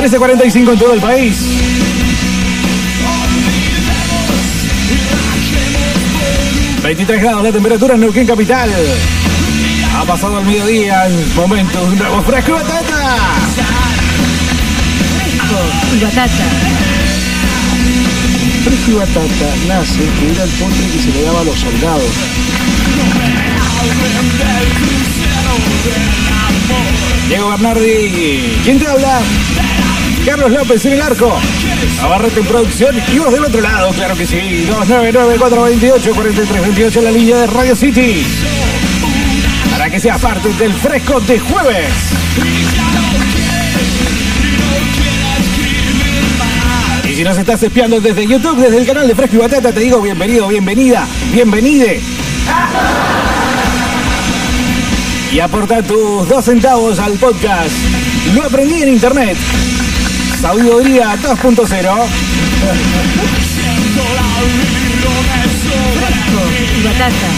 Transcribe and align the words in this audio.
13.45 0.00 0.72
en 0.72 0.78
todo 0.78 0.94
el 0.94 1.00
país. 1.00 1.36
...23 6.82 7.20
grados 7.20 7.44
la 7.44 7.52
temperatura 7.52 7.94
en 7.94 8.00
Neuquén 8.00 8.26
Capital. 8.26 8.70
Ha 9.94 10.04
pasado 10.04 10.38
el 10.38 10.46
mediodía, 10.46 11.06
en 11.06 11.34
momento 11.36 11.78
de 11.78 11.88
un 11.88 11.98
nuevo 11.98 12.22
fresco 12.22 12.50
y 12.50 12.54
batata. 12.54 13.16
Fresco 15.20 15.94
y 15.94 16.00
batata. 16.00 16.44
Fresco 18.64 18.90
y 18.90 18.94
batata 18.94 19.54
nace 19.68 19.98
que 19.98 20.32
era 20.32 20.44
el 20.44 20.50
postre 20.50 20.86
que 20.92 20.98
se 20.98 21.12
le 21.12 21.22
daba 21.24 21.40
a 21.40 21.44
los 21.44 21.58
soldados. 21.58 22.10
Diego 27.28 27.50
Bernardi, 27.50 28.58
¿quién 28.64 28.78
te 28.78 28.86
habla? 28.86 29.20
Carlos 30.26 30.50
López 30.50 30.84
en 30.84 30.94
el 30.94 31.02
arco. 31.02 31.38
Navarrete 31.96 32.40
en 32.40 32.46
producción 32.46 32.96
y 33.12 33.18
vos 33.18 33.32
del 33.32 33.44
otro 33.44 33.60
lado, 33.60 33.90
claro 33.92 34.16
que 34.16 34.26
sí. 34.26 34.66
299-428-4328 34.68 36.96
en 36.96 37.04
la 37.04 37.10
línea 37.10 37.36
de 37.36 37.46
Radio 37.46 37.76
City. 37.76 38.26
Para 39.70 39.88
que 39.88 40.00
seas 40.00 40.20
parte 40.20 40.52
del 40.54 40.74
fresco 40.74 41.20
de 41.20 41.38
jueves. 41.38 41.86
Y 47.08 47.14
si 47.14 47.24
nos 47.24 47.38
estás 47.38 47.62
espiando 47.62 48.00
desde 48.00 48.26
YouTube, 48.26 48.56
desde 48.56 48.78
el 48.78 48.86
canal 48.86 49.08
de 49.08 49.14
Fresco 49.14 49.36
y 49.36 49.38
Batata, 49.38 49.72
te 49.72 49.80
digo 49.80 50.00
bienvenido, 50.00 50.48
bienvenida, 50.48 51.06
bienvenide. 51.32 52.00
Y 55.32 55.38
aporta 55.38 55.80
tus 55.82 56.28
dos 56.28 56.44
centavos 56.44 56.98
al 56.98 57.12
podcast. 57.12 57.70
Lo 58.34 58.44
aprendí 58.44 58.82
en 58.82 58.88
internet. 58.88 59.36
Sabiduría 60.40 61.16
2.0. 61.22 61.66
Fresco 65.94 66.42
y 66.76 66.82
batata. 66.82 67.30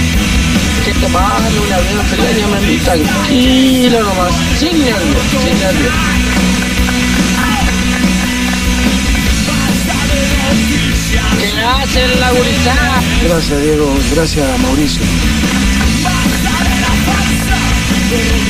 que 0.84 0.92
tomar 0.94 1.40
una 1.66 1.76
vez 1.78 2.10
seriamente 2.10 2.84
tranquilo 2.84 4.00
nomás, 4.02 4.34
sin 4.58 4.84
nervios, 4.84 5.22
sin 5.44 5.58
nervios. 5.60 5.94
¿Qué 11.40 11.60
hacen 11.60 12.20
la 12.20 12.30
gurizada? 12.32 13.02
Gracias 13.22 13.62
Diego, 13.62 13.94
gracias 14.14 14.60
Mauricio. 14.60 15.02
¿Eh? 18.12 18.42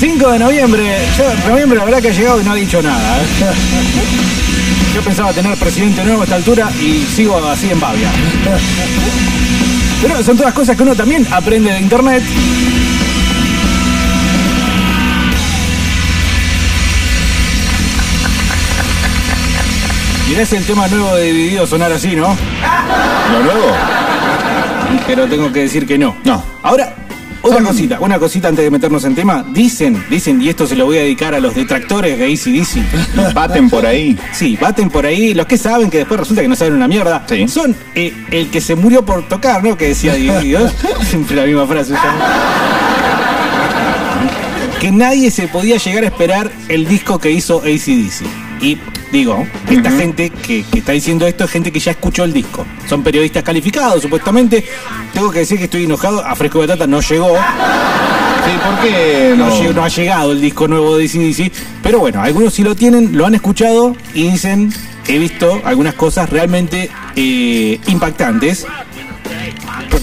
5 0.00 0.32
de 0.32 0.38
noviembre. 0.38 0.98
Yo, 1.16 1.48
noviembre 1.48 1.78
la 1.78 1.84
verdad 1.84 2.02
que 2.02 2.08
ha 2.08 2.12
llegado 2.12 2.40
y 2.40 2.44
no 2.44 2.52
ha 2.52 2.56
dicho 2.56 2.82
nada. 2.82 3.18
¿eh? 3.18 3.22
Yo 4.94 5.02
pensaba 5.02 5.32
tener 5.32 5.56
presidente 5.56 6.04
nuevo 6.04 6.22
a 6.22 6.24
esta 6.24 6.36
altura 6.36 6.70
y 6.80 7.04
sigo 7.04 7.36
así 7.48 7.70
en 7.70 7.80
Bavia. 7.80 8.10
Pero 10.02 10.22
son 10.22 10.36
todas 10.36 10.52
cosas 10.52 10.76
que 10.76 10.82
uno 10.82 10.94
también 10.94 11.26
aprende 11.30 11.72
de 11.72 11.80
internet. 11.80 12.22
Y 20.28 20.34
es 20.34 20.52
el 20.52 20.64
tema 20.64 20.88
nuevo 20.88 21.14
de 21.14 21.24
Dividido 21.24 21.66
sonar 21.66 21.92
así, 21.92 22.16
¿no? 22.16 22.36
¿Lo 23.32 23.42
nuevo? 23.44 23.76
Pero 25.06 25.26
tengo 25.28 25.52
que 25.52 25.60
decir 25.60 25.86
que 25.86 25.98
no. 25.98 26.16
No. 26.24 26.42
Ahora, 26.62 26.94
otra 27.42 27.60
cosita, 27.62 27.98
una 28.00 28.18
cosita 28.18 28.48
antes 28.48 28.64
de 28.64 28.70
meternos 28.70 29.04
en 29.04 29.14
tema. 29.14 29.44
Dicen, 29.52 30.02
dicen, 30.08 30.40
y 30.40 30.48
esto 30.48 30.66
se 30.66 30.76
lo 30.76 30.86
voy 30.86 30.98
a 30.98 31.00
dedicar 31.00 31.34
a 31.34 31.40
los 31.40 31.54
detractores 31.54 32.18
de 32.18 32.24
ACDC. 32.32 33.34
Baten 33.34 33.68
por 33.68 33.84
ahí. 33.84 34.18
Sí, 34.32 34.56
baten 34.60 34.88
por 34.90 35.04
ahí. 35.06 35.34
Los 35.34 35.46
que 35.46 35.58
saben, 35.58 35.90
que 35.90 35.98
después 35.98 36.20
resulta 36.20 36.42
que 36.42 36.48
no 36.48 36.56
saben 36.56 36.74
una 36.74 36.88
mierda, 36.88 37.24
Sí. 37.28 37.46
son 37.48 37.74
eh, 37.94 38.12
el 38.30 38.48
que 38.50 38.60
se 38.60 38.74
murió 38.76 39.04
por 39.04 39.28
tocar, 39.28 39.62
¿no? 39.64 39.76
Que 39.76 39.88
decía 39.88 40.14
Dios. 40.14 40.72
Siempre 41.10 41.36
la 41.36 41.44
misma 41.44 41.66
frase. 41.66 41.92
ya. 41.92 42.16
Que 44.80 44.90
nadie 44.90 45.30
se 45.30 45.46
podía 45.48 45.76
llegar 45.76 46.02
a 46.04 46.06
esperar 46.08 46.50
el 46.68 46.86
disco 46.88 47.18
que 47.18 47.30
hizo 47.30 47.58
ACDC. 47.60 48.24
Y 48.60 48.78
digo, 49.12 49.46
esta 49.70 49.90
gente 49.90 50.30
que, 50.30 50.64
que 50.64 50.78
está 50.80 50.92
diciendo 50.92 51.26
esto 51.26 51.44
es 51.44 51.50
gente 51.50 51.70
que 51.70 51.78
ya 51.78 51.92
escuchó 51.92 52.24
el 52.24 52.32
disco. 52.32 52.64
Son 52.88 53.02
periodistas 53.02 53.42
calificados, 53.44 54.02
supuestamente. 54.02 54.64
Tengo 55.12 55.30
que 55.30 55.40
decir 55.40 55.58
que 55.58 55.64
estoy 55.64 55.84
enojado. 55.84 56.24
A 56.24 56.34
Fresco 56.34 56.58
Batata 56.60 56.86
no 56.86 57.00
llegó. 57.00 57.28
Sí, 57.36 58.50
¿por 58.64 58.80
qué 58.80 59.34
No, 59.36 59.46
no? 59.46 59.52
lle- 59.60 59.74
no 59.74 59.84
ha 59.84 59.88
llegado 59.88 60.32
el 60.32 60.40
disco 60.40 60.66
nuevo 60.66 60.96
de 60.96 61.06
CDC. 61.08 61.52
Pero 61.82 62.00
bueno, 62.00 62.20
algunos 62.22 62.54
sí 62.54 62.62
lo 62.64 62.74
tienen, 62.74 63.16
lo 63.16 63.26
han 63.26 63.34
escuchado 63.34 63.94
y 64.14 64.30
dicen, 64.30 64.72
he 65.06 65.18
visto 65.18 65.60
algunas 65.64 65.94
cosas 65.94 66.28
realmente 66.30 66.90
eh, 67.14 67.78
impactantes. 67.86 68.66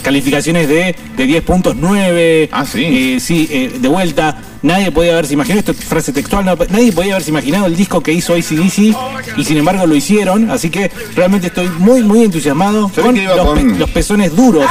Calificaciones 0.02 0.68
de, 0.68 0.96
de 1.18 1.26
10 1.26 1.44
puntos, 1.44 1.76
9. 1.78 2.50
Ah, 2.52 2.66
sí. 2.66 2.84
Eh, 2.84 3.20
sí, 3.20 3.48
eh, 3.52 3.78
de 3.80 3.88
vuelta. 3.88 4.38
Nadie 4.62 4.92
podía 4.92 5.14
haberse 5.14 5.34
imaginado, 5.36 5.60
esto 5.60 5.72
es 5.72 5.86
frase 5.86 6.12
textual, 6.12 6.44
no, 6.44 6.56
nadie 6.70 6.92
podía 6.92 7.14
haberse 7.14 7.30
imaginado 7.30 7.66
el 7.68 7.78
disco 7.78 8.02
que 8.02 8.12
hizo 8.12 8.34
ACDC 8.34 8.94
y 9.38 9.44
sin 9.46 9.56
embargo 9.58 9.88
lo 9.88 9.96
hicieron. 9.96 10.52
Así 10.52 10.70
que 10.70 10.92
realmente 11.16 11.48
estoy 11.48 11.70
muy, 11.80 12.02
muy 12.04 12.24
entusiasmado 12.24 12.90
con, 12.90 13.16
los, 13.24 13.38
con- 13.40 13.56
pe- 13.74 13.80
los 13.80 13.90
pezones 13.90 14.36
duros. 14.36 14.66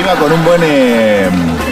Iba 0.00 0.14
con 0.16 0.32
un 0.32 0.44
buen 0.44 0.60
eh, 0.64 1.28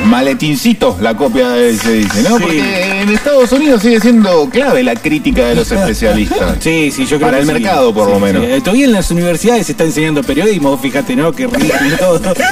maletincito 0.06 0.96
la 1.00 1.14
copia 1.16 1.50
de 1.50 1.70
ese 1.70 1.92
dice, 1.92 2.22
¿no? 2.28 2.38
Sí. 2.38 2.42
Porque 2.44 3.00
en 3.02 3.08
Estados 3.10 3.52
Unidos 3.52 3.82
sigue 3.82 4.00
siendo 4.00 4.48
clave 4.50 4.82
la 4.82 4.94
crítica 4.94 5.46
de 5.46 5.54
los 5.56 5.70
especialistas. 5.76 6.56
Sí, 6.60 6.90
sí, 6.90 7.04
yo 7.06 7.16
creo 7.18 7.28
Para 7.30 7.36
que 7.38 7.42
el 7.42 7.46
sí. 7.48 7.52
mercado, 7.54 7.92
por 7.94 8.06
Sí, 8.06 8.12
lo 8.14 8.20
menos. 8.20 8.62
Todavía 8.62 8.84
en 8.86 8.92
las 8.92 9.10
universidades 9.10 9.66
se 9.66 9.72
está 9.72 9.84
enseñando 9.84 10.22
periodismo, 10.22 10.76
fíjate, 10.78 11.14
¿no? 11.16 11.32
Que 11.32 11.46
ridículo 11.46 11.96
todo. 12.20 12.34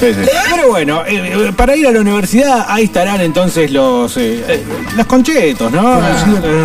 Sí, 0.00 0.06
sí. 0.14 0.30
Pero 0.50 0.68
bueno, 0.68 1.02
eh, 1.06 1.30
eh, 1.48 1.52
para 1.54 1.76
ir 1.76 1.86
a 1.86 1.92
la 1.92 2.00
universidad, 2.00 2.64
ahí 2.70 2.84
estarán 2.84 3.20
entonces 3.20 3.70
los 3.70 4.16
eh, 4.16 4.62
los 4.96 5.04
conchetos, 5.04 5.70
¿no? 5.70 5.98
Eh, 5.98 6.64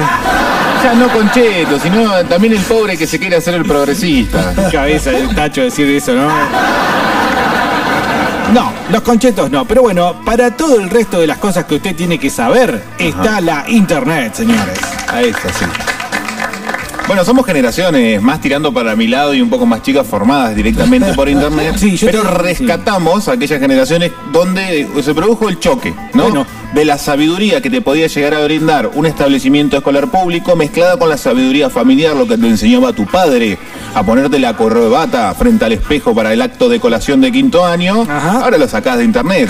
Ya 0.81 0.93
no 0.93 1.09
Concheto, 1.09 1.77
sino 1.83 2.13
también 2.29 2.53
el 2.53 2.61
pobre 2.61 2.95
que 2.95 3.05
se 3.05 3.19
quiere 3.19 3.35
hacer 3.35 3.55
el 3.55 3.65
progresista. 3.65 4.53
cabeza 4.71 5.11
el 5.17 5.35
tacho 5.35 5.63
decir 5.63 5.85
eso, 5.89 6.13
¿no? 6.13 6.29
No, 8.55 8.71
los 8.89 9.01
conchetos 9.01 9.51
no, 9.51 9.65
pero 9.65 9.81
bueno, 9.81 10.15
para 10.25 10.55
todo 10.55 10.79
el 10.79 10.89
resto 10.89 11.19
de 11.19 11.27
las 11.27 11.39
cosas 11.39 11.65
que 11.65 11.75
usted 11.75 11.93
tiene 11.93 12.17
que 12.17 12.29
saber, 12.29 12.81
está 12.97 13.41
la 13.41 13.65
internet, 13.67 14.33
señores. 14.33 14.79
A 15.09 15.21
esa, 15.21 15.49
sí. 15.49 15.65
Bueno, 17.05 17.25
somos 17.25 17.45
generaciones 17.45 18.21
más 18.21 18.39
tirando 18.39 18.73
para 18.73 18.95
mi 18.95 19.07
lado 19.07 19.33
y 19.33 19.41
un 19.41 19.49
poco 19.49 19.65
más 19.65 19.81
chicas 19.83 20.07
formadas 20.07 20.55
directamente 20.55 21.13
por 21.13 21.27
internet. 21.27 21.75
Sí, 21.77 21.97
yo 21.97 22.07
pero 22.07 22.21
te- 22.21 22.29
rescatamos 22.29 23.27
aquellas 23.27 23.59
generaciones 23.59 24.11
donde 24.31 24.87
se 25.03 25.13
produjo 25.13 25.49
el 25.49 25.59
choque, 25.59 25.93
¿no? 26.13 26.23
Bueno. 26.23 26.47
De 26.75 26.83
la 26.83 26.97
sabiduría 26.97 27.61
que 27.61 27.69
te 27.69 27.79
podía 27.79 28.07
llegar 28.07 28.33
a 28.33 28.43
brindar 28.43 28.91
un 28.95 29.05
establecimiento 29.05 29.77
escolar 29.77 30.11
público 30.11 30.57
mezclada 30.57 30.97
con 30.97 31.07
la 31.07 31.17
sabiduría 31.17 31.69
familiar, 31.69 32.17
lo 32.17 32.27
que 32.27 32.37
te 32.37 32.45
enseñaba 32.47 32.91
tu 32.91 33.05
padre 33.05 33.57
a 33.93 34.03
ponerte 34.03 34.39
la 34.39 34.57
corbata 34.57 35.33
frente 35.35 35.63
al 35.63 35.71
espejo 35.71 36.13
para 36.13 36.33
el 36.33 36.41
acto 36.41 36.67
de 36.67 36.81
colación 36.81 37.21
de 37.21 37.31
quinto 37.31 37.65
año. 37.65 38.01
Ajá. 38.01 38.41
Ahora 38.41 38.57
lo 38.57 38.67
sacás 38.67 38.97
de 38.97 39.05
internet. 39.05 39.49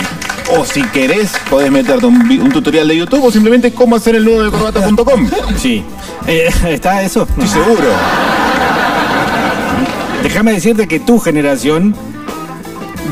O 0.56 0.64
si 0.64 0.84
querés, 0.84 1.32
podés 1.50 1.72
meterte 1.72 2.06
un 2.06 2.52
tutorial 2.52 2.86
de 2.86 2.96
YouTube 2.96 3.24
o 3.24 3.32
simplemente 3.32 3.72
cómo 3.72 3.96
hacer 3.96 4.14
el 4.14 4.24
nudo 4.24 4.44
de 4.44 4.50
corbata.com. 4.52 5.28
Sí. 5.58 5.82
Eh, 6.28 6.48
¿Está 6.68 7.02
eso? 7.02 7.26
Estoy 7.28 7.48
seguro. 7.48 7.88
Déjame 10.22 10.52
decirte 10.52 10.86
que 10.86 11.00
tu 11.00 11.18
generación 11.18 11.92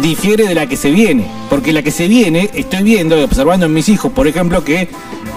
difiere 0.01 0.47
de 0.47 0.55
la 0.55 0.67
que 0.67 0.77
se 0.77 0.91
viene. 0.91 1.27
Porque 1.51 1.73
la 1.73 1.83
que 1.83 1.91
se 1.91 2.09
viene, 2.09 2.51
estoy 2.55 2.83
viendo 2.83 3.19
y 3.19 3.23
observando 3.23 3.67
en 3.67 3.73
mis 3.75 3.89
hijos, 3.89 4.13
por 4.13 4.27
ejemplo, 4.27 4.63
que 4.65 4.89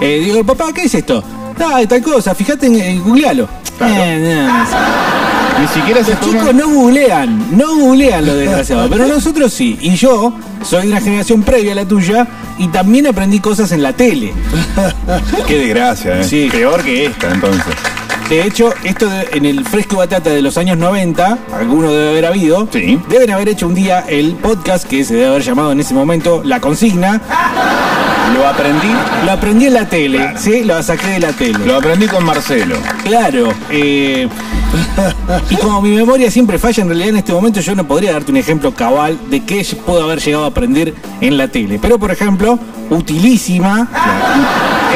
eh, 0.01 0.22
digo, 0.23 0.44
papá, 0.44 0.71
¿qué 0.74 0.83
es 0.83 0.95
esto? 0.95 1.24
Ah, 1.59 1.81
tal 1.88 2.01
cosa, 2.04 2.36
fíjate 2.36 2.68
en, 2.68 2.75
en 2.75 3.04
googlealo. 3.04 3.48
Claro. 3.77 3.94
Eh, 3.98 4.36
no. 4.45 5.62
Ni 5.62 5.68
siquiera 5.69 6.04
se 6.04 6.12
Los 6.12 6.19
toman- 6.21 6.31
chicos 6.39 6.54
no 6.56 6.69
googlean, 6.69 7.57
no 7.57 7.75
googlean 7.75 8.25
lo 8.25 8.36
desgraciado, 8.36 8.88
pero 8.92 9.07
nosotros 9.07 9.51
sí. 9.51 9.75
Y 9.81 9.95
yo 9.95 10.33
soy 10.63 10.83
de 10.83 10.88
una 10.89 11.01
generación 11.01 11.42
previa 11.42 11.71
a 11.71 11.75
la 11.75 11.86
tuya 11.86 12.27
y 12.59 12.68
también 12.68 13.07
aprendí 13.07 13.39
cosas 13.39 13.71
en 13.71 13.81
la 13.81 13.94
tele. 13.94 14.33
Qué 15.48 15.57
desgracia, 15.57 16.19
¿eh? 16.19 16.24
Sí. 16.24 16.48
Peor 16.51 16.83
que 16.83 17.06
esta, 17.07 17.33
entonces. 17.33 17.74
De 18.29 18.45
hecho, 18.45 18.74
esto 18.83 19.07
de- 19.09 19.29
en 19.33 19.45
el 19.45 19.63
fresco 19.65 19.97
batata 19.97 20.29
de 20.29 20.41
los 20.41 20.57
años 20.57 20.77
90, 20.77 21.38
alguno 21.57 21.91
debe 21.94 22.09
haber 22.09 22.25
habido, 22.25 22.68
Sí. 22.71 23.00
deben 23.07 23.31
haber 23.31 23.47
hecho 23.47 23.68
un 23.68 23.74
día 23.74 24.03
el 24.07 24.33
podcast 24.35 24.85
que 24.85 25.06
se 25.06 25.13
debe 25.13 25.27
haber 25.27 25.44
llamado 25.44 25.71
en 25.71 25.79
ese 25.79 25.94
momento 25.94 26.41
La 26.44 26.59
Consigna. 26.59 27.21
Lo 28.38 28.45
aprendí, 28.45 28.89
Lo 29.25 29.31
aprendí 29.31 29.68
en 29.68 29.74
la 29.74 29.85
tele, 29.88 30.18
Claro. 30.18 30.38
¿sí? 30.39 30.63
Lo 30.65 30.83
saqué 30.83 31.07
de 31.07 31.19
la 31.21 31.31
tele. 31.31 31.57
lo 31.65 31.77
aprendí 31.77 32.07
con 32.07 32.25
Marcelo. 32.25 32.75
Claro. 33.06 33.53
eh, 33.71 34.27
y 35.50 35.56
como 35.56 35.81
mi 35.81 35.91
memoria 35.91 36.30
siempre 36.30 36.59
falla, 36.59 36.81
en 36.83 36.89
realidad 36.89 37.09
en 37.09 37.18
este 37.18 37.31
momento 37.31 37.62
yo 37.62 37.73
no 37.75 37.88
podría 37.88 38.12
darte 38.12 38.31
un 38.31 38.38
ejemplo 38.38 38.73
cabal 38.73 39.18
de 39.30 39.45
qué 39.45 39.65
puedo 39.85 40.03
haber 40.03 40.19
llegado 40.19 40.44
a 40.44 40.47
aprender 40.47 40.94
en 41.21 41.38
la 41.38 41.47
tele. 41.47 41.80
Pero, 41.81 41.97
por 41.97 42.12
ejemplo, 42.12 42.59
utilísima, 42.89 43.88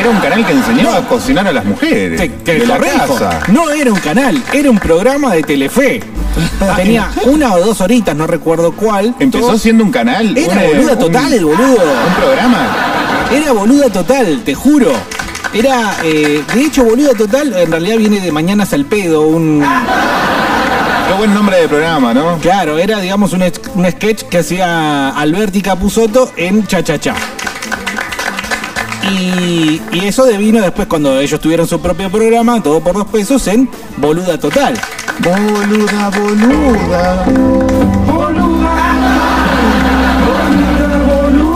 Era 0.01 0.09
un 0.09 0.18
canal 0.19 0.44
que 0.45 0.51
enseñaba 0.53 0.98
a 0.98 1.07
cocinar 1.07 1.48
a 1.48 1.51
las 1.53 1.63
mujeres. 1.63 2.19
Te, 2.19 2.27
te 2.30 2.59
de 2.59 2.65
la 2.65 2.80
casa. 2.80 3.39
No 3.50 3.69
era 3.69 3.92
un 3.94 4.00
canal, 4.00 4.42
era 4.51 4.71
un 4.71 4.80
programa 4.80 5.33
de 5.36 5.44
Telefe. 5.44 6.01
Tenía 6.75 7.09
una 7.25 7.53
o 7.53 7.59
dos 7.63 7.81
horitas, 7.81 8.15
no 8.15 8.25
recuerdo 8.25 8.71
cuál. 8.71 9.13
Empezó 9.19 9.48
Todo- 9.48 9.57
siendo 9.59 9.83
un 9.83 9.92
canal. 9.92 10.36
Era 10.36 10.56
boluda 10.63 10.94
un- 10.94 11.00
total 11.00 11.33
el 11.33 11.45
boludo. 11.45 11.83
Un 12.07 12.13
programa. 12.19 12.68
Era 13.31 13.51
boluda 13.51 13.89
total, 13.92 14.42
te 14.44 14.56
juro. 14.56 14.92
Era, 15.53 15.94
eh, 16.03 16.44
de 16.51 16.62
hecho, 16.63 16.83
boluda 16.83 17.13
total, 17.13 17.53
en 17.56 17.69
realidad 17.69 17.98
viene 17.98 18.21
de 18.21 18.31
Mañanas 18.31 18.74
al 18.74 18.86
pedo, 18.86 19.21
un... 19.27 19.63
Qué 21.07 21.13
buen 21.18 21.33
nombre 21.33 21.57
de 21.57 21.68
programa, 21.68 22.13
¿no? 22.13 22.38
Claro, 22.39 22.77
era, 22.80 23.00
digamos, 23.01 23.33
un 23.33 23.44
sketch 23.92 24.24
que 24.24 24.38
hacía 24.39 25.09
Alberti 25.09 25.62
Capusotto 25.62 26.31
en 26.38 26.65
Cha 26.65 26.81
Cha 26.83 26.98
Cha. 27.00 27.13
Y, 29.12 29.81
y 29.92 30.06
eso 30.06 30.25
devino 30.25 30.62
después 30.62 30.88
cuando 30.88 31.19
ellos 31.19 31.40
tuvieron 31.40 31.68
su 31.68 31.81
propio 31.81 32.10
programa, 32.10 32.62
todo 32.63 32.80
por 32.80 32.96
dos 32.96 33.08
pesos, 33.08 33.46
en 33.48 33.69
Boluda 33.98 34.38
Total. 34.38 34.74
Boluda, 35.19 36.10
boluda. 36.10 37.25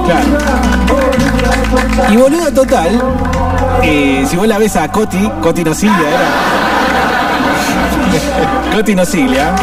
Claro. 0.05 0.37
Y 2.11 2.17
Boluda 2.17 2.51
Total, 2.53 3.01
eh, 3.83 4.25
si 4.29 4.35
vos 4.35 4.47
la 4.47 4.57
ves 4.57 4.75
a 4.75 4.91
Coti, 4.91 5.29
Coti 5.41 5.63
Nocilia 5.63 5.97
era. 5.97 6.29
Coti 8.75 8.95
Nocilia. 8.95 9.55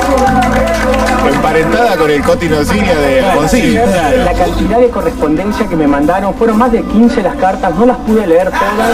Emparentada 1.29 1.97
con 1.97 2.11
el 2.11 2.23
Coti 2.23 2.49
Nocilia 2.49 2.99
de 2.99 3.21
Alfonsín. 3.21 3.75
La 3.75 4.33
cantidad 4.33 4.81
de 4.81 4.89
correspondencia 4.89 5.67
que 5.67 5.77
me 5.77 5.87
mandaron 5.87 6.35
fueron 6.35 6.59
más 6.59 6.73
de 6.73 6.83
15 6.83 7.23
las 7.23 7.37
cartas, 7.37 7.75
no 7.77 7.87
las 7.87 7.97
pude 7.99 8.27
leer 8.27 8.51
todas, 8.51 8.91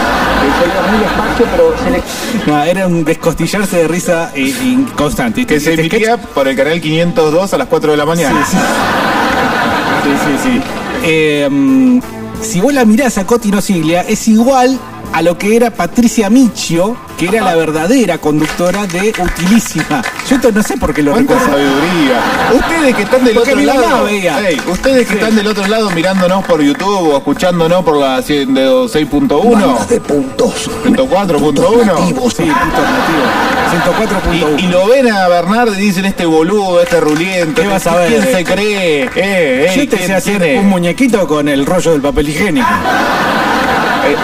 iba 0.65 0.87
muy 0.91 0.99
despacio, 0.99 1.45
pero 1.51 1.73
se 1.83 1.91
le 1.91 2.51
No, 2.51 2.63
era 2.63 2.87
un 2.87 3.03
descostillarse 3.03 3.77
de 3.77 3.87
risa 3.87 4.31
eh, 4.35 4.53
inconstante. 4.63 5.45
Que 5.45 5.59
se 5.59 5.71
Este 5.71 5.81
emitía 5.81 6.17
por 6.17 6.47
el 6.47 6.55
canal 6.55 6.79
502 6.79 7.53
a 7.53 7.57
las 7.57 7.67
4 7.67 7.91
de 7.91 7.97
la 7.97 8.05
mañana. 8.05 8.45
Sí, 8.45 10.11
sí, 10.25 10.49
sí. 10.51 10.61
Eh, 11.03 11.47
mm, 11.49 11.99
si 12.41 12.61
vos 12.61 12.73
la 12.73 12.85
mirás 12.85 13.17
a 13.17 13.25
Coti 13.25 13.51
Nosiglia, 13.51 14.01
es 14.01 14.27
igual 14.27 14.79
a 15.11 15.21
lo 15.21 15.37
que 15.37 15.55
era 15.55 15.71
Patricia 15.71 16.29
Michio, 16.29 16.95
que 17.17 17.25
era 17.27 17.43
la 17.43 17.55
verdadera 17.55 18.17
conductora 18.19 18.85
de 18.87 19.13
Utilísima. 19.19 20.01
Yo 20.29 20.35
esto 20.35 20.51
no 20.51 20.61
sé 20.63 20.77
por 20.77 20.93
qué 20.93 21.01
lo 21.03 21.11
¡Cuánta 21.11 21.33
recuerdo. 21.33 21.53
sabiduría! 21.57 22.21
Ustedes 22.53 22.95
que 22.95 23.01
están 23.03 23.23
del 23.25 23.33
Porque 23.33 23.49
otro 23.51 23.61
mi 23.61 23.65
mamá 23.67 23.81
lado, 23.81 24.03
veía. 24.05 24.47
Ey, 24.47 24.61
ustedes 24.67 25.07
que 25.07 25.13
Sí. 25.13 25.19
están 25.19 25.35
del 25.35 25.47
otro 25.47 25.67
lado 25.67 25.89
mirándonos 25.91 26.45
por 26.45 26.61
YouTube 26.61 27.13
o 27.13 27.17
escuchándonos 27.17 27.83
por 27.83 27.97
la 27.97 28.21
6.1, 28.21 29.85
de 29.87 29.99
puntos. 30.01 30.69
104.1 30.83 31.97
Sí, 32.31 32.43
punto 32.43 32.43
nativo. 32.43 33.23
104.1. 33.71 34.59
y, 34.59 34.65
y 34.65 34.67
lo 34.67 34.87
ven 34.87 35.11
a 35.11 35.27
Bernardo 35.27 35.73
y 35.75 35.77
dicen 35.81 36.05
este 36.05 36.25
boludo, 36.25 36.81
este 36.81 36.99
ruliento, 36.99 37.61
¿Qué 37.61 37.67
vas 37.67 37.85
a 37.87 37.95
ver? 37.95 38.09
¿quién 38.09 38.23
se 38.35 38.43
cree? 38.43 39.03
Eh, 39.03 39.09
eh, 39.15 39.73
Yo 39.75 39.81
te 39.89 39.97
¿quién 39.97 40.07
sé 40.07 40.13
hacer 40.15 40.41
tiene? 40.41 40.59
un 40.59 40.67
muñequito 40.69 41.27
con 41.27 41.47
el 41.49 41.65
rollo 41.65 41.91
del 41.91 42.01
papel 42.01 42.29
higiénico. 42.29 42.67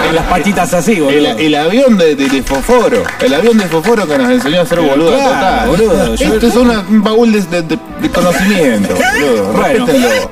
Con 0.06 0.16
las 0.16 0.26
patitas 0.26 0.74
así, 0.74 1.00
boludo. 1.00 1.18
El, 1.18 1.26
el 1.40 1.56
avión 1.56 1.98
de, 1.98 2.16
de- 2.16 2.30
de 2.30 2.44
Foforo, 2.44 3.04
el 3.20 3.34
avión 3.34 3.58
de 3.58 3.66
Foforo 3.66 4.08
que 4.08 4.18
nos 4.18 4.30
enseñó 4.32 4.60
a 4.60 4.64
hacer 4.64 4.80
boludo 4.80 5.12
claro, 5.16 5.30
total. 5.30 5.68
boludo, 5.70 6.14
Esto 6.14 6.48
es 6.48 6.56
una- 6.56 6.80
un 6.90 7.04
baúl 7.04 7.32
de, 7.32 7.42
de- 7.42 7.62
de- 7.64 7.80
de 8.02 8.10
conocimiento, 8.10 8.96
boludo. 8.96 9.44
Bueno. 9.54 9.86
Respétenlo. 9.86 10.32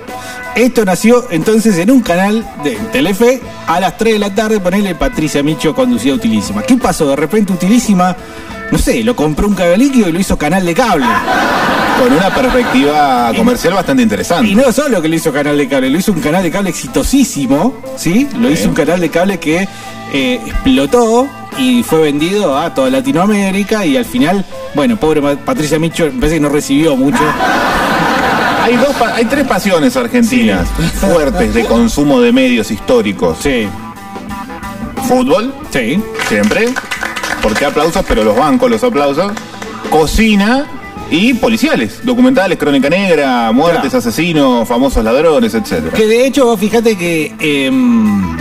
Esto 0.56 0.86
nació 0.86 1.26
entonces 1.32 1.78
en 1.80 1.90
un 1.90 2.02
canal 2.02 2.48
de 2.64 2.76
Telefe 2.92 3.42
a 3.66 3.80
las 3.80 3.98
3 3.98 4.14
de 4.14 4.20
la 4.20 4.36
tarde, 4.36 4.60
ponerle 4.60 4.94
Patricia 4.94 5.42
Micho 5.42 5.74
conducía 5.74 6.14
Utilísima. 6.14 6.62
¿Qué 6.62 6.76
pasó? 6.78 7.08
De 7.08 7.16
repente 7.16 7.54
Utilísima, 7.54 8.16
no 8.72 8.78
sé, 8.78 9.04
lo 9.04 9.16
compró 9.16 9.48
un 9.48 9.56
cable 9.56 9.78
líquido 9.78 10.10
y 10.10 10.12
lo 10.12 10.20
hizo 10.20 10.38
canal 10.38 10.64
de 10.64 10.76
cable. 10.76 11.08
Con 12.00 12.14
una 12.14 12.30
perspectiva 12.34 13.32
comercial 13.36 13.74
bastante 13.74 14.04
interesante. 14.04 14.48
Y 14.48 14.54
no 14.54 14.72
solo 14.72 15.02
que 15.02 15.08
lo 15.08 15.16
hizo 15.16 15.34
canal 15.34 15.58
de 15.58 15.68
cable, 15.68 15.90
lo 15.90 15.98
hizo 15.98 16.12
un 16.12 16.22
canal 16.22 16.44
de 16.44 16.52
cable 16.52 16.70
exitosísimo, 16.70 17.76
¿sí? 17.98 18.30
Lo 18.40 18.52
hizo 18.52 18.70
un 18.70 18.76
canal 18.76 19.00
de 19.00 19.10
cable 19.10 19.40
que 19.40 19.68
eh, 20.14 20.40
explotó 20.46 21.28
y 21.58 21.82
fue 21.82 22.00
vendido 22.02 22.58
a 22.58 22.74
toda 22.76 22.92
Latinoamérica 22.92 23.86
y 23.88 23.98
al 23.98 24.06
final, 24.06 24.46
bueno, 24.76 24.98
pobre 24.98 25.22
Patricia 25.38 25.80
Micho, 25.80 26.06
me 26.06 26.12
parece 26.12 26.36
que 26.36 26.42
no 26.42 26.50
recibió 26.50 26.96
mucho. 26.96 27.24
Hay, 28.64 28.78
dos, 28.78 28.96
hay 29.14 29.26
tres 29.26 29.46
pasiones 29.46 29.96
argentinas 29.98 30.68
fuertes 30.96 31.54
de 31.54 31.66
consumo 31.66 32.22
de 32.22 32.32
medios 32.32 32.72
históricos. 32.72 33.38
Sí, 33.42 33.68
Fútbol, 35.08 35.54
sí. 35.72 36.02
siempre. 36.30 36.70
Porque 37.42 37.66
aplausos, 37.66 38.04
pero 38.08 38.24
los 38.24 38.36
bancos, 38.38 38.70
los 38.72 38.84
aplausos. 38.84 39.32
Cocina 39.90 40.66
y 41.12 41.34
policiales. 41.34 42.00
Documentales, 42.04 42.58
crónica 42.58 42.90
negra, 42.90 43.52
muertes, 43.52 43.82
Claro. 43.92 43.98
asesinos, 43.98 44.68
famosos 44.68 45.04
ladrones, 45.04 45.54
etc. 45.54 45.92
Que 45.94 46.08
de 46.08 46.26
hecho, 46.26 46.56
fíjate 46.56 46.98
que 46.98 47.36
em, 47.40 48.38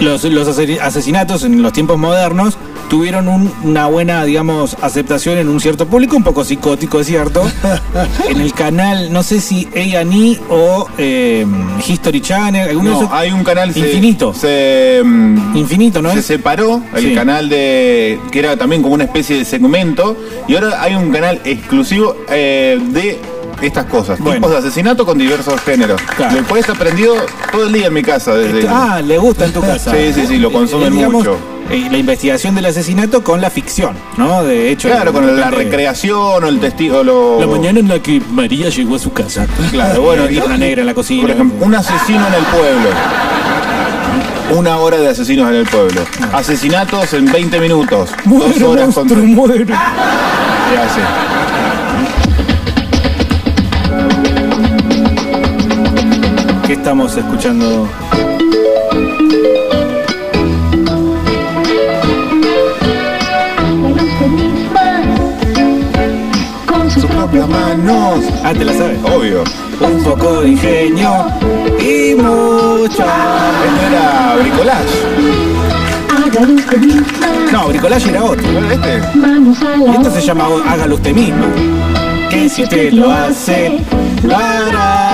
los, 0.00 0.24
los 0.24 0.48
ase- 0.48 0.80
asesinatos 0.80 1.44
en 1.44 1.62
los 1.62 1.72
tiempos 1.74 1.98
modernos 1.98 2.56
tuvieron 2.88 3.28
un- 3.28 3.52
una 3.64 3.86
buena, 3.86 4.24
digamos, 4.24 4.76
aceptación 4.80 5.38
en 5.38 5.48
un 5.48 5.60
cierto 5.60 5.86
público, 5.86 6.16
un 6.16 6.24
poco 6.24 6.44
psicótico, 6.44 7.00
es 7.00 7.06
cierto. 7.06 7.42
en 8.28 8.40
el 8.40 8.52
canal, 8.54 9.12
no 9.12 9.22
sé 9.22 9.40
si 9.40 9.68
A&E 9.74 10.38
o 10.48 10.86
em, 10.96 11.48
History 11.86 12.20
Channel, 12.20 12.68
alguno 12.68 12.90
de 12.90 12.94
No, 12.96 13.02
esos- 13.02 13.12
hay 13.12 13.30
un 13.32 13.44
canal 13.44 13.68
Infinito. 13.76 14.32
Se, 14.34 15.02
mm, 15.04 15.56
Infinito, 15.56 16.00
¿no 16.02 16.12
se 16.12 16.20
es? 16.20 16.24
separó 16.26 16.82
el 16.94 17.02
Sí. 17.04 17.14
canal 17.14 17.48
de 17.48 18.18
que 18.30 18.38
era 18.38 18.56
también 18.56 18.82
como 18.82 18.94
una 18.94 19.04
especie 19.04 19.36
de 19.36 19.44
segmento 19.44 20.16
y 20.46 20.54
ahora 20.54 20.82
hay 20.82 20.94
un 20.94 21.10
canal 21.10 21.40
exclusivo 21.44 22.16
eh, 22.30 22.78
de 22.90 23.18
estas 23.60 23.86
cosas, 23.86 24.18
Bueno. 24.20 24.36
tipos 24.36 24.50
de 24.52 24.58
asesinato 24.58 25.04
con 25.04 25.18
diversos 25.18 25.60
géneros. 25.62 26.00
Claro. 26.16 26.36
Lo 26.36 26.42
puedes 26.44 26.68
aprendido 26.68 27.14
todo 27.50 27.66
el 27.66 27.72
día 27.72 27.88
en 27.88 27.92
mi 27.94 28.02
casa 28.02 28.34
desde 28.34 28.66
Ah, 28.68 29.02
le 29.04 29.18
gusta 29.18 29.44
en 29.46 29.52
tu 29.52 29.60
casa. 29.72 29.90
Sí, 29.90 30.12
sí, 30.14 30.26
sí, 30.26 30.38
lo 30.38 30.48
Eh, 30.48 30.52
consumen 30.52 30.92
digamos, 30.94 31.14
mucho. 31.14 31.36
Eh, 31.70 31.86
la 31.90 31.98
investigación 31.98 32.54
del 32.54 32.64
asesinato 32.66 33.22
con 33.22 33.40
la 33.40 33.50
ficción, 33.50 33.94
¿no? 34.16 34.42
De 34.42 34.70
hecho. 34.70 34.88
Claro, 34.88 35.12
con 35.12 35.38
la 35.38 35.50
recreación 35.50 36.44
o 36.44 36.48
el 36.48 36.60
testigo 36.60 37.02
lo 37.04 37.40
La 37.40 37.46
mañana 37.46 37.78
en 37.80 37.88
la 37.88 38.00
que 38.00 38.22
María 38.30 38.70
llegó 38.70 38.96
a 38.96 38.98
su 38.98 39.12
casa. 39.12 39.46
Claro, 39.70 40.00
bueno, 40.02 40.30
y 40.30 40.38
una 40.38 40.56
negra 40.56 40.80
en 40.80 40.86
la 40.86 40.94
cocina. 40.94 41.22
Por 41.22 41.30
ejemplo, 41.30 41.66
un 41.66 41.74
asesino 41.74 42.26
en 42.26 42.34
el 42.34 42.44
pueblo. 42.44 42.88
Una 44.56 44.78
hora 44.78 44.96
de 44.96 45.08
asesinos 45.08 45.46
en 45.50 45.56
el 45.56 45.66
pueblo. 45.66 46.00
Asesinatos 46.32 47.12
en 47.12 47.30
20 47.30 47.60
minutos. 47.60 48.10
Dos 48.24 48.62
horas 48.62 48.96
monstruo, 48.96 49.20
con... 49.20 49.34
muere. 49.34 49.66
¿Qué 49.66 49.74
hace? 49.74 51.00
¿Qué 56.66 56.72
estamos 56.72 57.14
escuchando? 57.14 57.88
Propias 67.28 67.48
manos. 67.48 68.24
Ah, 68.42 68.52
te 68.52 68.64
la 68.64 68.72
sabes. 68.72 68.98
Obvio. 69.04 69.44
Un 69.80 70.02
poco 70.02 70.40
de 70.40 70.48
ingenio 70.48 71.26
y 71.78 72.14
mucho. 72.14 72.88
Esto 72.88 73.86
era 73.90 74.36
bricolage. 74.40 74.98
Hágalo 76.10 76.54
usted 76.54 76.78
misma. 76.78 77.06
No, 77.52 77.68
bricolage 77.68 78.10
era 78.10 78.24
otro. 78.24 78.52
¿No 78.52 78.58
era 78.58 78.74
este? 78.74 79.18
Vamos 79.18 79.58
a 79.62 79.76
Y 79.76 79.96
esto 79.96 80.10
se 80.10 80.20
llama 80.20 80.48
Hágalo 80.66 80.94
usted 80.96 81.14
misma. 81.14 81.46
Que 82.30 82.48
si 82.48 82.62
usted 82.64 82.92
lo 82.92 83.10
hace, 83.10 83.78
lo 84.22 84.36
hará. 84.36 85.07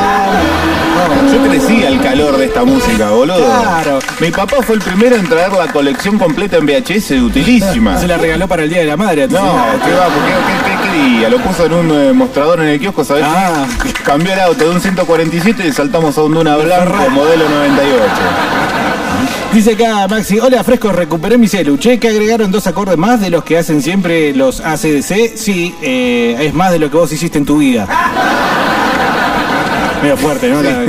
Yo 1.32 1.42
crecí 1.48 1.84
al 1.84 2.00
calor 2.02 2.36
de 2.36 2.46
esta 2.46 2.64
música, 2.64 3.10
boludo. 3.10 3.36
Claro. 3.44 3.98
Mi 4.20 4.30
papá 4.30 4.56
fue 4.62 4.76
el 4.76 4.82
primero 4.82 5.16
en 5.16 5.26
traer 5.28 5.52
la 5.52 5.66
colección 5.72 6.18
completa 6.18 6.56
en 6.58 6.66
VHS 6.66 7.08
de 7.10 7.22
utilísima. 7.22 7.98
Se 7.98 8.06
la 8.06 8.16
regaló 8.18 8.46
para 8.46 8.62
el 8.64 8.70
Día 8.70 8.80
de 8.80 8.86
la 8.86 8.96
Madre. 8.96 9.26
No. 9.28 9.38
¿qué 9.38 9.92
va? 9.92 10.04
¿Por 10.06 10.24
qué, 10.24 10.32
qué- 10.66 10.90
qué- 10.92 11.18
día? 11.18 11.28
Lo 11.28 11.38
puso 11.38 11.66
en 11.66 11.72
un 11.72 11.90
eh, 11.90 12.12
mostrador 12.12 12.60
en 12.60 12.68
el 12.68 12.78
kiosco, 12.80 13.02
¿sabes? 13.04 13.24
Ah. 13.26 13.66
Cambió 14.04 14.32
el 14.32 14.40
auto 14.40 14.64
de 14.64 14.70
un 14.70 14.80
147 14.80 15.66
y 15.66 15.72
saltamos 15.72 16.16
a 16.18 16.22
un 16.22 16.34
Duna 16.34 16.56
Blanco 16.56 17.10
modelo 17.10 17.48
98. 17.48 18.02
Dice 19.52 19.72
acá 19.74 20.08
Maxi, 20.08 20.40
hola 20.40 20.64
fresco, 20.64 20.90
recuperé 20.90 21.38
mi 21.38 21.46
celu. 21.46 21.76
Che, 21.78 21.98
que 22.00 22.08
agregaron 22.08 22.50
dos 22.50 22.66
acordes 22.66 22.96
más 22.98 23.20
de 23.20 23.30
los 23.30 23.44
que 23.44 23.56
hacen 23.58 23.82
siempre 23.82 24.32
los 24.34 24.60
ACDC. 24.60 25.36
Sí, 25.36 25.74
eh, 25.80 26.36
es 26.40 26.54
más 26.54 26.72
de 26.72 26.78
lo 26.80 26.90
que 26.90 26.96
vos 26.96 27.12
hiciste 27.12 27.38
en 27.38 27.44
tu 27.44 27.58
vida. 27.58 27.86
Medio 30.04 30.16
fuerte, 30.18 30.48
¿no? 30.50 30.62
La- 30.62 30.84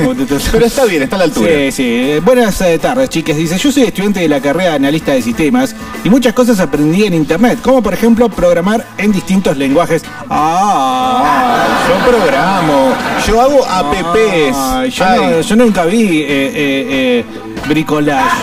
Pero 0.52 0.66
está 0.66 0.84
bien, 0.84 1.02
está 1.02 1.16
a 1.16 1.18
la 1.20 1.24
altura. 1.24 1.50
Sí, 1.50 1.72
sí. 1.72 2.12
Buenas 2.22 2.60
eh, 2.60 2.78
tardes, 2.78 3.08
chicas. 3.08 3.36
Dice, 3.36 3.56
yo 3.58 3.72
soy 3.72 3.84
estudiante 3.84 4.20
de 4.20 4.28
la 4.28 4.40
carrera 4.40 4.70
de 4.70 4.76
analista 4.76 5.12
de 5.12 5.22
sistemas 5.22 5.74
y 6.04 6.10
muchas 6.10 6.34
cosas 6.34 6.60
aprendí 6.60 7.04
en 7.04 7.14
internet, 7.14 7.58
como 7.62 7.82
por 7.82 7.94
ejemplo 7.94 8.28
programar 8.28 8.84
en 8.98 9.12
distintos 9.12 9.56
lenguajes. 9.56 10.02
Ah, 10.28 11.22
Ah, 11.28 11.66
yo 11.88 12.10
programo, 12.10 12.94
yo 13.26 13.40
hago 13.40 13.64
apps. 13.64 14.56
Ay, 14.56 14.90
yo, 14.90 15.04
Ay, 15.04 15.20
no- 15.20 15.40
yo 15.40 15.56
nunca 15.56 15.84
vi 15.84 16.20
eh, 16.20 16.26
eh, 16.28 16.54
eh, 16.90 17.24
bricolage. 17.68 18.36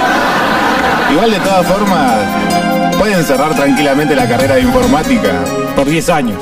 Igual 1.12 1.32
de 1.32 1.40
todas 1.40 1.66
formas, 1.68 2.12
pueden 2.98 3.24
cerrar 3.24 3.54
tranquilamente 3.56 4.16
la 4.16 4.28
carrera 4.28 4.56
de 4.56 4.62
informática. 4.62 5.30
Por 5.76 5.86
10 5.88 6.10
años. 6.10 6.38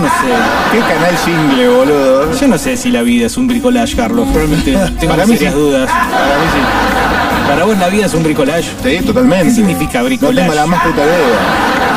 No 0.00 0.06
sé. 0.08 0.32
¿Qué 0.72 0.78
canal 0.80 1.16
jingle, 1.24 1.68
boludo? 1.68 2.32
Yo 2.40 2.48
no 2.48 2.58
sé 2.58 2.76
si 2.76 2.90
la 2.90 3.02
vida 3.02 3.26
es 3.26 3.36
un 3.36 3.46
bricolage, 3.46 3.96
Carlos. 3.96 4.26
Realmente 4.34 4.72
tengo 4.98 5.12
Para 5.12 5.26
mí 5.26 5.34
serias 5.34 5.54
sí. 5.54 5.60
dudas. 5.60 5.90
Para 5.90 6.38
mí 6.38 6.46
sí. 6.52 7.48
Para 7.48 7.64
vos 7.64 7.78
la 7.78 7.88
vida 7.88 8.06
es 8.06 8.14
un 8.14 8.22
bricolage. 8.22 8.70
Sí, 8.82 9.04
totalmente. 9.04 9.44
¿Qué 9.46 9.50
significa 9.50 9.98
No 10.00 10.04
bricolage? 10.06 10.40
tengo 10.48 10.54
la 10.54 10.66
más 10.66 10.82
puta 10.82 11.02
idea. 11.04 11.89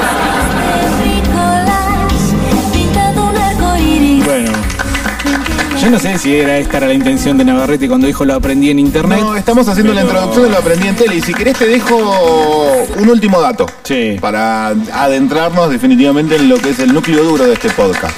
Yo 5.84 5.90
no 5.90 6.00
sé 6.00 6.18
si 6.18 6.34
era 6.34 6.58
esta 6.60 6.78
era 6.78 6.88
la 6.88 6.94
intención 6.94 7.38
de 7.38 7.44
Navarrete 7.44 7.90
cuando 7.90 8.08
dijo 8.08 8.24
lo 8.24 8.36
aprendí 8.36 8.70
en 8.70 8.80
internet. 8.80 9.20
No, 9.20 9.36
estamos 9.36 9.68
haciendo 9.68 9.94
la 9.94 10.04
introducción 10.04 10.46
de 10.46 10.52
lo 10.52 10.58
aprendí 10.58 10.88
en 10.88 10.96
tele 10.96 11.16
y 11.16 11.22
si 11.22 11.34
querés 11.34 11.58
te 11.58 11.66
dejo 11.66 12.86
un 12.98 13.10
último 13.10 13.42
dato. 13.42 13.66
Sí. 13.84 14.18
Para 14.22 14.70
adentrarnos 14.70 15.70
definitivamente 15.70 16.38
en 16.38 16.48
lo 16.48 16.58
que 16.58 16.70
es 16.70 16.80
el 16.80 16.94
núcleo 16.94 17.26
duro 17.26 17.48
de 17.48 17.54
este 17.54 17.70
podcast. 17.72 18.16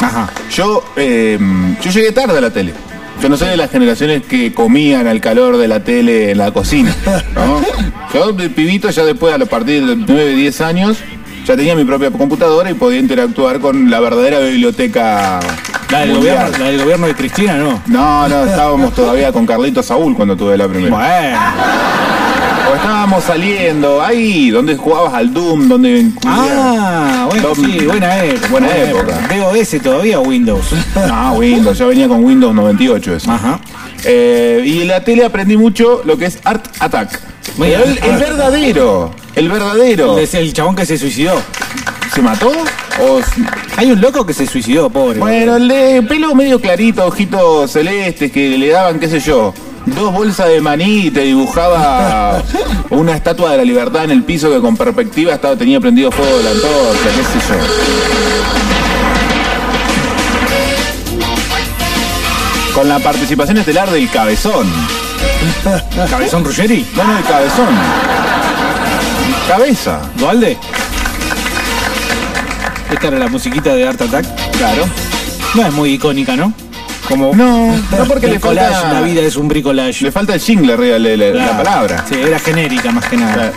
Ajá. 0.00 0.30
Yo, 0.52 0.84
eh, 0.94 1.38
yo 1.82 1.90
llegué 1.90 2.12
tarde 2.12 2.38
a 2.38 2.40
la 2.40 2.50
tele. 2.50 2.72
Yo 3.20 3.28
no 3.28 3.36
soy 3.36 3.48
de 3.48 3.56
las 3.56 3.72
generaciones 3.72 4.22
que 4.22 4.54
comían 4.54 5.08
al 5.08 5.20
calor 5.20 5.56
de 5.56 5.66
la 5.66 5.82
tele 5.82 6.30
en 6.30 6.38
la 6.38 6.52
cocina. 6.52 6.94
¿no? 7.34 7.60
Yo 8.14 8.32
de 8.32 8.48
pibito 8.48 8.90
ya 8.90 9.04
después 9.04 9.32
a 9.34 9.38
partir 9.46 9.86
de 9.86 9.94
9, 9.94 10.34
10 10.34 10.60
años 10.62 10.98
ya 11.50 11.56
tenía 11.56 11.74
mi 11.74 11.84
propia 11.84 12.12
computadora 12.12 12.70
y 12.70 12.74
podía 12.74 13.00
interactuar 13.00 13.58
con 13.58 13.90
la 13.90 13.98
verdadera 13.98 14.38
biblioteca 14.38 15.40
La 15.90 16.00
del, 16.00 16.16
gobierno, 16.16 16.58
la 16.58 16.64
del 16.66 16.78
gobierno 16.80 17.06
de 17.08 17.14
Cristina, 17.16 17.56
no. 17.56 17.82
No, 17.86 18.28
no, 18.28 18.44
estábamos 18.44 18.94
todavía 18.94 19.32
con 19.32 19.46
Carlito 19.46 19.82
Saúl 19.82 20.14
cuando 20.14 20.36
tuve 20.36 20.56
la 20.56 20.68
primera. 20.68 20.96
Bueno. 20.96 21.38
O 22.70 22.74
estábamos 22.76 23.24
saliendo 23.24 24.00
ahí, 24.00 24.50
donde 24.50 24.76
jugabas 24.76 25.12
al 25.12 25.34
Doom, 25.34 25.66
donde... 25.66 26.10
Ah, 26.24 27.26
bueno, 27.28 27.52
sí, 27.56 27.84
buena 27.84 28.24
época. 28.24 28.48
Buena 28.48 28.76
época. 28.76 29.18
DOS 29.36 29.82
todavía 29.82 30.20
o 30.20 30.22
Windows. 30.22 30.66
No, 31.08 31.32
Windows, 31.32 31.76
ya 31.76 31.86
venía 31.86 32.06
con 32.06 32.22
Windows 32.22 32.54
98 32.54 33.16
eso. 33.16 33.32
Ajá. 33.32 33.58
Eh, 34.04 34.62
y 34.64 34.82
en 34.82 34.88
la 34.88 35.04
tele 35.04 35.24
aprendí 35.24 35.56
mucho 35.56 36.02
lo 36.04 36.16
que 36.16 36.26
es 36.26 36.38
Art 36.44 36.64
Attack. 36.78 37.20
Muy 37.56 37.72
el, 37.72 37.98
verdadero, 38.18 39.10
el 39.34 39.48
verdadero. 39.48 40.18
Es 40.18 40.34
el 40.34 40.52
chabón 40.52 40.76
que 40.76 40.86
se 40.86 40.96
suicidó. 40.98 41.34
¿Se 42.14 42.22
mató? 42.22 42.50
O 43.00 43.20
Hay 43.76 43.90
un 43.90 44.00
loco 44.00 44.26
que 44.26 44.34
se 44.34 44.46
suicidó, 44.46 44.90
pobre. 44.90 45.18
bueno, 45.18 45.56
el 45.56 45.68
de 45.68 46.02
pelo 46.02 46.34
medio 46.34 46.60
clarito, 46.60 47.06
ojitos 47.06 47.70
celestes, 47.70 48.32
que 48.32 48.58
le 48.58 48.68
daban, 48.70 48.98
qué 48.98 49.08
sé 49.08 49.20
yo, 49.20 49.54
dos 49.86 50.12
bolsas 50.12 50.48
de 50.48 50.60
maní 50.60 51.06
y 51.06 51.10
te 51.10 51.20
dibujaba 51.22 52.42
una 52.90 53.14
estatua 53.14 53.52
de 53.52 53.56
la 53.58 53.64
libertad 53.64 54.04
en 54.04 54.10
el 54.10 54.24
piso 54.24 54.50
que 54.50 54.60
con 54.60 54.76
perspectiva 54.76 55.34
estaba, 55.34 55.56
tenía 55.56 55.80
prendido 55.80 56.10
fuego 56.10 56.38
de 56.38 56.44
la 56.44 56.50
antorcha, 56.50 57.04
qué 57.04 57.22
sé 57.22 57.46
yo. 57.48 58.39
Con 62.74 62.88
la 62.88 62.98
participación 62.98 63.58
estelar 63.58 63.90
del 63.90 64.08
Cabezón. 64.10 64.66
Cabezón 66.08 66.44
Ruggeri. 66.44 66.86
No, 66.96 67.04
no, 67.04 67.18
el 67.18 67.24
Cabezón. 67.24 67.68
Cabeza. 69.48 70.00
¿Dualde? 70.16 70.56
Esta 72.90 73.08
era 73.08 73.18
la 73.18 73.28
musiquita 73.28 73.74
de 73.74 73.86
Art 73.86 74.00
Attack. 74.00 74.26
Claro. 74.56 74.84
No 75.54 75.66
es 75.66 75.72
muy 75.72 75.90
icónica, 75.94 76.36
¿no? 76.36 76.52
Como 77.08 77.34
No, 77.34 77.76
no 77.76 78.04
porque 78.06 78.28
le 78.28 78.38
falta, 78.38 78.92
la 78.92 79.00
vida 79.00 79.20
es 79.22 79.34
un 79.34 79.48
bricolage. 79.48 80.04
le 80.04 80.12
falta 80.12 80.34
el 80.34 80.40
jingle 80.40 80.74
arriba 80.74 80.98
de 80.98 81.16
la, 81.16 81.26
la 81.26 81.32
Claro. 81.32 81.56
palabra. 81.64 82.04
Sí, 82.08 82.14
era 82.14 82.38
genérica 82.38 82.92
más 82.92 83.04
que 83.06 83.16
nada. 83.16 83.34
Claro. 83.34 83.52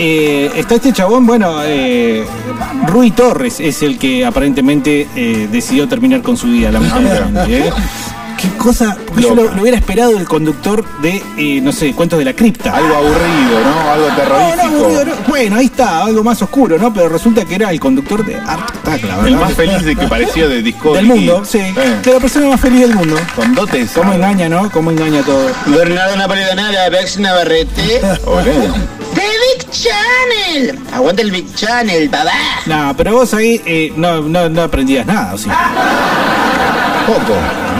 Eh, 0.00 0.52
está 0.54 0.76
este 0.76 0.92
chabón, 0.92 1.26
bueno, 1.26 1.56
eh, 1.64 2.24
Rui 2.86 3.10
Torres 3.10 3.58
es 3.58 3.82
el 3.82 3.98
que 3.98 4.24
aparentemente 4.24 5.08
eh, 5.16 5.48
decidió 5.50 5.88
terminar 5.88 6.22
con 6.22 6.36
su 6.36 6.46
vida, 6.46 6.70
lamentablemente. 6.70 7.72
Qué 8.40 8.48
cosa, 8.56 8.96
porque 9.06 9.22
yo 9.22 9.34
lo, 9.34 9.42
hubiera 9.60 9.76
esperado 9.76 10.12
del 10.12 10.24
conductor 10.26 10.84
de, 11.02 11.20
eh, 11.36 11.60
no 11.60 11.72
sé, 11.72 11.92
Cuentos 11.92 12.20
de 12.20 12.24
la 12.24 12.34
Cripta. 12.34 12.70
Algo 12.76 12.94
aburrido, 12.94 13.60
¿no? 13.64 13.90
Algo 13.90 14.08
No, 14.08 14.10
no, 14.10 14.16
terrorífico. 14.16 14.76
aburrido, 14.84 15.04
no. 15.06 15.12
Bueno, 15.26 15.56
ahí 15.56 15.64
está, 15.66 16.04
algo 16.04 16.22
más 16.22 16.40
oscuro, 16.40 16.78
¿no? 16.78 16.94
Pero 16.94 17.08
resulta 17.08 17.44
que 17.44 17.56
era 17.56 17.70
el 17.72 17.80
conductor 17.80 18.24
de 18.24 18.36
Art 18.36 18.70
Attack, 18.76 19.02
la 19.04 19.26
El 19.26 19.34
más 19.36 19.52
feliz 19.54 19.82
de 19.82 19.96
que 19.96 20.06
parecía 20.08 20.46
de 20.46 20.62
Discovery. 20.62 21.06
del 21.08 21.16
mundo, 21.16 21.44
sí. 21.44 21.58
Eh, 21.58 21.74
De 22.04 22.12
la 22.12 22.20
persona 22.20 22.48
más 22.48 22.60
feliz 22.60 22.80
del 22.82 22.94
mundo. 22.94 23.16
con 23.34 23.54
dotes. 23.56 23.90
¿Cómo 23.92 24.12
engaña, 24.12 24.48
no? 24.48 24.70
¿Cómo 24.70 24.92
engaña 24.92 25.22
todo? 25.22 25.50
Bernardo 25.66 26.16
Napolitana, 26.16 26.70
Bex 26.90 27.18
Navarrete. 27.18 28.00
Olé. 28.24 28.52
¡The 29.14 29.22
Big 29.22 29.70
Channel! 29.70 30.78
Aguanta 30.92 31.22
el 31.22 31.32
Big 31.32 31.52
Channel, 31.56 32.08
babá. 32.08 32.30
No, 32.66 32.94
pero 32.96 33.14
vos 33.14 33.34
ahí 33.34 33.60
eh, 33.66 33.92
no, 33.96 34.20
no, 34.22 34.48
no 34.48 34.62
aprendías 34.62 35.04
nada, 35.06 35.34
¿o 35.34 35.38
sí? 35.38 35.48
Poco. 37.08 37.34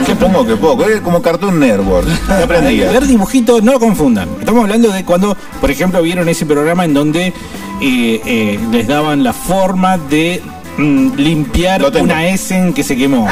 Supongo 0.07 0.45
que 0.45 0.55
poco. 0.55 0.85
Es 0.85 1.01
como 1.01 1.21
Cartoon 1.21 1.59
Network. 1.59 2.07
¿Qué 2.27 2.43
aprendía? 2.43 2.91
Ver 2.91 3.05
dibujitos, 3.05 3.61
no 3.63 3.73
lo 3.73 3.79
confundan. 3.79 4.27
Estamos 4.39 4.63
hablando 4.63 4.91
de 4.91 5.05
cuando, 5.05 5.37
por 5.61 5.69
ejemplo, 5.69 6.01
vieron 6.01 6.27
ese 6.29 6.45
programa 6.45 6.83
en 6.85 6.93
donde 6.93 7.27
eh, 7.27 7.33
eh, 7.81 8.59
les 8.71 8.87
daban 8.87 9.23
la 9.23 9.33
forma 9.33 9.97
de 9.97 10.41
mm, 10.77 11.15
limpiar 11.15 11.81
Lo 11.81 11.91
tengo. 11.91 12.05
una 12.05 12.27
Essen 12.27 12.73
que 12.73 12.83
se 12.83 12.97
quemó. 12.97 13.27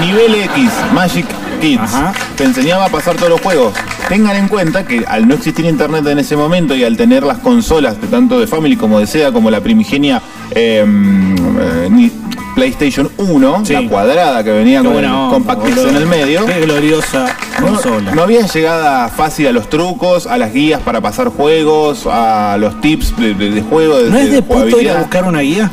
Nivel 0.00 0.34
X, 0.36 0.70
Magic 0.92 1.26
Kids. 1.60 1.80
Ajá. 1.80 2.12
Te 2.36 2.44
enseñaba 2.44 2.84
a 2.86 2.88
pasar 2.88 3.16
todos 3.16 3.30
los 3.30 3.40
juegos. 3.40 3.72
Tengan 4.08 4.36
en 4.36 4.46
cuenta 4.46 4.86
que 4.86 5.04
al 5.08 5.26
no 5.26 5.34
existir 5.34 5.64
internet 5.64 6.06
en 6.06 6.18
ese 6.20 6.36
momento 6.36 6.76
y 6.76 6.84
al 6.84 6.96
tener 6.96 7.24
las 7.24 7.38
consolas, 7.38 8.00
de 8.00 8.06
tanto 8.06 8.38
de 8.38 8.46
Family 8.46 8.76
como 8.76 9.00
de 9.00 9.06
Sega, 9.08 9.32
como 9.32 9.50
la 9.50 9.60
primigenia 9.60 10.22
eh, 10.52 10.84
eh, 10.86 11.88
ni- 11.90 12.12
PlayStation 12.56 13.08
1, 13.18 13.62
Sí. 13.66 13.74
la 13.74 13.88
cuadrada 13.88 14.42
que 14.42 14.50
venía 14.50 14.80
Qué 14.80 14.88
con 14.88 15.04
el 15.04 15.10
Compact 15.30 15.66
en 15.66 15.96
el 15.96 16.06
medio. 16.06 16.44
Qué 16.46 16.60
gloriosa 16.62 17.26
No, 17.60 17.66
consola. 17.66 18.12
no 18.14 18.22
había 18.22 18.46
llegada 18.46 19.08
fácil 19.08 19.46
a 19.46 19.52
los 19.52 19.68
trucos, 19.68 20.26
a 20.26 20.38
las 20.38 20.52
guías 20.54 20.80
para 20.80 21.00
pasar 21.02 21.28
juegos, 21.28 22.06
a 22.10 22.56
los 22.58 22.80
tips 22.80 23.14
de, 23.18 23.34
de- 23.34 23.50
de 23.50 23.60
juego, 23.62 23.98
de, 23.98 24.10
¿No 24.10 24.16
es 24.18 24.32
de 24.32 24.40
puto 24.42 24.80
ir 24.80 24.90
a 24.90 24.94
buscar 25.00 25.24
una 25.24 25.40
guía? 25.40 25.70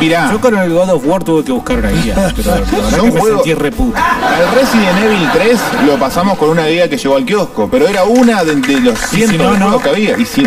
Mirá, 0.00 0.30
Yo 0.32 0.40
con 0.40 0.58
el 0.58 0.68
God 0.72 0.90
of 0.90 1.06
War 1.06 1.22
tuve 1.22 1.44
que 1.44 1.52
buscar 1.52 1.78
una 1.78 1.90
guía. 1.90 2.32
Pero 2.34 2.50
la 2.50 2.96
que 2.96 3.02
me 3.02 3.10
juegos- 3.12 3.44
sentí 3.44 3.54
reputa. 3.54 4.00
al 4.00 4.52
Resident 4.52 4.98
Evil 5.04 5.28
3 5.32 5.60
lo 5.86 5.94
pasamos 5.96 6.36
con 6.38 6.48
una 6.50 6.66
guía 6.66 6.90
que 6.90 6.96
llegó 6.98 7.14
al 7.16 7.24
kiosco, 7.24 7.68
pero 7.70 7.86
era 7.86 8.02
una 8.02 8.42
de, 8.42 8.56
de 8.56 8.80
los 8.80 8.98
si 8.98 9.18
cientos 9.18 9.38
no, 9.38 9.52
de 9.52 9.58
no. 9.60 9.78
que 9.80 9.88
había. 9.90 10.18
Y 10.18 10.24
si- 10.24 10.44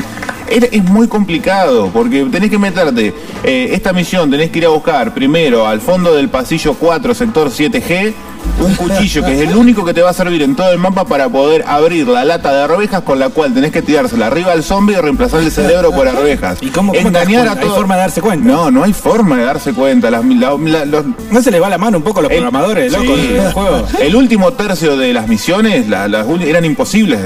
es 0.50 0.84
muy 0.84 1.08
complicado 1.08 1.90
porque 1.92 2.24
tenés 2.26 2.50
que 2.50 2.58
meterte 2.58 3.14
eh, 3.44 3.70
esta 3.72 3.94
misión, 3.94 4.30
tenés 4.30 4.50
que 4.50 4.60
ir 4.60 4.66
a 4.66 4.70
buscar 4.70 5.14
primero 5.14 5.68
al 5.68 5.82
fondo 5.82 6.14
del 6.14 6.30
pasillo 6.30 6.74
4, 6.74 7.14
sector 7.14 7.50
7G, 7.50 8.14
un 8.60 8.74
cuchillo 8.76 9.24
que 9.24 9.34
es 9.34 9.42
el 9.50 9.56
único 9.56 9.84
que 9.86 9.94
te 9.94 10.02
va 10.02 10.10
a 10.12 10.14
servir 10.14 10.42
en 10.42 10.56
todo 10.56 10.72
el 10.72 10.78
mapa 10.80 11.06
para 11.06 11.28
poder 11.30 11.64
abrir 11.68 12.08
la 12.08 12.24
lata 12.26 12.54
de 12.54 12.62
arvejas 12.64 13.02
con 13.02 13.20
la 13.20 13.30
cual 13.30 13.54
tenés 13.54 13.72
que 13.72 13.82
tirársela 13.82 14.28
arriba 14.28 14.52
al 14.54 14.64
zombie 14.64 14.94
y 14.98 15.02
reemplazar 15.02 15.42
el 15.42 15.52
cerebro 15.52 15.92
por 15.92 16.08
arvejas. 16.08 16.58
¿Y 16.62 16.70
cómo, 16.70 16.94
cómo 16.94 17.08
Engañar 17.08 17.42
a 17.42 17.46
cuenta? 17.46 17.62
¿Hay 17.62 17.68
todo. 17.68 17.76
forma 17.76 17.96
de 17.96 18.02
darse 18.02 18.22
cuenta? 18.22 18.48
No, 18.48 18.72
no 18.72 18.84
hay 18.84 18.94
forma 18.94 19.38
de 19.38 19.44
darse 19.46 19.74
cuenta. 19.74 20.10
Las- 20.10 20.24
la- 20.26 20.56
la- 20.58 20.86
los- 20.86 21.06
¿No 21.32 21.42
se 21.42 21.52
les 21.52 21.62
va 21.62 21.70
la 21.70 21.78
mano 21.78 21.98
un 21.98 22.04
poco 22.04 22.20
a 22.20 22.24
los 22.24 22.32
el- 22.32 22.38
programadores, 22.38 22.94
sí. 22.94 23.06
del 23.06 23.52
juego? 23.52 23.86
El 24.00 24.16
último 24.16 24.54
tercio 24.54 24.96
de 24.98 25.14
las 25.14 25.28
misiones 25.28 25.88
la- 25.90 26.08
las 26.08 26.26
ul- 26.28 26.44
eran 26.44 26.66
imposibles. 26.66 27.20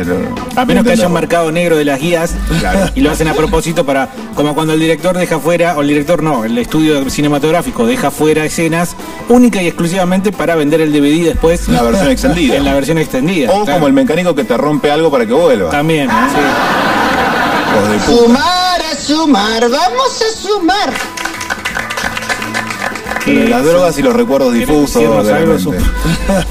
A 0.56 0.66
menos 0.66 0.84
que 0.86 0.92
hayan 0.92 1.12
marcado 1.14 1.52
negro 1.52 1.78
de 1.78 1.86
las 1.86 2.00
guías 2.00 2.34
Claro. 2.60 2.90
y 2.96 3.02
lo 3.02 3.12
hacen 3.12 3.28
a 3.28 3.34
propósito 3.34 3.86
para, 3.86 4.10
como 4.36 4.56
cuando 4.56 4.74
el 4.74 4.80
director 4.80 5.18
deja 5.18 5.40
fuera, 5.40 5.78
o 5.78 5.82
el 5.82 5.88
director 5.88 6.24
no, 6.24 6.44
el 6.44 6.58
estudio 6.58 7.10
cinematográfico 7.10 7.86
deja 7.86 8.12
fuera 8.12 8.46
escenas 8.46 8.96
única 9.30 9.62
y 9.62 9.68
exclusivamente 9.68 10.32
para 10.32 10.56
vender 10.56 10.82
el 10.82 10.92
DVD 10.92 11.09
después 11.22 11.68
La 11.68 11.82
versión 11.84 12.10
extendida. 12.12 12.56
en 12.56 12.66
la 12.66 12.74
versión 12.74 12.98
extendida. 12.98 13.52
O 13.52 13.64
claro. 13.64 13.74
como 13.80 13.88
el 13.88 13.94
mecánico 13.94 14.34
que 14.36 14.44
te 14.44 14.56
rompe 14.58 14.92
algo 14.92 15.10
para 15.12 15.26
que 15.26 15.34
vuelva. 15.34 15.70
También, 15.70 16.10
sí. 16.10 16.38
Sumar 18.06 18.82
a 18.82 18.96
sumar, 18.96 19.62
vamos 19.70 20.22
a 20.22 20.38
sumar. 20.42 20.90
Pero 23.26 23.48
las 23.50 23.64
drogas 23.64 23.98
y 24.00 24.02
los 24.02 24.14
recuerdos 24.16 24.54
difusos. 24.54 25.04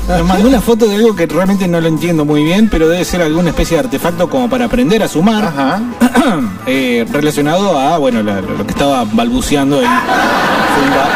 Me 0.08 0.22
mandó 0.22 0.48
una 0.48 0.60
foto 0.60 0.86
de 0.86 0.94
algo 0.96 1.16
que 1.16 1.26
realmente 1.26 1.66
no 1.66 1.80
lo 1.80 1.88
entiendo 1.88 2.24
muy 2.24 2.44
bien, 2.44 2.68
pero 2.70 2.88
debe 2.88 3.04
ser 3.04 3.20
alguna 3.22 3.50
especie 3.50 3.76
de 3.76 3.84
artefacto 3.84 4.28
como 4.30 4.48
para 4.48 4.66
aprender 4.66 5.02
a 5.02 5.08
sumar. 5.08 5.44
Ajá. 5.44 5.80
eh, 6.66 7.04
relacionado 7.10 7.76
a 7.78 7.98
bueno 7.98 8.22
la- 8.22 8.40
lo 8.40 8.64
que 8.64 8.70
estaba 8.72 9.04
balbuceando 9.10 9.78
ahí 9.80 9.86
Zumba. 9.86 11.08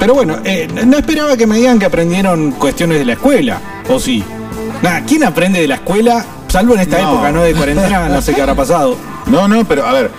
Pero 0.00 0.14
bueno 0.14 0.36
eh, 0.44 0.68
no 0.86 0.96
esperaba 0.98 1.36
que 1.36 1.46
me 1.46 1.56
digan 1.58 1.78
que 1.78 1.86
aprendieron 1.86 2.52
cuestiones 2.52 2.98
de 2.98 3.04
la 3.04 3.12
escuela 3.14 3.60
o 3.88 3.98
sí 3.98 4.22
nada 4.82 5.02
quién 5.06 5.24
aprende 5.24 5.60
de 5.60 5.68
la 5.68 5.76
escuela 5.76 6.24
salvo 6.48 6.74
en 6.74 6.80
esta 6.80 6.98
No. 7.00 7.12
época 7.14 7.32
no 7.32 7.42
de 7.42 7.54
cuarentena 7.54 8.08
no 8.08 8.22
sé 8.22 8.34
qué 8.34 8.40
habrá 8.42 8.54
pasado 8.54 8.96
No, 9.26 9.46
no, 9.46 9.64
pero 9.66 9.86
a 9.86 9.92
ver. 9.92 10.10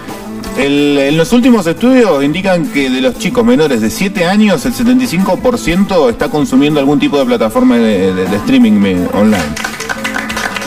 El- 0.57 0.98
en 1.00 1.17
los 1.17 1.31
últimos 1.33 1.65
estudios 1.65 2.24
indican 2.24 2.67
que 2.71 2.89
de 2.91 3.01
los 3.01 3.17
chicos 3.17 3.43
menores 3.45 3.81
de 3.81 3.89
7 3.89 4.25
años, 4.25 4.63
el 4.65 4.74
75% 4.74 6.09
está 6.09 6.27
consumiendo 6.29 6.79
algún 6.79 7.00
tipo 7.00 7.17
de 7.17 7.25
plataforma 7.25 7.77
de, 7.77 8.13
de- 8.13 8.25
de 8.25 8.36
streaming 8.38 9.07
online. 9.13 9.41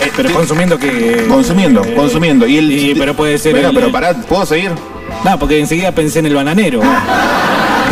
Eh, 0.02 0.10
pero 0.16 0.32
consumiendo 0.32 0.76
que. 0.78 1.26
Consumiendo, 1.28 1.84
eh, 1.84 1.94
consumiendo. 1.94 2.46
Y 2.48 2.56
el, 2.56 2.96
pero 2.98 3.14
puede 3.14 3.38
ser. 3.38 3.52
Bueno, 3.52 3.68
el- 3.68 3.74
pero 3.76 3.92
pará, 3.92 4.14
¿puedo 4.14 4.44
seguir? 4.46 4.70
No, 5.24 5.38
porque 5.38 5.60
enseguida 5.60 5.92
pensé 5.92 6.18
en 6.20 6.26
el 6.26 6.34
bananero. 6.34 6.80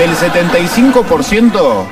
Del 0.00 0.10
75%, 0.16 1.84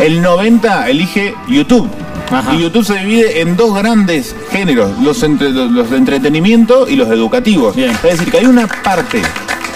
el 0.00 0.24
90% 0.24 0.88
elige 0.88 1.34
YouTube. 1.48 1.86
Ajá. 2.32 2.54
Y 2.54 2.62
YouTube 2.62 2.84
se 2.84 2.94
divide 2.96 3.40
en 3.42 3.56
dos 3.56 3.74
grandes 3.74 4.34
géneros, 4.50 4.98
los, 5.02 5.22
entre- 5.22 5.50
los 5.50 5.90
de 5.90 5.98
entretenimiento 5.98 6.88
y 6.88 6.96
los 6.96 7.08
educativos. 7.10 7.76
Bien. 7.76 7.90
Es 7.90 8.02
decir, 8.02 8.30
que 8.30 8.38
hay 8.38 8.46
una 8.46 8.66
parte, 8.66 9.20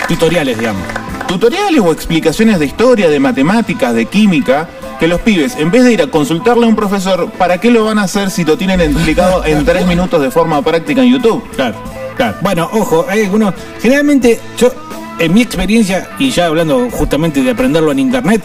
Tutoriales, 0.08 0.58
digamos. 0.58 0.82
tutoriales 1.28 1.80
o 1.82 1.92
explicaciones 1.92 2.58
de 2.58 2.64
historia, 2.66 3.10
de 3.10 3.20
matemáticas, 3.20 3.92
de 3.94 4.06
química, 4.06 4.66
que 4.98 5.06
los 5.06 5.20
pibes, 5.20 5.56
en 5.56 5.70
vez 5.70 5.84
de 5.84 5.92
ir 5.92 6.00
a 6.00 6.06
consultarle 6.06 6.64
a 6.64 6.68
un 6.68 6.76
profesor, 6.76 7.30
¿para 7.36 7.58
qué 7.58 7.70
lo 7.70 7.84
van 7.84 7.98
a 7.98 8.04
hacer 8.04 8.30
si 8.30 8.44
lo 8.44 8.56
tienen 8.56 8.80
explicado 8.80 9.44
en 9.44 9.66
tres 9.66 9.86
minutos 9.86 10.22
de 10.22 10.30
forma 10.30 10.62
práctica 10.62 11.02
en 11.02 11.12
YouTube? 11.12 11.44
Claro, 11.56 11.74
claro. 12.16 12.36
Bueno, 12.40 12.70
ojo, 12.72 13.04
hay 13.08 13.24
algunos. 13.24 13.52
Generalmente, 13.82 14.40
yo, 14.56 14.70
en 15.18 15.34
mi 15.34 15.42
experiencia, 15.42 16.08
y 16.18 16.30
ya 16.30 16.46
hablando 16.46 16.88
justamente 16.90 17.42
de 17.42 17.50
aprenderlo 17.50 17.92
en 17.92 17.98
internet, 17.98 18.42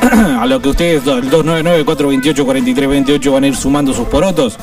a 0.40 0.46
lo 0.46 0.60
que 0.60 0.70
ustedes, 0.70 1.06
el 1.06 1.30
299-428-4328, 1.30 3.32
van 3.32 3.44
a 3.44 3.46
ir 3.48 3.56
sumando 3.56 3.92
sus 3.92 4.06
porotos. 4.08 4.56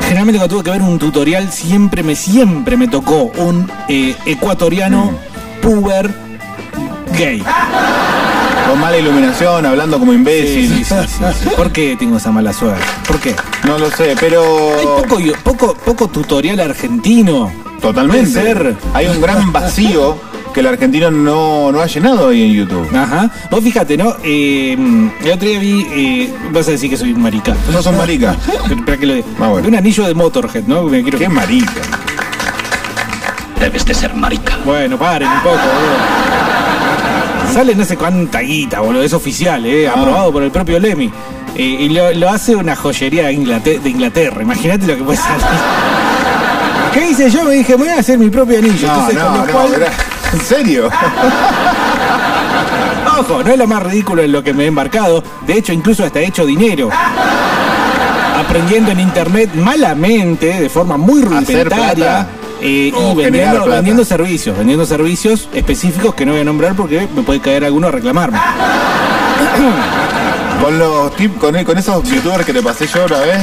Generalmente 0.00 0.38
cuando 0.38 0.56
tuve 0.56 0.64
que 0.64 0.70
ver 0.70 0.82
un 0.82 0.98
tutorial, 0.98 1.50
siempre 1.50 2.02
me, 2.02 2.14
siempre 2.14 2.76
me 2.76 2.88
tocó 2.88 3.32
un 3.38 3.70
eh, 3.88 4.14
ecuatoriano 4.26 5.12
puber 5.60 6.10
gay. 7.16 7.42
Con 8.68 8.80
mala 8.80 8.98
iluminación, 8.98 9.66
hablando 9.66 9.98
como 9.98 10.12
imbécil. 10.12 10.68
Sí, 10.68 10.84
sí, 10.84 10.84
sí, 10.84 10.94
sí, 11.06 11.24
sí. 11.42 11.48
¿Por 11.56 11.70
qué 11.70 11.96
tengo 11.98 12.16
esa 12.16 12.30
mala 12.30 12.52
suerte? 12.52 12.82
¿Por 13.06 13.20
qué? 13.20 13.34
No 13.64 13.78
lo 13.78 13.90
sé, 13.90 14.14
pero... 14.18 14.42
Hay 14.78 14.86
poco, 14.86 15.18
poco, 15.42 15.74
poco 15.74 16.08
tutorial 16.08 16.60
argentino. 16.60 17.52
Totalmente. 17.80 18.30
Ser. 18.30 18.76
Hay 18.94 19.06
un 19.06 19.20
gran 19.20 19.52
vacío 19.52 20.16
que 20.54 20.60
el 20.60 20.68
argentino 20.68 21.10
no, 21.10 21.72
no 21.72 21.80
ha 21.80 21.86
llenado 21.86 22.28
ahí 22.28 22.42
en 22.42 22.52
YouTube. 22.52 22.88
Ajá. 22.96 23.30
Vos 23.50 23.62
fíjate, 23.62 23.96
¿no? 23.96 24.14
Eh, 24.22 24.72
el 25.22 25.30
otro 25.30 25.48
día 25.48 25.58
vi. 25.58 25.86
Eh, 25.90 26.34
vas 26.52 26.68
a 26.68 26.70
decir 26.70 26.88
que 26.88 26.96
soy 26.96 27.12
un 27.12 27.20
marica. 27.20 27.54
No 27.72 27.82
son 27.82 27.96
marica. 27.96 28.36
Espera 28.70 28.96
que 28.96 29.06
lo 29.06 29.14
diga. 29.14 29.26
Ah, 29.40 29.48
bueno. 29.48 29.68
Un 29.68 29.74
anillo 29.74 30.06
de 30.06 30.14
Motorhead, 30.14 30.64
¿no? 30.64 30.84
Me 30.84 31.02
quiero... 31.02 31.18
Qué 31.18 31.28
marica. 31.28 31.72
Debes 33.60 33.84
de 33.84 33.94
ser 33.94 34.14
marica. 34.14 34.56
Bueno, 34.64 34.96
paren 34.96 35.28
un 35.28 35.40
poco, 35.40 35.56
boludo. 35.56 36.53
Sale 37.54 37.74
no 37.76 37.84
sé 37.84 37.96
cuánta 37.96 38.40
guita, 38.40 38.80
boludo. 38.80 39.02
Es 39.04 39.12
oficial, 39.12 39.64
¿eh? 39.64 39.86
Ah. 39.88 39.92
Aprobado 39.96 40.32
por 40.32 40.42
el 40.42 40.50
propio 40.50 40.80
Lemmy. 40.80 41.10
Eh, 41.56 41.62
y 41.62 41.88
lo, 41.90 42.12
lo 42.12 42.28
hace 42.30 42.56
una 42.56 42.74
joyería 42.74 43.26
de 43.26 43.32
Inglaterra. 43.34 44.42
Imagínate 44.42 44.86
lo 44.88 44.96
que 44.96 45.04
puede 45.04 45.18
salir. 45.18 45.40
¿Qué 46.92 47.10
hice 47.10 47.30
yo? 47.30 47.44
Me 47.44 47.54
dije, 47.54 47.76
voy 47.76 47.88
a 47.88 48.00
hacer 48.00 48.18
mi 48.18 48.28
propio 48.28 48.58
anillo. 48.58 48.88
No, 48.88 48.94
Entonces, 49.08 49.22
con 49.22 49.32
no, 49.32 49.38
lo 49.38 49.46
no, 49.46 49.52
cual- 49.52 49.74
era- 49.74 49.92
¿En 50.32 50.40
serio? 50.40 50.90
Ojo, 53.20 53.44
no 53.44 53.52
es 53.52 53.58
lo 53.58 53.66
más 53.68 53.82
ridículo 53.84 54.22
en 54.22 54.32
lo 54.32 54.42
que 54.42 54.52
me 54.52 54.64
he 54.64 54.66
embarcado. 54.66 55.22
De 55.46 55.54
hecho, 55.56 55.72
incluso 55.72 56.04
hasta 56.04 56.18
he 56.20 56.26
hecho 56.26 56.44
dinero. 56.44 56.90
Aprendiendo 58.36 58.90
en 58.90 58.98
internet 59.00 59.50
malamente, 59.54 60.60
de 60.60 60.68
forma 60.68 60.96
muy 60.96 61.22
rudimentaria. 61.22 62.26
Eh, 62.64 62.92
y 62.92 63.14
vendiendo, 63.14 64.04
servicios, 64.04 64.56
vendiendo 64.56 64.86
servicios 64.86 65.48
específicos 65.54 66.14
que 66.14 66.24
no 66.26 66.32
voy 66.32 66.40
a 66.40 66.44
nombrar 66.44 66.74
porque 66.74 67.06
me 67.14 67.22
puede 67.22 67.40
caer 67.40 67.64
alguno 67.64 67.88
a 67.88 67.90
reclamarme. 67.90 68.38
Con 70.62 70.78
los 70.78 71.14
tips, 71.16 71.38
con, 71.38 71.64
con 71.64 71.76
esos 71.78 72.08
youtubers 72.08 72.46
que 72.46 72.52
te 72.54 72.62
pasé 72.62 72.86
yo 72.86 73.04
una 73.06 73.18
vez, 73.20 73.38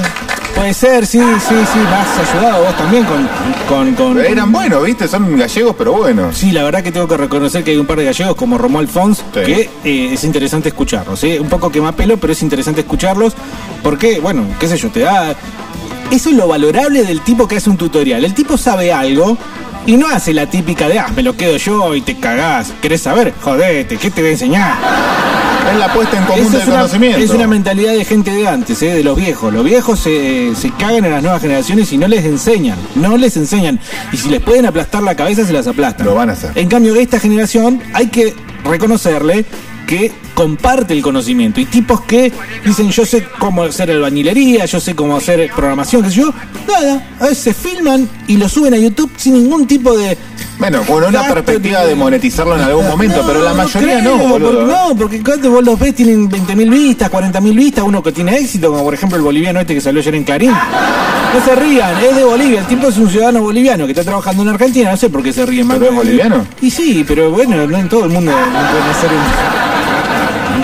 Puede 0.56 0.74
ser, 0.74 1.06
sí, 1.08 1.18
sí, 1.20 1.56
sí, 1.74 1.80
me 1.80 1.96
has 1.96 2.30
ayudado 2.36 2.64
vos 2.66 2.76
también 2.78 3.06
con, 3.06 3.28
con, 3.70 3.96
con- 3.96 4.20
eran 4.20 4.52
buenos, 4.52 4.84
¿viste? 4.84 5.08
Son 5.08 5.38
gallegos, 5.38 5.76
pero 5.78 5.94
buenos. 5.94 6.36
Sí, 6.38 6.52
la 6.52 6.64
verdad 6.64 6.84
que 6.84 6.92
tengo 6.92 7.08
que 7.08 7.16
reconocer 7.16 7.64
que 7.64 7.72
hay 7.72 7.78
un 7.78 7.86
par 7.86 7.98
de 7.98 8.06
gallegos 8.06 8.36
como 8.36 8.58
Romuald 8.58 8.90
Fons 8.90 9.20
Sí. 9.20 9.24
que 9.34 9.70
eh, 9.86 10.10
es 10.14 10.24
interesante 10.26 10.68
escucharlos. 10.70 11.24
¿eh? 11.24 11.40
Un 11.40 11.48
poco 11.48 11.72
quema 11.72 11.94
pelo, 11.94 12.18
pero 12.18 12.34
es 12.34 12.42
interesante 12.44 12.82
escucharlos 12.82 13.34
porque, 13.82 14.20
bueno, 14.20 14.44
qué 14.60 14.68
sé 14.68 14.78
yo, 14.78 14.90
te 14.90 15.00
da... 15.02 15.34
Eso 16.12 16.30
es 16.30 16.36
lo 16.36 16.46
valorable 16.46 17.06
del 17.06 17.22
tipo 17.22 17.48
que 17.48 17.56
hace 17.56 17.70
un 17.70 17.78
tutorial. 17.78 18.26
El 18.26 18.34
tipo 18.34 18.58
sabe 18.58 18.92
algo 18.92 19.38
y 19.86 19.96
no 19.96 20.08
hace 20.08 20.34
la 20.34 20.46
típica 20.46 20.90
de, 20.90 21.00
ah, 21.00 21.08
me 21.16 21.24
lo 21.24 21.38
quedo 21.38 21.56
yo 21.56 21.96
y 21.96 22.02
te 22.02 22.18
cagás. 22.18 22.74
¿Querés 22.82 23.02
saber? 23.02 23.34
Jodete, 23.40 23.96
¿qué 23.96 24.12
te 24.12 24.20
voy 24.20 24.32
a 24.32 24.34
enseñar? 24.34 24.78
Es 25.72 25.78
la 25.78 25.94
puesta 25.94 26.18
en 26.18 26.26
común 26.26 26.52
del 26.52 26.62
es, 26.62 26.68
una, 26.68 26.76
conocimiento. 26.76 27.18
es 27.20 27.30
una 27.30 27.48
mentalidad 27.48 27.94
de 27.94 28.04
gente 28.04 28.32
de 28.32 28.46
antes, 28.46 28.82
¿eh? 28.82 28.94
de 28.94 29.06
los 29.06 29.16
viejos. 29.16 29.54
Los 29.54 29.64
viejos 29.64 30.02
se, 30.02 30.54
se 30.54 30.72
cagan 30.72 31.06
en 31.06 31.12
las 31.12 31.24
nuevas 31.24 31.42
generaciones 31.42 31.94
y 31.94 31.98
no 31.98 32.10
les 32.10 32.26
enseñan. 32.26 32.78
No 32.96 33.16
les 33.16 33.38
enseñan. 33.38 33.80
Y 34.12 34.18
si 34.18 34.28
les 34.28 34.42
pueden 34.42 34.66
aplastar 34.66 35.04
la 35.04 35.16
cabeza, 35.16 35.46
se 35.46 35.54
las 35.54 35.66
aplastan. 35.66 36.08
Lo 36.08 36.16
van 36.16 36.30
a 36.30 36.34
hacer. 36.34 36.52
En 36.56 36.68
cambio, 36.68 36.94
esta 36.96 37.22
generación 37.22 37.82
hay 37.94 38.08
que 38.08 38.36
reconocerle 38.66 39.46
que 39.92 40.12
comparte 40.34 40.94
el 40.94 41.02
conocimiento. 41.02 41.60
Y 41.60 41.66
tipos 41.66 42.02
que 42.02 42.32
dicen, 42.66 42.90
yo 42.92 43.06
sé 43.06 43.26
cómo 43.38 43.64
hacer 43.64 43.92
albañilería, 43.92 44.64
yo 44.66 44.80
sé 44.80 44.96
cómo 44.96 45.18
hacer 45.18 45.52
programación, 45.54 46.02
qué 46.04 46.10
sé 46.10 46.16
yo. 46.22 46.34
Nada, 46.68 47.06
a 47.20 47.24
veces 47.26 47.38
se 47.40 47.54
filman 47.54 48.08
y 48.28 48.38
lo 48.38 48.48
suben 48.48 48.74
a 48.74 48.78
YouTube 48.78 49.12
sin 49.18 49.34
ningún 49.34 49.68
tipo 49.68 49.98
de... 49.98 50.18
Bueno, 50.58 50.82
con 50.84 51.04
una 51.04 51.24
perspectiva 51.28 51.84
de- 51.86 51.96
monetizarlo 51.96 52.56
en 52.56 52.62
algún 52.62 52.88
momento, 52.88 53.24
pero 53.28 53.44
la 53.44 53.54
mayoría 53.54 54.00
creo, 54.00 54.16
no, 54.18 54.28
boludo. 54.28 54.52
porque- 54.60 54.72
no, 54.72 54.96
porque 54.96 55.24
cuando 55.24 55.52
vos 55.52 55.64
los 55.64 55.80
ves 55.80 55.96
tienen 55.96 56.30
20.000 56.30 56.70
vistas, 56.70 57.12
40.000 57.12 57.56
vistas, 57.56 57.84
uno 57.86 58.02
que 58.04 58.12
tiene 58.12 58.38
éxito, 58.38 58.72
como 58.72 58.84
por 58.84 58.94
ejemplo 58.94 59.18
el 59.18 59.24
boliviano 59.24 59.60
este 59.60 59.74
que 59.74 59.82
salió 59.82 60.00
ayer 60.02 60.16
en 60.16 60.24
Clarín. 60.24 60.52
No 60.52 61.46
se 61.46 61.56
rían, 61.56 61.98
es 62.04 62.16
de 62.16 62.24
Bolivia, 62.24 62.60
el 62.60 62.68
tipo 62.68 62.88
es 62.90 62.98
un 62.98 63.10
ciudadano 63.10 63.42
boliviano 63.42 63.86
que 63.86 63.92
está 63.94 64.04
trabajando 64.04 64.44
en 64.44 64.50
Argentina, 64.50 64.92
no 64.92 64.98
sé 64.98 65.10
por 65.10 65.24
qué 65.24 65.34
se 65.34 65.46
ríen 65.46 65.66
más. 65.68 65.78
¿Pero 65.80 65.90
es 65.92 65.96
boliviano? 65.98 66.46
Y 66.62 66.70
sí, 66.70 67.04
pero 67.08 67.32
bueno, 67.32 67.66
no 67.68 67.78
en 67.78 67.90
todo 67.90 68.06
el 68.06 68.12
mundo 68.12 68.32
no 68.32 68.38
pueden 68.48 68.88
hacer 68.88 69.10
un... 69.10 69.81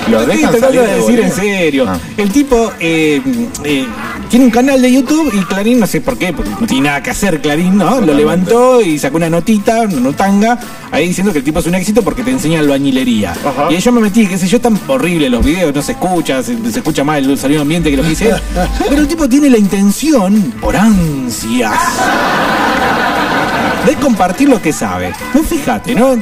Lo 0.09 0.21
Estoy 0.21 0.41
tratando 0.41 0.81
de 0.81 0.87
de 0.87 0.95
decir 0.95 1.19
en 1.19 1.31
serio. 1.31 1.85
Ah. 1.87 1.97
El 2.15 2.31
tipo 2.31 2.71
eh, 2.79 3.21
eh, 3.63 3.85
tiene 4.29 4.45
un 4.45 4.51
canal 4.51 4.81
de 4.81 4.91
YouTube 4.91 5.31
y 5.33 5.43
Clarín, 5.45 5.79
no 5.79 5.87
sé 5.87 6.01
por 6.01 6.17
qué, 6.17 6.33
porque 6.33 6.51
no 6.59 6.67
tiene 6.67 6.87
nada 6.87 7.03
que 7.03 7.11
hacer 7.11 7.41
Clarín, 7.41 7.77
¿no? 7.77 8.01
Lo 8.01 8.13
levantó 8.13 8.81
y 8.81 8.97
sacó 8.99 9.17
una 9.17 9.29
notita, 9.29 9.81
una 9.81 9.99
notanga, 9.99 10.59
ahí 10.91 11.07
diciendo 11.09 11.31
que 11.31 11.39
el 11.39 11.43
tipo 11.43 11.59
es 11.59 11.65
un 11.67 11.75
éxito 11.75 12.01
porque 12.01 12.23
te 12.23 12.31
enseña 12.31 12.59
albañilería. 12.59 13.31
Ajá. 13.31 13.67
Y 13.69 13.75
ahí 13.75 13.81
yo 13.81 13.91
me 13.91 14.01
metí, 14.01 14.25
qué 14.27 14.37
sé 14.37 14.47
yo, 14.47 14.59
tan 14.61 14.79
horrible 14.87 15.29
los 15.29 15.43
videos, 15.43 15.73
no 15.73 15.81
se 15.81 15.93
escucha, 15.93 16.41
se, 16.43 16.57
se 16.71 16.79
escucha 16.79 17.03
mal 17.03 17.23
el 17.29 17.37
sonido 17.37 17.61
ambiente 17.61 17.89
que 17.89 17.97
lo 17.97 18.03
que 18.03 18.09
dice. 18.09 18.29
él. 18.29 18.35
Pero 18.89 19.01
el 19.01 19.07
tipo 19.07 19.27
tiene 19.27 19.49
la 19.49 19.57
intención, 19.57 20.53
por 20.61 20.75
ansias, 20.75 21.73
de 23.87 23.95
compartir 23.95 24.49
lo 24.49 24.61
que 24.61 24.71
sabe. 24.73 25.13
No 25.33 25.41
fíjate, 25.43 25.95
¿no? 25.95 26.15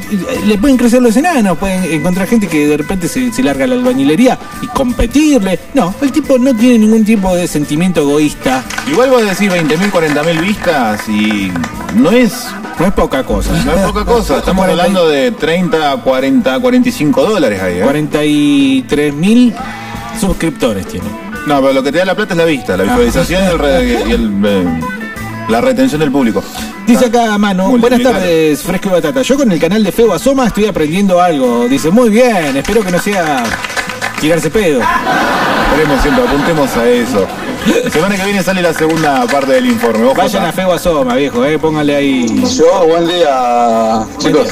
Le 0.46 0.58
pueden 0.58 0.78
crecer 0.78 1.02
los 1.02 1.16
enanos, 1.18 1.58
pueden 1.58 1.84
encontrar 1.92 2.28
gente 2.28 2.48
que 2.48 2.68
de 2.68 2.78
repente 2.78 3.08
se, 3.08 3.32
se 3.32 3.44
larga 3.44 3.66
la 3.68 3.76
albañilería 3.76 4.38
y 4.62 4.68
competirle. 4.68 5.60
No, 5.74 5.94
el 6.02 6.12
tipo 6.12 6.38
no 6.38 6.56
tiene 6.56 6.80
ningún 6.80 7.04
tipo 7.06 7.36
de 7.36 7.48
sentimiento 7.48 8.02
egoísta. 8.02 8.64
Igual 8.90 9.10
vos 9.10 9.22
decís 9.24 9.52
20.000, 9.52 9.92
40.000 9.92 10.42
vistas 10.42 11.10
y 11.10 11.52
no 11.96 12.12
es, 12.12 12.48
No 12.80 12.86
es 12.88 12.94
poca 12.94 13.24
cosa. 13.24 13.52
no 13.66 13.72
es 13.74 13.82
poca 13.82 14.06
cosa. 14.06 14.38
Estamos 14.40 14.66
40 14.66 14.76
y- 14.76 14.80
hablando 14.88 15.10
de 15.10 15.32
30, 15.32 15.98
40, 16.04 16.60
45 16.60 17.26
dólares 17.26 17.62
ahí, 17.62 17.80
¿eh? 17.80 17.84
43 17.84 19.14
mil 19.14 19.54
suscriptores 20.20 20.88
tiene. 20.88 21.08
No, 21.48 21.62
pero 21.62 21.74
lo 21.74 21.84
que 21.84 21.92
te 21.92 22.00
da 22.00 22.06
la 22.06 22.16
plata 22.16 22.34
es 22.34 22.38
la 22.38 22.46
vista, 22.46 22.76
la 22.78 22.84
visualización 22.84 23.44
y, 23.44 23.48
el 23.48 23.60
re- 23.60 24.04
y 24.08 24.12
el, 24.12 24.32
eh, 24.46 24.80
la 25.50 25.62
retención 25.62 26.00
del 26.02 26.12
público. 26.12 26.44
Dice 26.86 27.06
acá 27.06 27.38
Manu, 27.38 27.78
buenas 27.78 28.02
tardes, 28.02 28.62
Fresco 28.62 28.90
y 28.90 28.92
Batata. 28.92 29.22
Yo 29.24 29.38
con 29.38 29.52
el 29.52 29.60
canal 29.60 29.84
de 29.84 29.92
Feo 29.92 30.14
Asoma 30.14 30.48
estoy 30.48 30.66
aprendiendo 30.66 31.20
algo. 31.20 31.68
Dice, 31.68 31.90
muy 31.90 32.10
bien, 32.10 32.56
espero 32.56 32.84
que 32.84 32.92
no 32.92 33.00
sea 33.00 33.44
tirarse 34.22 34.50
pedo. 34.52 34.82
Esperemos 34.82 36.02
siempre, 36.02 36.24
apuntemos 36.28 36.78
a 36.78 36.88
eso. 36.88 37.28
La 37.84 37.90
semana 37.90 38.16
que 38.16 38.24
viene 38.24 38.44
sale 38.44 38.62
la 38.62 38.74
segunda 38.74 39.26
parte 39.26 39.54
del 39.54 39.66
informe. 39.66 40.14
Vayan 40.14 40.46
a 40.46 40.52
Feo 40.52 40.72
Asoma, 40.72 41.16
viejo, 41.16 41.44
eh, 41.44 41.58
póngale 41.58 41.96
ahí. 41.96 42.44
Yo, 42.56 42.86
buen 42.88 43.08
día, 43.08 44.06
chicos. 44.20 44.48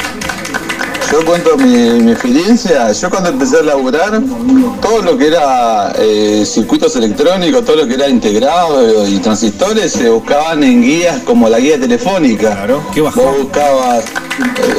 Yo 1.14 1.24
cuento 1.26 1.56
mi, 1.58 2.02
mi 2.02 2.12
experiencia. 2.12 2.92
Yo 2.92 3.08
cuando 3.08 3.30
empecé 3.30 3.60
a 3.60 3.62
laburar, 3.62 4.20
todo 4.82 5.04
lo 5.04 5.16
que 5.16 5.28
era 5.28 5.94
eh, 6.00 6.44
circuitos 6.44 6.96
electrónicos, 6.96 7.64
todo 7.64 7.76
lo 7.76 7.88
que 7.88 7.94
era 7.94 8.10
integrado 8.10 9.08
y 9.08 9.20
transistores, 9.20 9.92
se 9.92 10.10
buscaban 10.10 10.64
en 10.64 10.82
guías 10.82 11.22
como 11.22 11.48
la 11.50 11.60
guía 11.60 11.80
telefónica. 11.80 12.56
Claro. 12.56 12.82
Qué. 12.92 13.02
Vos 13.02 13.14
buscabas, 13.14 14.06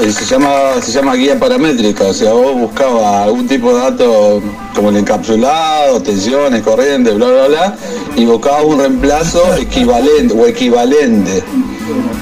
eh, 0.02 0.10
se, 0.10 0.24
llama, 0.24 0.50
se 0.82 0.90
llama 0.90 1.14
guía 1.14 1.38
paramétrica, 1.38 2.06
o 2.06 2.12
sea, 2.12 2.32
vos 2.32 2.56
buscabas 2.56 3.26
algún 3.26 3.46
tipo 3.46 3.72
de 3.72 3.78
dato 3.78 4.42
como 4.74 4.88
el 4.88 4.96
encapsulado, 4.96 6.02
tensiones, 6.02 6.62
corrientes, 6.62 7.14
bla, 7.14 7.28
bla, 7.28 7.46
bla, 7.46 7.76
y 8.16 8.24
buscabas 8.24 8.64
un 8.64 8.80
reemplazo 8.80 9.54
equivalente 9.54 10.34
o 10.36 10.48
equivalente. 10.48 11.44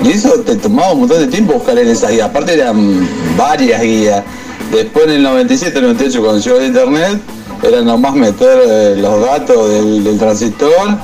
Y 0.04 0.08
eso 0.10 0.30
te 0.40 0.56
tomaba 0.56 0.92
un 0.92 1.00
montón 1.00 1.18
de 1.20 1.26
tiempo 1.28 1.54
buscar 1.54 1.78
en 1.78 1.88
esas 1.88 2.10
guías. 2.10 2.28
Aparte 2.28 2.54
eran 2.54 3.06
varias 3.36 3.80
guías. 3.82 4.22
Después 4.72 5.04
en 5.06 5.12
el 5.12 5.22
97, 5.22 5.80
98 5.80 6.20
cuando 6.22 6.40
llegó 6.40 6.58
el 6.58 6.66
internet, 6.66 7.20
era 7.62 7.80
nomás 7.82 8.14
meter 8.14 8.58
eh, 8.66 8.94
los 8.98 9.20
datos 9.20 9.68
del, 9.70 10.02
del 10.04 10.18
transistor 10.18 10.96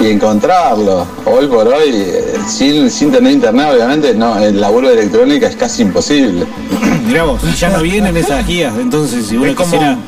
y 0.00 0.06
encontrarlo. 0.10 1.06
Hoy 1.26 1.46
por 1.48 1.66
hoy, 1.68 1.90
eh, 1.94 2.34
sin, 2.48 2.90
sin 2.90 3.10
tener 3.10 3.32
internet, 3.32 3.66
obviamente, 3.74 4.14
no, 4.14 4.38
el 4.38 4.60
laburo 4.60 4.88
de 4.88 4.94
electrónica 4.94 5.48
es 5.48 5.56
casi 5.56 5.82
imposible. 5.82 6.46
Mirá 7.06 7.24
vos, 7.24 7.40
ya 7.58 7.68
no 7.70 7.82
vienen 7.82 8.16
esas 8.16 8.46
guías, 8.46 8.72
entonces 8.80 9.26
si 9.26 9.36
uno 9.36 9.54
quisiera 9.64 9.98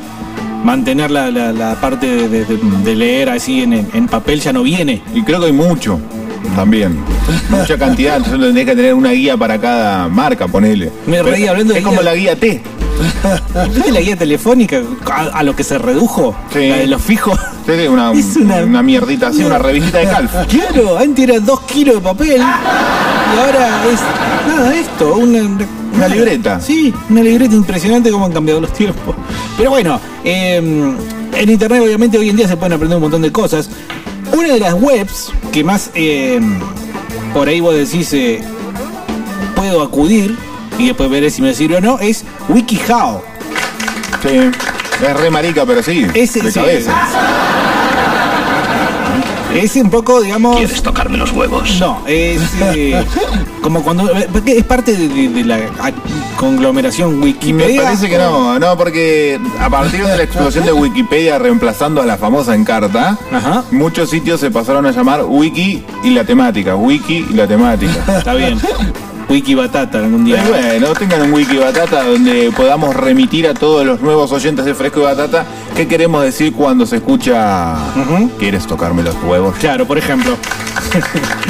mantener 0.63 1.11
la, 1.11 1.29
la- 1.29 1.51
la 1.53 1.75
parte 1.79 2.07
de, 2.07 2.29
de- 2.45 2.59
de 2.83 2.95
leer 2.95 3.29
así 3.29 3.61
en, 3.61 3.73
en 3.93 4.07
papel 4.07 4.39
ya 4.41 4.51
no 4.53 4.63
viene. 4.63 5.01
Y 5.13 5.21
creo 5.23 5.39
que 5.39 5.47
hay 5.47 5.51
mucho 5.51 5.99
también. 6.55 6.97
Mucha 7.49 7.77
cantidad. 7.77 8.17
Entonces 8.17 8.39
tendrías 8.41 8.65
que 8.67 8.75
tener 8.75 8.93
una 8.93 9.11
guía 9.11 9.37
para 9.37 9.59
cada 9.59 10.07
marca, 10.07 10.47
ponele. 10.47 10.91
Me 11.05 11.17
Pero 11.17 11.31
reí 11.31 11.47
hablando 11.47 11.73
de 11.73 11.79
Es 11.79 11.85
como 11.85 12.01
la 12.01 12.15
guía 12.15 12.35
T. 12.35 12.61
¿Viste 13.73 13.91
la 13.91 13.99
guía 13.99 14.15
telefónica 14.15 14.81
a, 15.11 15.23
a 15.39 15.43
lo 15.43 15.55
que 15.55 15.63
se 15.63 15.77
redujo? 15.77 16.35
Sí. 16.53 16.69
La 16.69 16.77
de 16.77 16.87
los 16.87 17.01
fijos. 17.01 17.37
Sí, 17.65 17.87
una, 17.87 18.11
Es 18.13 18.35
una- 18.37 18.57
una 18.63 18.83
mierdita 18.83 19.27
así, 19.27 19.43
una 19.43 19.57
revistita 19.57 19.97
de 19.99 20.05
Calf. 20.05 20.31
Claro, 20.47 20.97
antes 20.97 21.27
era 21.27 21.39
dos 21.39 21.61
kilos 21.61 21.95
de 21.95 22.01
papel 22.01 22.37
y 22.37 23.39
ahora 23.39 23.83
es 23.91 23.99
nada 24.47 24.75
esto, 24.75 25.15
una, 25.15 25.39
Una 25.95 26.07
libreta. 26.07 26.61
Sí, 26.61 26.93
una 27.09 27.21
libreta 27.23 27.53
impresionante 27.55 28.11
cómo 28.11 28.25
han 28.25 28.31
cambiado 28.33 28.61
los 28.61 28.71
tiempos. 28.71 29.15
Pero 29.57 29.71
bueno, 29.71 29.99
eh, 30.23 30.57
en 30.57 31.49
internet 31.49 31.81
obviamente 31.83 32.17
hoy 32.17 32.29
en 32.29 32.37
día 32.37 32.47
se 32.47 32.55
pueden 32.55 32.73
aprender 32.73 32.95
un 32.97 33.01
montón 33.01 33.21
de 33.23 33.31
cosas. 33.31 33.69
Una 34.35 34.49
de 34.53 34.59
las 34.59 34.73
webs 34.73 35.31
que 35.53 35.63
más 35.63 35.91
eh, 35.95 36.41
por 37.33 37.47
ahí 37.47 37.61
vos 37.61 37.73
decís 37.73 38.11
eh, 38.11 38.43
puedo 39.55 39.81
acudir 39.81 40.37
y 40.77 40.87
después 40.87 41.09
veré 41.09 41.29
si 41.29 41.41
me 41.41 41.53
sirve 41.53 41.77
o 41.77 41.81
no 41.81 41.99
es 41.99 42.25
WikiHow. 42.49 43.21
Sí. 44.21 44.51
Es 45.07 45.17
re 45.17 45.29
marica, 45.31 45.65
pero 45.65 45.81
sí. 45.81 46.03
De 46.03 46.27
sí. 46.27 46.41
cabeza. 46.53 46.93
Es 49.55 49.75
un 49.77 49.89
poco, 49.89 50.21
digamos. 50.21 50.57
¿Quieres 50.57 50.81
tocarme 50.83 51.17
los 51.17 51.31
huevos? 51.31 51.79
No, 51.79 52.01
es 52.07 52.41
eh, 52.61 53.03
como 53.61 53.81
cuando. 53.83 54.09
porque 54.31 54.57
Es 54.57 54.63
parte 54.65 54.95
de, 54.95 55.07
de- 55.07 55.29
de 55.29 55.43
la 55.45 55.59
conglomeración 56.37 57.11
Y 57.11 57.15
me 57.15 57.23
Wikipedia. 57.25 57.83
parece 57.83 58.09
que 58.09 58.17
no, 58.17 58.59
no, 58.59 58.77
porque 58.77 59.39
a 59.59 59.69
partir 59.69 60.05
de 60.05 60.17
la 60.17 60.23
explosión 60.23 60.65
de 60.65 60.73
Wikipedia 60.73 61.39
reemplazando 61.39 62.01
a 62.01 62.05
la 62.05 62.17
famosa 62.17 62.53
Encarta, 62.55 63.17
Ajá. 63.31 63.63
muchos 63.71 64.09
sitios 64.09 64.39
se 64.39 64.51
pasaron 64.51 64.85
a 64.85 64.91
llamar 64.91 65.23
Wiki 65.25 65.83
y 66.03 66.09
la 66.11 66.23
temática, 66.25 66.75
Wiki 66.75 67.27
y 67.29 67.33
la 67.33 67.47
temática. 67.47 68.17
Está 68.17 68.33
bien. 68.33 68.59
Wiki 69.29 69.55
Batata 69.55 69.99
algún 69.99 70.25
día. 70.25 70.43
bueno, 70.47 70.93
tengan 70.93 71.21
un 71.21 71.33
Wiki 71.33 71.57
Batata 71.57 72.03
donde 72.03 72.51
podamos 72.55 72.95
remitir 72.95 73.47
a 73.47 73.53
todos 73.53 73.85
los 73.85 74.01
nuevos 74.01 74.31
oyentes 74.31 74.65
de 74.65 74.73
Fresco 74.73 74.99
y 74.99 75.03
Batata 75.03 75.45
qué 75.75 75.87
queremos 75.87 76.23
decir 76.23 76.53
cuando 76.53 76.85
se 76.85 76.97
escucha. 76.97 77.75
¿Quieres 78.39 78.65
tocarme 78.67 79.03
los 79.03 79.15
huevos? 79.23 79.55
Claro, 79.55 79.85
por 79.85 79.97
ejemplo. 79.97 80.37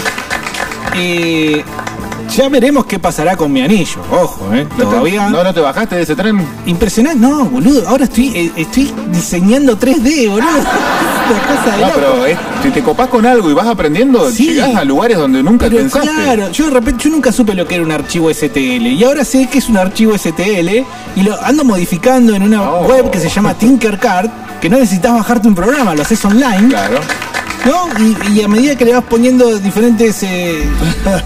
y 1.00 1.64
ya 2.36 2.50
veremos 2.50 2.86
qué 2.86 3.00
pasará 3.00 3.36
con 3.36 3.52
mi 3.52 3.62
anillo. 3.62 4.02
Ojo, 4.12 4.54
¿eh? 4.54 4.66
¿No 4.70 4.76
te- 4.76 4.84
Todavía. 4.84 5.30
¿No, 5.30 5.44
no 5.44 5.54
te 5.54 5.60
bajaste 5.60 5.96
de 5.96 6.02
ese 6.04 6.16
tren? 6.16 6.46
Impresionante. 6.66 7.20
No, 7.20 7.46
boludo. 7.46 7.88
Ahora 7.88 8.06
estoy, 8.06 8.28
eh, 8.36 8.52
estoy 8.56 8.92
diseñando 9.10 9.78
3D, 9.78 10.30
boludo. 10.30 10.48
Una 11.28 11.42
cosa 11.42 11.76
de 11.76 11.82
No, 11.82 11.88
loco. 11.88 11.94
pero 11.96 12.26
es- 12.28 12.38
si 12.64 12.70
te 12.70 12.84
copás 12.84 13.08
con 13.10 13.26
algo 13.26 13.50
y 13.50 13.54
vas 13.54 13.68
aprendiendo, 13.68 14.30
Sí. 14.32 14.50
llegás 14.54 14.76
a 14.76 14.84
lugares 14.84 15.18
donde 15.18 15.42
nunca 15.42 15.66
Pero 15.68 15.78
pensaste. 15.78 16.10
claro, 16.10 16.52
yo 16.52 16.66
de 16.66 16.72
repente 16.72 17.04
yo 17.06 17.10
nunca 17.10 17.32
supe 17.32 17.54
lo 17.56 17.68
que 17.68 17.76
era 17.76 17.84
un 17.84 17.92
archivo 17.92 18.30
STL 18.30 18.88
y 18.88 19.04
ahora 19.04 19.24
sé 19.26 19.48
que 19.48 19.58
es 19.60 19.68
un 19.70 19.78
archivo 19.78 20.14
STL 20.18 20.86
y 21.16 21.22
lo 21.24 21.42
ando 21.44 21.64
modificando 21.64 22.36
en 22.36 22.44
una 22.44 22.70
Oh. 22.70 22.86
web 22.88 23.10
que 23.12 23.20
se 23.20 23.30
llama 23.30 23.54
Tinkercad, 23.56 24.26
que 24.62 24.70
no 24.70 24.78
necesitas 24.78 25.14
bajarte 25.14 25.48
un 25.48 25.56
programa, 25.56 25.96
lo 25.96 26.02
haces 26.04 26.24
online, 26.26 26.70
Claro. 26.70 27.00
¿No? 27.66 27.88
Y, 28.00 28.40
y 28.40 28.42
a 28.44 28.48
medida 28.48 28.76
que 28.76 28.86
le 28.86 28.94
vas 28.94 29.04
poniendo 29.04 29.58
diferentes... 29.60 30.22
Eh... 30.24 30.64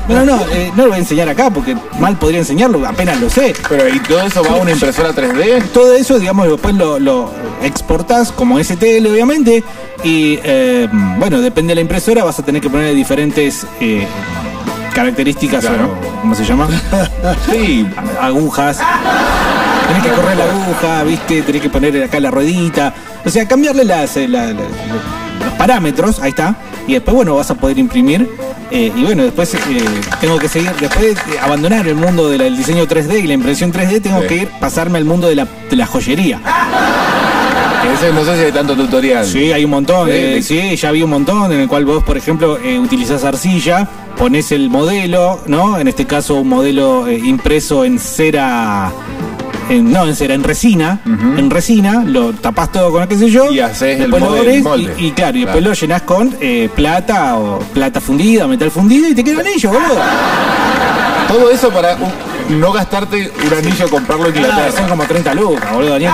No, 0.07 0.25
no, 0.25 0.41
eh, 0.51 0.71
no 0.75 0.83
lo 0.83 0.89
voy 0.89 0.95
a 0.97 0.99
enseñar 0.99 1.29
acá 1.29 1.49
porque 1.49 1.75
mal 1.99 2.17
podría 2.17 2.39
enseñarlo, 2.39 2.85
apenas 2.87 3.19
lo 3.19 3.29
sé. 3.29 3.53
Pero 3.67 3.87
¿y 3.87 3.99
todo 3.99 4.21
eso 4.21 4.43
va 4.43 4.51
a 4.51 4.55
una 4.55 4.71
impresora 4.71 5.11
3D? 5.13 5.63
Todo 5.73 5.93
eso, 5.93 6.17
digamos, 6.19 6.47
después 6.49 6.75
lo, 6.75 6.99
lo 6.99 7.31
exportas 7.63 8.31
como 8.31 8.57
STL, 8.63 9.05
obviamente. 9.07 9.63
Y 10.03 10.39
eh, 10.43 10.87
bueno, 11.17 11.41
depende 11.41 11.71
de 11.71 11.75
la 11.75 11.81
impresora, 11.81 12.23
vas 12.23 12.39
a 12.39 12.43
tener 12.43 12.61
que 12.61 12.69
poner 12.69 12.95
diferentes 12.95 13.65
eh, 13.81 14.07
características, 14.93 15.65
Claro. 15.65 15.85
o, 16.17 16.21
¿cómo 16.21 16.35
se 16.35 16.45
llama? 16.45 16.67
Sí, 17.51 17.85
Agujas. 18.21 18.79
Tenés 19.87 20.03
que 20.03 20.09
correr 20.09 20.37
la 20.37 20.43
aguja, 20.45 21.03
¿viste? 21.03 21.41
Tenés 21.41 21.61
que 21.61 21.69
poner 21.69 22.03
acá 22.03 22.19
la 22.19 22.31
ruedita. 22.31 22.93
O 23.25 23.29
sea, 23.29 23.47
cambiarle 23.47 23.83
las, 23.85 24.15
eh, 24.17 24.27
la- 24.27 24.53
la- 24.53 25.28
parámetros, 25.59 26.19
ahí 26.21 26.29
está. 26.29 26.55
Y 26.87 26.93
después, 26.93 27.13
bueno, 27.15 27.35
vas 27.35 27.51
a 27.51 27.55
poder 27.55 27.77
imprimir. 27.77 28.27
eh, 28.71 28.91
y 28.95 29.03
bueno, 29.03 29.23
después 29.23 29.53
eh, 29.55 29.59
tengo 30.21 30.37
que 30.39 30.47
seguir, 30.47 30.71
después 30.79 31.15
de 31.27 31.39
abandonar 31.39 31.87
el 31.87 31.95
mundo 31.95 32.29
del 32.29 32.55
diseño 32.55 32.87
3D 32.87 33.19
y 33.23 33.27
la 33.27 33.33
impresión 33.33 33.71
3D, 33.73 33.99
tengo 34.01 34.21
Sí. 34.21 34.27
que 34.27 34.35
ir, 34.35 34.47
pasarme 34.59 34.97
al 34.99 35.05
mundo 35.05 35.27
de 35.27 35.35
la, 35.35 35.47
de 35.69 35.75
la 35.75 35.85
joyería. 35.85 36.39
ese 37.93 38.13
no 38.13 38.23
sé 38.23 38.37
si 38.37 38.43
hay 38.45 38.51
tanto 38.51 38.75
tutorial. 38.75 39.25
Sí, 39.25 39.51
hay 39.51 39.65
un 39.65 39.71
montón. 39.71 40.07
Sí, 40.07 40.13
eh, 40.15 40.39
sí. 40.43 40.59
sí, 40.69 40.75
ya 40.75 40.91
vi 40.91 41.01
un 41.03 41.09
montón 41.09 41.51
en 41.51 41.59
el 41.61 41.67
cual 41.67 41.85
vos, 41.85 42.03
por 42.03 42.15
ejemplo, 42.17 42.57
eh, 42.63 42.77
utilizás 42.79 43.23
arcilla, 43.23 43.87
pones 44.17 44.51
el 44.51 44.69
modelo, 44.69 45.41
¿no? 45.47 45.79
En 45.79 45.87
este 45.87 46.05
caso, 46.05 46.35
un 46.35 46.49
modelo 46.49 47.07
eh, 47.07 47.19
impreso 47.23 47.83
en 47.85 47.97
cera. 47.99 48.91
En- 49.69 49.91
no, 49.91 50.05
en 50.07 50.15
cera, 50.15 50.33
en 50.33 50.43
resina. 50.43 50.99
En 51.05 51.49
resina, 51.49 52.03
lo 52.05 52.33
tapás 52.33 52.71
todo 52.71 52.91
con 52.91 53.07
qué 53.07 53.15
sé 53.17 53.29
yo. 53.29 53.51
Y 53.51 53.59
haces 53.59 53.99
el 53.99 54.11
después 54.11 54.21
lo 54.21 54.29
molde- 54.31 54.39
abrís 54.39 54.63
molde. 54.63 54.93
Y, 54.97 55.05
y 55.07 55.11
claro, 55.11 55.37
y 55.37 55.41
después 55.41 55.61
Claro. 55.63 55.69
lo 55.69 55.79
llenás 55.79 56.01
con 56.03 56.35
eh, 56.41 56.69
plata 56.75 57.35
o 57.37 57.59
plata 57.59 57.99
fundida, 58.01 58.47
metal 58.47 58.71
fundido 58.71 59.07
y 59.09 59.15
te 59.15 59.23
queda 59.23 59.35
un 59.41 59.47
anillo, 59.47 59.69
boludo. 59.71 59.97
Todo 61.27 61.51
eso 61.51 61.69
para 61.69 61.93
uh, 61.95 62.11
no 62.53 62.71
gastarte 62.71 63.31
un 63.45 63.53
anillo, 63.53 63.89
comprarlo 63.89 64.27
en 64.29 64.35
Inglaterra. 64.37 64.71
son 64.71 64.89
como 64.89 65.03
30 65.05 65.33
lucas, 65.35 65.71
boludo, 65.71 65.99
ni. 65.99 66.05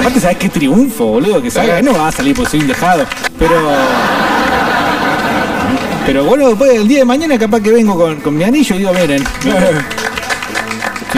Aparte, 0.00 0.20
¿sabes 0.20 0.36
qué 0.38 0.48
triunfo, 0.48 1.04
boludo? 1.06 1.42
Que 1.42 1.50
salga, 1.50 1.82
no 1.82 1.92
va 1.92 2.08
a 2.08 2.12
salir 2.12 2.34
por 2.34 2.48
soy 2.48 2.60
un 2.60 2.68
dejado, 2.68 3.04
pero. 3.38 3.54
Pero 6.06 6.24
bueno, 6.24 6.48
después 6.48 6.70
el 6.72 6.86
día 6.86 6.98
de 7.00 7.04
mañana 7.04 7.36
capaz 7.38 7.60
que 7.60 7.72
vengo 7.72 7.96
con, 7.96 8.16
con 8.20 8.36
mi 8.36 8.44
anillo 8.44 8.76
y 8.76 8.78
digo, 8.78 8.92
miren, 8.92 9.24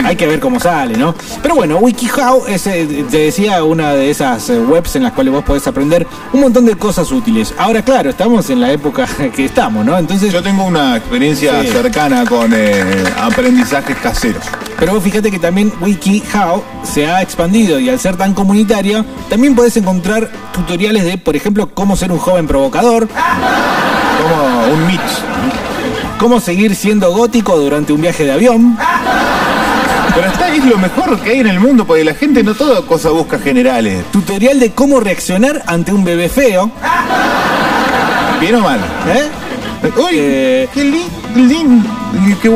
hay 0.03 0.15
que 0.15 0.27
ver 0.27 0.39
cómo 0.39 0.59
sale, 0.59 0.97
¿no? 0.97 1.13
Pero 1.41 1.55
bueno, 1.55 1.77
WikiHow 1.77 2.45
es, 2.47 2.67
eh, 2.67 3.05
te 3.09 3.17
decía, 3.17 3.63
una 3.63 3.93
de 3.93 4.09
esas 4.09 4.49
eh, 4.49 4.59
webs 4.59 4.95
en 4.95 5.03
las 5.03 5.13
cuales 5.13 5.33
vos 5.33 5.43
podés 5.43 5.65
aprender 5.67 6.05
un 6.33 6.41
montón 6.41 6.65
de 6.65 6.75
cosas 6.75 7.11
útiles. 7.11 7.53
Ahora, 7.57 7.81
claro, 7.81 8.09
estamos 8.09 8.49
en 8.49 8.61
la 8.61 8.71
época 8.71 9.05
que 9.35 9.45
estamos, 9.45 9.85
¿no? 9.85 9.97
Entonces, 9.97 10.31
Yo 10.31 10.41
tengo 10.43 10.63
una 10.65 10.97
experiencia 10.97 11.61
Sí. 11.61 11.67
cercana 11.69 12.25
con 12.25 12.51
eh, 12.53 13.03
aprendizajes 13.21 13.97
caseros. 13.97 14.43
Pero 14.77 14.93
vos 14.93 15.03
fíjate 15.03 15.29
que 15.29 15.39
también 15.39 15.73
WikiHow 15.81 16.63
se 16.83 17.07
ha 17.07 17.21
expandido 17.21 17.79
y 17.79 17.89
al 17.89 17.99
ser 17.99 18.15
tan 18.15 18.33
comunitaria, 18.33 19.03
también 19.29 19.53
podés 19.55 19.75
encontrar 19.77 20.29
tutoriales 20.53 21.03
de, 21.03 21.17
por 21.17 21.35
ejemplo, 21.35 21.69
cómo 21.73 21.95
ser 21.97 22.11
un 22.11 22.17
joven 22.19 22.47
provocador, 22.47 23.07
Como 23.09 24.73
un 24.73 24.87
Mitch. 24.87 25.01
cómo 26.17 26.39
seguir 26.39 26.75
siendo 26.75 27.11
gótico 27.13 27.57
durante 27.57 27.93
un 27.93 28.01
viaje 28.01 28.23
de 28.25 28.31
avión. 28.31 28.77
Pero 30.15 30.27
está 30.27 30.49
es 30.53 30.65
lo 30.65 30.77
mejor 30.77 31.19
que 31.19 31.29
hay 31.31 31.39
en 31.39 31.47
el 31.47 31.59
mundo, 31.59 31.85
porque 31.85 32.03
la 32.03 32.13
gente 32.13 32.43
no 32.43 32.53
toda 32.55 32.81
cosa 32.81 33.09
busca 33.09 33.39
generales. 33.39 34.03
Tutorial 34.11 34.59
de 34.59 34.71
cómo 34.71 34.99
reaccionar 34.99 35.63
ante 35.67 35.93
un 35.93 36.03
bebé 36.03 36.29
feo. 36.29 36.71
¿Bien 38.41 38.55
o 38.55 38.59
mal? 38.61 38.79
¿eh? 39.07 39.29
Uy, 39.97 40.09
Eh, 40.13 40.67
qué 40.73 40.83
li- 40.83 41.07
lin- 41.35 41.83
qué, 42.41 42.51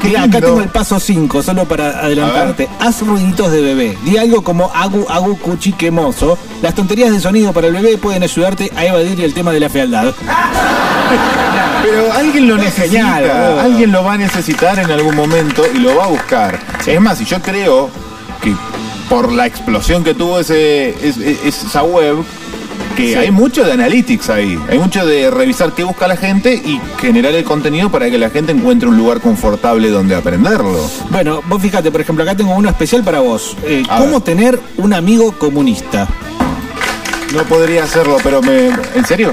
qué 0.00 0.08
lindo. 0.08 0.20
acá 0.26 0.40
tengo 0.46 0.60
el 0.60 0.68
paso 0.68 1.00
5, 1.00 1.42
solo 1.42 1.64
para 1.64 2.00
adelantarte. 2.00 2.68
Haz 2.80 3.00
ruiditos 3.06 3.50
de 3.52 3.62
bebé. 3.62 3.96
Di 4.04 4.18
algo 4.18 4.42
como 4.42 4.70
agu, 4.74 5.06
agu, 5.08 5.38
cuchi, 5.38 5.72
quemoso. 5.72 6.36
Las 6.60 6.74
tonterías 6.74 7.10
de 7.10 7.20
sonido 7.20 7.52
para 7.54 7.68
el 7.68 7.72
bebé 7.74 7.96
pueden 7.96 8.22
ayudarte 8.22 8.70
a 8.76 8.84
evadir 8.84 9.20
el 9.22 9.32
tema 9.32 9.50
de 9.52 9.60
la 9.60 9.68
fealdad. 9.70 10.12
Pero 11.82 12.12
alguien 12.12 12.48
lo 12.48 12.56
Es 12.56 12.62
necesita, 12.64 13.62
alguien 13.62 13.92
lo 13.92 14.04
va 14.04 14.14
a 14.14 14.18
necesitar 14.18 14.78
en 14.78 14.90
algún 14.90 15.14
momento 15.14 15.64
y 15.74 15.78
lo 15.78 15.96
va 15.96 16.04
a 16.04 16.08
buscar. 16.08 16.58
Es 16.86 17.00
más, 17.00 17.20
y 17.20 17.24
yo 17.24 17.40
creo 17.40 17.90
que 18.42 18.54
por 19.08 19.32
la 19.32 19.46
explosión 19.46 20.04
que 20.04 20.14
tuvo 20.14 20.38
ese, 20.40 20.94
esa 21.46 21.82
web, 21.82 22.16
que 22.96 23.12
Sí. 23.12 23.14
hay 23.14 23.30
mucho 23.30 23.64
de 23.64 23.72
analytics 23.72 24.28
ahí, 24.28 24.58
hay 24.68 24.78
mucho 24.78 25.06
de 25.06 25.30
revisar 25.30 25.72
qué 25.72 25.84
busca 25.84 26.08
la 26.08 26.16
gente 26.16 26.52
y 26.54 26.80
generar 27.00 27.32
el 27.32 27.44
contenido 27.44 27.90
para 27.90 28.10
que 28.10 28.18
la 28.18 28.28
gente 28.28 28.50
encuentre 28.52 28.88
un 28.88 28.96
lugar 28.96 29.20
confortable 29.20 29.88
donde 29.90 30.16
aprenderlo. 30.16 30.78
Bueno, 31.10 31.40
vos 31.46 31.62
fíjate, 31.62 31.90
por 31.92 32.00
ejemplo, 32.00 32.24
acá 32.24 32.36
tengo 32.36 32.54
uno 32.54 32.68
especial 32.68 33.04
para 33.04 33.20
vos. 33.20 33.56
Eh, 33.64 33.84
¿Cómo 33.88 34.14
ver. 34.14 34.20
tener 34.22 34.60
un 34.78 34.92
amigo 34.94 35.32
comunista? 35.32 36.08
No 37.34 37.42
podría 37.44 37.84
hacerlo, 37.84 38.16
pero 38.22 38.40
me... 38.42 38.68
¿En 38.94 39.04
serio? 39.06 39.32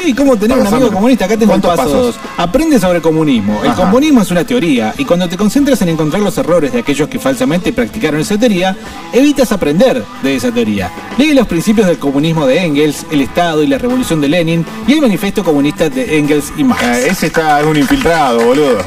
Sí, 0.00 0.12
¿cómo 0.14 0.36
tener 0.36 0.58
un 0.58 0.66
amigo 0.66 0.90
comunista? 0.90 1.24
Acá 1.24 1.36
tengo 1.36 1.52
¿Cuántos 1.52 1.76
paso 1.76 1.90
pasos? 1.90 2.16
Aprende 2.36 2.78
sobre 2.78 3.00
comunismo. 3.00 3.60
El 3.62 3.70
Ajá. 3.70 3.82
comunismo 3.82 4.20
es 4.22 4.30
una 4.30 4.44
teoría 4.44 4.92
y 4.98 5.04
cuando 5.04 5.28
te 5.28 5.36
concentras 5.36 5.80
en 5.82 5.88
encontrar 5.90 6.20
los 6.22 6.36
errores 6.36 6.72
de 6.72 6.80
aquellos 6.80 7.08
que 7.08 7.18
falsamente 7.18 7.72
practicaron 7.72 8.20
esa 8.20 8.36
teoría, 8.36 8.76
evitas 9.12 9.52
aprender 9.52 10.02
de 10.22 10.36
esa 10.36 10.50
teoría. 10.52 10.90
Lee 11.16 11.32
los 11.32 11.46
principios 11.46 11.86
del 11.86 11.98
comunismo 11.98 12.46
de 12.46 12.64
Engels, 12.64 13.06
el 13.10 13.22
Estado 13.22 13.62
y 13.62 13.66
la 13.66 13.78
revolución 13.78 14.20
de 14.20 14.28
Lenin 14.28 14.66
y 14.86 14.92
el 14.92 15.00
manifiesto 15.00 15.42
comunista 15.44 15.88
de 15.88 16.18
Engels 16.18 16.52
y 16.56 16.64
Marx. 16.64 16.82
Eh, 16.82 17.08
ese 17.10 17.26
está 17.26 17.60
es 17.60 17.66
un 17.66 17.76
infiltrado, 17.76 18.40
boludo. 18.44 18.78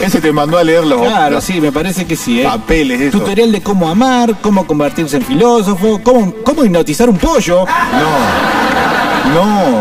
Ese 0.00 0.20
te 0.20 0.30
mandó 0.30 0.58
a 0.58 0.64
leer 0.64 0.84
los, 0.84 1.00
Claro, 1.00 1.36
los 1.36 1.44
sí, 1.44 1.58
me 1.58 1.72
parece 1.72 2.04
que 2.04 2.16
sí. 2.16 2.40
¿eh? 2.42 2.44
papeles, 2.44 3.00
eso. 3.00 3.18
Tutorial 3.18 3.50
de 3.50 3.62
cómo 3.62 3.88
amar, 3.88 4.36
cómo 4.42 4.66
convertirse 4.66 5.16
en 5.16 5.22
filósofo, 5.22 6.00
cómo, 6.02 6.34
cómo 6.44 6.64
hipnotizar 6.64 7.08
un 7.08 7.16
pollo. 7.16 7.64
No. 9.32 9.34
No. 9.34 9.80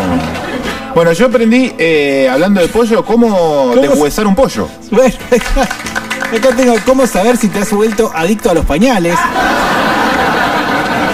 Bueno, 0.95 1.12
yo 1.12 1.25
aprendí, 1.27 1.73
eh, 1.77 2.29
hablando 2.31 2.62
de 2.62 2.67
pollo, 2.69 3.03
cómo, 3.03 3.71
¿Cómo? 3.73 3.81
deshuesar 3.81 4.25
un 4.27 4.36
pollo. 4.36 4.67
Bueno, 4.91 5.13
acá 5.31 6.55
tengo 6.55 6.75
cómo 6.86 7.05
saber 7.05 7.36
si 7.38 7.49
te 7.49 7.60
has 7.60 7.71
vuelto 7.71 8.12
adicto 8.15 8.49
a 8.51 8.53
los 8.53 8.65
pañales. 8.65 9.17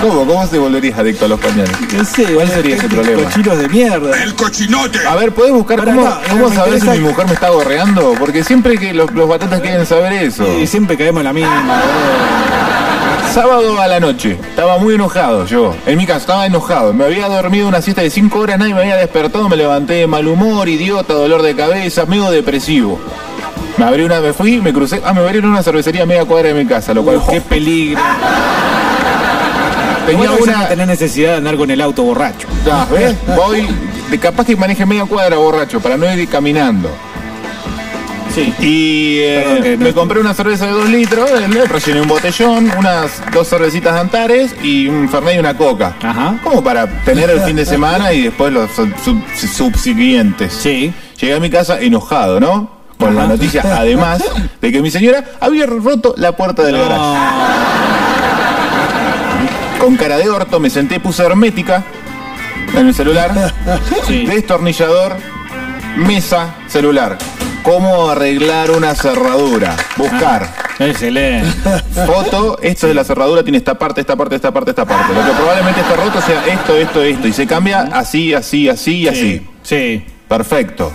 ¿Cómo? 0.02 0.26
¿Cómo 0.26 0.48
te 0.48 0.58
volverías 0.58 0.98
adicto 0.98 1.26
a 1.26 1.28
los 1.28 1.40
pañales? 1.40 1.72
No 1.94 2.04
sé, 2.06 2.24
¿Cuál 2.34 2.48
sería 2.50 2.76
ese 2.76 2.88
problema? 2.90 3.24
Cochinos 3.24 3.58
de 3.60 3.70
mierda. 3.70 4.12
A 5.08 5.16
ver, 5.16 5.32
¿podés 5.32 5.52
buscar 5.52 5.78
Pará, 5.78 5.94
cómo, 5.94 6.08
no, 6.08 6.18
cómo 6.30 6.50
me 6.50 6.56
saber 6.56 6.74
interesa- 6.74 6.94
si 6.96 7.00
mi 7.02 7.08
mujer 7.08 7.28
me 7.28 7.34
está 7.34 7.50
gorreando? 7.50 8.14
Porque 8.20 8.44
siempre 8.44 8.78
que 8.80 8.94
los, 8.96 9.12
los 9.12 9.30
batatas 9.30 9.62
quieren 9.62 9.86
saber 9.86 10.14
eso. 10.14 10.44
Y 10.60 10.66
siempre 10.66 10.98
caemos 10.98 11.20
en 11.22 11.26
la 11.26 11.34
misma. 11.34 11.82
Sábado 13.34 13.80
a 13.80 13.88
la 13.88 14.02
noche, 14.02 14.38
estaba 14.50 14.78
muy 14.78 14.96
enojado 14.96 15.46
yo. 15.46 15.74
En 15.86 15.98
mi 15.98 16.06
caso, 16.06 16.20
estaba 16.20 16.46
enojado. 16.46 16.94
Me 16.94 17.06
había 17.06 17.30
dormido 17.30 17.66
una 17.66 17.82
siesta 17.82 18.02
de 18.02 18.10
5 18.10 18.38
horas, 18.38 18.60
nadie 18.60 18.74
me 18.74 18.82
había 18.82 18.98
despertado, 18.98 19.48
me 19.48 19.56
levanté 19.56 19.94
de 19.94 20.08
mal 20.08 20.28
humor, 20.28 20.68
idiota, 20.68 21.14
dolor 21.14 21.42
de 21.42 21.56
cabeza, 21.56 22.06
medio 22.06 22.30
depresivo. 22.30 23.00
Me 23.78 23.86
abrí 23.86 24.04
una, 24.04 24.20
me 24.20 24.34
fui, 24.34 24.60
me 24.60 24.74
crucé, 24.74 25.02
ah, 25.06 25.14
me 25.14 25.22
abrieron 25.22 25.52
una 25.52 25.64
cervecería 25.64 26.04
a 26.04 26.06
media 26.06 26.26
cuadra 26.26 26.50
de 26.50 26.56
mi 26.56 26.66
casa, 26.66 26.94
lo 26.94 27.04
cual 27.04 27.18
Uf, 27.18 27.30
qué 27.30 27.40
peligro. 27.40 28.02
tenía 30.06 30.32
una. 30.32 30.76
no 30.76 30.86
necesidad 30.86 31.32
de 31.32 31.38
andar 31.38 31.56
con 31.56 31.72
el 31.72 31.80
auto 31.80 32.04
borracho. 32.04 32.50
¿ves? 32.92 33.16
Voy, 33.34 33.66
de 34.10 34.20
capaz 34.20 34.46
que 34.46 34.58
maneje 34.58 34.86
media 34.86 35.06
cuadra 35.06 35.38
borracho 35.38 35.80
para 35.80 35.96
no 35.96 36.14
ir 36.14 36.28
caminando. 36.28 36.90
Sí. 38.34 38.54
Y 38.60 39.18
eh, 39.20 39.44
Perdón, 39.46 39.80
no- 39.80 39.86
me 39.86 39.94
compré 39.94 40.20
una 40.22 40.34
cerveza 40.34 40.66
de 40.68 40.72
2 40.72 40.90
litros, 40.90 41.30
eh, 41.32 41.48
le 41.50 41.66
rellené 41.66 42.02
un 42.02 42.08
botellón, 42.08 42.72
unas 42.78 43.22
dos 43.34 43.48
cervecitas 43.50 43.94
de 43.94 44.00
Antares 44.00 44.56
y 44.64 44.88
un 44.88 45.10
Fernet 45.10 45.36
y 45.36 45.40
una 45.40 45.56
Coca. 45.58 45.96
Ajá. 46.02 46.36
Como 46.44 46.64
para 46.64 46.88
tener 47.04 47.30
el 47.30 47.42
fin 47.42 47.56
de 47.58 47.66
semana 47.66 48.14
y 48.14 48.22
después 48.24 48.54
los 48.54 48.72
sub- 48.72 48.94
sub- 49.04 49.24
subsiguientes. 49.36 50.54
Sí. 50.54 50.94
Llegué 51.20 51.34
a 51.36 51.40
mi 51.40 51.50
casa 51.50 51.80
enojado, 51.80 52.40
¿no? 52.40 52.80
Con 52.98 53.16
la 53.16 53.26
noticia, 53.28 53.64
además, 53.66 54.24
de 54.62 54.72
que 54.72 54.82
mi 54.82 54.92
señora 54.92 55.24
había 55.40 55.66
roto 55.66 56.14
la 56.18 56.32
puerta 56.38 56.64
del 56.64 56.78
garaje. 56.78 57.18
Con 59.80 59.96
cara 59.98 60.18
de 60.18 60.30
orto 60.30 60.60
me 60.60 60.70
senté, 60.70 61.00
puse 61.00 61.24
hermética 61.24 61.84
en 62.78 62.88
el 62.88 62.94
celular, 62.94 63.52
Sí. 64.08 64.26
destornillador, 64.28 65.18
mesa, 65.98 66.56
celular. 66.68 67.18
¿Cómo 67.64 68.10
arreglar 68.10 68.72
una 68.72 68.96
cerradura? 68.96 69.76
Buscar. 69.96 70.50
Excelente. 70.80 71.48
Foto, 72.06 72.58
esto 72.62 72.88
de 72.88 72.94
la 72.96 73.04
cerradura 73.04 73.44
tiene 73.44 73.60
esta 73.60 73.78
parte, 73.78 74.02
esta 74.02 74.16
parte, 74.16 74.36
esta 74.36 74.52
parte, 74.52 74.72
esta 74.72 74.86
parte. 74.86 75.14
Lo 75.14 75.24
que 75.24 75.32
probablemente 75.32 75.82
esté 75.82 75.96
roto 75.96 76.22
sea 76.22 76.46
esto, 76.48 76.76
esto, 76.76 77.04
esto. 77.04 77.28
Y 77.28 77.34
se 77.34 77.46
cambia 77.46 77.82
así, 77.94 78.34
así, 78.34 78.68
así 78.68 79.02
y 79.02 79.08
así. 79.08 79.48
Sí. 79.62 80.04
Perfecto. 80.28 80.92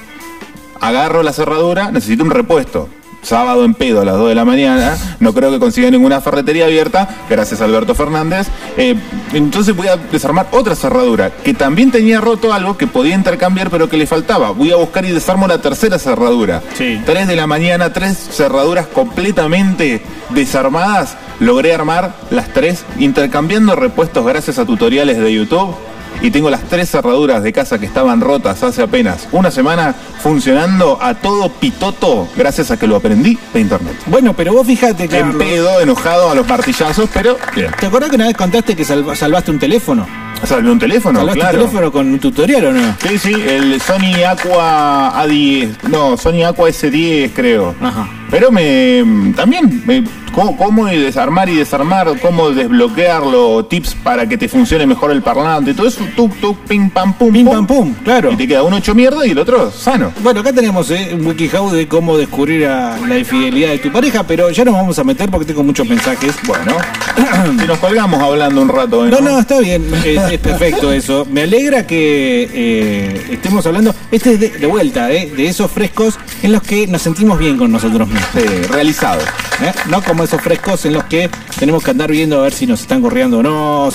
Agarro 0.80 1.22
la 1.22 1.32
cerradura, 1.32 1.90
necesito 1.90 2.24
un 2.24 2.30
repuesto. 2.30 2.88
Sábado 3.26 3.64
en 3.64 3.74
pedo 3.74 4.02
a 4.02 4.04
las 4.04 4.14
2 4.18 4.28
de 4.28 4.34
la 4.36 4.44
mañana, 4.44 4.96
no 5.18 5.34
creo 5.34 5.50
que 5.50 5.58
consiga 5.58 5.90
ninguna 5.90 6.20
ferretería 6.20 6.66
abierta, 6.66 7.08
gracias 7.28 7.60
a 7.60 7.64
Alberto 7.64 7.92
Fernández. 7.92 8.46
Eh, 8.76 8.94
entonces 9.32 9.74
voy 9.74 9.88
a 9.88 9.96
desarmar 9.96 10.46
otra 10.52 10.76
cerradura, 10.76 11.32
que 11.42 11.52
también 11.52 11.90
tenía 11.90 12.20
roto 12.20 12.52
algo 12.52 12.76
que 12.76 12.86
podía 12.86 13.16
intercambiar, 13.16 13.68
pero 13.68 13.88
que 13.88 13.96
le 13.96 14.06
faltaba. 14.06 14.50
Voy 14.52 14.70
a 14.70 14.76
buscar 14.76 15.04
y 15.06 15.10
desarmo 15.10 15.48
la 15.48 15.58
tercera 15.58 15.98
cerradura. 15.98 16.62
Sí. 16.78 17.02
3 17.04 17.26
de 17.26 17.34
la 17.34 17.48
mañana, 17.48 17.92
tres 17.92 18.16
cerraduras 18.30 18.86
completamente 18.86 20.02
desarmadas. 20.30 21.16
Logré 21.40 21.74
armar 21.74 22.14
las 22.30 22.52
tres, 22.52 22.84
intercambiando 22.96 23.74
repuestos 23.74 24.24
gracias 24.24 24.60
a 24.60 24.66
tutoriales 24.66 25.18
de 25.18 25.34
YouTube. 25.34 25.74
Y 26.22 26.30
tengo 26.30 26.50
las 26.50 26.62
tres 26.64 26.90
cerraduras 26.90 27.42
de 27.42 27.52
casa 27.52 27.78
que 27.78 27.86
estaban 27.86 28.20
rotas 28.20 28.62
hace 28.62 28.82
apenas 28.82 29.28
una 29.32 29.50
semana 29.50 29.94
funcionando 30.22 30.98
a 31.00 31.14
todo 31.14 31.48
pitoto 31.50 32.28
gracias 32.36 32.70
a 32.70 32.76
que 32.78 32.86
lo 32.86 32.96
aprendí 32.96 33.38
de 33.52 33.60
internet. 33.60 33.94
Bueno, 34.06 34.34
pero 34.34 34.52
vos 34.52 34.66
fíjate, 34.66 35.04
En 35.04 35.10
Carlos. 35.10 35.36
pedo, 35.36 35.80
enojado 35.80 36.30
a 36.30 36.34
los 36.34 36.48
martillazos, 36.48 37.08
pero 37.12 37.36
bien. 37.54 37.70
¿Te 37.78 37.86
acordás 37.86 38.10
que 38.10 38.16
una 38.16 38.26
vez 38.26 38.36
contaste 38.36 38.74
que 38.74 38.84
salva- 38.84 39.14
salvaste 39.14 39.50
un 39.50 39.58
teléfono? 39.58 40.06
Salvé 40.44 40.70
un 40.70 40.78
teléfono, 40.78 41.18
¿Salvaste 41.20 41.40
claro. 41.40 41.58
un 41.58 41.64
teléfono 41.64 41.92
con 41.92 42.06
un 42.08 42.18
tutorial 42.18 42.66
o 42.66 42.72
no? 42.72 42.94
Sí, 43.08 43.18
sí, 43.18 43.32
el 43.32 43.80
Sony 43.80 44.22
Aqua 44.28 45.12
A10, 45.24 45.76
no, 45.88 46.16
Sony 46.18 46.44
Aqua 46.46 46.68
S10 46.68 47.30
creo. 47.34 47.74
Ajá. 47.80 48.06
Pero 48.30 48.50
me 48.50 49.32
también 49.34 49.82
me, 49.86 50.04
cómo, 50.36 50.56
cómo 50.56 50.86
desarmar 50.86 51.48
y 51.48 51.56
desarmar, 51.56 52.20
cómo 52.20 52.50
desbloquearlo, 52.50 53.64
tips 53.64 53.94
para 54.04 54.28
que 54.28 54.36
te 54.36 54.48
funcione 54.48 54.86
mejor 54.86 55.10
el 55.10 55.22
parlante, 55.22 55.72
todo 55.72 55.88
eso, 55.88 56.04
tuk 56.14 56.38
tuk, 56.40 56.58
pim 56.68 56.90
pam 56.90 57.14
pum, 57.14 57.32
Pim 57.32 57.48
pam 57.48 57.66
pum, 57.66 57.94
claro. 58.04 58.30
Y 58.32 58.36
te 58.36 58.46
queda 58.46 58.62
uno 58.62 58.76
hecho 58.76 58.94
mierda 58.94 59.26
y 59.26 59.30
el 59.30 59.38
otro 59.38 59.70
sano. 59.70 60.12
Bueno, 60.22 60.40
acá 60.40 60.52
tenemos 60.52 60.90
eh, 60.90 61.12
un 61.14 61.26
WikiHow 61.26 61.70
de 61.70 61.88
cómo 61.88 62.18
descubrir 62.18 62.66
a 62.66 62.98
la 62.98 63.18
infidelidad 63.18 63.70
de 63.70 63.78
tu 63.78 63.90
pareja, 63.90 64.24
pero 64.24 64.50
ya 64.50 64.64
nos 64.64 64.74
vamos 64.74 64.98
a 64.98 65.04
meter 65.04 65.30
porque 65.30 65.46
tengo 65.46 65.62
muchos 65.62 65.88
mensajes. 65.88 66.34
Bueno, 66.46 66.76
si 67.58 67.66
nos 67.66 67.78
colgamos 67.78 68.20
hablando 68.20 68.60
un 68.60 68.68
rato, 68.68 69.06
¿eh, 69.06 69.10
No, 69.10 69.20
no, 69.20 69.38
está 69.38 69.58
bien, 69.58 69.86
es, 70.04 70.32
es 70.32 70.38
perfecto 70.38 70.92
eso. 70.92 71.26
Me 71.30 71.42
alegra 71.42 71.86
que 71.86 72.48
eh, 72.52 73.26
estemos 73.30 73.66
hablando, 73.66 73.94
este 74.10 74.34
es 74.34 74.40
de, 74.40 74.50
de 74.50 74.66
vuelta, 74.66 75.10
eh, 75.10 75.32
de 75.34 75.48
esos 75.48 75.70
frescos 75.70 76.18
en 76.42 76.52
los 76.52 76.62
que 76.62 76.86
nos 76.86 77.00
sentimos 77.00 77.38
bien 77.38 77.56
con 77.56 77.72
nosotros 77.72 78.06
mismos. 78.06 78.28
Sí, 78.34 78.46
realizado. 78.70 79.20
¿eh? 79.62 79.72
No 79.88 80.02
como 80.02 80.25
esos 80.26 80.42
frescos 80.42 80.84
en 80.84 80.92
los 80.92 81.04
que 81.04 81.30
tenemos 81.58 81.84
que 81.84 81.92
andar 81.92 82.10
viendo 82.10 82.40
a 82.40 82.42
ver 82.42 82.52
si 82.52 82.66
nos 82.66 82.80
están 82.80 83.00
corriendo 83.00 83.38
o 83.38 83.42
no. 83.42 83.88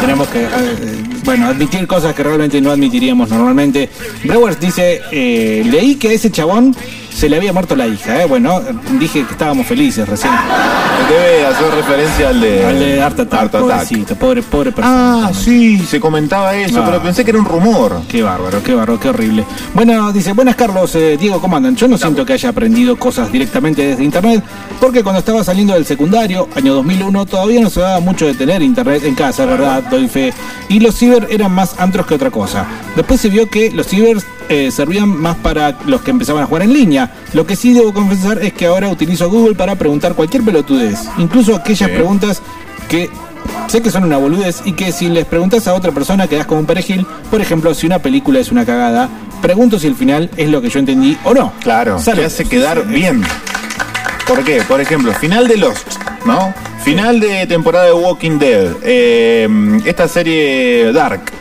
Tenemos 0.00 0.26
que, 0.28 0.44
eh, 0.44 1.04
bueno, 1.26 1.48
admitir 1.48 1.86
cosas 1.86 2.14
que 2.14 2.22
realmente 2.22 2.60
no 2.60 2.70
admitiríamos 2.70 3.28
normalmente. 3.28 3.90
Brewers 4.24 4.58
dice, 4.60 5.02
eh, 5.12 5.62
leí 5.68 5.96
que 5.96 6.08
a 6.08 6.12
ese 6.12 6.30
chabón 6.30 6.74
se 7.12 7.28
le 7.30 7.36
había 7.36 7.52
muerto 7.52 7.74
la 7.76 7.86
hija. 7.86 8.22
¿eh? 8.22 8.26
Bueno, 8.26 8.60
dije 8.98 9.24
que 9.24 9.32
estábamos 9.32 9.66
felices 9.66 10.06
recién. 10.08 10.32
Debe 11.08 11.46
hacer 11.46 11.70
referencia 11.74 12.28
al 12.30 12.40
de 12.40 12.66
Al 12.66 12.78
de 12.78 13.00
Art 13.02 13.20
Attack, 13.20 13.40
Art 13.40 13.54
Attack. 13.54 13.60
pobrecito, 13.62 14.14
pobre, 14.16 14.42
pobre 14.42 14.72
persona. 14.72 15.26
Ah, 15.28 15.32
sí, 15.32 15.78
se 15.78 16.00
comentaba 16.00 16.54
eso, 16.56 16.80
Ah. 16.80 16.84
pero 16.86 17.02
pensé 17.02 17.24
que 17.24 17.30
era 17.30 17.38
un 17.38 17.44
rumor. 17.44 18.02
Qué 18.08 18.22
bárbaro, 18.22 18.62
qué 18.62 18.74
bárbaro, 18.74 18.98
qué 19.00 19.08
horrible. 19.08 19.44
Bueno, 19.72 20.12
dice, 20.12 20.32
buenas 20.32 20.56
Carlos, 20.56 20.94
eh, 20.96 21.16
Diego, 21.18 21.40
¿cómo 21.40 21.56
andan? 21.56 21.74
Yo 21.76 21.86
no 21.88 21.96
siento 21.96 22.26
que 22.26 22.32
haya 22.34 22.48
aprendido 22.50 22.96
cosas 22.96 23.30
directamente 23.32 23.82
desde 23.86 24.04
internet, 24.04 24.42
porque 24.80 25.02
cuando 25.02 25.20
estaba 25.20 25.42
saliendo 25.44 25.74
del 25.74 25.86
secundario, 25.86 26.48
año 26.56 26.74
2001, 26.74 27.24
todavía 27.26 27.60
no 27.60 27.70
se 27.70 27.80
daba 27.80 28.00
mucho 28.00 28.26
de 28.26 28.34
tener 28.34 28.60
internet 28.62 29.02
en 29.04 29.14
casa, 29.14 29.46
¿verdad? 29.46 29.82
Doy 29.90 30.08
fe. 30.08 30.34
Y 30.68 30.80
los 30.80 30.94
ciber 30.96 31.15
eran 31.30 31.52
más 31.52 31.74
antros 31.78 32.06
que 32.06 32.14
otra 32.14 32.30
cosa. 32.30 32.66
Después 32.94 33.20
se 33.20 33.28
vio 33.28 33.48
que 33.48 33.70
los 33.70 33.86
cibers 33.88 34.24
eh, 34.48 34.70
servían 34.70 35.08
más 35.08 35.36
para 35.36 35.76
los 35.86 36.02
que 36.02 36.10
empezaban 36.12 36.42
a 36.42 36.46
jugar 36.46 36.62
en 36.62 36.72
línea. 36.72 37.12
Lo 37.32 37.46
que 37.46 37.56
sí 37.56 37.72
debo 37.72 37.92
confesar 37.92 38.38
es 38.42 38.52
que 38.52 38.66
ahora 38.66 38.88
utilizo 38.88 39.28
Google 39.30 39.54
para 39.54 39.74
preguntar 39.76 40.14
cualquier 40.14 40.42
pelotudez, 40.44 41.00
incluso 41.18 41.54
aquellas 41.56 41.88
Sí. 41.90 41.94
preguntas 41.96 42.42
que 42.88 43.10
Sé 43.68 43.80
que 43.80 43.90
son 43.92 44.02
una 44.04 44.16
boludez 44.16 44.62
y 44.64 44.72
que 44.72 44.90
si 44.90 45.08
les 45.08 45.24
preguntas 45.24 45.66
a 45.68 45.74
otra 45.74 45.92
persona 45.92 46.26
quedás 46.26 46.46
como 46.46 46.60
un 46.60 46.66
perejil. 46.66 47.06
Por 47.30 47.40
ejemplo, 47.40 47.74
si 47.74 47.86
una 47.86 48.00
película 48.00 48.40
es 48.40 48.50
una 48.50 48.64
cagada, 48.66 49.08
pregunto 49.40 49.78
si 49.78 49.86
el 49.86 49.94
final 49.94 50.30
es 50.36 50.50
lo 50.50 50.60
que 50.60 50.68
yo 50.68 50.80
entendí 50.80 51.16
o 51.24 51.32
no. 51.32 51.52
Claro, 51.62 51.98
Salud. 52.00 52.20
te 52.20 52.24
hace 52.26 52.44
quedar 52.44 52.84
bien. 52.86 53.22
¿Por 54.26 54.42
qué? 54.44 54.62
Por 54.66 54.80
ejemplo, 54.80 55.12
final 55.14 55.46
de 55.46 55.56
Lost, 55.58 55.86
¿no? 56.24 56.52
Final 56.86 57.18
de 57.18 57.48
temporada 57.48 57.86
de 57.86 57.92
Walking 57.94 58.38
Dead, 58.38 58.76
eh, 58.84 59.48
esta 59.86 60.06
serie 60.06 60.92
Dark. 60.92 61.32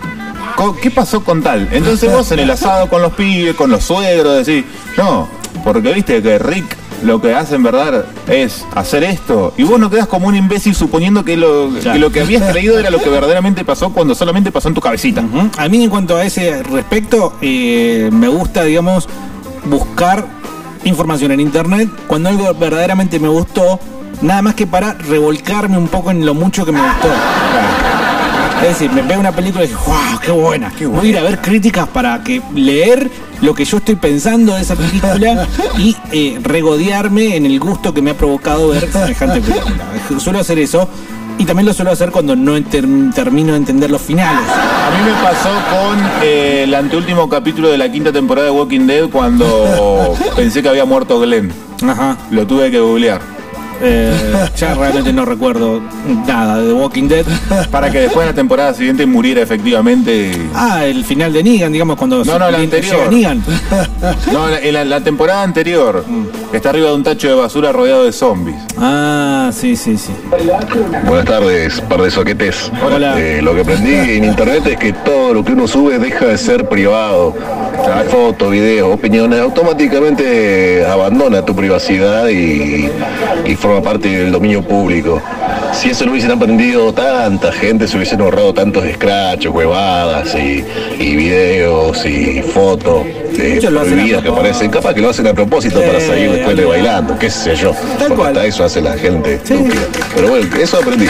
¿Qué 0.81 0.89
pasó 0.89 1.23
con 1.23 1.43
tal? 1.43 1.69
Entonces 1.71 2.11
vos 2.11 2.31
en 2.31 2.39
el 2.39 2.49
asado 2.49 2.89
con 2.89 3.03
los 3.03 3.13
pibes, 3.13 3.53
con 3.53 3.69
los 3.69 3.83
suegros, 3.83 4.43
decís, 4.43 4.65
no, 4.97 5.29
porque 5.63 5.93
viste 5.93 6.23
que 6.23 6.39
Rick 6.39 6.75
lo 7.03 7.21
que 7.21 7.35
hace 7.35 7.53
en 7.53 7.61
verdad 7.61 8.05
es 8.27 8.65
hacer 8.73 9.03
esto. 9.03 9.53
Y 9.55 9.61
vos 9.61 9.79
no 9.79 9.91
quedas 9.91 10.07
como 10.07 10.29
un 10.29 10.35
imbécil 10.35 10.73
suponiendo 10.73 11.23
que 11.23 11.37
lo, 11.37 11.69
que 11.79 11.99
lo 11.99 12.11
que 12.11 12.21
habías 12.21 12.49
creído 12.51 12.79
era 12.79 12.89
lo 12.89 12.97
que 12.97 13.09
verdaderamente 13.09 13.63
pasó 13.63 13.91
cuando 13.91 14.15
solamente 14.15 14.51
pasó 14.51 14.69
en 14.69 14.73
tu 14.73 14.81
cabecita. 14.81 15.23
A 15.59 15.69
mí 15.69 15.83
en 15.83 15.91
cuanto 15.91 16.17
a 16.17 16.25
ese 16.25 16.63
respecto, 16.63 17.35
eh, 17.43 18.09
me 18.11 18.29
gusta, 18.29 18.63
digamos, 18.63 19.07
buscar 19.65 20.25
información 20.85 21.33
en 21.33 21.39
internet 21.39 21.87
cuando 22.07 22.29
algo 22.29 22.51
verdaderamente 22.55 23.19
me 23.19 23.27
gustó, 23.27 23.79
nada 24.21 24.41
más 24.41 24.55
que 24.55 24.67
para 24.67 24.93
revolcarme 24.93 25.77
un 25.77 25.87
poco 25.87 26.11
en 26.11 26.25
lo 26.25 26.33
mucho 26.33 26.65
que 26.65 26.71
me 26.71 26.81
gustó. 26.81 27.07
Es 28.61 28.69
decir, 28.69 28.91
me 28.91 29.01
veo 29.01 29.19
una 29.19 29.31
película 29.31 29.63
y 29.65 29.67
digo, 29.67 29.79
wow, 29.85 30.19
qué 30.23 30.31
buena. 30.31 30.71
Voy 30.87 31.07
a 31.07 31.09
ir 31.09 31.17
a 31.17 31.23
ver 31.23 31.41
críticas 31.41 31.87
para 31.89 32.23
que 32.23 32.41
leer 32.55 33.09
lo 33.41 33.53
que 33.53 33.65
yo 33.65 33.77
estoy 33.77 33.95
pensando 33.95 34.55
de 34.55 34.61
esa 34.61 34.75
película 34.75 35.45
y 35.77 35.95
eh, 36.11 36.39
regodearme 36.41 37.35
en 37.35 37.45
el 37.45 37.59
gusto 37.59 37.93
que 37.93 38.01
me 38.01 38.11
ha 38.11 38.17
provocado 38.17 38.69
ver 38.69 38.91
semejante 38.91 39.41
película. 39.41 39.75
Suelo 40.19 40.39
hacer 40.39 40.57
eso 40.59 40.87
y 41.37 41.43
también 41.43 41.65
lo 41.67 41.73
suelo 41.73 41.91
hacer 41.91 42.11
cuando 42.11 42.33
no 42.37 42.55
enter- 42.57 43.13
termino 43.13 43.51
de 43.51 43.57
entender 43.57 43.91
los 43.91 44.01
finales. 44.01 44.49
A 44.49 44.89
mí 44.97 45.11
me 45.11 45.21
pasó 45.21 45.49
con 45.69 45.99
eh, 46.23 46.61
el 46.63 46.73
anteúltimo 46.73 47.27
capítulo 47.27 47.67
de 47.69 47.77
la 47.77 47.91
quinta 47.91 48.13
temporada 48.13 48.45
de 48.47 48.51
Walking 48.53 48.87
Dead 48.87 49.09
cuando 49.09 50.15
pensé 50.37 50.63
que 50.63 50.69
había 50.69 50.85
muerto 50.85 51.19
Glenn. 51.19 51.51
Ajá. 51.87 52.15
Lo 52.31 52.47
tuve 52.47 52.71
que 52.71 52.79
googlear. 52.79 53.19
Eh, 53.81 54.47
ya 54.57 54.73
realmente 54.73 55.11
no 55.11 55.25
recuerdo 55.25 55.81
nada 56.27 56.61
de 56.61 56.67
The 56.67 56.73
Walking 56.73 57.07
Dead. 57.07 57.25
Para 57.71 57.91
que 57.91 57.99
después 58.01 58.25
de 58.25 58.31
la 58.31 58.35
temporada 58.35 58.73
siguiente 58.73 59.05
muriera 59.05 59.41
efectivamente. 59.41 60.31
Ah, 60.53 60.85
el 60.85 61.03
final 61.03 61.33
de 61.33 61.43
Negan, 61.43 61.71
digamos, 61.71 61.97
cuando 61.97 62.23
No, 62.23 62.39
no, 62.39 62.49
la 62.51 62.57
anterior. 62.59 63.11
Negan. 63.11 63.43
No, 64.31 64.47
la 64.49 65.01
temporada 65.01 65.43
anterior, 65.43 66.05
Mm. 66.07 66.25
Que 66.55 66.59
está 66.59 66.69
arriba 66.69 66.87
de 66.87 66.95
un 66.95 67.03
tacho 67.03 67.27
de 67.27 67.33
basura 67.33 67.73
rodeado 67.73 68.05
de 68.05 68.13
zombies. 68.13 68.55
Ah, 68.77 69.51
sí, 69.53 69.75
sí, 69.75 69.97
sí. 69.97 70.13
Buenas 71.05 71.25
tardes, 71.25 71.81
par 71.81 72.01
de 72.01 72.09
soquetes. 72.09 72.71
Hola. 72.81 73.19
Eh, 73.19 73.41
lo 73.41 73.53
que 73.53 73.59
aprendí 73.59 73.93
en 73.93 74.23
internet 74.23 74.65
es 74.65 74.77
que 74.77 74.93
todo 74.93 75.33
lo 75.33 75.43
que 75.43 75.51
uno 75.51 75.67
sube 75.67 75.99
deja 75.99 76.27
de 76.27 76.37
ser 76.37 76.69
privado. 76.69 77.35
Fotos, 78.09 78.51
videos, 78.51 78.93
opiniones, 78.93 79.41
automáticamente 79.41 80.85
abandona 80.85 81.43
tu 81.43 81.53
privacidad 81.53 82.29
y, 82.29 82.89
y 83.45 83.55
forma 83.55 83.81
parte 83.81 84.07
del 84.07 84.31
dominio 84.31 84.61
público. 84.61 85.21
Si 85.73 85.89
eso 85.89 86.05
lo 86.05 86.11
hubiesen 86.11 86.31
aprendido 86.31 86.93
tanta 86.93 87.51
gente, 87.51 87.85
se 87.85 87.97
hubiesen 87.97 88.21
ahorrado 88.21 88.53
tantos 88.53 88.85
escrachos, 88.85 89.53
huevadas 89.53 90.33
y, 90.35 90.63
y 90.97 91.15
videos 91.17 92.05
y 92.05 92.41
fotos 92.41 93.05
eh, 93.37 93.59
prohibidas 93.61 94.23
que 94.23 94.29
aparecen. 94.29 94.71
Capaz 94.71 94.93
que 94.93 95.01
lo 95.01 95.09
hacen 95.09 95.27
a 95.27 95.33
propósito 95.33 95.81
para 95.81 95.99
después 95.99 96.31
de 96.31 96.44
amigo. 96.53 96.69
bailando, 96.69 97.17
qué 97.19 97.29
sé 97.29 97.55
yo. 97.55 97.73
Tal 97.99 98.13
cual. 98.13 98.29
hasta 98.29 98.45
eso 98.45 98.63
hace 98.63 98.81
la 98.81 98.93
gente 98.97 99.39
Sí. 99.43 99.53
estúpida. 99.53 99.81
Pero 100.15 100.27
bueno, 100.29 100.55
eso 100.55 100.77
aprendí. 100.79 101.07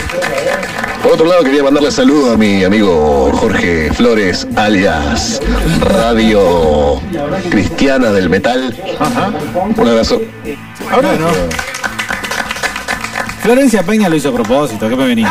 Por 1.02 1.12
otro 1.12 1.26
lado, 1.26 1.44
quería 1.44 1.62
mandarle 1.62 1.90
saludos 1.92 2.34
a 2.34 2.36
mi 2.36 2.64
amigo 2.64 3.30
Jorge 3.34 3.92
Flores, 3.92 4.46
alias 4.56 5.40
Radio 5.80 7.00
Cristiana 7.50 8.10
del 8.10 8.28
Metal. 8.28 8.74
Un 9.76 9.88
abrazo. 9.88 10.20
Ahora 10.90 11.08
Bueno. 11.10 11.26
Florencia 13.42 13.82
Peña 13.84 14.08
lo 14.08 14.16
hizo 14.16 14.30
a 14.30 14.32
propósito, 14.34 14.88
¿qué 14.88 14.96
me 14.96 15.06
venís? 15.06 15.28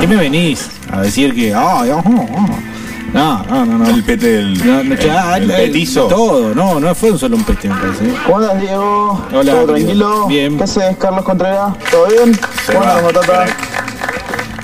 ¿Qué 0.00 0.06
me 0.06 0.16
venís? 0.16 0.70
A 0.90 1.02
decir 1.02 1.34
que. 1.34 1.54
oh, 1.54 1.82
oh, 1.84 2.02
oh. 2.06 2.69
No, 3.12 3.42
no, 3.44 3.66
no, 3.66 3.78
no. 3.78 3.90
El 3.90 4.04
pete 4.04 4.26
del. 4.28 4.58
No, 4.66 4.82
no, 4.84 4.94
el- 5.34 5.50
el- 5.50 5.56
petizo. 5.56 6.06
Todo, 6.06 6.54
no, 6.54 6.78
no 6.78 6.94
fue 6.94 7.10
un 7.10 7.18
solo 7.18 7.36
un 7.36 7.44
pete, 7.44 7.68
me 7.68 7.74
parece. 7.74 8.14
¿Cómo 8.24 8.38
andas, 8.38 8.60
Diego? 8.60 9.26
Hola, 9.32 9.52
¿Todo 9.52 9.66
tranquilo? 9.66 10.26
Bien. 10.28 10.56
¿Qué 10.56 10.64
haces, 10.64 10.96
Carlos 10.96 11.24
Contreras? 11.24 11.72
¿Todo 11.90 12.06
bien? 12.06 12.38
Se 12.66 12.72
¿Cómo 12.72 12.84
andas, 12.84 13.02
Matata? 13.02 13.46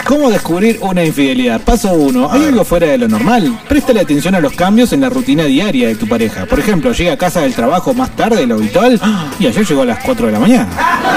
¿Cómo 0.04 0.30
descubrir 0.30 0.78
una 0.82 1.02
infidelidad? 1.04 1.60
Paso 1.62 1.90
1. 1.92 2.30
¿Hay 2.30 2.44
algo 2.44 2.64
fuera 2.64 2.86
de 2.86 2.96
lo 2.98 3.08
normal? 3.08 3.58
Préstale 3.68 3.98
atención 3.98 4.36
a 4.36 4.40
los 4.40 4.52
cambios 4.52 4.92
en 4.92 5.00
la 5.00 5.08
rutina 5.08 5.42
diaria 5.46 5.88
de 5.88 5.96
tu 5.96 6.06
pareja. 6.06 6.46
Por 6.46 6.60
ejemplo, 6.60 6.92
llega 6.92 7.14
a 7.14 7.16
casa 7.16 7.40
del 7.40 7.54
trabajo 7.54 7.92
más 7.92 8.10
tarde 8.14 8.36
de 8.36 8.46
lo 8.46 8.54
habitual 8.54 9.00
y 9.40 9.48
ayer 9.48 9.66
llegó 9.66 9.82
a 9.82 9.86
las 9.86 9.98
4 10.04 10.26
de 10.26 10.32
la 10.32 10.38
mañana. 10.38 10.68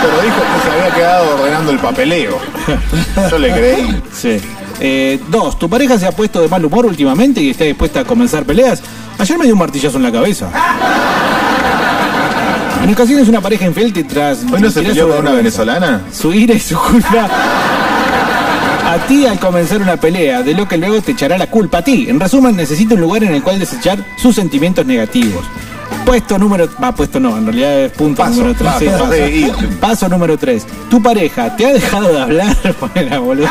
Pero 0.02 0.22
dijo 0.24 0.36
que 0.42 0.68
se 0.72 0.80
había 0.82 0.96
quedado 0.96 1.36
ordenando 1.38 1.72
el 1.72 1.78
papeleo. 1.78 2.40
Yo 3.30 3.38
le 3.38 3.52
creí. 3.52 4.02
Sí. 4.12 4.42
Eh, 4.80 5.20
dos, 5.30 5.60
tu 5.60 5.70
pareja 5.70 5.98
se 6.00 6.08
ha 6.08 6.12
puesto 6.12 6.42
de 6.42 6.48
mal 6.48 6.64
humor 6.64 6.86
últimamente 6.86 7.42
y 7.42 7.50
está 7.50 7.64
dispuesta 7.66 8.02
a 8.02 8.06
comenzar 8.06 8.46
peleas. 8.46 8.82
Ayer 9.18 9.38
me 9.38 9.46
dio 9.46 9.54
un 9.54 9.60
martillazo 9.60 9.98
en 9.98 10.04
la 10.04 10.12
cabeza. 10.12 10.50
En 12.84 12.90
ocasiones 12.94 13.28
una 13.28 13.42
pareja 13.42 13.66
infiel 13.66 13.92
te 13.92 14.04
tras... 14.06 14.40
¿Hoy 14.52 14.62
no 14.62 14.70
se 14.72 14.82
peleó 14.82 15.10
con 15.10 15.20
una 15.20 15.32
venezolana? 15.32 16.02
Su 16.14 16.34
ira 16.34 16.54
y 16.54 16.60
su 16.60 16.78
culpa 16.78 17.28
a 18.88 18.98
ti 19.08 19.26
al 19.28 19.38
comenzar 19.40 19.82
una 19.82 19.98
pelea, 19.98 20.42
de 20.42 20.56
lo 20.56 20.68
que 20.68 20.76
luego 20.78 21.00
te 21.02 21.12
echará 21.12 21.38
la 21.38 21.48
culpa 21.48 21.80
a 21.80 21.82
ti. 21.84 22.08
En 22.10 22.20
resumen, 22.20 22.56
necesita 22.56 22.96
un 22.96 23.02
lugar 23.02 23.24
en 23.24 23.34
el 23.36 23.44
cual 23.44 23.60
desechar 23.60 24.04
sus 24.18 24.34
sentimientos 24.36 24.86
negativos. 24.86 25.44
Puesto 26.06 26.40
número... 26.40 26.68
Va, 26.82 26.92
puesto 26.96 27.20
no, 27.20 27.38
en 27.38 27.46
realidad 27.46 27.80
es 27.82 27.92
punto 27.92 28.24
Paso, 28.24 28.36
número 28.38 28.56
3. 28.58 28.72
paso, 28.92 29.10
sí, 29.14 29.22
y- 29.46 29.66
Paso 29.80 30.10
número 30.10 30.38
3. 30.38 30.66
Tu 30.90 31.04
pareja 31.04 31.56
te 31.56 31.68
ha 31.68 31.74
dejado 31.74 32.12
de 32.14 32.20
hablar. 32.22 32.58
Bueno, 32.96 33.22
boludo. 33.22 33.48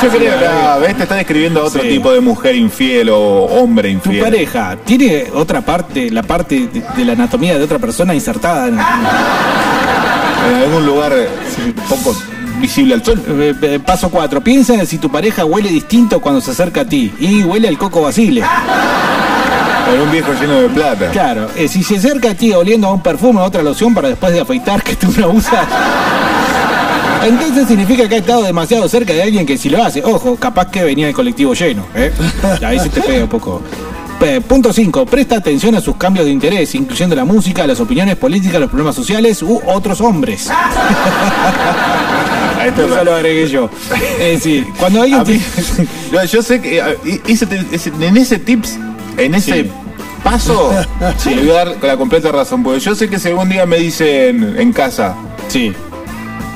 Que 0.00 0.18
la- 0.18 0.78
ves, 0.78 0.96
te 0.96 1.02
está 1.04 1.14
describiendo 1.14 1.60
a 1.60 1.64
otro 1.64 1.80
Sí. 1.82 1.88
tipo 1.88 2.10
de 2.12 2.20
mujer 2.20 2.56
infiel 2.56 3.08
o 3.10 3.44
hombre 3.44 3.88
Tu 3.90 3.94
infiel. 4.10 4.24
pareja 4.24 4.76
tiene 4.84 5.26
otra 5.34 5.60
parte, 5.60 6.10
la 6.10 6.22
parte 6.24 6.68
de, 6.72 6.82
de 6.96 7.04
la 7.04 7.12
anatomía 7.12 7.56
de 7.56 7.62
otra 7.64 7.78
persona 7.78 8.12
insertada 8.14 8.66
en, 8.68 8.74
En 8.74 10.56
algún 10.64 10.84
lugar 10.84 11.12
eh, 11.14 11.28
poco 11.88 12.16
visible 12.60 12.94
al 12.94 13.04
sol. 13.04 13.22
Eh, 13.28 13.54
eh, 13.62 13.80
Paso 13.84 14.10
4. 14.10 14.40
Piensa 14.42 14.74
en 14.74 14.84
si 14.86 14.98
tu 14.98 15.08
pareja 15.08 15.44
huele 15.44 15.68
distinto 15.68 16.20
cuando 16.20 16.40
se 16.40 16.50
acerca 16.50 16.80
a 16.80 16.84
ti. 16.84 17.12
Y 17.20 17.44
huele 17.44 17.68
al 17.68 17.78
coco 17.78 18.02
basile. 18.02 18.42
En 19.94 20.00
un 20.00 20.10
viejo 20.10 20.32
lleno 20.40 20.54
de 20.62 20.68
plata. 20.68 21.10
Claro, 21.12 21.48
eh, 21.56 21.68
si 21.68 21.82
se 21.84 21.96
acerca 21.96 22.30
a 22.30 22.34
ti 22.34 22.52
oliendo 22.52 22.88
a 22.88 22.92
un 22.92 23.02
perfume 23.02 23.40
o 23.40 23.44
otra 23.44 23.62
loción 23.62 23.94
para 23.94 24.08
después 24.08 24.32
de 24.32 24.40
afeitar 24.40 24.82
que 24.82 24.96
tú 24.96 25.12
no 25.16 25.28
usas. 25.28 25.64
Entonces 27.26 27.68
significa 27.68 28.08
que 28.08 28.16
ha 28.16 28.18
estado 28.18 28.42
demasiado 28.42 28.88
cerca 28.88 29.12
de 29.12 29.22
alguien 29.22 29.46
que 29.46 29.56
si 29.58 29.68
lo 29.70 29.82
hace, 29.82 30.02
ojo, 30.04 30.36
capaz 30.36 30.70
que 30.70 30.82
venía 30.84 31.08
el 31.08 31.14
colectivo 31.14 31.54
lleno, 31.54 31.86
¿eh? 31.94 32.12
Ahí 32.64 32.78
se 32.80 32.88
te 32.88 33.00
pega 33.00 33.24
un 33.24 33.30
poco. 33.30 33.62
Punto 34.46 34.72
5. 34.72 35.04
Presta 35.06 35.36
atención 35.36 35.74
a 35.74 35.80
sus 35.80 35.96
cambios 35.96 36.24
de 36.26 36.30
interés, 36.30 36.72
incluyendo 36.76 37.16
la 37.16 37.24
música, 37.24 37.66
las 37.66 37.80
opiniones 37.80 38.14
políticas, 38.16 38.60
los 38.60 38.70
problemas 38.70 38.94
sociales 38.94 39.42
u 39.42 39.60
otros 39.66 40.00
hombres. 40.00 40.48
Esto 42.64 42.86
Eso 42.86 43.04
lo 43.04 43.14
agregué 43.16 43.48
yo. 43.48 43.68
Es 44.20 44.44
decir, 44.44 44.64
cuando 44.78 45.02
alguien 45.02 45.24
mí- 45.26 45.40
No, 46.12 46.24
yo 46.24 46.40
sé 46.42 46.60
que 46.60 46.78
eh, 46.78 47.20
ese 47.26 47.46
te- 47.46 47.66
ese- 47.72 47.90
en 48.00 48.16
ese 48.16 48.38
tips, 48.38 48.78
en 49.16 49.34
ese 49.34 49.64
Sí. 49.64 49.70
paso, 50.22 50.72
le 51.26 51.36
voy 51.42 51.50
a 51.50 51.54
dar 51.64 51.74
con 51.78 51.88
la 51.88 51.96
completa 51.96 52.30
razón, 52.30 52.62
porque 52.62 52.78
yo 52.78 52.94
sé 52.94 53.08
que 53.08 53.18
si 53.18 53.26
algún 53.28 53.48
día 53.48 53.66
me 53.66 53.78
dicen 53.78 54.54
en 54.56 54.72
casa, 54.72 55.16
Sí. 55.48 55.72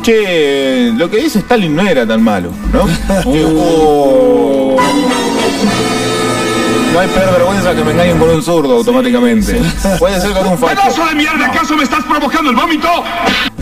Che, 0.03 0.93
lo 0.97 1.11
que 1.11 1.19
dice 1.19 1.41
Stalin 1.41 1.75
no 1.75 1.87
era 1.87 2.07
tan 2.07 2.23
malo, 2.23 2.51
¿no? 2.73 2.87
Oh. 3.25 4.77
No 6.93 7.01
hay 7.01 7.09
peor 7.09 7.31
vergüenza 7.31 7.75
que 7.75 7.85
me 7.85 7.91
engañen 7.93 8.19
con 8.19 8.31
un 8.31 8.43
zurdo 8.43 8.77
automáticamente. 8.77 9.61
Puede 9.99 10.19
ser 10.19 10.31
con 10.31 10.47
un 10.47 10.57
facho. 10.57 11.05
de 11.05 11.15
mierda! 11.15 11.47
¿Acaso 11.47 11.77
me 11.77 11.83
estás 11.83 12.03
provocando 12.05 12.49
el 12.49 12.57
vómito? 12.57 12.89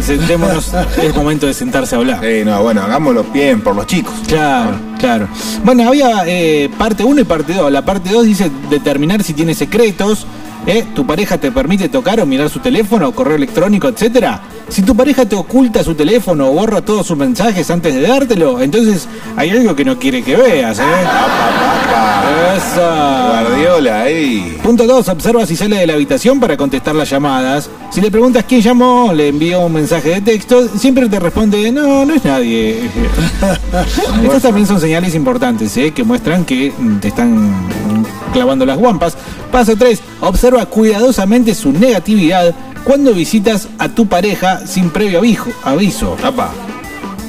Sentémonos, 0.00 0.72
es 1.02 1.16
momento 1.16 1.46
de 1.46 1.54
sentarse 1.54 1.96
a 1.96 1.98
hablar. 1.98 2.20
Sí, 2.22 2.44
no, 2.44 2.62
bueno, 2.62 2.82
hagámoslo 2.82 3.24
bien 3.24 3.60
por 3.60 3.74
los 3.74 3.86
chicos. 3.86 4.14
Claro, 4.28 4.76
claro. 5.00 5.28
Bueno, 5.64 5.88
había 5.88 6.22
eh, 6.26 6.70
parte 6.78 7.02
1 7.02 7.22
y 7.22 7.24
parte 7.24 7.54
2. 7.54 7.72
La 7.72 7.84
parte 7.84 8.10
2 8.12 8.24
dice 8.24 8.50
determinar 8.70 9.22
si 9.24 9.34
tiene 9.34 9.54
secretos. 9.54 10.26
¿eh? 10.66 10.84
¿Tu 10.94 11.04
pareja 11.04 11.36
te 11.38 11.50
permite 11.50 11.88
tocar 11.88 12.20
o 12.20 12.26
mirar 12.26 12.50
su 12.50 12.60
teléfono, 12.60 13.10
correo 13.12 13.36
electrónico, 13.36 13.88
etcétera? 13.88 14.42
Si 14.68 14.82
tu 14.82 14.96
pareja 14.96 15.26
te 15.26 15.36
oculta 15.36 15.84
su 15.84 15.94
teléfono 15.94 16.48
o 16.48 16.52
borra 16.52 16.80
todos 16.80 17.06
sus 17.06 17.16
mensajes 17.16 17.70
antes 17.70 17.94
de 17.94 18.02
dártelo, 18.02 18.60
entonces 18.60 19.06
hay 19.36 19.50
algo 19.50 19.76
que 19.76 19.84
no 19.84 19.98
quiere 19.98 20.22
que 20.22 20.36
veas, 20.36 20.78
¿eh? 20.78 20.82
Eso. 22.56 22.80
Guardiola, 22.80 24.02
ahí. 24.02 24.58
Punto 24.62 24.86
2. 24.86 25.08
Observa 25.08 25.46
si 25.46 25.56
sale 25.56 25.76
de 25.76 25.86
la 25.86 25.94
habitación 25.94 26.40
para 26.40 26.56
contestar 26.56 26.94
las 26.94 27.10
llamadas. 27.10 27.68
Si 27.90 28.00
le 28.00 28.10
preguntas 28.10 28.44
quién 28.48 28.60
llamó, 28.60 29.12
le 29.12 29.28
envió 29.28 29.60
un 29.60 29.72
mensaje 29.72 30.10
de 30.10 30.20
texto, 30.20 30.68
siempre 30.76 31.08
te 31.08 31.20
responde, 31.20 31.70
no, 31.70 32.04
no 32.04 32.14
es 32.14 32.24
nadie. 32.24 32.88
Estas 34.22 34.42
también 34.42 34.66
son 34.66 34.80
señales 34.80 35.14
importantes, 35.14 35.76
¿eh? 35.76 35.92
que 35.92 36.04
muestran 36.04 36.44
que 36.44 36.72
mm, 36.76 36.98
te 36.98 37.08
están 37.08 37.52
clavando 38.32 38.66
las 38.66 38.78
guampas. 38.78 39.16
Paso 39.52 39.76
3. 39.76 40.00
Observa 40.20 40.66
cuidadosamente 40.66 41.54
su 41.54 41.72
negatividad 41.72 42.54
cuando 42.84 43.12
visitas 43.14 43.68
a 43.78 43.88
tu 43.88 44.06
pareja 44.06 44.66
sin 44.66 44.90
previo 44.90 45.18
aviso. 45.18 45.46
aviso. 45.64 46.16
Apa. 46.22 46.50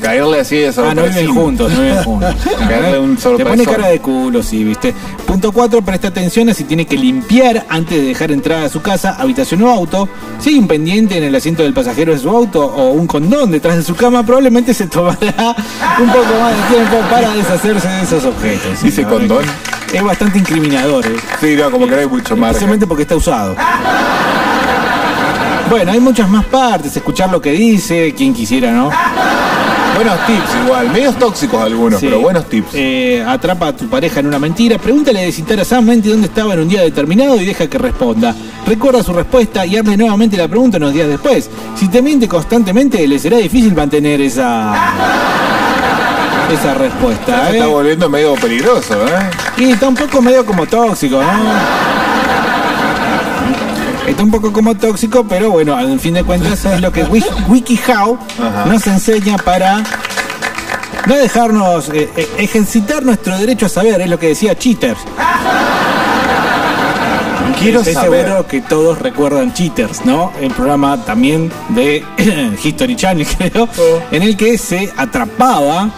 Caerle 0.01 0.41
así 0.41 0.57
de 0.57 0.67
Ah, 0.67 0.93
no 0.93 1.03
viven 1.03 1.33
juntos, 1.33 1.71
no 1.71 1.81
viven 1.81 2.03
juntos. 2.03 2.35
Caerle 2.67 2.99
un 2.99 3.15
Te 3.15 3.21
sorpresón. 3.23 3.51
pone 3.53 3.65
cara 3.65 3.87
de 3.87 3.99
culo, 3.99 4.43
sí, 4.43 4.63
viste. 4.63 4.93
Punto 5.25 5.51
4, 5.51 5.81
presta 5.81 6.09
atención 6.09 6.47
a 6.49 6.53
si 6.53 6.65
tiene 6.65 6.85
que 6.85 6.95
limpiar 6.95 7.65
antes 7.69 7.99
de 7.99 8.07
dejar 8.09 8.31
entrar 8.31 8.63
a 8.65 8.69
su 8.69 8.81
casa, 8.81 9.15
habitación 9.17 9.63
o 9.63 9.69
auto. 9.71 10.07
Si 10.39 10.49
hay 10.51 10.59
un 10.59 10.67
pendiente 10.67 11.17
en 11.17 11.23
el 11.23 11.33
asiento 11.33 11.63
del 11.63 11.73
pasajero 11.73 12.11
de 12.11 12.19
su 12.19 12.29
auto 12.29 12.63
o 12.65 12.91
un 12.91 13.07
condón 13.07 13.49
detrás 13.49 13.77
de 13.77 13.83
su 13.83 13.95
cama, 13.95 14.23
probablemente 14.23 14.73
se 14.75 14.85
tomará 14.85 15.17
un 15.99 16.07
poco 16.09 16.39
más 16.39 16.55
de 16.69 16.75
tiempo 16.75 16.97
para 17.09 17.31
deshacerse 17.31 17.87
de 17.87 18.01
esos 18.03 18.25
objetos. 18.25 18.83
Dice 18.83 19.03
condón. 19.05 19.45
Es 19.91 20.03
bastante 20.03 20.39
incriminador, 20.39 21.05
¿eh? 21.05 21.15
Sí, 21.39 21.55
no, 21.55 21.71
como 21.71 21.85
que 21.85 21.91
no 21.95 22.01
hay 22.01 22.07
mucho 22.07 22.35
más. 22.35 22.49
Especialmente 22.51 22.85
porque 22.85 23.03
está 23.03 23.15
usado. 23.15 23.55
Bueno, 25.69 25.91
hay 25.91 25.99
muchas 25.99 26.29
más 26.29 26.45
partes, 26.45 26.95
escuchar 26.95 27.29
lo 27.31 27.41
que 27.41 27.51
dice, 27.51 28.13
quien 28.15 28.33
quisiera, 28.33 28.71
¿no? 28.71 28.91
Buenos 29.95 30.25
tips 30.27 30.65
igual, 30.65 30.89
medios 30.91 31.15
tóxicos 31.17 31.61
algunos, 31.61 31.99
Sí. 31.99 32.07
pero 32.07 32.19
buenos 32.19 32.45
tips. 32.49 32.69
Eh, 32.73 33.23
atrapa 33.25 33.67
a 33.67 33.73
tu 33.75 33.87
pareja 33.87 34.19
en 34.19 34.27
una 34.27 34.37
mentira. 34.39 34.77
Pregúntale 34.77 35.21
desinteresadamente 35.21 36.09
dónde 36.09 36.27
estaba 36.27 36.53
en 36.53 36.59
un 36.61 36.67
día 36.67 36.81
determinado 36.81 37.39
y 37.41 37.45
deja 37.45 37.67
que 37.67 37.77
responda. 37.77 38.35
Recuerda 38.67 39.01
su 39.03 39.13
respuesta 39.13 39.65
y 39.65 39.77
hazle 39.77 39.95
nuevamente 39.95 40.35
la 40.37 40.47
pregunta 40.49 40.77
unos 40.77 40.93
días 40.93 41.07
después. 41.07 41.49
Si 41.75 41.87
te 41.87 42.01
miente 42.01 42.27
constantemente, 42.27 43.07
le 43.07 43.17
será 43.17 43.37
difícil 43.37 43.73
mantener 43.73 44.19
esa. 44.21 44.73
esa 46.53 46.73
respuesta. 46.73 47.45
Se 47.47 47.51
¿eh? 47.53 47.59
está 47.59 47.67
volviendo 47.67 48.09
medio 48.09 48.35
peligroso, 48.35 48.95
¿eh? 49.07 49.29
Y 49.57 49.71
está 49.71 49.87
un 49.87 49.95
poco 49.95 50.21
medio 50.21 50.45
como 50.45 50.65
tóxico, 50.65 51.21
¿no? 51.23 52.04
Está 54.07 54.23
un 54.23 54.31
poco 54.31 54.53
como 54.53 54.75
tóxico, 54.75 55.25
pero 55.27 55.49
bueno, 55.51 55.79
en 55.79 55.99
fin 55.99 56.13
de 56.13 56.23
cuentas 56.23 56.63
es 56.65 56.79
lo 56.81 56.91
que 56.91 57.03
Wiki- 57.05 57.47
WikiHow 57.47 58.17
Ajá. 58.39 58.65
nos 58.65 58.85
enseña 58.87 59.37
para 59.37 59.83
no 61.07 61.15
dejarnos 61.15 61.89
eh, 61.89 62.09
eh, 62.15 62.29
ejercitar 62.37 63.03
nuestro 63.03 63.37
derecho 63.37 63.65
a 63.65 63.69
saber, 63.69 63.99
es 64.01 64.09
lo 64.09 64.19
que 64.19 64.27
decía 64.29 64.55
Cheaters. 64.57 64.99
Quiero 67.59 67.79
Estoy 67.79 67.93
saber. 67.95 68.25
seguro 68.25 68.47
que 68.47 68.61
todos 68.61 68.99
recuerdan 68.99 69.53
Cheaters, 69.53 70.05
¿no? 70.05 70.31
El 70.39 70.51
programa 70.51 70.97
también 71.03 71.51
de 71.69 72.03
History 72.63 72.95
Channel, 72.95 73.25
creo, 73.37 73.67
en 74.11 74.21
el 74.23 74.37
que 74.37 74.57
se 74.57 74.91
atrapaba 74.95 75.89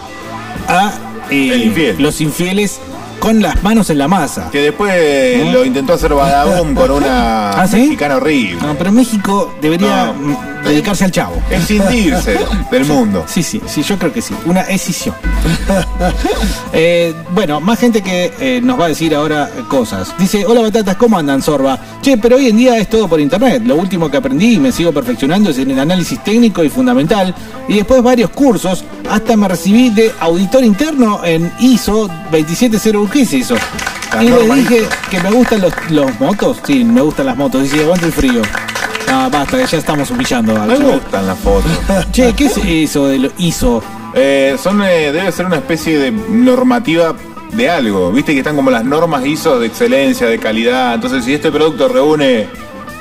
a 0.66 0.92
eh, 1.30 1.62
infiel. 1.66 1.96
los 1.98 2.20
infieles 2.22 2.80
con 3.18 3.40
las 3.42 3.62
manos 3.62 3.90
en 3.90 3.98
la 3.98 4.08
masa. 4.08 4.48
Que 4.50 4.60
después 4.62 5.44
¿No? 5.44 5.52
lo 5.52 5.64
intentó 5.64 5.94
hacer 5.94 6.14
Badabum 6.14 6.74
con 6.74 6.90
una 6.90 7.50
¿Ah, 7.60 7.66
sí? 7.66 7.76
mexicana 7.76 8.16
horrible. 8.16 8.58
No, 8.62 8.74
pero 8.76 8.92
México 8.92 9.54
debería 9.60 10.12
No. 10.20 10.47
Dedicarse 10.64 11.04
al 11.04 11.10
chavo. 11.10 11.42
Escindirse 11.50 12.38
del 12.70 12.84
mundo. 12.84 13.24
Sí, 13.26 13.42
sí, 13.42 13.60
sí, 13.66 13.82
yo 13.82 13.98
creo 13.98 14.12
que 14.12 14.22
sí. 14.22 14.34
Una 14.46 14.62
escisión. 14.62 15.14
Eh, 16.72 17.14
bueno, 17.30 17.60
más 17.60 17.78
gente 17.78 18.02
que 18.02 18.32
eh, 18.38 18.60
nos 18.62 18.78
va 18.78 18.84
a 18.84 18.88
decir 18.88 19.14
ahora 19.14 19.50
cosas. 19.68 20.14
Dice, 20.18 20.44
hola 20.46 20.60
batatas, 20.60 20.96
¿cómo 20.96 21.18
andan, 21.18 21.42
Sorba? 21.42 21.78
Che, 22.02 22.16
pero 22.18 22.36
hoy 22.36 22.48
en 22.48 22.56
día 22.56 22.78
es 22.78 22.88
todo 22.88 23.08
por 23.08 23.20
internet. 23.20 23.62
Lo 23.64 23.76
último 23.76 24.10
que 24.10 24.18
aprendí 24.18 24.54
y 24.54 24.58
me 24.60 24.70
sigo 24.70 24.92
perfeccionando 24.92 25.50
es 25.50 25.58
en 25.58 25.70
el 25.70 25.78
análisis 25.78 26.22
técnico 26.22 26.62
y 26.62 26.68
fundamental. 26.68 27.34
Y 27.66 27.74
después 27.74 28.02
varios 28.02 28.30
cursos. 28.30 28.84
Hasta 29.10 29.36
me 29.36 29.48
recibí 29.48 29.90
de 29.90 30.12
auditor 30.20 30.62
interno 30.62 31.24
en 31.24 31.50
ISO 31.58 32.08
270. 32.30 33.10
¿Qué 33.12 33.22
es 33.22 33.32
eso? 33.32 33.56
Y 34.20 34.28
le 34.28 34.54
dije 34.54 34.88
que 35.10 35.20
me 35.20 35.30
gustan 35.30 35.60
los, 35.62 35.72
los 35.90 36.20
motos. 36.20 36.58
Sí, 36.64 36.84
me 36.84 37.00
gustan 37.00 37.26
las 37.26 37.36
motos. 37.36 37.62
Dice, 37.62 37.82
aguanta 37.82 38.06
el 38.06 38.12
frío. 38.12 38.42
Ah, 39.10 39.28
basta, 39.30 39.58
que 39.58 39.66
ya 39.66 39.78
estamos 39.78 40.10
humillando. 40.10 40.54
Me 40.66 40.76
gustan 40.76 41.26
las 41.26 41.38
fotos. 41.38 41.70
Che, 42.12 42.32
¿qué 42.34 42.46
es 42.46 42.56
eso 42.58 43.06
de 43.06 43.18
lo 43.18 43.30
ISO? 43.38 43.82
Eh, 44.14 44.56
son, 44.62 44.82
eh, 44.82 45.12
debe 45.12 45.30
ser 45.32 45.46
una 45.46 45.56
especie 45.56 45.98
de 45.98 46.10
normativa 46.10 47.14
de 47.52 47.70
algo. 47.70 48.12
Viste 48.12 48.32
que 48.32 48.38
están 48.38 48.56
como 48.56 48.70
las 48.70 48.84
normas 48.84 49.24
ISO 49.24 49.58
de 49.58 49.66
excelencia, 49.66 50.26
de 50.26 50.38
calidad. 50.38 50.94
Entonces, 50.94 51.24
si 51.24 51.34
este 51.34 51.50
producto 51.50 51.88
reúne 51.88 52.48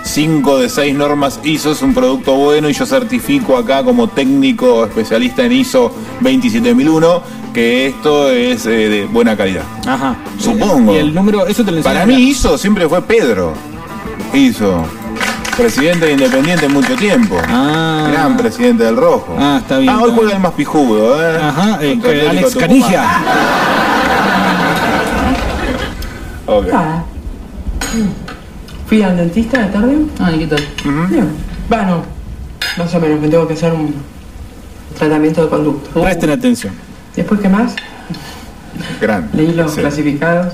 5 0.03 0.59
de 0.59 0.69
6 0.69 0.95
normas 0.95 1.39
ISO, 1.43 1.71
es 1.71 1.81
un 1.81 1.93
producto 1.93 2.35
bueno 2.35 2.69
y 2.69 2.73
yo 2.73 2.85
certifico 2.85 3.57
acá 3.57 3.83
como 3.83 4.07
técnico 4.07 4.85
especialista 4.85 5.43
en 5.43 5.51
ISO 5.51 5.93
27001 6.21 7.21
que 7.53 7.87
esto 7.87 8.29
es 8.29 8.65
eh, 8.65 8.69
de 8.69 9.05
buena 9.05 9.35
calidad. 9.35 9.63
Ajá. 9.85 10.15
Supongo. 10.39 10.93
Y 10.93 10.97
el 10.97 11.13
número, 11.13 11.47
eso 11.47 11.65
te 11.65 11.71
lo 11.71 11.81
Para 11.81 12.05
mí 12.05 12.13
ISO 12.13 12.57
siempre 12.57 12.87
fue 12.87 13.01
Pedro. 13.01 13.53
ISO. 14.33 14.85
Presidente 15.57 16.05
de 16.05 16.11
Independiente 16.13 16.67
mucho 16.69 16.95
tiempo. 16.95 17.35
Ah. 17.47 18.09
Gran 18.11 18.37
presidente 18.37 18.83
del 18.83 18.95
Rojo. 18.95 19.35
Ah, 19.39 19.57
está 19.59 19.79
bien, 19.79 19.89
Ah, 19.91 20.01
hoy 20.03 20.11
juega 20.15 20.33
el 20.33 20.39
más 20.39 20.51
pijudo, 20.53 21.19
¿eh? 21.21 21.39
Ajá, 21.41 21.79
eh, 21.81 21.99
que 22.01 22.27
Alex 22.29 22.55
Canilla. 22.55 23.05
Ah. 26.73 27.03
Fui 28.87 29.01
al 29.01 29.17
dentista 29.17 29.59
de 29.63 29.67
tarde. 29.67 29.97
Ay, 30.19 30.39
¿qué 30.39 30.47
tal? 30.47 30.63
Bien. 31.09 31.27
Bueno, 31.67 32.03
más 32.77 32.95
o 32.95 32.99
menos 33.01 33.19
me 33.19 33.27
tengo 33.27 33.45
que 33.45 33.53
hacer 33.53 33.73
un 33.73 33.93
tratamiento 34.97 35.43
de 35.43 35.49
conducta. 35.49 36.01
Presten 36.01 36.29
atención. 36.29 36.73
Después, 37.15 37.41
¿qué 37.41 37.49
más? 37.49 37.75
Gran. 39.01 39.29
Leí 39.33 39.51
los 39.53 39.73
Sí. 39.73 39.81
clasificados. 39.81 40.53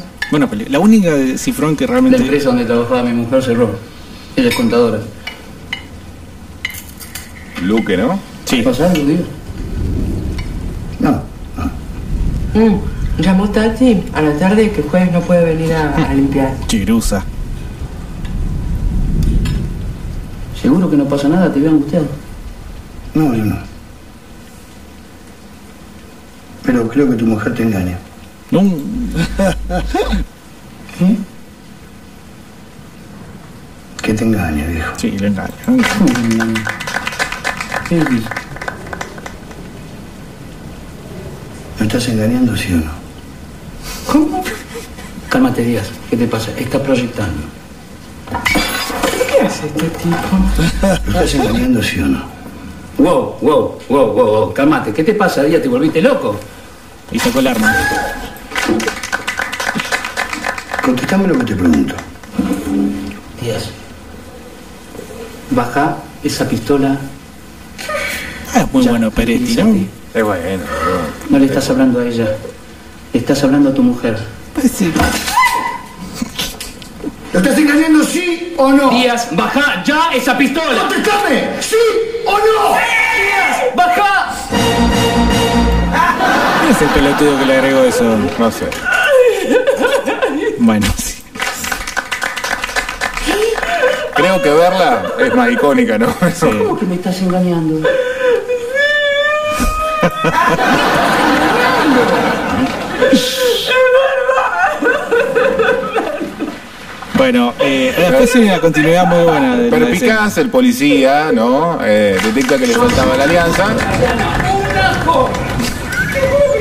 Peli. 0.49 0.66
La 0.66 0.80
única 0.80 1.12
de 1.12 1.38
cifrón 1.38 1.76
que 1.76 1.86
La 1.86 1.91
realmente. 1.91 2.18
empresa 2.18 2.45
donde 2.49 2.66
trabajaba 2.66 3.04
mi 3.04 3.14
mujer 3.14 3.43
cerró. 3.43 3.70
Ella 4.36 4.50
es 4.50 4.56
contadora. 4.56 5.00
Luque, 7.62 7.98
¿no? 7.98 8.20
Sí. 8.46 8.62
¿Pasa 8.62 8.92
algo, 8.92 9.06
digo? 9.06 9.24
No, 11.00 11.22
Mm, 12.56 12.76
llamó 13.20 13.50
Tati 13.50 14.04
a 14.14 14.22
la 14.22 14.38
tarde 14.38 14.72
que 14.72 14.84
jueves 14.84 15.12
no 15.12 15.22
puede 15.22 15.44
venir 15.56 15.74
a, 15.74 15.96
a 15.96 16.14
limpiar. 16.14 16.54
Chirusa. 16.68 17.24
¿Seguro 20.62 20.88
que 20.90 20.98
no 20.98 21.06
pasa 21.06 21.28
nada? 21.30 21.52
¿Te 21.52 21.60
veo 21.60 21.72
angustiado? 21.72 22.06
no, 23.16 23.34
yo 23.34 23.44
no. 23.46 23.58
Pero 26.64 26.88
creo 26.88 27.10
que 27.10 27.16
tu 27.16 27.26
mujer 27.26 27.56
te 27.56 27.64
engaña. 27.64 27.98
No. 28.52 28.62
Que 34.14 34.20
te 34.20 34.26
engaña, 34.26 34.68
viejo. 34.68 34.93
Sí, 34.97 35.09
le 35.18 35.26
engaño. 35.26 35.51
¿Qué 37.89 37.95
decís? 37.95 38.22
¿Me 41.80 41.88
estás 41.88 42.07
engañando, 42.09 42.55
sí 42.55 42.74
o 42.74 42.78
no? 42.78 42.91
¿Cómo? 44.05 44.43
Cálmate, 45.30 45.64
Díaz. 45.64 45.89
¿Qué 46.11 46.18
te 46.18 46.28
pasa? 46.28 46.51
Está 46.55 46.78
proyectando. 46.84 47.41
¿Qué 49.32 49.41
hace 49.47 49.66
este 49.66 49.89
tipo? 49.89 50.18
¿Me 51.07 51.14
estás 51.14 51.34
engañando, 51.34 51.82
sí 51.82 51.99
o 51.99 52.05
no? 52.05 52.24
Wow, 52.99 53.38
wow, 53.41 53.80
wow, 53.89 54.14
wow, 54.14 54.26
wow. 54.28 54.53
Cálmate. 54.53 54.93
¿Qué 54.93 55.03
te 55.03 55.16
pasa, 55.16 55.41
Díaz? 55.41 55.64
¿Te 55.64 55.70
volviste 55.70 56.03
loco? 56.03 56.39
Y 57.11 57.18
sacó 57.18 57.39
el 57.39 57.47
arma. 57.47 57.76
Contestame 60.84 61.30
lo 61.30 61.39
que 61.39 61.45
te 61.45 61.55
pregunto. 61.55 61.95
Díaz. 63.41 63.72
Baja 65.54 65.97
esa 66.24 66.47
pistola. 66.47 66.97
Ah, 68.56 68.62
es 68.62 68.74
muy 68.74 68.84
Ya, 68.84 68.89
bueno 68.91 69.12
Peretti, 69.12 69.56
¿no? 69.56 69.76
Es 70.14 70.24
bueno. 70.24 70.64
No 71.30 71.38
le 71.39 71.45
estás 71.45 71.70
hablando 71.70 71.99
a 71.99 72.06
ella. 72.06 72.28
Le 73.14 73.20
estás 73.20 73.43
hablando 73.43 73.70
a 73.70 73.74
tu 73.74 73.84
mujer. 73.84 74.18
Pues 74.56 74.72
sí. 74.72 74.91
¿Lo 77.34 77.39
estás 77.39 77.58
engañando, 77.58 78.04
sí 78.04 78.54
o 78.58 78.72
no? 78.72 78.89
Díaz, 78.91 79.28
baja 79.32 79.84
ya 79.84 80.10
esa 80.14 80.38
pistola. 80.38 80.82
¡Contestame! 80.82 81.49
¿Sí 81.62 81.76
o 82.26 82.32
no? 82.32 82.70
Díaz, 82.76 83.76
baja. 83.76 84.36
¿Quién 86.62 86.72
es 86.76 86.82
el 86.82 86.89
pelotudo 86.89 87.39
que 87.39 87.45
le 87.45 87.58
agregó 87.58 87.84
eso? 87.84 88.18
No 88.39 88.51
sé. 88.51 88.66
Bueno, 90.58 90.88
sí. 90.97 91.12
Creo 94.16 94.41
que 94.41 94.49
verla 94.49 95.03
es 95.20 95.36
más 95.36 95.51
icónica, 95.51 95.97
¿no? 95.97 96.07
sí. 96.34 96.47
¿Cómo 96.47 96.78
que 96.78 96.86
me 96.86 96.95
estás 96.95 97.22
engañando? 97.22 97.88
Bueno, 107.16 107.53
eh, 107.59 107.93
después 107.95 108.36
hay 108.36 108.41
una 108.43 108.59
continuidad 108.59 109.05
muy 109.05 109.24
buena 109.24 109.55
de. 109.55 109.70
Perpicaz, 109.70 110.38
el 110.39 110.49
policía, 110.49 111.32
¿no? 111.32 111.78
Eh, 111.82 112.18
detecta 112.22 112.57
que 112.57 112.68
le 112.68 112.74
faltaba 112.74 113.16
la 113.16 113.24
alianza. 113.24 113.68
¡Un 113.68 114.78
ajo! 114.78 115.30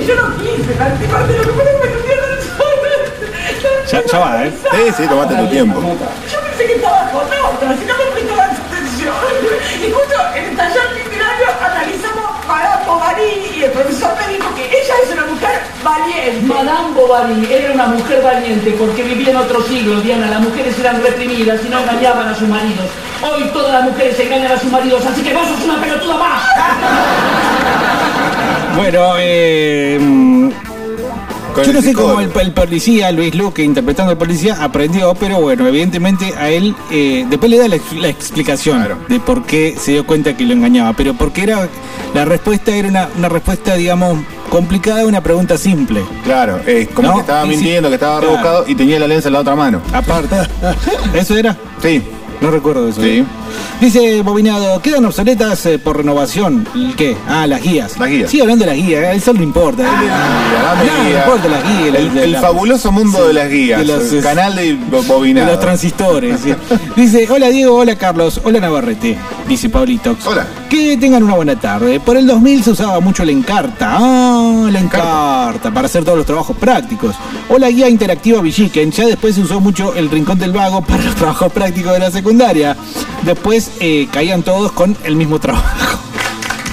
Yo 0.06 0.14
no 0.14 0.36
quise 0.36 0.74
lo 0.78 1.28
que 1.28 1.36
me. 1.36 1.42
Ya, 3.90 4.02
ya 4.06 4.18
va, 4.18 4.46
¿eh? 4.46 4.52
Sí, 4.70 4.92
sí, 4.96 5.06
tomate 5.08 5.34
tu 5.34 5.46
tiempo. 5.48 5.80
Que 6.66 6.74
estaba 6.74 7.10
con 7.10 7.22
otra, 7.22 7.76
si 7.76 7.84
no 7.84 7.98
me 7.98 8.04
prestaba 8.12 8.44
atención. 8.44 9.14
Y 9.82 9.90
justo 9.90 10.14
en 10.36 10.44
el 10.44 10.56
taller 10.56 10.92
literario 10.94 11.48
analizamos 11.60 12.46
Madame 12.46 12.84
Bovary 12.86 13.50
y 13.56 13.64
el 13.64 13.70
profesor 13.72 14.12
me 14.14 14.32
dijo 14.32 14.54
que 14.54 14.64
ella 14.66 14.94
es 15.02 15.12
una 15.12 15.26
mujer 15.26 15.60
valiente. 15.82 16.46
Madame 16.46 16.94
Bovary 16.94 17.52
era 17.52 17.72
una 17.72 17.86
mujer 17.86 18.22
valiente 18.22 18.70
porque 18.78 19.02
vivía 19.02 19.30
en 19.30 19.36
otro 19.38 19.60
siglo, 19.64 20.00
Diana. 20.02 20.28
Las 20.28 20.40
mujeres 20.40 20.78
eran 20.78 21.02
reprimidas 21.02 21.60
y 21.66 21.68
no 21.68 21.80
engañaban 21.80 22.28
a 22.28 22.34
sus 22.36 22.46
maridos. 22.48 22.86
Hoy 23.22 23.42
todas 23.52 23.72
las 23.72 23.82
mujeres 23.82 24.18
engañan 24.20 24.52
a 24.52 24.58
sus 24.60 24.70
maridos, 24.70 25.04
así 25.04 25.22
que 25.22 25.34
vos 25.34 25.48
sos 25.48 25.64
una 25.64 25.80
pelotuda 25.80 26.16
más. 26.16 26.42
Bueno, 28.76 29.14
eh, 29.18 29.98
Yo 31.64 31.72
no 31.72 31.82
sé 31.82 31.92
cómo 31.92 32.20
el, 32.20 32.52
policía, 32.52 33.12
Luis 33.12 33.34
Luque, 33.34 33.62
interpretando 33.62 34.12
al 34.12 34.18
policía, 34.18 34.56
aprendió, 34.62 35.14
pero 35.14 35.40
bueno, 35.40 35.66
evidentemente 35.66 36.32
a 36.38 36.48
él, 36.50 36.74
eh, 36.90 37.26
después 37.28 37.50
le 37.50 37.58
da 37.58 37.68
la, 37.68 37.76
ex- 37.76 37.92
la 37.92 38.08
explicación 38.08 38.78
Claro. 38.78 38.98
de 39.08 39.20
por 39.20 39.44
qué 39.44 39.76
se 39.78 39.92
dio 39.92 40.06
cuenta 40.06 40.36
que 40.36 40.44
lo 40.44 40.52
engañaba, 40.54 40.92
pero 40.94 41.14
porque 41.14 41.42
era, 41.42 41.68
la 42.14 42.24
respuesta 42.24 42.74
era 42.74 42.88
una, 42.88 43.08
una 43.16 43.28
respuesta, 43.28 43.74
digamos, 43.74 44.18
complicada 44.48 45.02
a 45.02 45.06
una 45.06 45.20
pregunta 45.22 45.56
simple. 45.58 46.02
Claro, 46.24 46.60
es 46.66 46.88
como 46.88 47.08
No, 47.08 47.14
que 47.14 47.20
estaba 47.20 47.44
mintiendo, 47.46 47.88
que 47.88 47.94
estaba 47.94 48.18
claro. 48.20 48.32
rebuscado 48.36 48.64
y 48.68 48.74
tenía 48.74 48.98
la 48.98 49.06
lenza 49.08 49.28
en 49.28 49.34
la 49.34 49.40
otra 49.40 49.54
mano. 49.54 49.80
Aparte, 49.92 50.36
¿eso 51.14 51.36
era? 51.36 51.56
Sí, 51.82 52.02
No 52.40 52.50
recuerdo 52.50 52.88
eso. 52.88 53.02
Sí. 53.02 53.24
Dice 53.80 54.22
Bobinado, 54.22 54.80
quedan 54.82 55.04
obsoletas 55.04 55.64
eh, 55.66 55.78
por 55.78 55.96
renovación. 55.98 56.66
¿El 56.74 56.94
¿Qué? 56.96 57.16
Ah, 57.28 57.46
las 57.46 57.62
guías. 57.62 57.98
Las 57.98 58.08
guías. 58.10 58.30
Sigue 58.30 58.42
hablando 58.42 58.64
de 58.64 58.70
las 58.76 58.80
guías, 58.84 59.04
a 59.04 59.12
eso 59.12 59.32
no 59.32 59.42
importa. 59.42 59.82
dame 59.82 60.06
No, 61.12 61.18
importa 61.18 61.48
las 61.48 61.62
guías. 61.64 61.94
El, 61.96 62.18
el 62.18 62.32
la- 62.32 62.40
fabuloso 62.40 62.92
mundo 62.92 63.18
Sí, 63.20 63.26
de 63.28 63.32
las 63.32 63.50
guías. 63.50 63.78
de 63.80 63.84
los, 63.86 64.12
el 64.12 64.18
eh, 64.18 64.22
canal 64.22 64.54
de 64.56 64.74
bo- 64.74 65.02
de 65.02 65.08
bobinado. 65.08 65.50
los 65.52 65.60
transistores. 65.60 66.40
sí. 66.40 66.54
Dice, 66.96 67.26
hola 67.30 67.48
Diego, 67.48 67.76
hola 67.76 67.96
Carlos, 67.96 68.40
hola 68.44 68.60
Navarrete. 68.60 69.16
Dice 69.48 69.68
Pablito. 69.68 70.16
Hola. 70.24 70.46
Que 70.68 70.96
tengan 70.96 71.22
una 71.22 71.34
buena 71.34 71.58
tarde. 71.58 72.00
Por 72.00 72.16
el 72.16 72.26
2000 72.26 72.62
se 72.64 72.70
usaba 72.70 73.00
mucho 73.00 73.24
la 73.24 73.32
encarta. 73.32 73.96
Ah, 73.98 74.68
la 74.70 74.78
encarta. 74.78 75.70
Para 75.72 75.86
hacer 75.86 76.04
todos 76.04 76.16
los 76.18 76.26
trabajos 76.26 76.56
prácticos. 76.56 77.14
O 77.48 77.58
la 77.58 77.68
guía 77.70 77.88
interactiva 77.88 78.40
Villiquen. 78.40 78.90
Ya 78.90 79.06
después 79.06 79.34
se 79.34 79.42
usó 79.42 79.60
mucho 79.60 79.94
el 79.94 80.08
rincón 80.10 80.38
del 80.38 80.52
vago 80.52 80.80
para 80.82 81.02
los 81.02 81.14
trabajos 81.14 81.52
prácticos 81.52 81.92
de 81.92 81.98
la 81.98 82.10
secundaria. 82.10 82.76
Después 83.22 83.41
eh, 83.80 84.08
caían 84.12 84.42
todos 84.42 84.72
con 84.72 84.96
el 85.04 85.16
mismo 85.16 85.38
trabajo. 85.38 85.66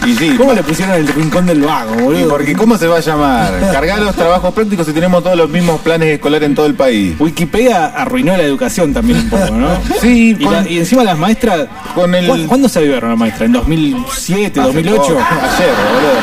Y 0.07 0.15
sí, 0.15 0.33
¿Cómo 0.37 0.53
le 0.53 0.63
pusieron 0.63 0.95
el 0.95 1.05
rincón 1.09 1.45
del 1.45 1.61
vago, 1.61 1.93
y 1.99 2.01
boludo? 2.03 2.29
porque 2.29 2.55
¿cómo 2.55 2.77
se 2.77 2.87
va 2.87 2.97
a 2.97 2.99
llamar? 3.01 3.51
Cargar 3.73 3.99
los 4.01 4.15
trabajos 4.15 4.53
prácticos 4.53 4.85
si 4.87 4.93
tenemos 4.93 5.21
todos 5.21 5.35
los 5.35 5.49
mismos 5.49 5.81
planes 5.81 6.07
escolares 6.07 6.47
en 6.47 6.55
todo 6.55 6.67
el 6.67 6.73
país. 6.75 7.17
Wikipedia 7.19 7.87
arruinó 7.87 8.35
la 8.37 8.43
educación 8.43 8.93
también 8.93 9.19
un 9.19 9.29
poco, 9.29 9.51
¿no? 9.51 9.67
Sí, 10.01 10.37
y, 10.39 10.43
con- 10.45 10.53
la- 10.53 10.69
y 10.69 10.77
encima 10.77 11.03
las 11.03 11.17
maestras. 11.17 11.67
Con 11.93 12.15
el- 12.15 12.27
¿Cu- 12.27 12.47
¿Cuándo 12.47 12.69
se 12.69 12.79
avivieron 12.79 13.09
las 13.09 13.19
maestras? 13.19 13.47
¿En 13.47 13.51
2007, 13.51 14.61
Hace 14.61 14.67
2008? 14.71 15.01
poco, 15.01 15.19
Ayer, 15.19 15.69
boludo. 15.93 16.19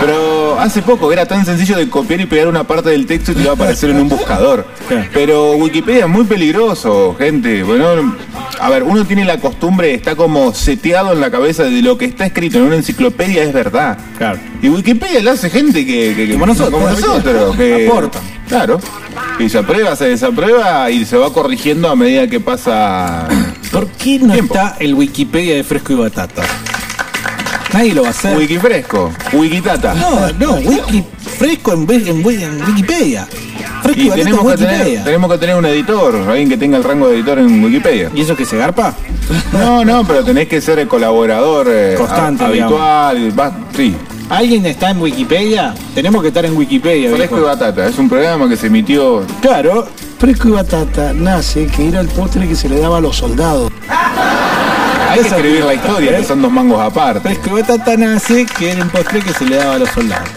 Pero 0.00 0.60
hace 0.60 0.82
poco 0.82 1.12
era 1.12 1.24
tan 1.24 1.46
sencillo 1.46 1.76
de 1.76 1.88
copiar 1.88 2.20
y 2.20 2.26
pegar 2.26 2.48
una 2.48 2.64
parte 2.64 2.90
del 2.90 3.06
texto 3.06 3.30
y 3.30 3.36
te 3.36 3.42
iba 3.42 3.52
a 3.52 3.54
aparecer 3.54 3.90
en 3.90 4.00
un 4.00 4.08
buscador. 4.08 4.66
Pero 5.12 5.52
Wikipedia 5.52 6.00
es 6.04 6.08
muy 6.10 6.24
peligroso, 6.24 7.14
gente. 7.16 7.62
Bueno, 7.62 8.16
a 8.60 8.70
ver, 8.70 8.82
uno 8.82 9.04
tiene 9.04 9.24
la 9.24 9.38
costumbre, 9.38 9.94
está 9.94 10.16
como 10.16 10.52
seteado 10.54 11.12
en 11.12 11.20
la 11.20 11.30
cabeza 11.30 11.64
de 11.64 11.82
lo 11.82 11.96
que 11.98 12.04
está 12.06 12.26
escrito 12.26 12.58
en 12.58 12.64
una 12.64 12.76
enciclopedia 12.76 13.42
es 13.42 13.52
verdad. 13.52 13.98
Claro. 14.18 14.38
Y 14.62 14.68
Wikipedia 14.68 15.22
la 15.22 15.32
hace 15.32 15.50
gente 15.50 15.84
que, 15.84 16.14
que- 16.16 16.26
que- 16.26 16.32
Como 16.34 16.46
nosotros, 16.46 16.72
como 16.74 16.86
¿viste? 16.88 17.06
nosotros, 17.06 17.56
que 17.56 17.86
Aportan. 17.88 18.22
Claro. 18.48 18.80
Y 19.38 19.48
se 19.48 19.58
aprueba, 19.58 19.96
se 19.96 20.08
desaprueba 20.08 20.90
y 20.90 21.04
se 21.04 21.16
va 21.16 21.32
corrigiendo 21.32 21.88
a 21.88 21.96
medida 21.96 22.26
que 22.28 22.40
pasa. 22.40 23.26
¿Por 23.72 23.86
qué 23.88 24.18
no 24.20 24.32
Tiempo. 24.32 24.54
está 24.54 24.76
el 24.78 24.94
Wikipedia 24.94 25.56
de 25.56 25.64
fresco 25.64 25.92
y 25.92 25.96
batata? 25.96 26.42
Nadie 27.72 27.92
lo 27.94 28.02
va 28.02 28.08
a 28.08 28.10
hacer. 28.12 28.36
Wikifresco, 28.36 29.10
Wikitata. 29.32 29.94
No, 29.94 30.28
no, 30.38 30.52
Wiki 30.56 31.04
fresco 31.38 31.72
en, 31.72 31.90
en, 31.90 32.08
en 32.08 32.24
Wikipedia. 32.24 33.26
Batata 33.82 34.14
tenemos 34.14 34.44
en 34.44 34.50
que, 34.50 34.56
tener, 34.56 35.04
tenemos 35.04 35.32
que 35.32 35.38
tener 35.38 35.56
un 35.56 35.66
editor, 35.66 36.14
alguien 36.28 36.48
que 36.48 36.56
tenga 36.56 36.76
el 36.78 36.84
rango 36.84 37.08
de 37.08 37.16
editor 37.16 37.38
en 37.38 37.62
Wikipedia. 37.64 38.10
¿Y 38.14 38.20
eso 38.22 38.36
que 38.36 38.44
se 38.44 38.56
garpa? 38.56 38.94
No, 39.52 39.84
no, 39.84 40.04
pero 40.06 40.24
tenés 40.24 40.48
que 40.48 40.60
ser 40.60 40.78
el 40.78 40.88
colaborador 40.88 41.66
eh, 41.70 41.94
Constante, 41.96 42.44
ha- 42.44 42.46
habitual. 42.48 43.38
va- 43.38 43.52
sí, 43.76 43.94
¿Alguien 44.30 44.64
está 44.64 44.90
en 44.90 45.02
Wikipedia? 45.02 45.74
Tenemos 45.94 46.22
que 46.22 46.28
estar 46.28 46.44
en 46.46 46.56
Wikipedia. 46.56 47.10
Fresco 47.14 47.38
y. 47.38 47.42
Batata. 47.42 47.86
Es 47.86 47.98
un 47.98 48.08
programa 48.08 48.48
que 48.48 48.56
se 48.56 48.68
emitió. 48.68 49.22
Claro. 49.42 49.86
Fresco 50.18 50.48
y 50.48 50.52
batata 50.52 51.12
nace 51.12 51.66
que 51.66 51.88
era 51.88 52.00
el 52.00 52.08
postre 52.08 52.48
que 52.48 52.56
se 52.56 52.70
le 52.70 52.80
daba 52.80 52.96
a 52.96 53.00
los 53.02 53.16
soldados. 53.16 53.70
Hay 55.10 55.20
que 55.20 55.28
escribir 55.28 55.64
la 55.64 55.74
historia, 55.74 56.12
¿Eh? 56.12 56.20
que 56.22 56.24
son 56.24 56.40
dos 56.40 56.50
mangos 56.50 56.80
aparte. 56.80 57.20
Fresco 57.20 57.50
y 57.50 57.60
batata 57.60 57.96
nace 57.98 58.46
que 58.46 58.70
era 58.72 58.82
un 58.82 58.88
postre 58.88 59.20
que 59.20 59.32
se 59.34 59.44
le 59.44 59.56
daba 59.56 59.74
a 59.74 59.78
los 59.78 59.90
soldados. 59.90 60.28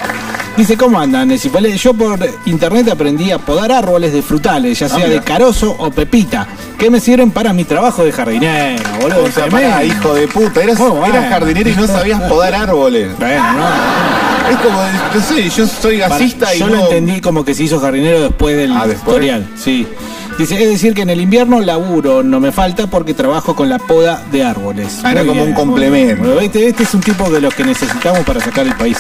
Dice, 0.58 0.76
¿cómo 0.76 1.00
andan? 1.00 1.28
Necipales? 1.28 1.80
Yo 1.82 1.94
por 1.94 2.18
internet 2.46 2.90
aprendí 2.90 3.32
a 3.32 3.38
podar 3.38 3.72
árboles 3.72 4.12
de 4.12 4.24
frutales, 4.24 4.80
ya 4.80 4.90
sea 4.90 4.98
mira. 4.98 5.10
de 5.10 5.22
carozo 5.22 5.76
o 5.78 5.92
pepita, 5.92 6.48
que 6.80 6.90
me 6.90 7.00
sirven 7.00 7.30
para 7.30 7.54
mi 7.54 7.64
trabajo 7.64 8.04
de 8.04 8.12
jardinero, 8.12 8.82
boludo. 9.00 9.24
O 9.26 9.32
sea, 9.32 9.48
pará, 9.50 9.84
hijo 9.84 10.16
de 10.16 10.28
puta, 10.28 10.64
eras, 10.64 10.80
bueno. 10.80 11.06
eras 11.06 11.30
jardinero 11.30 11.70
y 11.70 11.76
no 11.76 11.86
sabías 11.86 12.22
podar 12.24 12.56
árboles. 12.56 13.16
Bueno, 13.20 13.54
no. 13.54 14.50
Es 14.50 14.58
como, 14.58 14.82
no 15.14 15.22
sé, 15.22 15.50
yo 15.50 15.68
soy 15.68 16.00
Para- 16.00 16.10
gasista 16.18 16.56
y 16.56 16.60
yo 16.60 16.68
no... 16.70 16.76
lo 16.76 16.84
entendí 16.86 17.22
como 17.22 17.46
que 17.46 17.54
se 17.54 17.64
hizo 17.64 17.80
jardinero 17.80 18.22
después 18.22 18.58
del 18.58 18.72
Ah, 18.72 18.88
después. 18.88 19.04
tutorial. 19.06 19.48
Sí. 19.56 19.86
Dice, 20.38 20.62
es 20.62 20.70
decir 20.70 20.94
que 20.94 21.02
en 21.02 21.10
el 21.10 21.20
invierno 21.20 21.62
laburo, 21.62 22.22
no 22.22 22.40
me 22.40 22.52
falta 22.52 22.86
porque 22.86 23.16
trabajo 23.16 23.56
con 23.56 23.70
la 23.70 23.80
poda 23.80 24.24
de 24.32 24.44
árboles. 24.44 25.00
Ah, 25.04 25.12
era 25.12 25.26
como 25.26 25.44
un 25.44 25.54
complemento. 25.54 26.40
Este, 26.40 26.68
este 26.68 26.84
es 26.84 26.94
un 26.94 27.02
tipo 27.02 27.28
de 27.32 27.42
los 27.42 27.56
que 27.56 27.64
necesitamos 27.64 28.20
para 28.20 28.40
sacar 28.40 28.68
el 28.68 28.76
país. 28.76 29.00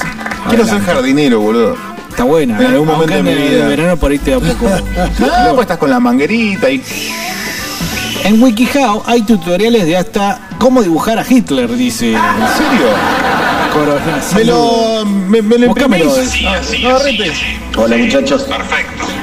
Quiero 0.50 0.66
ser 0.66 0.82
jardinero, 0.82 1.40
boludo. 1.40 1.76
Está 2.10 2.24
buena. 2.24 2.58
En 2.58 2.64
¿eh? 2.64 2.68
algún 2.70 2.88
momento 2.88 3.14
de 3.14 3.22
mi 3.22 3.30
en 3.30 3.38
vida. 3.38 3.64
el 3.64 3.68
verano 3.68 3.98
por 3.98 4.10
ahí 4.10 4.18
te 4.18 4.32
da 4.32 4.40
un 4.40 4.48
poco. 4.48 4.66
No, 5.20 5.54
pues 5.54 5.62
estás 5.62 5.78
con 5.78 5.92
la 5.92 6.00
manguerita 6.00 6.72
y... 6.72 6.84
En 8.24 8.42
WikiHow 8.42 9.04
hay 9.06 9.22
tutoriales 9.22 9.86
de 9.86 9.96
hasta 9.96 10.40
cómo 10.58 10.82
dibujar 10.82 11.20
a 11.20 11.26
Hitler, 11.30 11.72
dice. 11.76 12.14
¿En 12.14 12.18
serio? 12.18 12.88
Corona. 13.74 14.22
Me 14.36 14.44
lo... 14.44 15.06
Me, 15.06 15.42
me 15.44 15.58
lo. 15.60 15.72
Hola 17.78 17.98
muchachos. 17.98 18.42
Perfecto. 18.44 19.16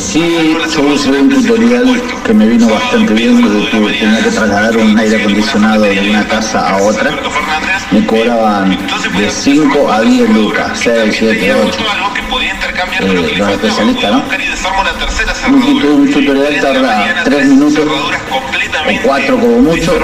Sí, 0.00 0.56
yo 0.74 0.80
usé 0.82 1.10
un 1.10 1.28
tutorial 1.28 2.00
que 2.24 2.32
me 2.34 2.46
vino 2.46 2.68
bastante 2.68 3.12
bien 3.14 3.40
porque 3.40 3.70
tuve- 3.76 3.98
tenía 3.98 4.22
que 4.22 4.30
trasladar 4.30 4.76
un 4.76 4.98
aire 4.98 5.20
acondicionado 5.20 5.82
de 5.82 6.10
una 6.10 6.28
casa 6.28 6.68
a 6.70 6.76
otra. 6.82 7.10
Me 7.90 8.06
cobraban 8.06 8.70
de 9.18 9.30
5 9.30 9.90
a 9.90 10.00
10 10.02 10.30
lucas, 10.30 10.78
6, 10.78 11.16
7, 11.18 11.54
8. 11.54 11.78
Eh, 13.00 13.34
los 13.38 13.48
especialistas, 13.50 14.12
¿no? 14.12 14.24
Un 15.88 16.12
tutorial 16.12 16.60
tarda 16.60 17.14
3 17.24 17.46
minutos 17.48 17.78
o 17.86 19.02
4 19.02 19.38
como 19.40 19.58
mucho 19.58 19.98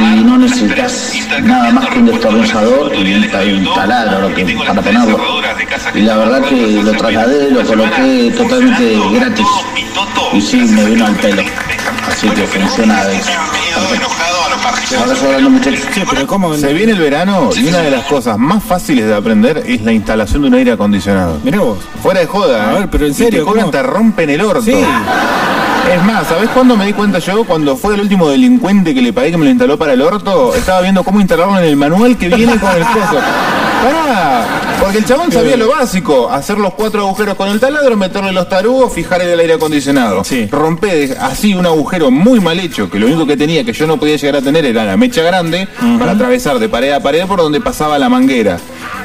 y 0.00 0.24
no 0.24 0.38
necesitas 0.38 1.12
nada 1.42 1.70
más 1.70 1.86
que 1.88 1.98
un 1.98 2.06
destornillador 2.06 2.94
y 2.94 3.52
un, 3.52 3.62
y 3.62 3.74
taladro 3.74 4.28
lo 4.28 4.34
que, 4.34 4.44
para 4.44 4.82
ponerlo. 4.82 5.18
Y 5.94 6.00
la 6.00 6.16
verdad 6.16 6.42
que 6.42 6.82
lo 6.82 6.92
trasladé, 6.92 7.50
lo 7.50 7.64
coloqué 7.64 8.34
totalmente 8.36 8.98
gratis 9.12 9.46
y 10.32 10.40
sí, 10.40 10.56
me 10.58 10.84
vino 10.84 11.06
al 11.06 11.14
pelo. 11.16 11.42
Así 12.08 12.28
que 12.28 12.46
funciona 12.46 13.04
de 13.04 13.20
Ahora 14.98 15.12
hablando 15.20 15.50
muchachos. 15.50 15.80
Sí, 15.92 16.02
pero 16.08 16.26
¿cómo? 16.26 16.54
Se 16.54 16.72
viene 16.72 16.92
el 16.92 16.98
verano 16.98 17.50
y 17.56 17.66
una 17.68 17.78
de 17.78 17.90
las 17.90 18.04
cosas 18.04 18.38
más 18.38 18.62
fáciles 18.62 19.06
de 19.06 19.14
aprender 19.14 19.62
es 19.66 19.82
la 19.82 19.92
instalación 19.92 20.42
de 20.42 20.48
un 20.48 20.54
aire 20.54 20.72
acondicionado. 20.72 21.40
Mirá 21.42 21.60
vos. 21.60 21.78
Fuera 22.02 22.20
de 22.20 22.26
joda. 22.26 22.70
A 22.70 22.72
¿eh? 22.72 22.78
ver, 22.80 22.90
pero 22.90 23.06
en 23.06 23.12
Y 23.12 23.14
serio, 23.14 23.40
te 23.40 23.44
cobran, 23.44 23.64
¿cómo? 23.64 23.72
te 23.72 23.82
rompen 23.82 24.30
el 24.30 24.40
orto. 24.40 24.62
Sí. 24.62 24.72
Es 25.92 26.04
más, 26.04 26.26
¿sabés 26.26 26.50
cuándo 26.50 26.76
me 26.76 26.86
di 26.86 26.92
cuenta 26.92 27.20
yo? 27.20 27.44
Cuando 27.44 27.76
fue 27.76 27.94
el 27.94 28.00
último 28.00 28.28
delincuente 28.28 28.92
que 28.92 29.00
le 29.00 29.12
pagué 29.12 29.30
que 29.30 29.36
me 29.36 29.44
lo 29.44 29.50
instaló 29.50 29.78
para 29.78 29.92
el 29.92 30.02
orto, 30.02 30.54
estaba 30.54 30.80
viendo 30.80 31.04
cómo 31.04 31.20
instalarlo 31.20 31.58
en 31.58 31.64
el 31.64 31.76
manual 31.76 32.18
que 32.18 32.28
viene 32.28 32.58
con 32.58 32.70
el 32.76 32.82
coso. 32.82 33.20
Pará, 33.84 34.46
porque 34.80 34.98
el 34.98 35.04
chabón 35.04 35.30
sabía 35.30 35.56
lo 35.56 35.68
básico, 35.68 36.28
hacer 36.28 36.58
los 36.58 36.74
cuatro 36.74 37.02
agujeros 37.02 37.36
con 37.36 37.48
el 37.48 37.60
taladro, 37.60 37.96
meterle 37.96 38.32
los 38.32 38.48
tarugos, 38.48 38.92
fijar 38.92 39.22
el 39.22 39.38
aire 39.38 39.54
acondicionado. 39.54 40.24
Sí. 40.24 40.48
Romper 40.50 41.18
así 41.20 41.54
un 41.54 41.66
agujero 41.66 42.10
muy 42.10 42.40
mal 42.40 42.58
hecho, 42.58 42.90
que 42.90 42.98
lo 42.98 43.06
único 43.06 43.24
que 43.26 43.36
tenía 43.36 43.62
que 43.62 43.72
yo 43.72 43.86
no 43.86 43.96
podía 43.96 44.16
llegar 44.16 44.36
a 44.36 44.42
tener 44.42 44.64
era 44.64 44.84
la 44.84 44.96
mecha 44.96 45.22
grande 45.22 45.68
para 45.98 46.12
atravesar 46.12 46.58
de 46.58 46.68
pared 46.68 46.92
a 46.92 47.00
pared 47.00 47.26
por 47.26 47.38
donde 47.38 47.60
pasaba 47.60 47.98
la 47.98 48.08
manguera. 48.08 48.58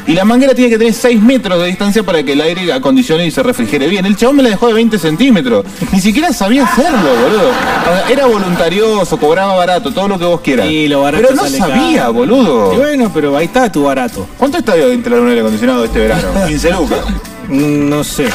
Y 0.07 0.13
la 0.13 0.25
manguera 0.25 0.53
tiene 0.55 0.69
que 0.71 0.77
tener 0.77 0.93
6 0.93 1.21
metros 1.21 1.59
de 1.59 1.67
distancia 1.67 2.01
para 2.03 2.23
que 2.23 2.33
el 2.33 2.41
aire 2.41 2.73
acondicione 2.73 3.25
y 3.25 3.31
se 3.31 3.43
refrigere 3.43 3.87
bien. 3.87 4.05
El 4.05 4.15
chabón 4.17 4.37
me 4.37 4.43
la 4.43 4.49
dejó 4.49 4.67
de 4.67 4.73
20 4.73 4.97
centímetros. 4.97 5.63
Ni 5.91 6.01
siquiera 6.01 6.33
sabía 6.33 6.63
hacerlo, 6.65 6.97
boludo. 7.21 7.49
O 7.49 7.83
sea, 7.85 8.09
era 8.09 8.25
voluntarioso, 8.25 9.17
cobraba 9.17 9.55
barato, 9.55 9.91
todo 9.91 10.07
lo 10.07 10.17
que 10.17 10.25
vos 10.25 10.41
quieras. 10.41 10.67
Y 10.67 10.87
lo 10.87 11.01
barato 11.03 11.23
Pero 11.23 11.35
no 11.35 11.43
sale 11.43 11.57
sabía, 11.59 11.99
caro. 12.01 12.13
boludo. 12.13 12.73
Y 12.73 12.77
bueno, 12.77 13.11
pero 13.13 13.37
ahí 13.37 13.45
está 13.45 13.71
tu 13.71 13.83
barato. 13.83 14.27
¿Cuánto 14.37 14.57
está 14.57 14.73
de 14.75 14.93
instalar 14.93 15.19
un 15.19 15.29
aire 15.29 15.41
acondicionado 15.41 15.85
este 15.85 15.99
verano? 15.99 16.23
15 16.47 16.71
lucas. 16.71 16.99
Mm, 17.47 17.89
No 17.89 18.03
sé. 18.03 18.27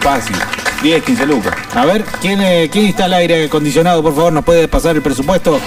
Fácil. 0.00 0.36
10, 0.82 1.02
15 1.04 1.26
lucas. 1.26 1.54
A 1.74 1.84
ver, 1.86 2.04
¿quién, 2.20 2.40
eh, 2.42 2.68
¿quién 2.70 2.86
instala 2.86 3.16
aire 3.16 3.46
acondicionado? 3.46 4.02
Por 4.02 4.14
favor, 4.14 4.32
¿nos 4.32 4.44
puede 4.44 4.68
pasar 4.68 4.94
el 4.94 5.02
presupuesto? 5.02 5.58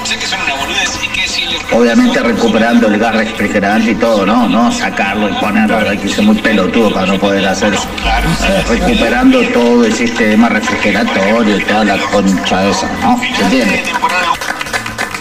Obviamente 1.72 2.20
recuperando 2.24 2.88
el 2.88 2.98
gas 2.98 3.16
refrigerante 3.16 3.92
y 3.92 3.96
todo, 3.96 4.26
¿no? 4.26 4.50
No 4.50 4.72
sacarlo 4.72 5.30
y 5.30 5.34
ponerlo, 5.34 5.78
hay 5.90 5.98
que 5.98 6.10
ser 6.10 6.24
muy 6.26 6.36
pelotudo 6.38 6.92
para 6.92 7.06
no 7.06 7.20
poder 7.20 7.48
hacer 7.48 7.74
eso. 7.74 7.88
Eh, 8.48 8.64
recuperando 8.70 9.42
todo 9.50 9.86
el 9.86 9.94
sistema 9.94 10.50
refrigeratorio 10.50 11.58
y 11.60 11.64
toda 11.64 11.86
la 11.86 11.98
concha 12.12 12.68
esa, 12.70 12.90
¿no? 13.02 13.20
¿Se 13.38 13.44
entiende? 13.44 13.84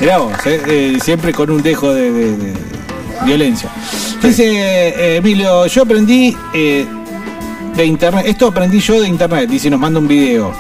Mirá 0.01 0.19
vos, 0.19 0.33
eh, 0.47 0.63
eh, 0.67 0.99
siempre 1.03 1.33
con 1.35 1.51
un 1.51 1.63
dejo 1.63 1.93
de, 1.93 2.11
de- 2.13 2.37
de 2.37 2.55
violencia. 3.27 3.69
Dice 4.23 4.45
eh, 4.47 5.17
Emilio, 5.17 5.67
yo 5.67 5.83
aprendí 5.83 6.35
eh, 6.55 6.87
de 7.75 7.85
internet. 7.85 8.25
Esto 8.27 8.47
aprendí 8.49 8.81
yo 8.81 9.01
de 9.01 9.09
internet. 9.09 9.49
Dice, 9.51 9.69
nos 9.69 9.81
manda 9.81 9.99
un 10.01 10.09
video. 10.09 10.53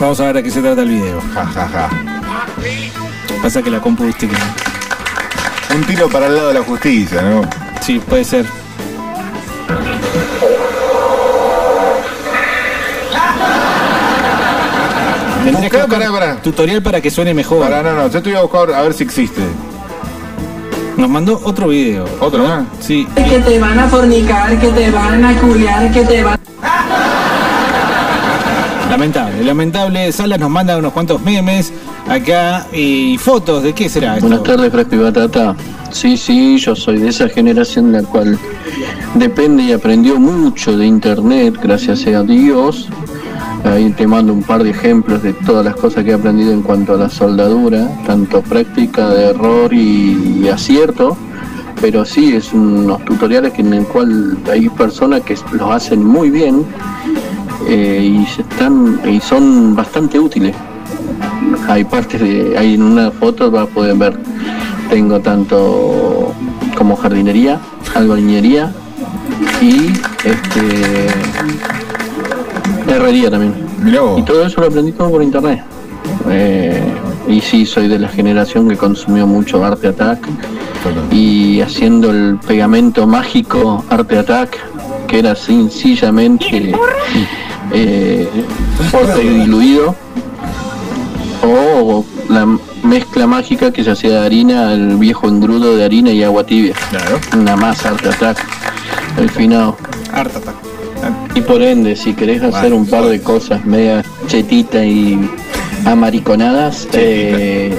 Vamos 0.00 0.18
a 0.20 0.26
ver 0.26 0.38
a 0.38 0.42
qué 0.42 0.50
se 0.50 0.62
trata 0.62 0.82
el 0.82 0.88
video. 0.88 1.20
Ja, 1.34 1.44
ja, 1.44 1.68
ja. 1.68 1.90
Pasa 3.42 3.62
que 3.62 3.70
la 3.70 3.80
compu, 3.80 4.04
viste 4.04 4.28
que. 4.28 4.36
Un 5.74 5.84
tiro 5.84 6.08
para 6.08 6.26
el 6.26 6.36
lado 6.36 6.48
de 6.48 6.54
la 6.54 6.62
justicia, 6.62 7.22
¿no? 7.22 7.42
Sí, 7.80 7.98
puede 7.98 8.24
ser. 8.24 8.44
Tendrías 15.44 15.70
que 15.70 15.76
Buscá, 15.78 15.86
buscar 15.86 16.10
pará, 16.10 16.12
pará. 16.12 16.42
tutorial 16.42 16.82
para 16.82 17.00
que 17.00 17.10
suene 17.10 17.34
mejor. 17.34 17.60
Para, 17.62 17.82
no, 17.82 17.92
no, 17.94 18.08
yo 18.08 18.22
te 18.22 18.30
voy 18.30 18.38
a 18.38 18.42
buscar 18.42 18.72
a 18.72 18.82
ver 18.82 18.94
si 18.94 19.02
existe. 19.02 19.42
Nos 20.96 21.08
mandó 21.08 21.40
otro 21.44 21.68
video. 21.68 22.04
¿Otro 22.20 22.44
más? 22.44 22.64
Sí. 22.80 23.06
Que 23.16 23.40
te 23.40 23.58
van 23.58 23.78
a 23.78 23.88
fornicar, 23.88 24.56
que 24.60 24.68
te 24.68 24.90
van 24.90 25.24
a 25.24 25.34
culiar, 25.40 25.90
que 25.90 26.04
te 26.04 26.22
van... 26.22 26.38
Lamentable, 28.92 29.42
lamentable. 29.42 30.12
Salas 30.12 30.38
nos 30.38 30.50
manda 30.50 30.76
unos 30.76 30.92
cuantos 30.92 31.18
memes 31.22 31.72
acá 32.06 32.66
y 32.74 33.16
fotos. 33.16 33.62
¿De 33.62 33.72
qué 33.72 33.88
será 33.88 34.16
esto? 34.16 34.28
Buenas 34.28 34.44
tardes, 34.44 34.70
Fresco 34.70 34.96
y 34.96 34.98
Batata. 34.98 35.56
Sí, 35.90 36.18
sí, 36.18 36.58
yo 36.58 36.76
soy 36.76 36.98
de 36.98 37.08
esa 37.08 37.26
generación 37.30 37.90
la 37.90 38.02
cual 38.02 38.38
depende 39.14 39.62
y 39.62 39.72
aprendió 39.72 40.20
mucho 40.20 40.76
de 40.76 40.84
internet, 40.84 41.58
gracias 41.62 42.06
a 42.06 42.22
Dios. 42.22 42.90
Ahí 43.64 43.90
te 43.92 44.06
mando 44.06 44.34
un 44.34 44.42
par 44.42 44.62
de 44.62 44.68
ejemplos 44.68 45.22
de 45.22 45.32
todas 45.32 45.64
las 45.64 45.74
cosas 45.76 46.04
que 46.04 46.10
he 46.10 46.14
aprendido 46.14 46.52
en 46.52 46.60
cuanto 46.60 46.92
a 46.92 46.98
la 46.98 47.08
soldadura, 47.08 47.88
tanto 48.06 48.42
práctica 48.42 49.08
de 49.08 49.30
error 49.30 49.72
y, 49.72 50.42
y 50.42 50.48
acierto, 50.48 51.16
pero 51.80 52.04
sí 52.04 52.34
es 52.34 52.52
unos 52.52 53.02
tutoriales 53.06 53.54
en 53.56 53.72
el 53.72 53.86
cual 53.86 54.36
hay 54.52 54.68
personas 54.68 55.22
que 55.22 55.34
los 55.52 55.70
hacen 55.70 56.04
muy 56.04 56.28
bien 56.28 56.66
eh, 57.68 58.20
y 58.22 58.26
se 58.26 58.42
están 58.42 59.00
y 59.08 59.20
son 59.20 59.74
bastante 59.74 60.18
útiles. 60.18 60.54
Hay 61.68 61.84
partes 61.84 62.20
de, 62.20 62.56
hay 62.56 62.74
en 62.74 62.82
una 62.82 63.10
foto 63.10 63.50
va 63.50 63.62
a 63.62 63.66
poder 63.66 63.96
ver, 63.96 64.18
tengo 64.90 65.20
tanto 65.20 66.32
como 66.76 66.96
jardinería, 66.96 67.60
albañilería 67.94 68.72
y 69.60 69.92
este 70.24 71.06
herrería 72.88 73.30
también. 73.30 73.54
Y 74.16 74.22
todo 74.22 74.46
eso 74.46 74.60
lo 74.60 74.68
aprendí 74.68 74.92
todo 74.92 75.10
por 75.10 75.22
internet. 75.22 75.62
Eh, 76.28 76.82
y 77.28 77.40
sí, 77.40 77.66
soy 77.66 77.88
de 77.88 77.98
la 77.98 78.08
generación 78.08 78.68
que 78.68 78.76
consumió 78.76 79.26
mucho 79.26 79.64
Arte 79.64 79.88
Attack 79.88 80.28
y 81.10 81.60
haciendo 81.60 82.10
el 82.10 82.38
pegamento 82.46 83.06
mágico 83.06 83.84
Arte 83.88 84.18
Attack, 84.18 84.58
que 85.06 85.18
era 85.20 85.34
sencillamente 85.34 86.72
eh, 87.72 88.28
porte 88.90 89.20
diluido 89.20 89.94
o 91.42 92.04
la 92.28 92.46
mezcla 92.82 93.26
mágica 93.26 93.72
que 93.72 93.84
se 93.84 93.90
hacía 93.90 94.10
de 94.10 94.26
harina, 94.26 94.72
el 94.72 94.96
viejo 94.96 95.28
engrudo 95.28 95.76
de 95.76 95.84
harina 95.84 96.10
y 96.10 96.22
agua 96.22 96.44
tibia. 96.44 96.74
Una 97.36 97.56
masa 97.56 97.90
Arte 97.90 98.08
Attack, 98.08 98.38
el 99.18 99.30
finado. 99.30 99.76
Arte 100.12 100.38
Attack. 100.38 100.72
Y 101.34 101.40
por 101.40 101.62
ende, 101.62 101.96
si 101.96 102.14
querés 102.14 102.42
hacer 102.42 102.72
un 102.72 102.86
par 102.86 103.04
de 103.06 103.20
cosas 103.20 103.64
media 103.64 104.04
chetita 104.28 104.84
y 104.84 105.18
amariconadas, 105.84 106.86
eh, 106.92 107.76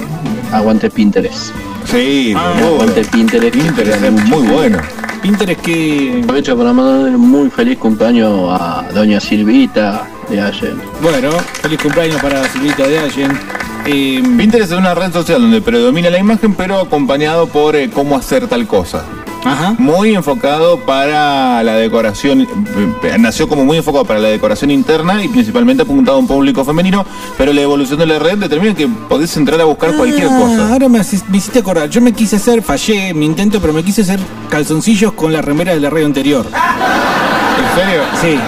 aguante 0.51 0.89
Pinterest. 0.89 1.51
Sí, 1.85 2.33
aguante 2.35 3.03
Pinterest. 3.05 3.55
Pinterest 3.55 4.03
es 4.03 4.11
muy 4.11 4.47
bueno. 4.47 4.79
Pinterest 5.23 5.61
que... 5.61 6.19
Aprovecho 6.21 6.57
para 6.57 6.73
mandar 6.73 7.15
un 7.15 7.31
muy 7.31 7.49
feliz 7.49 7.77
cumpleaños 7.77 8.59
a 8.59 8.83
doña 8.93 9.21
Silvita 9.21 10.05
de 10.29 10.41
ayer. 10.41 10.75
Bueno, 11.01 11.31
feliz 11.61 11.81
cumpleaños 11.81 12.21
para 12.21 12.43
Silvita 12.49 12.85
de 12.85 12.99
Allen. 12.99 13.39
Eh, 13.85 14.21
Pinterest 14.37 14.73
es 14.73 14.77
una 14.77 14.93
red 14.93 15.13
social 15.13 15.41
donde 15.41 15.61
predomina 15.61 16.09
la 16.09 16.19
imagen, 16.19 16.53
pero 16.55 16.77
acompañado 16.77 17.47
por 17.47 17.77
eh, 17.77 17.89
cómo 17.89 18.17
hacer 18.17 18.47
tal 18.47 18.67
cosa. 18.67 19.05
Ajá. 19.45 19.75
Muy 19.77 20.15
enfocado 20.15 20.77
para 20.79 21.61
la 21.63 21.73
decoración, 21.75 22.41
eh, 22.41 23.17
nació 23.19 23.47
como 23.49 23.65
muy 23.65 23.77
enfocado 23.77 24.05
para 24.05 24.19
la 24.19 24.29
decoración 24.29 24.71
interna 24.71 25.21
y 25.23 25.27
principalmente 25.27 25.83
apuntado 25.83 26.17
a 26.17 26.19
un 26.19 26.27
público 26.27 26.63
femenino, 26.63 27.05
pero 27.37 27.51
la 27.53 27.61
evolución 27.61 27.99
de 27.99 28.05
la 28.05 28.19
red 28.19 28.37
determina 28.37 28.73
que 28.73 28.87
podés 28.87 29.35
entrar 29.37 29.59
a 29.59 29.65
buscar 29.65 29.93
cualquier 29.95 30.27
Ah, 30.31 30.37
cosa. 30.39 30.71
Ahora 30.71 30.87
me, 30.89 30.99
me 31.29 31.37
hiciste 31.37 31.59
acordar. 31.59 31.89
Yo 31.89 31.99
me 32.01 32.13
quise 32.13 32.37
hacer, 32.37 32.61
fallé 32.61 33.13
mi 33.13 33.25
intento, 33.25 33.59
pero 33.59 33.73
me 33.73 33.83
quise 33.83 34.01
hacer 34.01 34.19
calzoncillos 34.49 35.13
con 35.13 35.33
la 35.33 35.41
remera 35.41 35.73
de 35.73 35.79
la 35.79 35.89
radio 35.89 36.05
anterior. 36.05 36.45
¿En 36.45 37.79
serio? 37.81 38.01
Sí. 38.21 38.39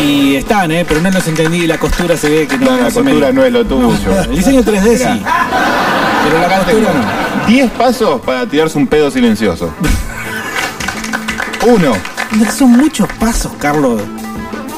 Y 0.00 0.36
están, 0.36 0.70
¿eh? 0.72 0.84
Pero 0.86 1.00
no 1.00 1.10
los 1.10 1.26
entendí. 1.26 1.66
La 1.66 1.78
costura 1.78 2.16
se 2.16 2.28
ve 2.28 2.46
que 2.46 2.58
no. 2.58 2.66
No, 2.66 2.70
la 2.72 2.76
no 2.76 2.84
me 2.84 2.92
costura 3.10 3.32
no 3.32 3.44
es 3.44 3.52
lo 3.52 3.64
tuyo. 3.64 3.88
El 4.24 4.36
diseño 4.36 4.62
3D 4.62 4.96
sí. 4.96 5.22
Pero 6.24 6.40
la 6.40 6.58
costura 6.58 6.92
no. 6.94 7.46
10 7.48 7.70
pasos 7.72 8.20
para 8.20 8.46
tirarse 8.46 8.76
un 8.78 8.86
pedo 8.86 9.10
silencioso. 9.10 9.70
Uno. 11.66 11.92
Son 12.56 12.70
muchos 12.72 13.08
pasos, 13.14 13.52
Carlos. 13.58 14.00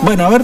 Bueno, 0.02 0.26
a 0.26 0.30
ver. 0.30 0.42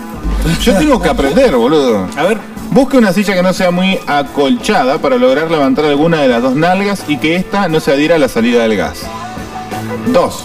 Yo 0.62 0.76
tengo 0.76 1.00
que 1.00 1.08
aprender, 1.08 1.56
boludo. 1.56 2.06
A 2.16 2.22
ver. 2.24 2.38
Busque 2.70 2.98
una 2.98 3.12
silla 3.12 3.34
que 3.34 3.42
no 3.42 3.52
sea 3.52 3.70
muy 3.70 3.98
acolchada 4.06 4.98
para 4.98 5.16
lograr 5.16 5.50
levantar 5.50 5.84
alguna 5.86 6.18
de 6.18 6.28
las 6.28 6.42
dos 6.42 6.56
nalgas 6.56 7.04
y 7.08 7.16
que 7.16 7.36
ésta 7.36 7.68
no 7.68 7.80
se 7.80 7.92
adhiera 7.92 8.16
a 8.16 8.18
la 8.18 8.28
salida 8.28 8.62
del 8.62 8.76
gas. 8.76 9.02
Dos. 10.08 10.44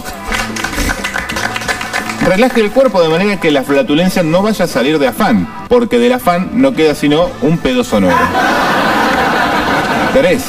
Relaje 2.24 2.60
el 2.60 2.70
cuerpo 2.70 3.02
de 3.02 3.08
manera 3.08 3.40
que 3.40 3.50
la 3.50 3.62
flatulencia 3.64 4.22
no 4.22 4.42
vaya 4.42 4.64
a 4.64 4.68
salir 4.68 4.98
de 4.98 5.08
afán, 5.08 5.48
porque 5.68 5.98
del 5.98 6.12
afán 6.12 6.50
no 6.54 6.72
queda 6.72 6.94
sino 6.94 7.28
un 7.42 7.58
pedo 7.58 7.82
sonoro. 7.82 8.16
3. 10.14 10.42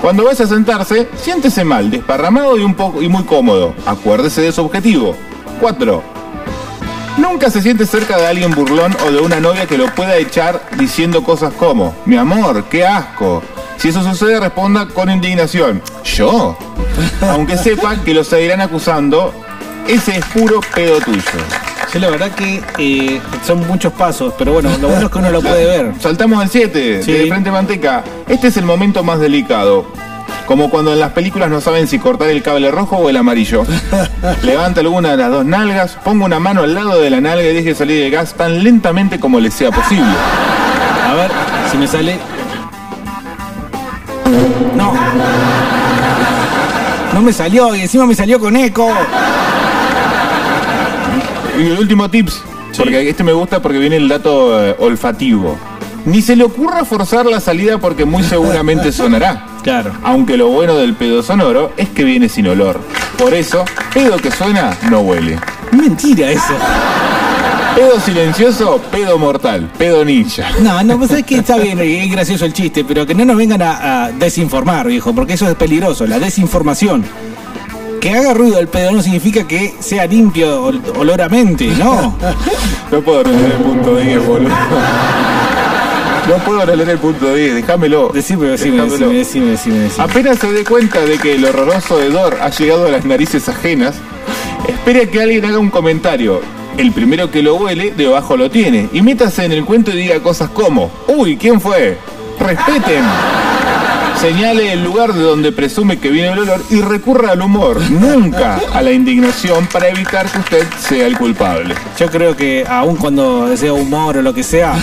Cuando 0.00 0.24
vaya 0.24 0.44
a 0.44 0.48
sentarse, 0.48 1.08
siéntese 1.16 1.64
mal, 1.64 1.90
desparramado 1.90 2.56
y 2.56 2.62
un 2.62 2.74
poco 2.74 3.02
y 3.02 3.08
muy 3.08 3.24
cómodo. 3.24 3.74
Acuérdese 3.84 4.42
de 4.42 4.52
su 4.52 4.62
objetivo. 4.64 5.16
4. 5.60 6.02
Nunca 7.18 7.50
se 7.50 7.60
siente 7.60 7.84
cerca 7.84 8.16
de 8.16 8.26
alguien 8.26 8.54
burlón 8.54 8.96
o 9.04 9.10
de 9.10 9.18
una 9.18 9.40
novia 9.40 9.66
que 9.66 9.76
lo 9.76 9.92
pueda 9.92 10.16
echar 10.16 10.62
diciendo 10.78 11.24
cosas 11.24 11.52
como, 11.52 11.96
mi 12.06 12.16
amor, 12.16 12.64
qué 12.70 12.86
asco. 12.86 13.42
Si 13.76 13.88
eso 13.88 14.04
sucede, 14.04 14.38
responda 14.38 14.86
con 14.86 15.10
indignación. 15.10 15.82
¿Yo? 16.04 16.56
Aunque 17.22 17.56
sepa 17.58 17.96
que 18.04 18.14
lo 18.14 18.22
seguirán 18.22 18.60
acusando, 18.60 19.34
ese 19.88 20.18
es 20.18 20.24
puro 20.26 20.60
pedo 20.74 21.00
tuyo. 21.00 21.22
Sí, 21.92 21.98
la 21.98 22.10
verdad 22.10 22.30
que 22.32 22.62
eh, 22.78 23.20
son 23.46 23.66
muchos 23.66 23.92
pasos, 23.94 24.34
pero 24.36 24.52
bueno, 24.52 24.68
lo 24.80 24.88
bueno 24.88 25.06
es 25.06 25.12
que 25.12 25.18
uno 25.18 25.30
lo 25.30 25.40
puede 25.40 25.64
ver. 25.64 25.92
Saltamos 26.00 26.40
al 26.42 26.50
7, 26.50 27.02
Sí. 27.02 27.12
de 27.12 27.26
frente 27.28 27.50
manteca. 27.50 28.04
Este 28.28 28.48
es 28.48 28.56
el 28.58 28.64
momento 28.66 29.02
más 29.02 29.20
delicado. 29.20 29.86
Como 30.46 30.70
cuando 30.70 30.92
en 30.94 31.00
las 31.00 31.12
películas 31.12 31.50
no 31.50 31.60
saben 31.60 31.86
si 31.86 31.98
cortar 31.98 32.28
el 32.28 32.42
cable 32.42 32.70
rojo 32.70 32.96
o 32.96 33.08
el 33.10 33.16
amarillo. 33.16 33.64
Levanta 34.42 34.80
alguna 34.80 35.10
de 35.12 35.16
las 35.18 35.30
dos 35.30 35.44
nalgas, 35.44 35.98
ponga 36.04 36.24
una 36.24 36.38
mano 36.38 36.62
al 36.62 36.74
lado 36.74 37.00
de 37.00 37.10
la 37.10 37.20
nalga 37.20 37.42
y 37.44 37.54
deje 37.54 37.74
salir 37.74 38.02
el 38.04 38.10
gas 38.10 38.34
tan 38.34 38.62
lentamente 38.64 39.18
como 39.20 39.40
le 39.40 39.50
sea 39.50 39.70
posible. 39.70 40.04
A 41.06 41.14
ver 41.14 41.30
si 41.70 41.76
me 41.78 41.86
sale. 41.86 42.18
No. 44.74 44.92
No 47.14 47.22
me 47.22 47.32
salió 47.32 47.74
y 47.74 47.80
encima 47.82 48.06
me 48.06 48.14
salió 48.14 48.38
con 48.38 48.56
eco. 48.56 48.90
Y 51.58 51.62
el 51.66 51.78
último 51.78 52.08
tips, 52.08 52.40
porque 52.76 53.08
este 53.08 53.24
me 53.24 53.32
gusta 53.32 53.60
porque 53.60 53.78
viene 53.78 53.96
el 53.96 54.08
dato 54.08 54.64
eh, 54.64 54.76
olfativo. 54.78 55.56
Ni 56.04 56.22
se 56.22 56.36
le 56.36 56.44
ocurra 56.44 56.84
forzar 56.84 57.26
la 57.26 57.40
salida 57.40 57.78
porque 57.78 58.04
muy 58.04 58.22
seguramente 58.22 58.92
sonará. 58.92 59.44
Claro. 59.62 59.92
Aunque 60.04 60.36
lo 60.36 60.48
bueno 60.48 60.76
del 60.76 60.94
pedo 60.94 61.22
sonoro 61.22 61.72
es 61.76 61.88
que 61.88 62.04
viene 62.04 62.28
sin 62.28 62.46
olor. 62.46 62.80
Por 63.18 63.34
eso, 63.34 63.64
pedo 63.92 64.16
que 64.18 64.30
suena 64.30 64.76
no 64.88 65.00
huele. 65.00 65.38
Mentira 65.72 66.30
eso. 66.30 66.54
Pedo 67.74 68.00
silencioso, 68.00 68.80
pedo 68.90 69.18
mortal, 69.18 69.70
pedo 69.76 70.04
ninja. 70.04 70.48
No, 70.60 70.82
no, 70.82 70.98
pues 70.98 71.10
es 71.10 71.24
que 71.24 71.38
está 71.38 71.56
bien, 71.58 71.78
es 71.80 72.10
gracioso 72.10 72.44
el 72.44 72.52
chiste, 72.52 72.84
pero 72.84 73.04
que 73.06 73.14
no 73.14 73.24
nos 73.24 73.36
vengan 73.36 73.62
a, 73.62 74.04
a 74.04 74.12
desinformar, 74.12 74.86
viejo, 74.86 75.12
porque 75.14 75.34
eso 75.34 75.48
es 75.48 75.54
peligroso, 75.54 76.06
la 76.06 76.18
desinformación. 76.18 77.04
Que 78.00 78.10
haga 78.14 78.32
ruido 78.34 78.58
el 78.58 78.68
pedo 78.68 78.92
no 78.92 79.02
significa 79.02 79.46
que 79.46 79.74
sea 79.80 80.06
limpio 80.06 80.62
ol- 80.64 80.82
oloramente, 80.96 81.66
¿no? 81.78 82.16
No 82.90 83.00
puedo 83.02 83.22
releer 83.24 83.46
el 83.52 83.58
punto 83.58 83.96
10, 83.96 84.26
boludo. 84.26 84.48
No 86.28 86.34
puedo 86.44 86.64
releer 86.64 86.88
el 86.90 86.98
punto 86.98 87.34
10, 87.34 87.54
déjamelo. 87.56 88.10
Decime, 88.14 88.46
decime, 88.48 88.82
decime, 88.84 89.14
decime, 89.14 89.46
decime, 89.50 89.78
decime. 89.80 90.04
Apenas 90.04 90.38
se 90.38 90.52
dé 90.52 90.64
cuenta 90.64 91.00
de 91.00 91.18
que 91.18 91.34
el 91.34 91.44
horroroso 91.44 92.00
hedor 92.02 92.38
ha 92.40 92.50
llegado 92.50 92.86
a 92.86 92.90
las 92.90 93.04
narices 93.04 93.48
ajenas, 93.48 93.96
espere 94.68 95.02
a 95.02 95.10
que 95.10 95.20
alguien 95.22 95.44
haga 95.44 95.58
un 95.58 95.70
comentario. 95.70 96.40
El 96.76 96.92
primero 96.92 97.30
que 97.30 97.42
lo 97.42 97.56
huele, 97.56 97.90
de 97.92 98.06
abajo 98.06 98.36
lo 98.36 98.50
tiene. 98.50 98.88
Y 98.92 99.02
métase 99.02 99.44
en 99.44 99.52
el 99.52 99.64
cuento 99.64 99.90
y 99.90 99.96
diga 99.96 100.20
cosas 100.20 100.50
como, 100.50 100.90
uy, 101.08 101.36
¿quién 101.36 101.60
fue? 101.60 101.98
Respeten. 102.38 103.02
Señale 104.20 104.72
el 104.72 104.82
lugar 104.84 105.12
de 105.12 105.22
donde 105.22 105.52
presume 105.52 105.98
que 105.98 106.10
viene 106.10 106.32
el 106.32 106.38
olor 106.40 106.62
y 106.70 106.80
recurra 106.80 107.32
al 107.32 107.42
humor, 107.42 107.80
nunca 107.90 108.60
a 108.72 108.82
la 108.82 108.90
indignación 108.92 109.66
para 109.66 109.88
evitar 109.88 110.26
que 110.26 110.38
usted 110.38 110.66
sea 110.80 111.06
el 111.06 111.16
culpable. 111.16 111.74
Yo 111.98 112.06
creo 112.10 112.36
que 112.36 112.64
aun 112.68 112.96
cuando 112.96 113.56
sea 113.56 113.72
humor 113.72 114.16
o 114.18 114.22
lo 114.22 114.34
que 114.34 114.42
sea, 114.42 114.74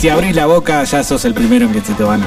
si 0.00 0.08
abrís 0.08 0.34
la 0.34 0.46
boca 0.46 0.82
ya 0.84 1.02
sos 1.04 1.24
el 1.24 1.34
primero 1.34 1.66
en 1.66 1.72
que 1.72 1.80
se 1.80 1.92
te 1.94 2.02
van 2.02 2.22
a... 2.22 2.26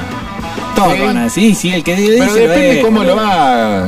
Todos 0.74 0.94
Sí. 0.94 1.00
van 1.02 1.16
a 1.18 1.24
decir, 1.24 1.54
sí, 1.54 1.72
el 1.72 1.84
que 1.84 1.94
dice 1.94 2.14
Pero 2.18 2.26
lo 2.26 2.34
depende 2.34 2.78
es. 2.78 2.84
cómo 2.84 3.04
lo 3.04 3.14
No, 3.16 3.86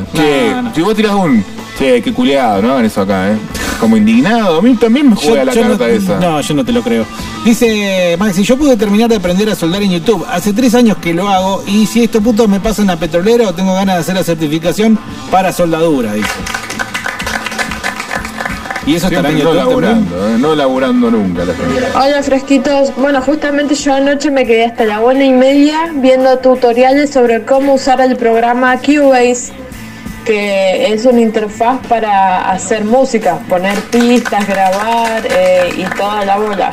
no. 0.63 0.75
si 0.75 0.81
vos 0.83 0.95
tirás 0.95 1.13
un. 1.15 1.45
Che, 1.79 2.03
qué 2.03 2.13
culeado, 2.13 2.63
no 2.63 2.73
hagan 2.73 2.87
eso 2.87 3.03
acá, 3.03 3.33
¿eh? 3.33 3.37
Como 3.79 3.97
indignado, 3.97 4.59
a 4.59 4.63
mí 4.63 4.75
también 4.77 5.11
me 5.11 5.17
juega 5.17 5.45
la 5.45 5.53
carta 5.53 5.77
no, 5.77 5.85
esa. 5.87 6.19
No, 6.19 6.41
yo 6.41 6.55
no 6.55 6.65
te 6.65 6.73
lo 6.73 6.83
creo. 6.83 7.05
Dice 7.45 8.17
Maxi, 8.19 8.43
yo 8.43 8.57
pude 8.57 8.77
terminar 8.77 9.11
de 9.11 9.17
aprender 9.17 9.51
a 9.51 9.55
soldar 9.55 9.83
en 9.83 9.91
YouTube. 9.91 10.27
Hace 10.31 10.55
tres 10.55 10.75
años 10.75 10.97
que 10.97 11.13
lo 11.13 11.29
hago 11.29 11.63
y 11.67 11.87
si 11.87 12.03
estos 12.03 12.23
putos 12.23 12.49
me 12.49 12.61
pasan 12.61 12.89
a 12.89 12.97
petrolero, 12.99 13.53
tengo 13.53 13.75
ganas 13.75 13.97
de 13.97 14.01
hacer 14.01 14.15
la 14.15 14.25
certificación 14.25 14.99
para 15.31 15.53
soldadura, 15.53 16.15
dice. 16.15 16.29
Y 18.87 18.95
eso 18.95 19.09
en 19.09 19.15
Siempre 19.15 19.43
no 19.43 19.53
laburando, 19.53 20.29
¿eh? 20.29 20.37
no 20.39 20.55
laburando 20.55 21.11
nunca 21.11 21.45
la 21.45 21.55
gente. 21.55 21.83
Hola 21.97 22.23
fresquitos, 22.23 22.95
bueno 22.97 23.21
justamente 23.21 23.75
yo 23.75 23.93
anoche 23.93 24.31
me 24.31 24.47
quedé 24.47 24.65
hasta 24.65 24.85
la 24.85 25.01
una 25.01 25.25
y 25.25 25.33
media 25.33 25.91
viendo 25.93 26.39
tutoriales 26.39 27.11
sobre 27.11 27.45
cómo 27.45 27.75
usar 27.75 28.01
el 28.01 28.17
programa 28.17 28.79
Cubase, 28.79 29.53
que 30.27 30.93
es 30.93 31.05
una 31.07 31.21
interfaz 31.21 31.79
para 31.87 32.51
hacer 32.51 32.85
música, 32.85 33.39
poner 33.49 33.79
pistas, 33.85 34.47
grabar 34.47 35.23
eh, 35.31 35.73
y 35.77 35.85
toda 35.97 36.25
la 36.25 36.37
bola. 36.37 36.73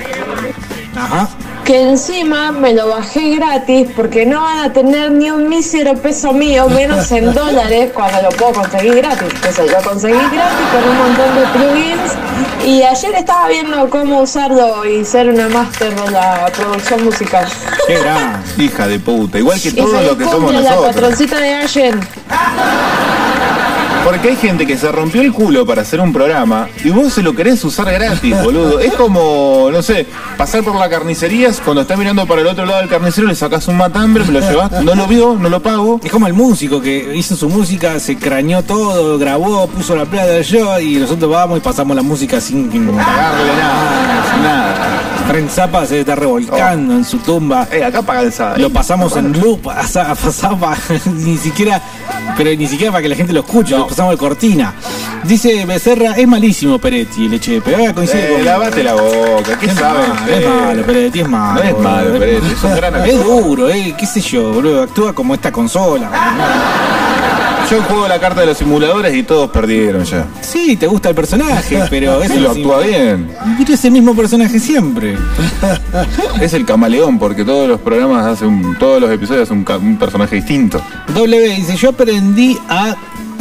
Ajá. 0.95 1.29
Que 1.63 1.81
encima 1.81 2.51
me 2.51 2.73
lo 2.73 2.89
bajé 2.89 3.35
gratis 3.35 3.87
porque 3.95 4.25
no 4.25 4.41
van 4.41 4.59
a 4.59 4.73
tener 4.73 5.11
ni 5.11 5.29
un 5.31 5.47
mísero 5.47 5.93
peso 5.93 6.33
mío, 6.33 6.67
menos 6.67 7.09
en 7.11 7.33
dólares, 7.41 7.91
cuando 7.93 8.23
lo 8.23 8.29
puedo 8.29 8.53
conseguir 8.53 8.95
gratis. 8.95 9.29
Entonces 9.33 9.71
lo 9.71 9.81
conseguí 9.89 10.13
gratis 10.13 10.67
con 10.73 10.89
un 10.89 10.97
montón 10.97 11.35
de 11.35 11.41
plugins 11.53 12.67
y 12.67 12.81
ayer 12.83 13.15
estaba 13.15 13.47
viendo 13.49 13.89
cómo 13.89 14.21
usarlo 14.21 14.83
y 14.85 15.05
ser 15.05 15.29
una 15.29 15.47
máster 15.49 15.93
de 15.95 16.11
la 16.11 16.51
producción 16.57 17.05
musical. 17.05 17.47
Qué 17.87 17.99
gran. 17.99 18.43
Hija 18.57 18.87
de 18.87 18.99
puta, 18.99 19.37
igual 19.37 19.61
que 19.61 19.71
todo 19.71 20.01
lo 20.01 20.17
que 20.17 20.23
somos 20.25 20.39
cumple 20.51 20.61
la 20.61 20.69
nosotros. 20.71 20.95
patroncita 20.95 21.39
de 21.39 21.53
Allen. 21.53 21.99
Porque 24.03 24.29
hay 24.29 24.35
gente 24.35 24.67
que 24.67 24.77
se 24.77 24.91
rompió 24.91 25.21
el 25.21 25.31
culo 25.31 25.65
para 25.65 25.81
hacer 25.81 26.01
un 26.01 26.11
programa 26.11 26.67
y 26.83 26.89
vos 26.89 27.13
se 27.13 27.23
lo 27.23 27.33
querés 27.33 27.63
usar 27.63 27.91
gratis, 27.91 28.35
boludo. 28.43 28.79
Es 28.79 28.93
como, 28.93 29.69
no 29.71 29.81
sé, 29.81 30.05
pasar 30.37 30.63
por 30.63 30.75
la 30.75 30.89
carnicería, 30.89 31.49
cuando 31.63 31.81
estás 31.81 31.97
mirando 31.97 32.25
para 32.27 32.41
el 32.41 32.47
otro 32.47 32.65
lado 32.65 32.79
del 32.79 32.89
carnicero 32.89 33.27
le 33.27 33.35
sacás 33.35 33.67
un 33.67 33.77
matambre, 33.77 34.23
me 34.25 34.33
lo 34.33 34.39
llevas, 34.41 34.71
no 34.83 34.95
lo 34.95 35.07
vio, 35.07 35.35
no 35.35 35.49
lo 35.49 35.61
pago. 35.61 36.01
Es 36.03 36.11
como 36.11 36.27
el 36.27 36.33
músico 36.33 36.81
que 36.81 37.15
hizo 37.15 37.35
su 37.35 37.47
música, 37.47 37.99
se 37.99 38.17
crañó 38.17 38.63
todo, 38.63 39.17
grabó, 39.17 39.67
puso 39.67 39.95
la 39.95 40.05
plata 40.05 40.41
yo 40.41 40.79
y 40.79 40.95
nosotros 40.97 41.31
vamos 41.31 41.57
y 41.59 41.61
pasamos 41.61 41.95
la 41.95 42.03
música 42.03 42.41
sin 42.41 42.69
pagarle 42.69 43.55
nada, 43.55 44.31
sin 44.33 44.43
nada. 44.43 45.03
Frank 45.27 45.49
Zappa 45.49 45.85
se 45.85 46.01
está 46.01 46.15
revolcando 46.15 46.95
en 46.95 47.05
su 47.05 47.17
tumba. 47.19 47.67
Eh, 47.71 47.83
acá 47.83 48.01
paga 48.01 48.21
el. 48.21 48.61
Lo 48.61 48.69
pasamos 48.69 49.15
en 49.15 49.39
loop 49.39 49.69
a 49.69 49.81
a 49.81 50.15
ni 51.13 51.37
siquiera, 51.37 51.81
pero 52.37 52.49
ni 52.55 52.67
siquiera 52.67 52.91
para 52.91 53.01
que 53.01 53.09
la 53.09 53.15
gente 53.15 53.31
lo 53.33 53.39
escuche, 53.39 53.77
lo 53.77 53.87
pasamos 53.93 54.13
de 54.13 54.17
cortina. 54.17 54.73
Dice 55.23 55.65
Becerra, 55.67 56.13
es 56.17 56.27
malísimo 56.27 56.79
Peretti, 56.79 57.27
el 57.27 57.35
Echepe. 57.35 57.75
Ahora 57.75 57.93
coincide 57.93 58.25
Eh, 58.31 58.33
con- 58.37 58.45
lavate 58.45 58.83
la 58.83 58.93
boca, 58.95 59.59
¿qué 59.59 59.67
Es 59.67 59.73
sabes? 59.75 60.07
malo, 60.09 60.31
es 60.33 60.47
malo, 60.47 60.83
Peretti, 60.83 61.19
es 61.19 61.29
malo. 61.29 61.63
No 61.63 61.69
es 61.69 61.77
malo. 61.77 62.19
Peretti, 62.19 62.47
es 62.53 62.63
un 62.63 62.75
gran 62.75 62.95
actor. 62.95 63.09
Es 63.09 63.23
duro, 63.23 63.69
eh, 63.69 63.95
qué 63.95 64.05
sé 64.07 64.19
yo, 64.19 64.51
boludo. 64.51 64.81
Actúa 64.81 65.13
como 65.13 65.35
esta 65.35 65.51
consola. 65.51 66.09
Yo 67.69 67.81
juego 67.83 68.07
la 68.07 68.19
carta 68.19 68.41
de 68.41 68.47
los 68.47 68.57
simuladores 68.57 69.15
y 69.15 69.23
todos 69.23 69.49
perdieron 69.51 70.03
ya. 70.03 70.25
Sí, 70.41 70.75
te 70.75 70.85
gusta 70.87 71.09
el 71.09 71.15
personaje, 71.15 71.79
pero 71.89 72.21
es 72.21 72.31
Y 72.35 72.39
lo 72.39 72.51
actúa 72.51 72.79
bien. 72.81 73.29
Pero 73.59 73.73
es 73.73 73.85
el 73.85 73.91
mismo 73.91 74.15
personaje 74.15 74.59
siempre. 74.59 75.15
Es 76.41 76.53
el 76.53 76.65
camaleón, 76.65 77.17
porque 77.19 77.45
todos 77.45 77.69
los 77.69 77.79
programas 77.79 78.25
hacen 78.25 78.75
todos 78.79 78.99
los 78.99 79.09
episodios 79.11 79.43
hacen 79.43 79.63
un, 79.67 79.87
un 79.87 79.97
personaje 79.97 80.35
distinto. 80.37 80.81
W 81.13 81.55
dice, 81.55 81.75
yo 81.77 81.89
aprendí 81.89 82.57
a 82.67 82.95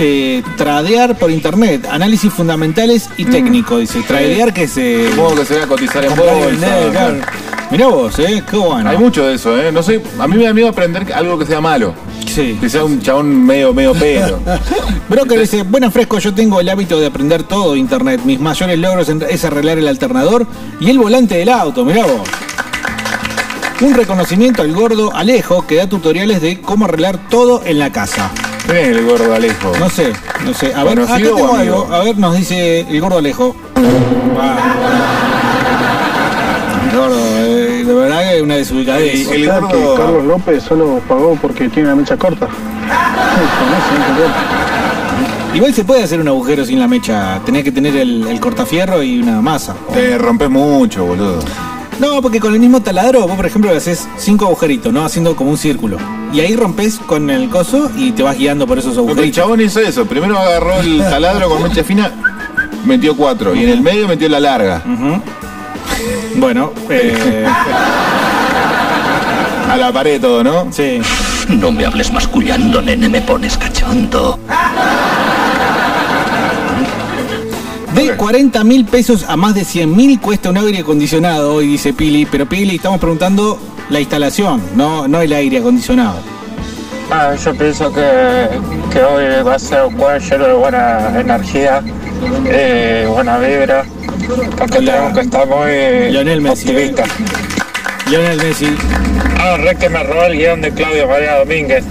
eh, 0.04 0.42
tradear 0.56 1.16
por 1.16 1.30
internet, 1.30 1.86
análisis 1.88 2.32
fundamentales 2.32 3.08
y 3.16 3.24
técnico, 3.24 3.78
dice. 3.78 4.02
Tradear 4.02 4.52
que 4.52 4.66
se... 4.66 5.10
Supongo 5.10 5.36
que 5.36 5.44
se 5.44 5.58
va 5.58 5.64
a 5.64 5.66
cotizar 5.68 6.04
en 6.04 6.16
bolsa. 6.16 6.46
vender, 6.46 6.90
claro. 6.90 7.16
Mirá 7.70 7.86
vos, 7.86 8.18
eh, 8.18 8.42
qué 8.50 8.56
bueno. 8.56 8.90
Hay 8.90 8.98
mucho 8.98 9.24
de 9.24 9.34
eso, 9.34 9.58
¿eh? 9.58 9.70
No 9.70 9.82
sé, 9.82 10.02
a 10.18 10.26
mí 10.26 10.36
me 10.36 10.44
da 10.44 10.52
miedo 10.52 10.68
aprender 10.68 11.10
algo 11.12 11.38
que 11.38 11.46
sea 11.46 11.60
malo. 11.60 11.94
Sí. 12.26 12.58
Que 12.60 12.68
sea 12.68 12.84
un 12.84 13.00
chabón 13.00 13.46
medio, 13.46 13.72
medio 13.72 13.94
pelo. 13.94 14.40
Broker 15.08 15.38
dice, 15.38 15.62
bueno 15.62 15.90
fresco, 15.90 16.18
yo 16.18 16.34
tengo 16.34 16.60
el 16.60 16.68
hábito 16.68 16.98
de 16.98 17.06
aprender 17.06 17.44
todo 17.44 17.72
de 17.72 17.78
internet. 17.78 18.20
Mis 18.24 18.40
mayores 18.40 18.78
logros 18.78 19.08
es 19.08 19.44
arreglar 19.44 19.78
el 19.78 19.88
alternador 19.88 20.46
y 20.80 20.90
el 20.90 20.98
volante 20.98 21.36
del 21.36 21.48
auto, 21.48 21.84
mirá 21.84 22.04
vos. 22.04 22.28
Un 23.80 23.94
reconocimiento 23.94 24.62
al 24.62 24.72
gordo 24.72 25.14
Alejo 25.14 25.66
que 25.66 25.76
da 25.76 25.88
tutoriales 25.88 26.42
de 26.42 26.60
cómo 26.60 26.84
arreglar 26.84 27.28
todo 27.28 27.62
en 27.64 27.78
la 27.78 27.90
casa. 27.90 28.30
¿Quién 28.66 28.76
es 28.78 28.88
el 28.96 29.04
gordo 29.06 29.34
Alejo? 29.34 29.72
No 29.78 29.88
sé, 29.90 30.12
no 30.44 30.54
sé. 30.54 30.72
A 30.74 30.84
ver, 30.84 31.00
acá 31.00 31.06
¿Conocido 31.08 31.36
tengo 31.36 31.56
algo. 31.56 31.88
A 31.92 32.04
ver, 32.04 32.18
nos 32.18 32.36
dice 32.36 32.80
el 32.80 33.00
gordo 33.00 33.18
Alejo. 33.18 33.54
Ah. 34.38 34.56
El 36.90 36.98
gordo, 36.98 37.16
eh, 37.18 37.84
de 37.86 37.94
verdad 37.94 38.20
que 38.22 38.36
es 38.36 38.42
una 38.42 38.54
desubicadez. 38.56 39.28
El 39.30 39.48
O 39.48 39.52
sea, 39.52 39.68
que 39.68 39.76
gordo- 39.76 39.94
Carlos 39.96 40.24
López 40.24 40.62
solo 40.62 41.00
pagó 41.08 41.36
porque 41.40 41.68
tiene 41.68 41.88
la 41.90 41.94
mecha 41.96 42.16
corta. 42.16 42.46
Igual 45.54 45.74
se 45.74 45.84
puede 45.84 46.02
hacer 46.04 46.20
un 46.20 46.28
agujero 46.28 46.64
sin 46.64 46.78
la 46.78 46.88
mecha. 46.88 47.40
Tenés 47.44 47.64
que 47.64 47.72
tener 47.72 47.94
el, 47.96 48.26
el 48.26 48.40
cortafierro 48.40 49.02
y 49.02 49.20
una 49.20 49.40
masa. 49.42 49.74
Te 49.92 50.16
rompes 50.18 50.48
mucho, 50.48 51.04
boludo. 51.04 51.40
No, 52.02 52.20
porque 52.20 52.40
con 52.40 52.52
el 52.52 52.58
mismo 52.58 52.80
taladro, 52.82 53.28
vos 53.28 53.36
por 53.36 53.46
ejemplo 53.46 53.70
le 53.70 53.76
haces 53.76 54.08
cinco 54.18 54.46
agujeritos, 54.46 54.92
¿no? 54.92 55.04
Haciendo 55.04 55.36
como 55.36 55.50
un 55.50 55.56
círculo. 55.56 55.98
Y 56.32 56.40
ahí 56.40 56.56
rompes 56.56 56.98
con 56.98 57.30
el 57.30 57.48
coso 57.48 57.90
y 57.96 58.10
te 58.10 58.24
vas 58.24 58.36
guiando 58.36 58.66
por 58.66 58.76
esos 58.78 58.94
Porque 58.96 59.02
el 59.04 59.10
agujeritos. 59.10 59.36
chabón 59.36 59.60
hizo 59.60 59.80
eso. 59.80 60.04
Primero 60.06 60.36
agarró 60.36 60.80
el 60.80 60.98
taladro 60.98 61.48
con 61.48 61.62
mecha 61.62 61.84
fina, 61.84 62.10
metió 62.84 63.16
cuatro. 63.16 63.54
Y 63.54 63.62
en 63.62 63.68
el 63.68 63.82
medio 63.82 64.08
metió 64.08 64.28
la 64.28 64.40
larga. 64.40 64.82
Bueno, 66.36 66.72
eh, 66.90 67.46
A 69.70 69.76
la 69.76 69.92
pared 69.92 70.20
todo, 70.20 70.42
¿no? 70.42 70.72
sí. 70.72 71.00
No 71.48 71.70
me 71.72 71.84
hables 71.84 72.12
mascullando, 72.12 72.80
nene, 72.82 73.08
me 73.08 73.20
pones 73.20 73.56
cachondo. 73.58 74.38
De 77.94 78.16
40 78.16 78.64
mil 78.64 78.84
pesos 78.86 79.24
a 79.28 79.36
más 79.36 79.54
de 79.54 79.64
100 79.64 79.94
mil 79.94 80.18
cuesta 80.20 80.50
un 80.50 80.56
aire 80.56 80.78
acondicionado 80.78 81.54
hoy, 81.54 81.66
dice 81.66 81.92
Pili. 81.92 82.26
Pero 82.26 82.46
Pili, 82.46 82.76
estamos 82.76 82.98
preguntando 82.98 83.58
la 83.90 84.00
instalación, 84.00 84.62
no, 84.74 85.06
no 85.06 85.20
el 85.20 85.32
aire 85.32 85.58
acondicionado. 85.58 86.16
Ah, 87.10 87.34
yo 87.34 87.54
pienso 87.54 87.92
que, 87.92 88.48
que 88.90 89.02
hoy 89.02 89.42
va 89.42 89.56
a 89.56 89.58
ser 89.58 89.84
un 89.84 89.98
jueves 89.98 90.30
lleno 90.30 90.46
de 90.46 90.54
buena 90.54 91.20
energía, 91.20 91.82
eh, 92.46 93.06
buena 93.12 93.38
vibra, 93.38 93.84
porque 94.56 94.78
tenemos 94.78 95.12
que 95.12 95.20
estar 95.20 95.46
muy 95.46 96.10
Lionel 96.10 96.40
Messi. 96.40 96.68
optimistas. 96.70 97.08
Lionel 98.08 98.38
Messi. 98.38 98.74
Ah, 99.38 99.56
re 99.58 99.76
que 99.76 99.90
me 99.90 100.02
robó 100.02 100.22
el 100.24 100.38
guion 100.38 100.62
de 100.62 100.72
Claudio 100.72 101.06
María 101.06 101.38
Domínguez. 101.40 101.84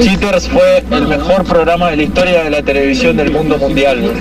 Cheaters 0.00 0.48
fue 0.48 0.84
el 0.90 1.06
mejor 1.06 1.44
programa 1.44 1.90
de 1.90 1.96
la 1.96 2.02
historia 2.02 2.44
de 2.44 2.50
la 2.50 2.62
televisión 2.62 3.16
del 3.16 3.30
mundo 3.30 3.58
mundial. 3.58 4.12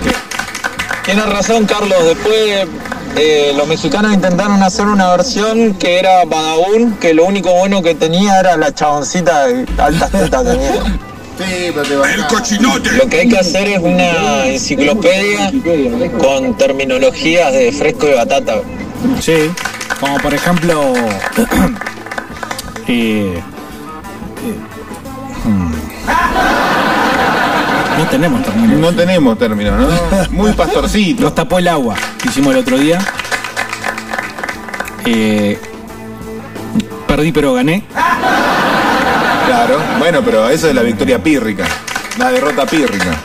Tienes 1.06 1.26
razón, 1.26 1.66
Carlos. 1.66 1.98
Después 2.06 2.68
eh, 3.16 3.54
los 3.56 3.68
mexicanos 3.68 4.14
intentaron 4.14 4.62
hacer 4.64 4.88
una 4.88 5.12
versión 5.12 5.76
que 5.76 6.00
era 6.00 6.26
Badabun, 6.26 6.96
que 6.96 7.14
lo 7.14 7.26
único 7.26 7.54
bueno 7.54 7.82
que 7.82 7.96
tenía 7.96 8.40
era 8.40 8.58
la 8.58 8.74
chaboncita 8.74 9.48
de 9.48 9.66
altas 9.78 10.12
tetas 10.12 10.44
tenía. 10.44 11.00
Sí, 11.38 11.72
pero 11.74 11.84
te 11.84 11.96
va 11.96 12.12
¡El 12.12 12.28
cochinote! 12.28 12.92
Lo 12.92 13.08
que 13.08 13.22
hay 13.22 13.30
que 13.30 13.40
hacer 13.40 13.68
es 13.68 13.80
una 13.80 14.46
enciclopedia 14.46 15.52
con 16.20 16.56
terminologías 16.58 17.52
de 17.54 17.72
fresco 17.72 18.08
y 18.08 18.14
batata. 18.14 18.62
Sí. 19.20 19.52
Como 20.00 20.18
por 20.18 20.34
ejemplo. 20.34 20.94
eh, 22.88 23.42
No 28.04 28.10
tenemos 28.10 28.44
términos. 28.44 28.80
No 28.80 28.92
tenemos 28.94 29.38
términos, 29.38 29.80
¿no? 29.80 29.88
Muy 30.32 30.52
pastorcito. 30.52 31.22
Nos 31.24 31.36
tapó 31.36 31.58
el 31.60 31.68
agua 31.70 31.96
que 32.22 32.28
hicimos 32.28 32.54
el 32.54 32.60
otro 32.60 32.78
día. 32.78 33.00
Eh, 35.06 35.58
perdí 37.08 37.32
pero 37.32 37.54
gané. 37.54 37.84
Claro. 39.46 39.78
Bueno, 40.00 40.22
pero 40.24 40.50
eso 40.50 40.68
es 40.68 40.76
la 40.76 40.82
victoria 40.82 41.22
pírrica. 41.24 41.66
La 42.18 42.30
derrota 42.30 42.66
pírrica. 42.66 43.16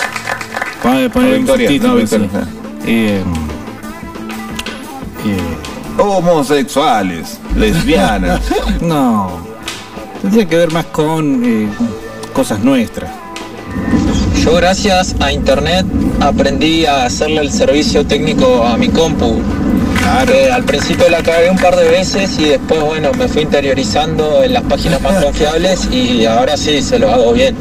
Poner, 0.83 1.11
poner 1.11 1.31
No, 1.33 1.37
victoria, 1.57 1.81
no, 1.83 1.95
victoria. 1.97 2.29
sí. 2.31 2.39
Eh, 2.87 3.22
eh, 5.26 6.01
Homosexuales, 6.01 7.41
lesbianas. 7.57 8.41
no. 8.81 9.41
Tendría 10.22 10.49
que 10.49 10.57
ver 10.57 10.72
más 10.72 10.85
con 10.87 11.43
eh, 11.45 11.68
cosas 12.33 12.61
nuestras. 12.61 13.11
Yo 14.45 14.55
gracias 14.55 15.16
a 15.20 15.32
internet 15.32 15.84
aprendí 16.20 16.86
a 16.86 17.05
hacerle 17.05 17.41
el 17.41 17.51
servicio 17.51 18.07
técnico 18.07 18.64
a 18.64 18.76
mi 18.76 18.89
compu. 18.89 19.41
Eh, 20.32 20.51
al 20.51 20.64
principio 20.64 21.09
la 21.09 21.22
cagué 21.22 21.51
un 21.51 21.59
par 21.59 21.76
de 21.76 21.89
veces 21.89 22.39
y 22.39 22.45
después 22.51 22.80
bueno 22.80 23.11
me 23.12 23.28
fui 23.28 23.43
interiorizando 23.43 24.43
en 24.43 24.53
las 24.55 24.62
páginas 24.62 25.01
más 25.03 25.22
confiables 25.24 25.89
y 25.93 26.24
ahora 26.24 26.57
sí 26.57 26.80
se 26.82 26.99
lo 26.99 27.11
hago 27.11 27.32
bien. 27.32 27.57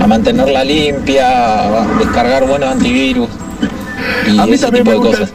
A 0.00 0.06
mantenerla 0.06 0.64
limpia, 0.64 1.82
a 1.82 1.86
descargar 1.98 2.46
buenos 2.46 2.70
antivirus 2.70 3.28
y 4.26 4.38
A 4.38 4.46
mí 4.46 4.54
ese 4.54 4.70
tipo 4.72 4.90
de 4.90 4.96
cosas. 4.96 5.32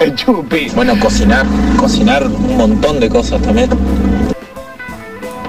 El 0.00 0.14
chupi. 0.14 0.68
Bueno, 0.74 0.98
cocinar, 0.98 1.46
cocinar 1.76 2.26
un 2.26 2.56
montón 2.56 3.00
de 3.00 3.08
cosas 3.08 3.40
también. 3.42 3.70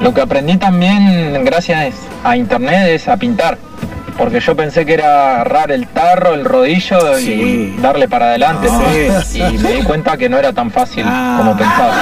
Lo 0.02 0.14
que 0.14 0.22
aprendí 0.22 0.58
también 0.58 1.44
gracias 1.44 1.94
a 2.24 2.38
internet 2.38 2.90
es 2.90 3.08
a 3.08 3.18
pintar. 3.18 3.58
Porque 4.18 4.40
yo 4.40 4.56
pensé 4.56 4.84
que 4.84 4.96
era 4.96 5.36
agarrar 5.36 5.72
el 5.72 5.88
tarro, 5.88 6.34
el 6.34 6.44
rodillo 6.44 7.20
y 7.20 7.78
darle 7.80 8.08
para 8.08 8.30
adelante, 8.30 8.68
¿no? 8.68 9.22
Sí. 9.24 9.40
Y 9.40 9.58
me 9.60 9.74
di 9.74 9.84
cuenta 9.84 10.18
que 10.18 10.28
no 10.28 10.40
era 10.40 10.52
tan 10.52 10.72
fácil 10.72 11.04
como 11.04 11.56
pensaba. 11.56 11.94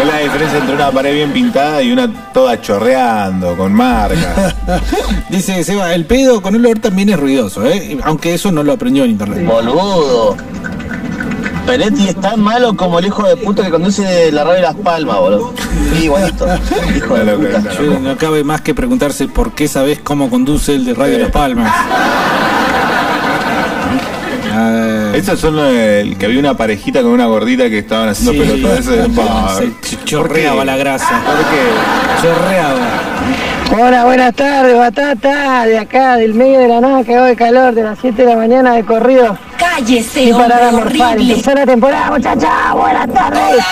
Es 0.00 0.06
la 0.06 0.18
diferencia 0.18 0.58
entre 0.60 0.76
una 0.76 0.92
pared 0.92 1.12
bien 1.12 1.32
pintada 1.32 1.82
y 1.82 1.90
una 1.90 2.08
toda 2.32 2.60
chorreando, 2.60 3.56
con 3.56 3.72
marcas. 3.72 4.54
Dice 5.28 5.64
Seba, 5.64 5.92
el 5.92 6.06
pedo 6.06 6.40
con 6.40 6.54
olor 6.54 6.78
también 6.78 7.08
es 7.08 7.18
ruidoso, 7.18 7.66
¿eh? 7.66 7.98
aunque 8.04 8.34
eso 8.34 8.52
no 8.52 8.62
lo 8.62 8.74
aprendió 8.74 9.02
en 9.02 9.10
internet. 9.10 9.44
Boludo. 9.44 10.36
Peretti 11.68 12.08
es 12.08 12.16
tan 12.18 12.40
malo 12.40 12.74
como 12.74 12.98
el 12.98 13.04
hijo 13.06 13.22
de 13.28 13.36
puta 13.36 13.62
que 13.62 13.70
conduce 13.70 14.32
la 14.32 14.42
radio 14.42 14.56
de 14.56 14.62
Las 14.62 14.74
Palmas, 14.76 15.16
boludo. 15.18 15.52
Sí, 15.94 16.04
igualito. 16.04 16.46
Hijo 16.96 17.14
de 17.14 17.32
puta. 17.34 17.62
Yo- 17.78 17.98
no 18.00 18.16
cabe 18.16 18.42
más 18.42 18.62
que 18.62 18.74
preguntarse 18.74 19.28
por 19.28 19.52
qué 19.52 19.68
sabes 19.68 19.98
cómo 20.02 20.30
conduce 20.30 20.74
el 20.74 20.86
de 20.86 20.94
Radio 20.94 21.18
Las 21.18 21.30
Palmas. 21.30 21.70
Ah, 24.54 25.12
Esos 25.14 25.38
son 25.38 25.58
el 25.58 26.16
que 26.16 26.26
había 26.26 26.40
una 26.40 26.56
parejita 26.56 27.02
con 27.02 27.10
una 27.12 27.26
gordita 27.26 27.68
que 27.68 27.78
estaban 27.78 28.08
haciendo 28.08 28.32
Sí. 28.32 28.38
pelotudeces 28.38 29.14
de 29.14 29.72
chorreaba 30.04 30.64
la 30.64 30.76
grasa. 30.76 31.22
¿Por 31.24 31.36
qué? 31.50 32.22
Chorreaba. 32.22 33.84
Hola, 33.86 34.04
buenas 34.06 34.34
tardes, 34.34 34.76
Batata, 34.76 35.66
de 35.66 35.78
acá, 35.78 36.16
del 36.16 36.32
medio 36.34 36.60
de 36.60 36.68
la 36.68 36.80
nada, 36.80 37.04
que 37.04 37.14
de 37.14 37.36
calor, 37.36 37.74
de 37.74 37.82
las 37.82 37.98
7 38.00 38.22
de 38.24 38.28
la 38.30 38.36
mañana 38.36 38.72
de 38.72 38.84
corrido. 38.84 39.36
Cállese, 39.78 40.24
Y 40.24 40.32
para 40.32 40.70
hombre 40.70 40.72
morfar, 40.84 41.12
horrible. 41.14 41.32
empezó 41.34 41.54
la 41.54 41.64
temporada, 41.66 42.10
muchachas, 42.10 42.50
buenas 42.74 43.06
tardes. 43.14 43.64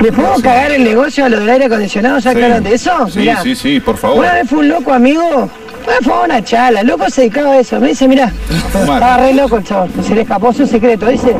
¿Le 0.00 0.10
puedo 0.12 0.34
cagar 0.36 0.72
el 0.72 0.84
negocio 0.84 1.26
a 1.26 1.28
lo 1.28 1.38
del 1.40 1.50
aire 1.50 1.66
acondicionado? 1.66 2.18
¿Se 2.20 2.30
aclaran 2.30 2.62
de 2.64 2.74
eso? 2.74 3.06
Sí, 3.10 3.18
Mirá, 3.18 3.42
sí, 3.42 3.54
sí, 3.54 3.78
por 3.78 3.98
favor. 3.98 4.20
Una 4.20 4.32
vez 4.32 4.48
fue 4.48 4.60
un 4.60 4.68
loco 4.70 4.94
amigo, 4.94 5.22
una- 5.28 5.96
fue 6.02 6.24
una 6.24 6.42
chala, 6.42 6.80
el 6.80 6.86
loco 6.86 7.10
se 7.10 7.22
dedicaba 7.22 7.52
a 7.52 7.58
eso. 7.58 7.78
Me 7.78 7.88
dice, 7.88 8.08
mirá, 8.08 8.32
fumar. 8.72 8.94
estaba 9.02 9.16
re 9.18 9.34
loco 9.34 9.58
el 9.58 9.64
chabón, 9.64 9.90
se 10.02 10.14
le 10.14 10.22
escapó 10.22 10.50
su 10.54 10.66
secreto. 10.66 11.06
Dice, 11.08 11.36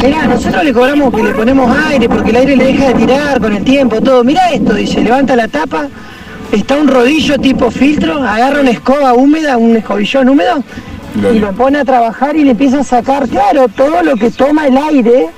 mirá, 0.00 0.22
nosotros 0.28 0.62
le 0.62 0.72
cobramos 0.72 1.12
que 1.12 1.24
le 1.24 1.30
ponemos 1.34 1.76
aire 1.88 2.08
porque 2.08 2.30
el 2.30 2.36
aire 2.36 2.56
le 2.56 2.64
deja 2.66 2.86
de 2.88 2.94
tirar 2.94 3.40
con 3.40 3.52
el 3.52 3.64
tiempo, 3.64 4.00
todo. 4.00 4.22
Mirá 4.22 4.50
esto, 4.52 4.74
dice, 4.74 5.00
levanta 5.00 5.34
la 5.34 5.48
tapa, 5.48 5.88
está 6.52 6.76
un 6.76 6.86
rodillo 6.86 7.36
tipo 7.38 7.68
filtro, 7.72 8.22
agarra 8.22 8.60
una 8.60 8.70
escoba 8.70 9.12
húmeda, 9.14 9.56
un 9.56 9.74
escobillón 9.76 10.28
húmedo, 10.28 10.62
y 11.14 11.38
lo 11.38 11.52
pone 11.52 11.78
a 11.78 11.84
trabajar 11.84 12.36
y 12.36 12.44
le 12.44 12.52
empieza 12.52 12.80
a 12.80 12.84
sacar, 12.84 13.28
claro, 13.28 13.68
todo 13.68 14.02
lo 14.02 14.16
que 14.16 14.30
toma 14.30 14.66
el 14.66 14.76
aire 14.76 15.30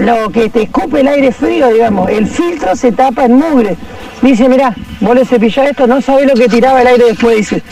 lo 0.00 0.30
que 0.30 0.48
te 0.48 0.62
escupe 0.62 1.00
el 1.00 1.08
aire 1.08 1.32
frío, 1.32 1.68
digamos, 1.72 2.08
el 2.10 2.26
filtro 2.26 2.74
se 2.76 2.92
tapa 2.92 3.24
en 3.24 3.34
mugre. 3.34 3.76
Dice, 4.20 4.48
mirá, 4.48 4.74
vos 5.00 5.16
le 5.16 5.24
cepillás 5.24 5.70
esto, 5.70 5.86
no 5.86 6.00
sabés 6.00 6.26
lo 6.26 6.34
que 6.34 6.48
tiraba 6.48 6.80
el 6.80 6.86
aire 6.86 7.06
después, 7.06 7.36
dice. 7.36 7.62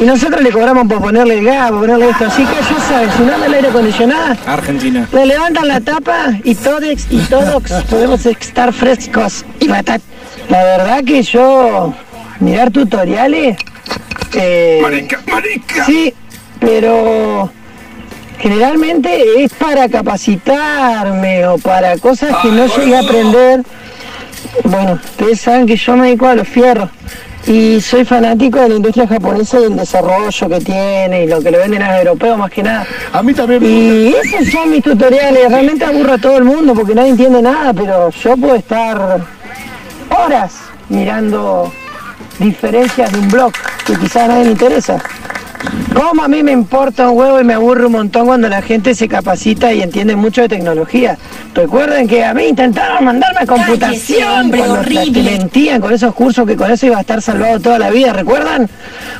Y 0.00 0.04
nosotros 0.04 0.40
le 0.40 0.50
cobramos 0.50 0.86
por 0.86 1.00
ponerle 1.00 1.38
el 1.40 1.44
gas, 1.44 1.70
por 1.70 1.80
ponerle 1.80 2.10
esto. 2.10 2.26
Así 2.26 2.44
que 2.44 2.54
ya 2.54 2.80
sabes, 2.80 3.12
si 3.14 3.22
no 3.22 3.34
anda 3.34 3.46
el 3.46 3.54
aire 3.54 3.68
acondicionado, 3.68 4.36
Argentina. 4.46 5.08
le 5.12 5.26
levantan 5.26 5.66
la 5.66 5.80
tapa 5.80 6.38
y 6.44 6.54
todos 6.54 6.84
y 7.10 7.18
todos 7.28 7.62
podemos 7.90 8.24
estar 8.24 8.72
frescos 8.72 9.44
y 9.58 9.66
matar. 9.66 10.00
La 10.48 10.62
verdad 10.62 11.04
que 11.04 11.22
yo 11.22 11.92
mirar 12.38 12.70
tutoriales. 12.70 13.56
Eh, 14.32 14.78
Marica, 14.82 15.20
marica. 15.26 15.84
Sí, 15.86 16.14
pero 16.60 17.50
generalmente 18.38 19.42
es 19.42 19.52
para 19.54 19.88
capacitarme 19.88 21.46
o 21.46 21.58
para 21.58 21.96
cosas 21.98 22.36
que 22.42 22.48
no 22.48 22.66
llegué 22.66 22.96
a 22.96 23.00
aprender. 23.00 23.62
Bueno, 24.64 24.92
ustedes 24.94 25.40
saben 25.40 25.66
que 25.66 25.76
yo 25.76 25.96
me 25.96 26.06
dedico 26.06 26.26
a 26.26 26.34
los 26.34 26.48
fierros 26.48 26.90
y 27.46 27.80
soy 27.80 28.04
fanático 28.04 28.58
de 28.58 28.68
la 28.70 28.74
industria 28.74 29.06
japonesa 29.06 29.60
y 29.60 29.62
del 29.64 29.76
desarrollo 29.76 30.48
que 30.48 30.60
tiene 30.60 31.24
y 31.24 31.28
lo 31.28 31.40
que 31.40 31.50
le 31.50 31.58
venden 31.58 31.82
a 31.82 31.92
los 31.92 32.04
europeos 32.04 32.38
más 32.38 32.50
que 32.50 32.62
nada. 32.62 32.86
A 33.12 33.22
mí 33.22 33.34
también 33.34 33.62
me 33.62 33.68
Y 33.68 34.14
esos 34.14 34.48
son 34.50 34.70
mis 34.70 34.82
tutoriales, 34.82 35.48
realmente 35.48 35.84
aburro 35.84 36.14
a 36.14 36.18
todo 36.18 36.38
el 36.38 36.44
mundo 36.44 36.74
porque 36.74 36.94
nadie 36.94 37.10
entiende 37.10 37.40
nada, 37.40 37.72
pero 37.72 38.10
yo 38.10 38.36
puedo 38.36 38.56
estar 38.56 39.20
horas 40.16 40.54
mirando 40.88 41.72
diferencias 42.38 43.12
de 43.12 43.18
un 43.18 43.28
blog 43.28 43.52
que 43.86 43.94
quizás 43.94 44.24
a 44.24 44.28
nadie 44.28 44.44
le 44.44 44.50
interesa. 44.50 44.98
Como 45.94 46.22
a 46.22 46.28
mí 46.28 46.42
me 46.42 46.52
importa 46.52 47.08
un 47.08 47.18
huevo 47.18 47.40
y 47.40 47.44
me 47.44 47.54
aburre 47.54 47.86
un 47.86 47.92
montón 47.92 48.26
cuando 48.26 48.48
la 48.48 48.60
gente 48.60 48.94
se 48.94 49.08
capacita 49.08 49.72
y 49.72 49.82
entiende 49.82 50.14
mucho 50.14 50.42
de 50.42 50.48
tecnología. 50.48 51.16
Recuerden 51.54 52.06
que 52.06 52.24
a 52.24 52.34
mí 52.34 52.44
intentaron 52.44 53.04
mandarme 53.04 53.40
a 53.40 53.46
computación 53.46 54.40
hombre 54.40 54.58
cuando 54.58 54.74
te 54.82 54.98
horrible. 54.98 55.22
mentían 55.22 55.80
con 55.80 55.92
esos 55.92 56.14
cursos 56.14 56.46
que 56.46 56.54
con 56.54 56.70
eso 56.70 56.86
iba 56.86 56.98
a 56.98 57.00
estar 57.00 57.22
salvado 57.22 57.60
toda 57.60 57.78
la 57.78 57.90
vida, 57.90 58.12
¿recuerdan? 58.12 58.68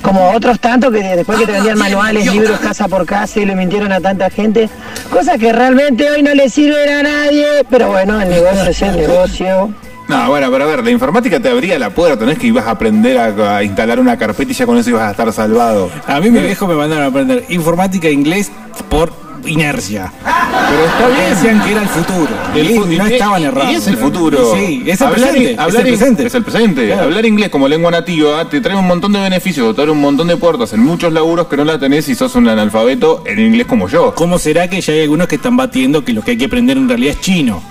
Como 0.03 0.32
otros 0.32 0.61
tantos 0.61 0.93
que 0.93 1.03
después 1.03 1.39
que 1.39 1.47
te 1.47 1.53
vendían 1.53 1.78
manuales, 1.78 2.30
libros 2.30 2.61
casa 2.61 2.89
por 2.89 3.07
casa 3.07 3.41
y 3.41 3.47
le 3.47 3.57
mintieron 3.57 3.91
a 3.93 4.01
tanta 4.01 4.28
gente. 4.28 4.68
Cosas 5.11 5.39
que 5.39 5.53
realmente 5.53 6.11
hoy 6.11 6.22
no 6.22 6.34
le 6.34 6.51
sirven 6.51 6.89
a 6.91 7.03
nadie, 7.03 7.47
pero 7.70 7.89
bueno, 7.89 8.20
el 8.20 8.28
negocio 8.28 8.64
es 8.64 8.82
el 8.82 8.97
negocio. 8.97 9.74
No, 10.09 10.28
bueno, 10.30 10.50
pero 10.52 10.64
a 10.64 10.66
ver, 10.68 10.84
la 10.84 10.90
informática 10.90 11.40
te 11.40 11.48
abría 11.48 11.78
la 11.78 11.90
puerta, 11.90 12.24
no 12.24 12.30
es 12.30 12.38
que 12.38 12.46
ibas 12.46 12.66
a 12.66 12.70
aprender 12.72 13.18
a, 13.18 13.57
a 13.57 13.64
instalar 13.64 13.98
una 13.98 14.16
carpeta 14.16 14.52
y 14.52 14.54
ya 14.54 14.64
con 14.66 14.78
eso 14.78 14.90
ibas 14.90 15.02
a 15.02 15.11
estar 15.11 15.32
salvado. 15.32 15.90
A 16.07 16.20
mí 16.20 16.30
mi 16.30 16.38
viejo 16.40 16.66
me 16.68 16.74
mandaron 16.76 17.04
a 17.04 17.09
aprender 17.09 17.44
informática 17.48 18.07
e 18.09 18.12
inglés 18.12 18.52
por 18.88 19.12
inercia. 19.46 20.12
Pero 20.24 20.84
está 20.86 21.09
bien. 21.09 21.30
Decían 21.30 21.62
que 21.64 21.70
era 21.72 21.82
el 21.82 21.88
futuro. 21.88 22.28
El 22.54 22.70
y 22.70 22.74
fu- 22.78 22.86
no 22.86 23.09
y- 23.09 23.12
estaban 23.12 23.42
y 23.42 23.44
errados. 23.44 23.74
es 23.74 23.86
el 23.88 23.96
futuro. 23.96 24.54
Sí, 24.54 24.82
es 24.86 25.00
el 25.00 25.07
hablar, 25.09 25.30
presente. 25.30 25.61
hablar 25.61 25.68
es 25.68 25.74
el 25.92 25.96
presente. 25.98 26.26
es 26.26 26.34
el 26.34 26.42
presente. 26.44 26.86
Claro. 26.86 27.02
Hablar 27.02 27.26
inglés 27.26 27.48
como 27.50 27.68
lengua 27.68 27.90
nativa 27.90 28.48
te 28.48 28.61
trae 28.61 28.76
un 28.76 28.86
montón 28.86 29.12
de 29.12 29.20
beneficios, 29.20 29.74
te 29.74 29.82
abre 29.82 29.92
un 29.92 30.00
montón 30.00 30.28
de 30.28 30.36
puertas 30.36 30.72
en 30.72 30.80
muchos 30.80 31.12
laburos 31.12 31.46
que 31.48 31.57
no 31.57 31.64
la 31.64 31.78
tenés 31.78 32.04
si 32.07 32.14
sos 32.14 32.34
un 32.36 32.48
analfabeto 32.48 33.22
en 33.26 33.38
inglés 33.40 33.66
como 33.66 33.88
yo. 33.88 34.14
¿Cómo 34.14 34.38
será 34.38 34.68
que 34.68 34.80
ya 34.80 34.92
hay 34.92 35.02
algunos 35.02 35.26
que 35.28 35.36
están 35.36 35.57
batiendo 35.57 36.04
que 36.04 36.12
lo 36.12 36.22
que 36.22 36.32
hay 36.32 36.38
que 36.38 36.46
aprender 36.46 36.76
en 36.76 36.88
realidad 36.88 37.14
es 37.14 37.20
chino? 37.20 37.62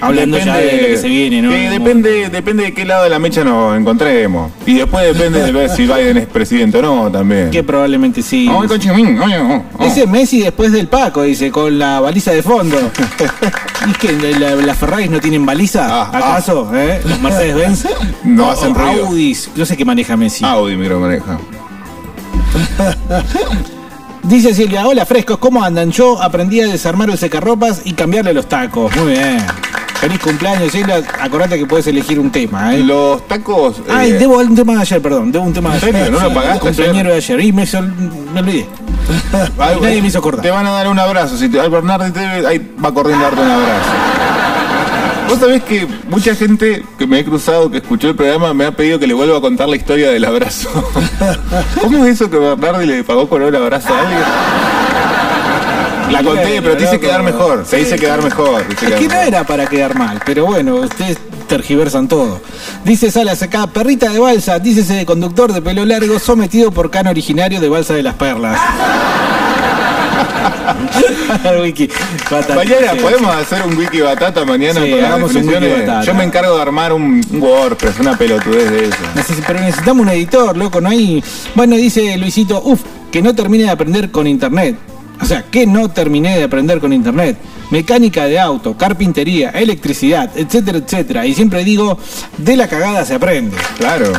Hablando 0.00 0.38
ya 0.38 0.56
de 0.56 0.64
lo 0.82 0.86
que 0.88 0.96
se 0.98 1.08
viene, 1.08 1.40
¿no? 1.42 1.50
depende, 1.50 2.28
depende 2.28 2.64
de 2.64 2.74
qué 2.74 2.84
lado 2.84 3.04
de 3.04 3.10
la 3.10 3.18
mecha 3.18 3.42
nos 3.44 3.76
encontremos. 3.76 4.50
Y 4.66 4.74
después 4.74 5.04
depende 5.16 5.42
de 5.42 5.52
ver 5.52 5.70
si 5.70 5.82
Biden 5.86 6.16
es 6.18 6.26
presidente 6.26 6.78
o 6.78 6.82
no 6.82 7.10
también. 7.10 7.50
Que 7.50 7.62
probablemente 7.62 8.20
sí. 8.22 8.46
Ay, 8.50 9.32
ay, 9.32 9.32
ay. 9.78 9.86
Ese 9.86 10.06
Messi 10.06 10.40
después 10.42 10.72
del 10.72 10.88
Paco, 10.88 11.22
dice, 11.22 11.50
con 11.50 11.78
la 11.78 12.00
baliza 12.00 12.32
de 12.32 12.42
fondo. 12.42 12.76
¿Y 13.86 13.90
es 13.90 13.98
que 13.98 14.12
la- 14.38 14.54
las 14.56 14.76
Ferraris 14.78 15.10
no 15.10 15.20
tienen 15.20 15.44
baliza? 15.46 16.02
¿Acaso? 16.02 16.70
¿Eh? 16.74 17.00
¿Los 17.04 17.20
Mercedes-Benz? 17.20 17.86
No 18.24 18.50
hacen 18.50 18.74
ruido. 18.74 19.06
Audis, 19.06 19.50
no 19.56 19.64
sé 19.64 19.76
qué 19.76 19.84
maneja 19.84 20.16
Messi. 20.16 20.44
Audi 20.44 20.76
micro 20.76 21.00
maneja. 21.00 21.38
Dice 24.22 24.54
Silvia, 24.54 24.86
hola 24.86 25.04
frescos, 25.04 25.36
¿cómo 25.38 25.62
andan? 25.62 25.90
Yo 25.90 26.20
aprendí 26.22 26.60
a 26.60 26.66
desarmar 26.66 27.10
el 27.10 27.18
secarropas 27.18 27.82
y 27.84 27.92
cambiarle 27.92 28.32
los 28.32 28.48
tacos. 28.48 28.94
Muy 28.96 29.12
bien. 29.12 29.36
Feliz 30.04 30.20
cumpleaños, 30.20 30.70
Silvia. 30.70 31.02
Acordate 31.18 31.58
que 31.58 31.64
puedes 31.64 31.86
elegir 31.86 32.18
un 32.20 32.30
tema, 32.30 32.74
¿eh? 32.74 32.80
Los 32.80 33.26
tacos. 33.26 33.80
Ay, 33.88 34.10
eh, 34.10 34.18
debo 34.18 34.36
un 34.36 34.54
tema 34.54 34.74
de 34.74 34.80
ayer, 34.82 35.00
perdón. 35.00 35.32
Debo 35.32 35.44
un 35.46 35.54
tema 35.54 35.70
de 35.70 35.76
ayer. 35.88 36.12
¿No 36.12 36.20
lo 36.20 36.34
pagaste 36.34 36.60
Cumpleañero 36.60 37.08
de 37.08 37.16
ayer. 37.16 37.40
Y 37.40 37.52
me, 37.54 37.66
sol- 37.66 37.90
me 38.34 38.40
olvidé. 38.40 38.66
Ay, 39.58 39.76
Nadie 39.80 40.02
me 40.02 40.08
hizo 40.08 40.18
acordar. 40.18 40.42
Te 40.42 40.50
van 40.50 40.66
a 40.66 40.72
dar 40.72 40.88
un 40.88 40.98
abrazo. 40.98 41.38
Si 41.38 41.48
te, 41.48 41.58
al 41.58 41.70
Bernardo 41.70 42.12
te, 42.12 42.20
ahí 42.20 42.74
va 42.84 42.92
corriendo 42.92 43.24
a 43.24 43.30
darte 43.30 43.46
un 43.46 43.50
abrazo. 43.50 43.90
Vos 45.26 45.38
sabés 45.38 45.62
que 45.62 45.88
mucha 46.10 46.34
gente 46.34 46.84
que 46.98 47.06
me 47.06 47.20
he 47.20 47.24
cruzado, 47.24 47.70
que 47.70 47.78
escuchó 47.78 48.10
el 48.10 48.14
programa, 48.14 48.52
me 48.52 48.66
ha 48.66 48.72
pedido 48.72 48.98
que 48.98 49.06
le 49.06 49.14
vuelva 49.14 49.38
a 49.38 49.40
contar 49.40 49.70
la 49.70 49.76
historia 49.76 50.10
del 50.10 50.26
abrazo. 50.26 50.68
¿Cómo 51.80 52.04
es 52.04 52.16
eso 52.20 52.28
que 52.28 52.36
Bernardi 52.36 52.84
le 52.84 53.04
pagó 53.04 53.26
con 53.26 53.40
un 53.42 53.56
abrazo 53.56 53.94
a 53.94 54.00
alguien? 54.00 54.20
La 56.10 56.22
conté, 56.22 56.60
pero 56.62 56.76
te 56.76 56.84
hice 56.84 57.00
quedar 57.00 57.22
mejor. 57.22 57.64
Te 57.64 57.80
hice 57.80 57.96
quedar 57.96 58.22
mejor. 58.22 58.62
Es 58.70 58.94
que 58.94 59.08
no 59.08 59.14
era 59.14 59.44
para 59.44 59.66
quedar 59.66 59.94
mal, 59.96 60.20
pero 60.24 60.46
bueno, 60.46 60.76
ustedes 60.76 61.18
tergiversan 61.48 62.08
todo. 62.08 62.40
Dice 62.84 63.10
Salas 63.10 63.42
acá, 63.42 63.66
perrita 63.66 64.10
de 64.10 64.18
balsa, 64.18 64.58
dícese 64.58 64.94
de 64.94 65.06
conductor 65.06 65.52
de 65.52 65.60
pelo 65.62 65.84
largo, 65.84 66.18
sometido 66.18 66.70
por 66.70 66.90
cano 66.90 67.10
originario 67.10 67.60
de 67.60 67.68
Balsa 67.68 67.94
de 67.94 68.02
las 68.02 68.14
Perlas. 68.14 68.58
Wiki 71.62 71.88
batata. 72.30 72.54
Mañana 72.54 72.92
Sí, 72.92 72.98
podemos 73.00 73.34
hacer 73.36 73.62
un 73.66 73.76
wiki 73.76 74.00
batata 74.00 74.44
mañana 74.44 74.80
Sí, 74.82 74.90
con 74.90 75.04
hagamos 75.04 75.34
un 75.34 75.48
wiki 75.48 75.66
batata. 75.68 76.02
Yo 76.02 76.14
me 76.14 76.24
encargo 76.24 76.56
de 76.56 76.62
armar 76.62 76.92
un, 76.92 77.20
un 77.30 77.42
WordPress, 77.42 77.98
una 78.00 78.16
pelotudez 78.16 78.70
de 78.70 78.84
eso. 78.86 78.96
Neces- 79.14 79.42
Pero 79.46 79.60
necesitamos 79.60 80.02
un 80.06 80.08
editor, 80.10 80.56
loco, 80.56 80.80
no 80.80 80.88
hay. 80.90 81.22
Bueno, 81.54 81.76
dice 81.76 82.16
Luisito, 82.16 82.60
uff, 82.64 82.80
que 83.10 83.22
no 83.22 83.34
termine 83.34 83.64
de 83.64 83.70
aprender 83.70 84.10
con 84.10 84.26
internet. 84.26 84.76
O 85.20 85.24
sea, 85.24 85.42
que 85.44 85.66
no 85.66 85.88
terminé 85.90 86.36
de 86.38 86.44
aprender 86.44 86.80
con 86.80 86.92
internet. 86.92 87.36
Mecánica 87.70 88.26
de 88.26 88.38
auto, 88.38 88.76
carpintería, 88.76 89.50
electricidad, 89.50 90.30
etcétera, 90.36 90.78
etcétera. 90.78 91.26
Y 91.26 91.34
siempre 91.34 91.64
digo, 91.64 91.98
de 92.36 92.56
la 92.56 92.68
cagada 92.68 93.04
se 93.04 93.14
aprende. 93.14 93.56
Claro. 93.78 94.12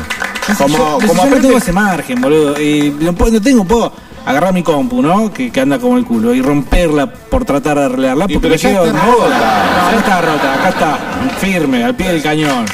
Como, 0.58 0.78
yo, 0.78 0.84
como 1.00 1.08
yo 1.08 1.14
no 1.14 1.22
aprende- 1.24 1.42
tengo 1.42 1.58
ese 1.58 1.72
margen, 1.72 2.22
boludo. 2.22 2.60
Y 2.62 2.94
no, 3.00 3.12
no 3.12 3.42
tengo, 3.42 3.64
puedo 3.66 3.92
agarrar 4.26 4.54
mi 4.54 4.64
compu, 4.64 5.02
¿no? 5.02 5.32
Que, 5.32 5.52
que 5.52 5.62
anda 5.62 5.78
como 5.80 5.98
el 5.98 6.06
culo 6.06 6.34
y 6.34 6.42
romperla 6.42 7.06
por 7.12 7.46
tratar 7.46 7.78
de 7.78 7.86
arreglarla. 7.86 8.28
Porque 8.28 8.50
me 8.50 8.58
ya 8.58 8.70
llevo- 8.72 8.86
rota. 8.86 9.64
No, 9.86 9.92
no 9.92 10.00
está 10.00 10.22
rota, 10.22 10.54
acá 10.56 10.70
está, 10.70 11.00
firme, 11.40 11.84
al 11.84 11.96
pie 11.96 12.12
del 12.14 12.24
cañón. 12.24 12.66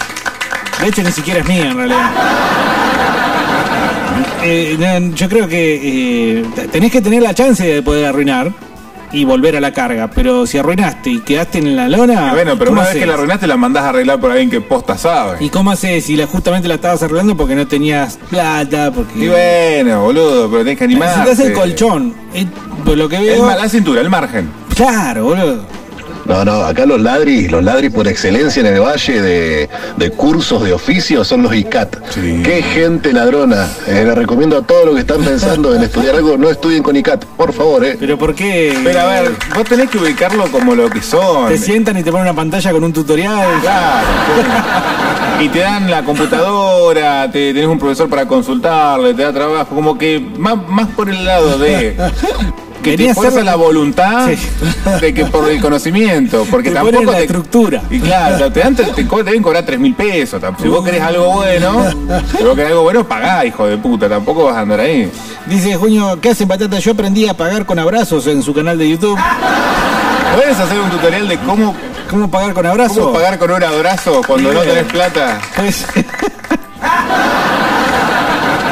De 0.79 0.87
hecho, 0.87 1.03
ni 1.03 1.11
siquiera 1.11 1.41
es 1.41 1.47
mía 1.47 1.69
en 1.71 1.77
realidad. 1.77 2.11
Eh, 4.43 5.11
yo 5.15 5.29
creo 5.29 5.47
que 5.47 6.39
eh, 6.41 6.45
tenés 6.71 6.91
que 6.91 7.01
tener 7.01 7.21
la 7.21 7.33
chance 7.33 7.63
de 7.65 7.81
poder 7.81 8.05
arruinar 8.05 8.51
y 9.13 9.25
volver 9.25 9.55
a 9.57 9.59
la 9.59 9.71
carga. 9.73 10.09
Pero 10.09 10.47
si 10.47 10.57
arruinaste 10.57 11.09
y 11.09 11.19
quedaste 11.19 11.57
en 11.59 11.75
la 11.75 11.89
lona. 11.89 12.31
Bueno, 12.33 12.53
pero 12.57 12.71
¿cómo 12.71 12.81
una 12.81 12.89
vez 12.89 12.97
que 12.97 13.05
la 13.05 13.13
arruinaste 13.15 13.45
la 13.45 13.57
mandás 13.57 13.83
a 13.83 13.89
arreglar 13.89 14.19
por 14.19 14.31
alguien 14.31 14.49
que 14.49 14.61
posta 14.61 14.97
sabe. 14.97 15.37
¿Y 15.43 15.49
cómo 15.49 15.69
haces 15.71 16.05
si 16.05 16.15
la, 16.15 16.25
justamente 16.27 16.67
la 16.67 16.75
estabas 16.75 17.03
arreglando 17.03 17.35
porque 17.35 17.53
no 17.55 17.67
tenías 17.67 18.17
plata? 18.29 18.91
Porque... 18.91 19.19
Y 19.19 19.27
bueno, 19.27 20.03
boludo, 20.03 20.49
pero 20.49 20.63
tenés 20.63 20.77
que 20.77 20.83
animar. 20.85 21.09
Necesitas 21.19 21.39
el 21.47 21.53
colchón. 21.53 22.13
Eh, 22.33 22.45
por 22.85 22.97
lo 22.97 23.09
que 23.09 23.17
El 23.17 23.23
veo. 23.25 23.45
ma- 23.45 23.55
la 23.57 23.67
cintura, 23.69 23.99
el 24.01 24.09
margen. 24.09 24.49
Claro, 24.75 25.25
boludo. 25.25 25.65
No, 26.25 26.45
no, 26.45 26.63
acá 26.63 26.85
los 26.85 27.01
ladris, 27.01 27.51
los 27.51 27.63
ladris 27.63 27.91
por 27.91 28.07
excelencia 28.07 28.59
en 28.61 28.67
el 28.67 28.79
valle 28.79 29.21
de, 29.21 29.69
de 29.97 30.11
cursos 30.11 30.63
de 30.63 30.73
oficio 30.73 31.23
son 31.23 31.43
los 31.43 31.55
ICAT. 31.55 31.97
Qué 32.13 32.63
gente 32.63 33.13
ladrona. 33.13 33.67
Eh, 33.87 34.03
les 34.05 34.15
recomiendo 34.15 34.57
a 34.57 34.61
todos 34.61 34.85
los 34.85 34.95
que 34.95 35.01
están 35.01 35.23
pensando 35.23 35.75
en 35.75 35.83
estudiar 35.83 36.15
algo, 36.15 36.37
no 36.37 36.49
estudien 36.49 36.83
con 36.83 36.95
ICAT, 36.95 37.25
por 37.25 37.53
favor, 37.53 37.83
eh. 37.85 37.97
Pero 37.99 38.17
¿por 38.17 38.35
qué? 38.35 38.77
Pero 38.83 38.99
a 38.99 39.05
ver, 39.05 39.31
vos 39.55 39.63
tenés 39.65 39.89
que 39.89 39.97
ubicarlo 39.97 40.51
como 40.51 40.75
lo 40.75 40.89
que 40.89 41.01
son. 41.01 41.49
Te 41.49 41.57
sientan 41.57 41.97
y 41.97 42.03
te 42.03 42.11
ponen 42.11 42.27
una 42.27 42.35
pantalla 42.35 42.71
con 42.71 42.83
un 42.83 42.93
tutorial. 42.93 43.61
Claro. 43.61 44.07
y 45.41 45.49
te 45.49 45.59
dan 45.59 45.89
la 45.89 46.03
computadora, 46.03 47.29
te 47.31 47.53
tenés 47.53 47.67
un 47.67 47.79
profesor 47.79 48.09
para 48.09 48.27
consultarle, 48.27 49.13
te 49.13 49.23
da 49.23 49.33
trabajo, 49.33 49.75
como 49.75 49.97
que 49.97 50.19
más, 50.37 50.57
más 50.67 50.87
por 50.89 51.09
el 51.09 51.25
lado 51.25 51.57
de 51.57 51.95
que 52.81 52.91
te 52.91 52.97
Quería 52.97 53.13
fuerza 53.13 53.35
hacer- 53.35 53.45
la 53.45 53.55
voluntad 53.55 54.29
Sí. 54.29 54.37
de 55.01 55.13
que 55.13 55.25
por 55.25 55.49
el 55.49 55.61
conocimiento, 55.61 56.45
porque 56.49 56.69
Te 56.69 56.75
tampoco 56.75 57.03
la 57.11 57.17
te 57.17 57.21
estructura. 57.23 57.81
Y 57.89 57.99
claro, 57.99 58.51
te 58.51 58.59
dan 58.59 58.75
te, 58.75 58.83
te, 58.85 59.03
te 59.03 59.23
deben 59.23 59.41
cobrar 59.43 59.65
tres 59.65 59.79
mil 59.79 59.93
pesos. 59.93 60.41
Si 60.61 60.67
vos 60.67 60.83
querés 60.83 61.01
algo 61.01 61.31
bueno, 61.33 61.85
si 62.37 62.43
vos 62.43 62.55
querés 62.55 62.71
algo 62.71 62.83
bueno, 62.83 63.07
pagá, 63.07 63.45
hijo 63.45 63.65
de 63.67 63.77
puta, 63.77 64.09
tampoco 64.09 64.45
vas 64.45 64.55
a 64.55 64.59
andar 64.61 64.79
ahí. 64.79 65.09
Dice 65.45 65.75
Junio, 65.75 66.19
¿qué 66.21 66.29
hacen 66.31 66.47
patata? 66.47 66.79
Yo 66.79 66.91
aprendí 66.91 67.27
a 67.27 67.33
pagar 67.35 67.65
con 67.65 67.79
abrazos 67.79 68.27
en 68.27 68.41
su 68.43 68.53
canal 68.53 68.77
de 68.77 68.89
YouTube. 68.89 69.17
¿Puedes 70.35 70.57
hacer 70.59 70.79
un 70.79 70.89
tutorial 70.89 71.27
de 71.27 71.37
cómo, 71.39 71.75
¿Cómo 72.09 72.29
pagar 72.29 72.53
con 72.53 72.65
abrazo? 72.65 72.95
cómo 73.01 73.13
pagar 73.13 73.37
con 73.39 73.51
un 73.51 73.63
abrazo 73.63 74.21
cuando 74.25 74.51
no 74.53 74.59
tenés 74.61 74.83
plata? 74.85 75.39
Pues, 75.55 75.85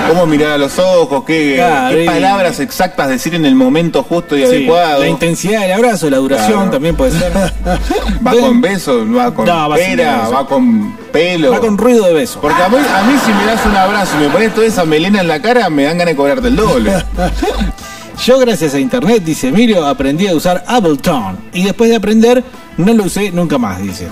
¿Cómo 0.09 0.25
mirar 0.25 0.51
a 0.53 0.57
los 0.57 0.77
ojos? 0.79 1.23
¿Qué, 1.25 1.53
Claro, 1.55 1.95
qué 1.95 2.03
y- 2.03 2.07
palabras 2.07 2.59
exactas 2.59 3.09
decir 3.09 3.35
en 3.35 3.45
el 3.45 3.55
momento 3.55 4.03
justo 4.03 4.35
y 4.35 4.39
sí, 4.41 4.45
adecuado? 4.45 5.01
la 5.01 5.07
intensidad 5.07 5.61
del 5.61 5.73
abrazo, 5.73 6.09
la 6.09 6.17
duración 6.17 6.53
Claro. 6.53 6.71
también 6.71 6.95
puede 6.95 7.11
ser. 7.11 7.31
¿Va 8.25 8.31
con 8.31 8.59
beso? 8.61 9.05
¿Va 9.15 9.33
con 9.33 9.45
No, 9.45 9.69
va 9.69 9.75
pera? 9.75 10.17
beso. 10.21 10.31
¿Va 10.33 10.47
con 10.47 10.97
pelo? 11.11 11.51
Va 11.51 11.59
con 11.59 11.77
ruido 11.77 12.05
de 12.05 12.13
beso. 12.13 12.39
Porque 12.41 12.61
a 12.61 12.69
mí, 12.69 12.77
a 12.77 13.03
mí 13.03 13.13
si 13.25 13.31
me 13.33 13.45
das 13.45 13.65
un 13.65 13.75
abrazo 13.75 14.15
y 14.17 14.23
me 14.23 14.29
pones 14.29 14.53
toda 14.53 14.65
esa 14.67 14.83
melena 14.85 15.21
en 15.21 15.27
la 15.27 15.41
cara, 15.41 15.69
me 15.69 15.83
dan 15.83 15.97
ganas 15.97 16.13
de 16.13 16.17
cobrarte 16.17 16.47
el 16.47 16.55
doble. 16.55 16.91
Yo 18.25 18.37
gracias 18.39 18.73
a 18.73 18.79
internet, 18.79 19.23
dice 19.23 19.47
Emilio, 19.47 19.85
aprendí 19.85 20.27
a 20.27 20.35
usar 20.35 20.63
Ableton. 20.67 21.37
Y 21.53 21.63
después 21.63 21.89
de 21.89 21.95
aprender, 21.95 22.43
no 22.77 22.93
lo 22.93 23.03
usé 23.05 23.31
nunca 23.31 23.57
más, 23.57 23.81
dice. 23.81 24.09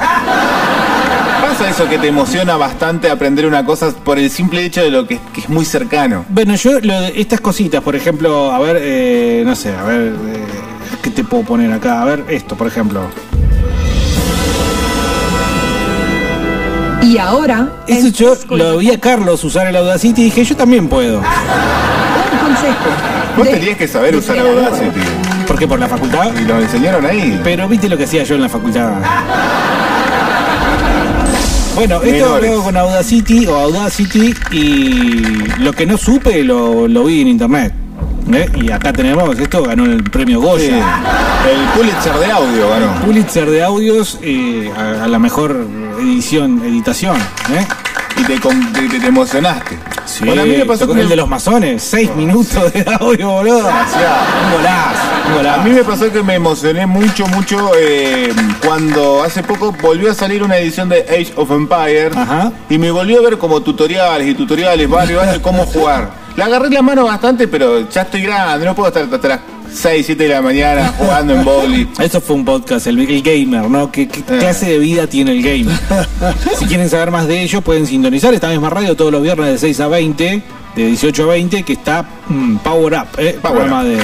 Pasa 1.58 1.72
eso 1.72 1.90
que 1.90 1.98
te 1.98 2.06
emociona 2.06 2.56
bastante 2.56 3.10
aprender 3.10 3.48
una 3.48 3.66
cosa 3.66 3.90
por 3.90 4.20
el 4.20 4.30
simple 4.30 4.64
hecho 4.64 4.84
de 4.84 4.92
lo 4.92 5.08
que, 5.08 5.20
que 5.34 5.42
es 5.42 5.50
muy 5.50 5.66
cercano. 5.66 6.24
Bueno, 6.30 6.54
yo 6.54 6.80
lo 6.80 6.94
estas 6.94 7.42
cositas, 7.42 7.82
por 7.82 7.96
ejemplo, 7.96 8.52
a 8.52 8.60
ver, 8.60 8.78
eh, 8.80 9.42
no 9.44 9.56
sé, 9.56 9.74
a 9.76 9.82
ver, 9.82 10.02
eh, 10.02 10.46
¿qué 11.02 11.10
te 11.10 11.24
puedo 11.24 11.44
poner 11.44 11.72
acá? 11.72 12.04
A 12.04 12.06
ver, 12.06 12.26
esto, 12.30 12.56
por 12.56 12.68
ejemplo. 12.68 13.08
Y 17.02 17.18
ahora, 17.18 17.72
Eso 17.88 18.10
yo 18.10 18.38
lo 18.56 18.78
vi 18.78 18.92
a 18.92 19.00
Carlos 19.00 19.44
usar 19.44 19.66
el 19.66 19.78
Audacity 19.78 20.22
y 20.22 20.26
dije, 20.26 20.44
yo 20.44 20.56
también 20.56 20.88
puedo. 20.88 21.18
un 21.18 22.40
consejo. 22.40 22.86
Vos 23.36 23.50
tenías 23.50 23.78
que 23.78 23.88
saber 23.88 24.12
de 24.12 24.20
usar 24.20 24.36
creador. 24.36 24.64
Audacity. 24.64 25.00
¿Por 25.48 25.58
qué? 25.58 25.68
¿Por 25.68 25.80
la 25.80 25.88
facultad? 25.88 26.36
Y 26.40 26.46
lo 26.46 26.60
enseñaron 26.60 27.04
ahí. 27.04 27.42
Pero 27.44 27.68
viste 27.68 27.90
lo 27.90 27.98
que 27.98 28.04
hacía 28.04 28.24
yo 28.24 28.36
en 28.36 28.44
la 28.44 28.50
facultad. 28.50 28.92
Bueno, 31.78 32.02
esto 32.02 32.40
lo 32.42 32.64
con 32.64 32.76
Audacity 32.76 33.46
o 33.46 33.56
Audacity 33.56 34.34
y 34.52 35.22
lo 35.60 35.72
que 35.74 35.86
no 35.86 35.96
supe 35.98 36.44
lo, 36.44 36.88
lo 36.88 37.04
vi 37.04 37.22
en 37.22 37.28
internet. 37.28 37.72
¿eh? 38.34 38.50
Y 38.56 38.72
acá 38.72 38.92
tenemos, 38.92 39.38
esto 39.40 39.64
ganó 39.64 39.86
el 39.86 40.04
premio 40.04 40.40
Sí. 40.42 40.46
Goya. 40.48 41.02
El 41.50 41.80
Pulitzer 41.80 42.14
de 42.16 42.32
audio 42.32 42.70
ganó. 42.70 43.06
Pulitzer 43.06 43.50
de 43.50 43.64
audios 43.64 44.18
eh, 44.24 44.72
a, 44.76 45.04
a 45.04 45.08
la 45.08 45.20
mejor 45.20 45.56
edición, 46.02 46.62
editación. 46.66 47.18
¿eh? 47.18 47.66
Y 48.20 48.24
te, 48.24 48.40
con- 48.40 48.74
te, 48.74 48.88
te- 48.88 49.00
te 49.00 49.08
emocionaste. 49.08 49.78
Sí, 50.06 50.26
Bueno, 50.26 50.42
a 50.42 50.46
mí 50.46 50.56
me 50.58 50.66
pasó 50.66 50.82
tocó 50.82 50.94
que 50.96 51.02
el 51.02 51.10
de 51.10 51.16
los 51.18 51.28
masones, 51.28 51.84
seis 51.84 52.14
minutos 52.16 52.72
de 52.74 52.86
audio, 53.00 53.30
boludo. 53.32 53.58
Demasiado. 53.68 54.16
Un 54.46 54.52
golazo, 54.58 55.02
un 55.28 55.36
golazo. 55.36 55.62
A 55.62 55.64
mí 55.64 55.70
me 55.72 55.84
pasó 55.84 56.12
que 56.12 56.24
me 56.24 56.36
emocioné 56.36 56.86
mucho, 56.86 57.28
mucho 57.28 57.72
eh, 57.78 58.34
cuando 58.66 59.24
hace 59.24 59.44
poco 59.44 59.72
volvió 59.82 60.12
a 60.12 60.14
salir 60.14 60.42
una 60.44 60.58
edición 60.58 60.90
de 60.90 61.02
Age 61.02 61.34
of 61.36 61.52
Empires 61.52 62.16
Ajá. 62.16 62.52
y 62.70 62.78
me 62.78 62.90
volvió 62.92 63.20
a 63.20 63.22
ver 63.24 63.38
como 63.38 63.62
tutoriales 63.62 64.28
y 64.28 64.34
tutoriales 64.34 64.90
varios 64.90 65.28
de 65.28 65.42
cómo 65.42 65.66
jugar. 65.66 66.10
Le 66.36 66.44
agarré 66.44 66.70
la 66.70 66.82
mano 66.84 67.04
bastante, 67.06 67.48
pero 67.48 67.90
ya 67.90 68.04
estoy 68.04 68.22
grande, 68.22 68.64
no 68.66 68.76
puedo 68.76 68.88
estar 68.90 69.04
hasta 69.12 69.28
las 69.28 69.40
6, 69.78 70.06
7 70.06 70.24
de 70.24 70.30
la 70.30 70.42
mañana 70.42 70.94
jugando 70.98 71.34
en 71.36 71.46
bowling. 71.46 71.86
Eso 72.00 72.20
fue 72.20 72.36
un 72.36 72.44
podcast, 72.46 72.88
el, 72.88 73.00
el 73.00 73.22
gamer, 73.22 73.70
¿no? 73.70 73.92
¿Qué, 73.92 74.08
qué 74.08 74.20
Eh. 74.22 74.38
clase 74.40 74.66
de 74.72 74.80
vida 74.80 75.08
tiene 75.08 75.32
el 75.32 75.44
gamer? 75.44 75.78
si 76.58 76.66
quieren 76.66 76.90
saber 76.90 77.12
más 77.12 77.28
de 77.28 77.44
ello, 77.44 77.62
pueden 77.62 77.86
sintonizar 77.86 78.34
esta 78.34 78.50
misma 78.50 78.70
radio 78.70 78.96
todos 78.96 79.12
los 79.12 79.22
viernes 79.22 79.48
de 79.52 79.58
6 79.60 79.80
a 79.82 79.88
20, 79.88 80.42
de 80.76 80.86
18 80.88 81.24
a 81.24 81.28
20, 81.28 81.64
que 81.64 81.74
está 81.74 82.06
mm, 82.28 82.58
Power 82.58 82.94
Up, 82.94 83.08
¿eh? 83.20 83.38
Power 83.42 83.58
programa 83.58 83.82
Up. 83.84 83.88
de, 83.88 83.98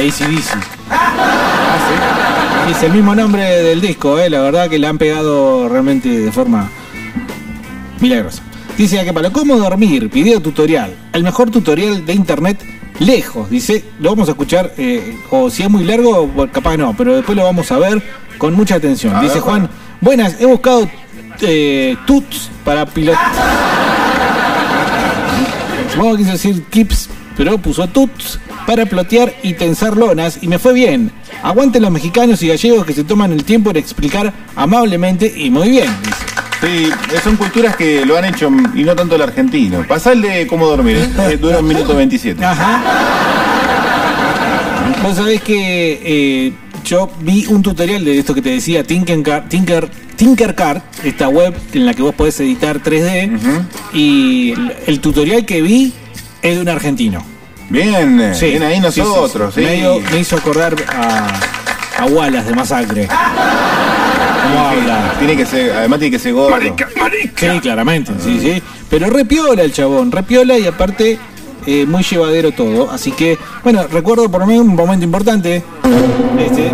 de 0.00 0.08
ACDC. 0.08 0.56
Ah, 0.90 1.76
Es 2.70 2.82
el 2.82 2.92
mismo 2.92 3.14
nombre 3.14 3.42
del 3.44 3.80
disco, 3.80 4.18
¿eh? 4.18 4.30
La 4.30 4.40
verdad 4.40 4.68
que 4.68 4.78
le 4.78 4.86
han 4.86 4.98
pegado 4.98 5.68
realmente 5.68 6.08
de 6.08 6.30
forma 6.32 6.68
milagrosa. 8.00 8.42
Dice 8.76 9.00
acá 9.00 9.12
para 9.12 9.30
cómo 9.30 9.56
dormir, 9.56 10.08
video 10.08 10.40
tutorial, 10.40 10.94
el 11.12 11.24
mejor 11.24 11.50
tutorial 11.50 12.06
de 12.06 12.12
internet 12.12 12.58
lejos, 12.98 13.48
dice, 13.50 13.84
lo 14.00 14.10
vamos 14.10 14.28
a 14.28 14.32
escuchar, 14.32 14.72
eh, 14.76 15.18
o 15.30 15.50
si 15.50 15.62
es 15.62 15.70
muy 15.70 15.84
largo, 15.84 16.30
capaz 16.52 16.76
no, 16.76 16.94
pero 16.96 17.16
después 17.16 17.36
lo 17.36 17.44
vamos 17.44 17.70
a 17.72 17.78
ver 17.78 18.02
con 18.38 18.54
mucha 18.54 18.76
atención. 18.76 19.14
A 19.14 19.20
dice 19.20 19.34
ver, 19.34 19.42
Juan, 19.42 19.70
buenas, 20.00 20.40
he 20.40 20.46
buscado 20.46 20.88
eh, 21.40 21.96
tuts 22.06 22.50
para 22.64 22.86
pilotar. 22.86 23.32
Supongo 25.92 26.12
que 26.12 26.18
quiso 26.18 26.32
decir 26.32 26.64
tips, 26.70 27.08
pero 27.36 27.58
puso 27.58 27.86
tuts 27.88 28.38
para 28.66 28.86
plotear 28.86 29.34
y 29.42 29.54
tensar 29.54 29.96
lonas 29.96 30.38
y 30.42 30.48
me 30.48 30.58
fue 30.58 30.72
bien. 30.72 31.10
Aguanten 31.42 31.82
los 31.82 31.90
mexicanos 31.90 32.42
y 32.42 32.48
gallegos 32.48 32.84
que 32.84 32.92
se 32.92 33.04
toman 33.04 33.32
el 33.32 33.44
tiempo 33.44 33.72
de 33.72 33.80
explicar 33.80 34.32
amablemente 34.54 35.32
y 35.36 35.50
muy 35.50 35.70
bien. 35.70 35.88
dice. 36.02 36.27
Sí, 36.60 36.90
son 37.22 37.36
culturas 37.36 37.76
que 37.76 38.04
lo 38.04 38.16
han 38.18 38.24
hecho 38.24 38.50
y 38.74 38.82
no 38.82 38.96
tanto 38.96 39.14
el 39.14 39.22
argentino. 39.22 39.84
Pasá 39.86 40.12
el 40.12 40.22
de 40.22 40.46
cómo 40.46 40.66
dormir, 40.66 40.96
¿eh? 40.96 41.36
Dura 41.40 41.60
un 41.60 41.68
minuto 41.68 41.94
27. 41.94 42.44
Ajá. 42.44 42.82
Vos 45.02 45.16
sabés 45.16 45.40
que 45.42 46.00
eh, 46.02 46.52
yo 46.84 47.08
vi 47.20 47.46
un 47.46 47.62
tutorial 47.62 48.04
de 48.04 48.18
esto 48.18 48.34
que 48.34 48.42
te 48.42 48.50
decía, 48.50 48.82
Tinkercad, 48.82 49.44
Tinker, 49.44 49.88
Tinkercad, 50.16 50.78
esta 51.04 51.28
web 51.28 51.54
en 51.72 51.86
la 51.86 51.94
que 51.94 52.02
vos 52.02 52.14
podés 52.14 52.40
editar 52.40 52.82
3D, 52.82 53.38
y 53.92 54.52
el, 54.52 54.74
el 54.86 55.00
tutorial 55.00 55.44
que 55.46 55.62
vi 55.62 55.92
es 56.42 56.56
de 56.56 56.60
un 56.62 56.68
argentino. 56.68 57.24
Bien, 57.70 58.34
Sí, 58.34 58.46
bien 58.46 58.62
ahí 58.64 58.76
sí, 58.90 59.00
nosotros, 59.00 59.54
sí. 59.54 59.62
sí. 59.64 59.82
Me 60.12 60.18
hizo 60.20 60.36
acordar 60.36 60.74
a, 60.88 61.28
a 62.02 62.06
Wallace 62.06 62.48
de 62.48 62.54
Masacre. 62.54 63.08
¿Cómo 64.48 64.68
habla? 64.68 65.14
Tiene 65.18 65.36
que 65.36 65.46
ser, 65.46 65.72
además 65.72 65.98
tiene 65.98 66.12
que 66.16 66.18
ser 66.18 66.32
gordo. 66.32 66.58
Sí, 67.36 67.60
claramente, 67.60 68.12
sí, 68.22 68.38
sí. 68.40 68.62
Pero 68.90 69.10
repiola 69.10 69.62
el 69.62 69.72
chabón, 69.72 70.10
repiola 70.10 70.58
y 70.58 70.66
aparte 70.66 71.18
eh, 71.66 71.84
muy 71.86 72.02
llevadero 72.02 72.52
todo. 72.52 72.90
Así 72.90 73.12
que, 73.12 73.38
bueno, 73.62 73.86
recuerdo 73.90 74.30
por 74.30 74.40
lo 74.40 74.46
menos 74.46 74.62
un 74.66 74.74
momento 74.74 75.04
importante. 75.04 75.62
Este, 76.38 76.72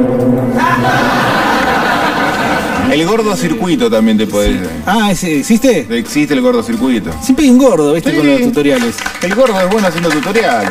El 2.93 3.07
gordo 3.07 3.35
circuito 3.37 3.91
también 3.91 4.17
te 4.19 4.27
puede. 4.27 4.61
ah, 4.87 5.11
¿ese 5.11 5.41
¿existe? 5.41 5.87
Existe 5.99 6.35
el 6.35 6.41
gordo 6.41 6.63
circuito. 6.63 7.11
Siempre 7.23 7.47
hay 7.47 7.51
un 7.51 7.59
gordo, 7.59 7.93
¿viste? 7.95 8.11
Sí. 8.11 8.17
Con 8.17 8.27
los 8.27 8.41
tutoriales. 8.43 8.97
El 9.23 9.35
gordo 9.35 9.61
es 9.61 9.69
bueno 9.71 9.89
haciendo 9.89 10.11
tutoriales. 10.11 10.71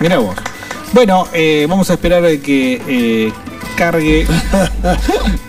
Mira 0.00 0.18
vos. 0.18 0.36
Bueno, 0.92 1.26
eh, 1.32 1.66
vamos 1.68 1.88
a 1.90 1.94
esperar 1.94 2.24
a 2.24 2.36
que 2.36 2.82
eh, 2.86 3.32
cargue. 3.76 4.26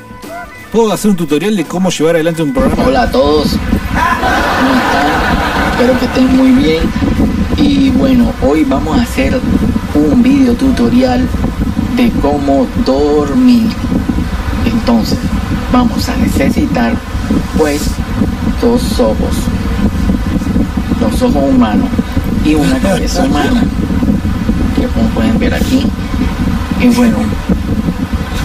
¿Puedo 0.72 0.94
hacer 0.94 1.10
un 1.10 1.18
tutorial 1.18 1.56
de 1.56 1.66
cómo 1.66 1.90
llevar 1.90 2.14
adelante 2.14 2.44
un 2.44 2.54
programa? 2.54 2.84
Hola 2.86 3.02
a 3.04 3.12
todos, 3.12 3.54
¿cómo 3.54 4.74
están? 4.76 5.08
Espero 5.72 6.00
que 6.00 6.06
estén 6.06 6.38
muy 6.38 6.52
bien. 6.52 6.84
Y 7.58 7.90
bueno, 7.90 8.32
hoy 8.44 8.66
vamos 8.66 9.00
a 9.00 9.02
hacer 9.02 9.40
un 9.96 10.22
video 10.22 10.54
tutorial 10.54 11.28
de 11.96 12.12
cómo 12.22 12.68
dormir. 12.86 13.68
Entonces, 14.64 15.18
vamos 15.74 16.08
a 16.08 16.16
necesitar 16.18 16.94
pues 17.58 17.82
dos 18.62 19.00
ojos, 19.00 19.38
los 21.02 21.22
ojos 21.24 21.44
humanos 21.50 21.90
y 22.46 22.54
una 22.54 22.78
cabeza 22.78 23.24
humana, 23.24 23.64
que 24.76 24.86
como 24.86 25.08
pueden 25.10 25.40
ver 25.40 25.56
aquí. 25.56 25.84
Y 26.80 26.90
bueno, 26.90 27.18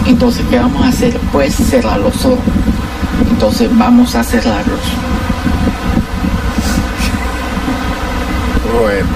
entonces, 0.05 0.43
¿qué 0.49 0.59
vamos 0.59 0.83
a 0.85 0.89
hacer? 0.89 1.17
Pues 1.31 1.55
cerrar 1.55 1.99
los 1.99 2.25
ojos. 2.25 2.39
Entonces 3.29 3.69
vamos 3.77 4.15
a 4.15 4.23
cerrarlos. 4.23 4.79
Bueno. 8.81 9.07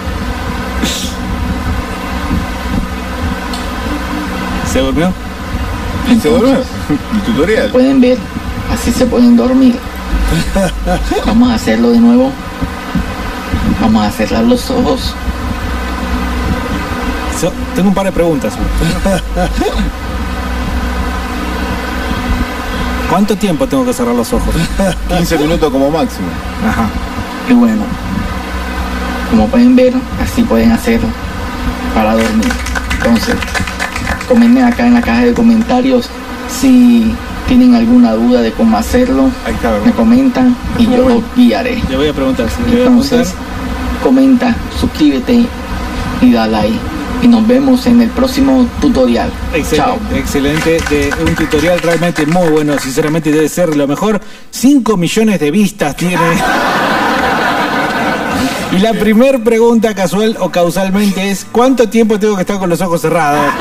¿Se 4.72 4.80
durmió? 4.80 5.12
¿Se 6.22 6.30
durmió? 6.30 6.58
El 6.90 7.22
tutorial. 7.26 7.70
Pueden 7.72 8.02
ver, 8.02 8.18
así 8.74 8.92
se 8.92 9.06
pueden 9.06 9.36
dormir. 9.36 9.76
Vamos 11.26 11.50
a 11.50 11.56
hacerlo 11.56 11.90
de 11.90 12.00
nuevo. 12.00 12.32
Vamos 13.82 14.06
a 14.06 14.12
cerrar 14.12 14.44
los 14.44 14.70
ojos. 14.70 15.14
So- 17.40 17.52
tengo 17.76 17.90
un 17.90 17.96
par 17.96 18.06
de 18.06 18.12
preguntas. 18.12 18.54
¿Cuánto 23.10 23.36
tiempo 23.36 23.68
tengo 23.68 23.86
que 23.86 23.94
cerrar 23.94 24.16
los 24.16 24.32
ojos? 24.34 24.54
15 25.18 25.38
minutos 25.40 25.72
como 25.72 25.90
máximo. 25.90 26.28
Ajá. 26.68 26.88
Y 27.50 27.54
bueno, 27.54 27.82
como 29.32 29.48
pueden 29.48 29.76
ver, 29.76 29.94
así 30.24 30.44
pueden 30.44 30.72
hacerlo 30.72 31.08
para 31.96 32.14
dormir. 32.14 32.52
Entonces, 32.98 33.36
comenten 34.28 34.64
acá 34.66 34.86
en 34.86 34.94
la 34.94 35.02
caja 35.02 35.22
de 35.22 35.34
comentarios 35.34 36.10
si 36.48 37.14
tienen 37.48 37.74
alguna 37.74 38.14
duda 38.14 38.42
de 38.42 38.52
cómo 38.52 38.78
hacerlo. 38.78 39.30
Me 39.84 39.92
comentan 39.92 40.56
y 40.78 40.86
yo 40.86 41.10
los 41.10 41.24
guiaré. 41.36 41.82
Le 41.90 41.98
voy 41.98 42.08
a 42.08 42.14
preguntar. 42.14 42.48
si 42.50 42.62
le 42.62 42.70
voy 42.70 42.82
a 42.82 42.84
preguntar. 42.86 43.14
Entonces, 43.14 43.36
comenta, 44.04 44.56
suscríbete 44.80 45.46
y 46.22 46.32
da 46.32 46.48
like. 46.48 46.78
Y 47.22 47.28
nos 47.28 47.46
vemos 47.48 47.86
en 47.86 48.02
el 48.02 48.10
próximo 48.10 48.66
tutorial. 48.80 49.32
Chao. 49.72 49.98
Excelente, 50.14 50.78
excelente. 50.78 51.16
De 51.16 51.24
un 51.24 51.36
tutorial 51.36 51.80
realmente 51.80 52.26
muy 52.26 52.48
bueno. 52.50 52.78
Sinceramente 52.80 53.32
debe 53.32 53.50
ser 53.50 53.76
lo 53.76 53.88
mejor. 53.88 54.22
5 54.52 54.96
millones 54.98 55.40
de 55.40 55.52
vistas 55.52 55.96
tiene. 55.96 56.18
Y 58.72 58.78
la 58.78 58.94
primer 58.94 59.44
pregunta 59.44 59.96
casual 59.96 60.38
o 60.40 60.50
causalmente 60.52 61.32
es 61.32 61.46
¿cuánto 61.52 61.90
tiempo 61.90 62.20
tengo 62.20 62.36
que 62.36 62.42
estar 62.42 62.60
con 62.60 62.70
los 62.70 62.80
ojos 62.82 63.02
cerrados? 63.02 63.52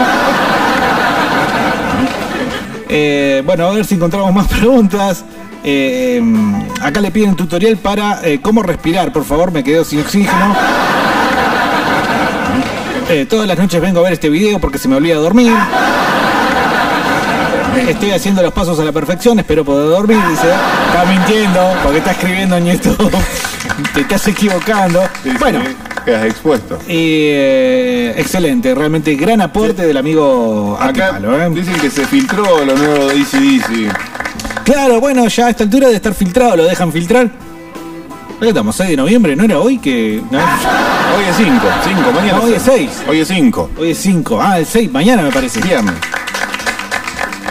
Eh, 2.90 3.42
bueno, 3.44 3.66
a 3.66 3.70
ver 3.72 3.84
si 3.84 3.94
encontramos 3.94 4.32
más 4.34 4.48
preguntas. 4.48 5.24
Eh, 5.64 6.22
acá 6.80 7.00
le 7.00 7.10
piden 7.10 7.30
un 7.30 7.36
tutorial 7.36 7.76
para 7.76 8.20
eh, 8.26 8.40
cómo 8.40 8.62
respirar. 8.62 9.12
Por 9.12 9.24
favor, 9.24 9.50
me 9.50 9.64
quedo 9.64 9.84
sin 9.84 10.00
oxígeno. 10.00 10.54
Eh, 13.08 13.26
todas 13.28 13.48
las 13.48 13.58
noches 13.58 13.80
vengo 13.80 14.00
a 14.00 14.02
ver 14.02 14.12
este 14.12 14.28
video 14.28 14.58
porque 14.58 14.78
se 14.78 14.86
me 14.86 14.96
olvida 14.96 15.16
dormir. 15.16 15.52
Estoy 17.88 18.10
haciendo 18.10 18.42
los 18.42 18.52
pasos 18.52 18.78
a 18.80 18.84
la 18.84 18.92
perfección, 18.92 19.38
espero 19.38 19.64
poder 19.64 19.88
dormir, 19.88 20.18
dice. 20.28 20.48
Está 20.88 21.04
mintiendo, 21.06 21.72
porque 21.82 21.98
está 21.98 22.10
escribiendo 22.10 22.56
en 22.56 22.66
YouTube. 22.66 23.10
Te 23.94 24.00
estás 24.00 24.28
equivocando. 24.28 25.08
Bueno, 25.38 25.60
Quedas 26.04 26.26
expuesto. 26.26 26.78
y, 26.86 27.28
eh, 27.30 28.14
excelente, 28.16 28.74
realmente 28.74 29.14
gran 29.14 29.40
aporte 29.40 29.86
del 29.86 29.96
amigo 29.96 30.76
Acá 30.80 31.18
¿eh? 31.18 31.50
dicen 31.50 31.74
que 31.80 31.90
se 31.90 32.06
filtró 32.06 32.64
lo 32.64 32.76
nuevo 32.76 33.06
de 33.06 33.22
ACDC. 33.22 34.64
Claro, 34.64 35.00
bueno, 35.00 35.26
ya 35.28 35.46
a 35.46 35.50
esta 35.50 35.64
altura 35.64 35.88
de 35.88 35.94
estar 35.94 36.12
filtrado, 36.12 36.56
lo 36.56 36.64
dejan 36.64 36.92
filtrar. 36.92 37.30
¿Qué 38.40 38.48
estamos? 38.48 38.76
6 38.76 38.90
de 38.90 38.96
noviembre, 38.96 39.34
¿no 39.34 39.44
era 39.44 39.58
hoy 39.60 39.78
que.? 39.78 40.22
no? 40.30 40.38
Hoy 41.16 41.24
es 41.28 41.36
5, 41.36 41.52
5, 41.84 42.12
mañana. 42.12 42.38
No, 42.38 42.44
hoy 42.44 42.52
es 42.54 42.62
6. 42.62 42.90
Hoy 43.08 43.20
es 43.20 43.28
5. 43.28 43.70
Hoy 43.78 43.90
es 43.90 43.98
5. 43.98 44.38
Ah, 44.40 44.58
el 44.58 44.66
6, 44.66 44.90
mañana 44.92 45.22
me 45.22 45.30
parece. 45.32 45.60
Viernes. 45.60 45.94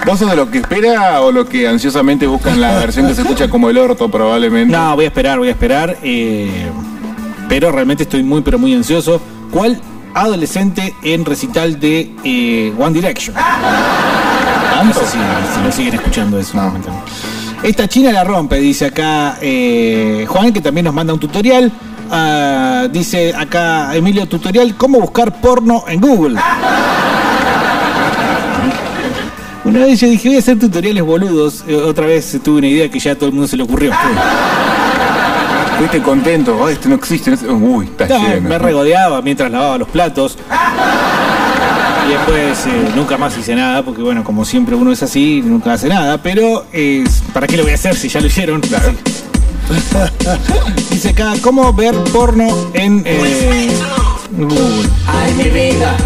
¿Vos 0.06 0.20
sos 0.20 0.30
de 0.30 0.36
lo 0.38 0.50
que 0.50 0.60
espera 0.60 1.22
o 1.22 1.32
lo 1.32 1.46
que 1.46 1.68
ansiosamente 1.68 2.28
buscan 2.28 2.62
la 2.62 2.74
versión 2.80 3.08
que 3.08 3.16
se 3.16 3.22
escucha 3.22 3.50
como 3.50 3.70
el 3.70 3.78
orto 3.78 4.10
probablemente? 4.10 4.72
No, 4.76 4.96
voy 4.96 5.06
a 5.06 5.08
esperar, 5.10 5.38
voy 5.40 5.50
a 5.50 5.52
esperar. 5.52 5.98
eh, 6.04 6.70
pero 7.50 7.72
realmente 7.72 8.04
estoy 8.04 8.24
muy, 8.24 8.42
pero 8.42 8.60
muy 8.60 8.74
ansioso. 8.74 9.22
¿Cuál 9.52 9.82
adolescente 10.14 10.94
en 11.04 11.24
recital 11.26 11.80
de 11.80 12.12
eh, 12.24 12.74
One 12.78 12.94
Direction? 12.94 13.36
No 14.84 14.94
sé 14.94 15.00
si, 15.06 15.18
si 15.18 15.64
lo 15.64 15.72
siguen 15.72 15.94
escuchando 15.96 16.40
eso. 16.40 16.58
Esta 17.64 17.88
china 17.88 18.12
la 18.12 18.24
rompe, 18.24 18.58
dice 18.58 18.86
acá 18.86 19.38
eh, 19.42 20.26
Juan, 20.28 20.54
que 20.54 20.62
también 20.62 20.86
nos 20.86 20.94
manda 20.94 21.14
un 21.14 21.20
tutorial. 21.20 21.72
Ah, 22.10 22.88
dice 22.92 23.34
acá 23.36 23.96
Emilio 23.96 24.26
Tutorial, 24.28 24.76
¿cómo 24.76 25.00
buscar 25.00 25.40
porno 25.42 25.84
en 25.88 26.00
Google? 26.02 26.40
Una 29.66 29.80
vez 29.80 30.00
yo 30.00 30.08
dije, 30.08 30.30
voy 30.30 30.38
a 30.38 30.40
hacer 30.40 30.58
tutoriales 30.58 31.04
boludos. 31.04 31.64
Eh, 31.68 31.76
Otra 31.76 32.06
vez 32.06 32.40
tuve 32.44 32.60
una 32.60 32.68
idea 32.68 32.90
que 32.90 33.00
ya 33.00 33.12
a 33.12 33.16
todo 33.16 33.26
el 33.28 33.34
mundo 33.34 33.48
se 33.48 33.58
le 33.58 33.64
ocurrió. 33.64 33.92
Fuiste 35.78 36.02
contento, 36.02 36.58
oh, 36.60 36.70
este 36.70 36.88
no 36.90 36.96
existe. 36.96 37.32
no 37.32 37.54
Uy, 37.56 37.86
está 37.86 38.08
No, 38.08 38.28
lleno. 38.28 38.48
me 38.50 38.58
regodeaba 38.58 39.22
mientras 39.22 39.52
lavaba 39.52 39.78
los 39.78 39.90
platos. 39.90 40.38
Y 42.08 42.12
después 42.12 42.66
eh, 42.68 42.92
nunca 42.96 43.18
más 43.18 43.38
hice 43.38 43.54
nada, 43.56 43.84
porque 43.84 44.02
bueno, 44.02 44.24
como 44.24 44.46
siempre 44.46 44.74
uno 44.76 44.94
es 44.94 45.04
así, 45.04 45.42
nunca 45.44 45.74
hace 45.74 45.90
nada. 45.90 46.18
Pero, 46.24 46.66
eh, 46.72 47.04
¿para 47.34 47.46
qué 47.48 47.58
lo 47.58 47.64
voy 47.64 47.74
a 47.74 47.76
hacer 47.76 47.96
si 47.98 48.08
ya 48.08 48.22
lo 48.22 48.28
hicieron? 48.28 48.62
Dice 50.90 51.10
acá, 51.10 51.34
¿cómo 51.42 51.74
ver 51.74 51.96
porno 52.14 52.48
en 52.74 53.04
eh, 53.06 53.70
Google? 54.32 54.90
Ay, 55.08 55.34
mi 55.34 55.50
vida, 55.50 55.98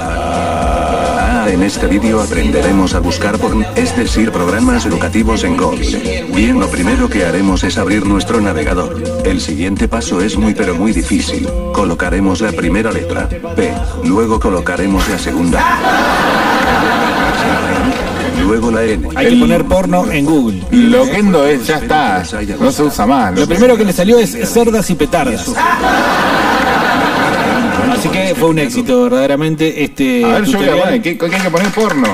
Ah, 0.00 1.46
en 1.48 1.62
este 1.62 1.86
vídeo 1.86 2.20
aprenderemos 2.20 2.94
a 2.94 3.00
buscar 3.00 3.38
porn, 3.38 3.64
es 3.76 3.96
decir, 3.96 4.32
programas 4.32 4.84
educativos 4.86 5.44
en 5.44 5.56
Google. 5.56 6.26
Bien, 6.34 6.58
lo 6.58 6.68
primero 6.68 7.08
que 7.08 7.24
haremos 7.24 7.62
es 7.64 7.78
abrir 7.78 8.04
nuestro 8.04 8.40
navegador. 8.40 9.02
El 9.24 9.40
siguiente 9.40 9.88
paso 9.88 10.20
es 10.20 10.36
muy 10.36 10.54
pero 10.54 10.74
muy 10.74 10.92
difícil. 10.92 11.48
Colocaremos 11.72 12.40
la 12.40 12.52
primera 12.52 12.90
letra, 12.90 13.28
P, 13.28 13.72
luego 14.04 14.40
colocaremos 14.40 15.08
la 15.08 15.18
segunda. 15.18 15.64
Luego 18.46 18.70
la 18.70 18.82
N. 18.84 19.08
Hay 19.16 19.30
que 19.30 19.36
poner 19.36 19.64
porno 19.64 20.10
en 20.10 20.24
Google. 20.24 20.62
Loquendo 20.70 21.46
es, 21.46 21.66
ya 21.66 21.78
está. 21.78 22.22
No 22.60 22.70
se 22.70 22.82
usa 22.84 23.06
más. 23.06 23.38
Lo 23.38 23.46
primero 23.46 23.76
que 23.76 23.84
le 23.84 23.92
salió 23.92 24.18
es 24.18 24.30
cerdas 24.52 24.88
y 24.90 24.94
petardas. 24.94 25.50
Así 27.92 28.08
que 28.08 28.34
fue 28.34 28.48
un 28.50 28.58
éxito, 28.58 29.04
verdaderamente. 29.04 29.82
Este 29.84 30.24
A 30.24 30.28
ver, 30.28 30.44
yo 30.44 30.58
voy 30.58 30.66
a 30.68 30.70
tutorial. 30.72 30.78
poner, 30.80 31.02
¿qué, 31.02 31.18
qué 31.18 31.24
hay 31.36 31.42
que 31.42 31.50
poner 31.50 31.68
porno? 31.72 32.08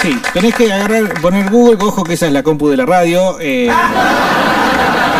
Sí, 0.00 0.16
tenés 0.32 0.54
que 0.54 0.72
agarrar, 0.72 1.20
poner 1.20 1.50
Google, 1.50 1.78
ojo 1.80 2.04
que 2.04 2.14
esa 2.14 2.26
es 2.26 2.32
la 2.32 2.42
compu 2.42 2.68
de 2.68 2.76
la 2.76 2.86
radio. 2.86 3.38
eh, 3.40 3.70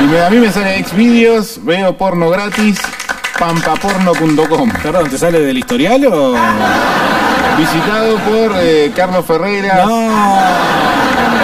Y 0.00 0.04
me- 0.06 0.20
a 0.22 0.30
mí 0.30 0.36
me 0.38 0.52
sale 0.52 0.84
Xvideos, 0.84 1.60
veo 1.64 1.96
porno 1.96 2.28
gratis, 2.30 2.78
pampaporno.com. 3.38 4.70
Perdón, 4.82 5.08
¿te 5.10 5.18
sale 5.18 5.40
del 5.40 5.58
historial 5.58 6.06
o...? 6.06 6.34
Visitado 7.58 8.16
por 8.18 8.52
eh, 8.60 8.92
Carlos 8.94 9.24
Ferreira. 9.24 9.84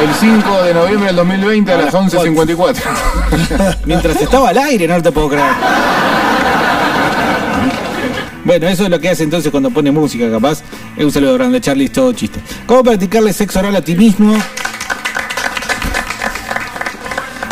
El 0.03 0.15
5 0.15 0.63
de 0.65 0.75
noviembre 0.75 1.07
del 1.07 1.17
2020 1.17 1.73
a 1.73 1.77
las 1.79 1.95
11.54. 1.95 2.77
Mientras 3.87 4.21
estaba 4.21 4.51
al 4.51 4.59
aire, 4.59 4.87
no 4.89 5.01
te 5.01 5.11
puedo 5.13 5.29
creer. 5.31 5.53
Bueno, 8.45 8.67
eso 8.69 8.83
es 8.85 8.91
lo 8.91 8.99
que 9.01 9.09
hace 9.09 9.23
entonces 9.23 9.51
cuando 9.51 9.71
pone 9.71 9.91
música, 9.93 10.29
capaz. 10.31 10.63
Es 10.97 11.05
un 11.05 11.13
saludo 11.13 11.35
grande, 11.35 11.61
Charlie, 11.61 11.85
es 11.87 11.93
todo 11.93 12.13
chiste. 12.13 12.41
¿Cómo 12.67 12.83
practicarle 12.83 13.33
sexo 13.33 13.61
oral 13.61 13.77
a 13.77 13.81
ti 13.83 13.95
mismo? 13.95 14.35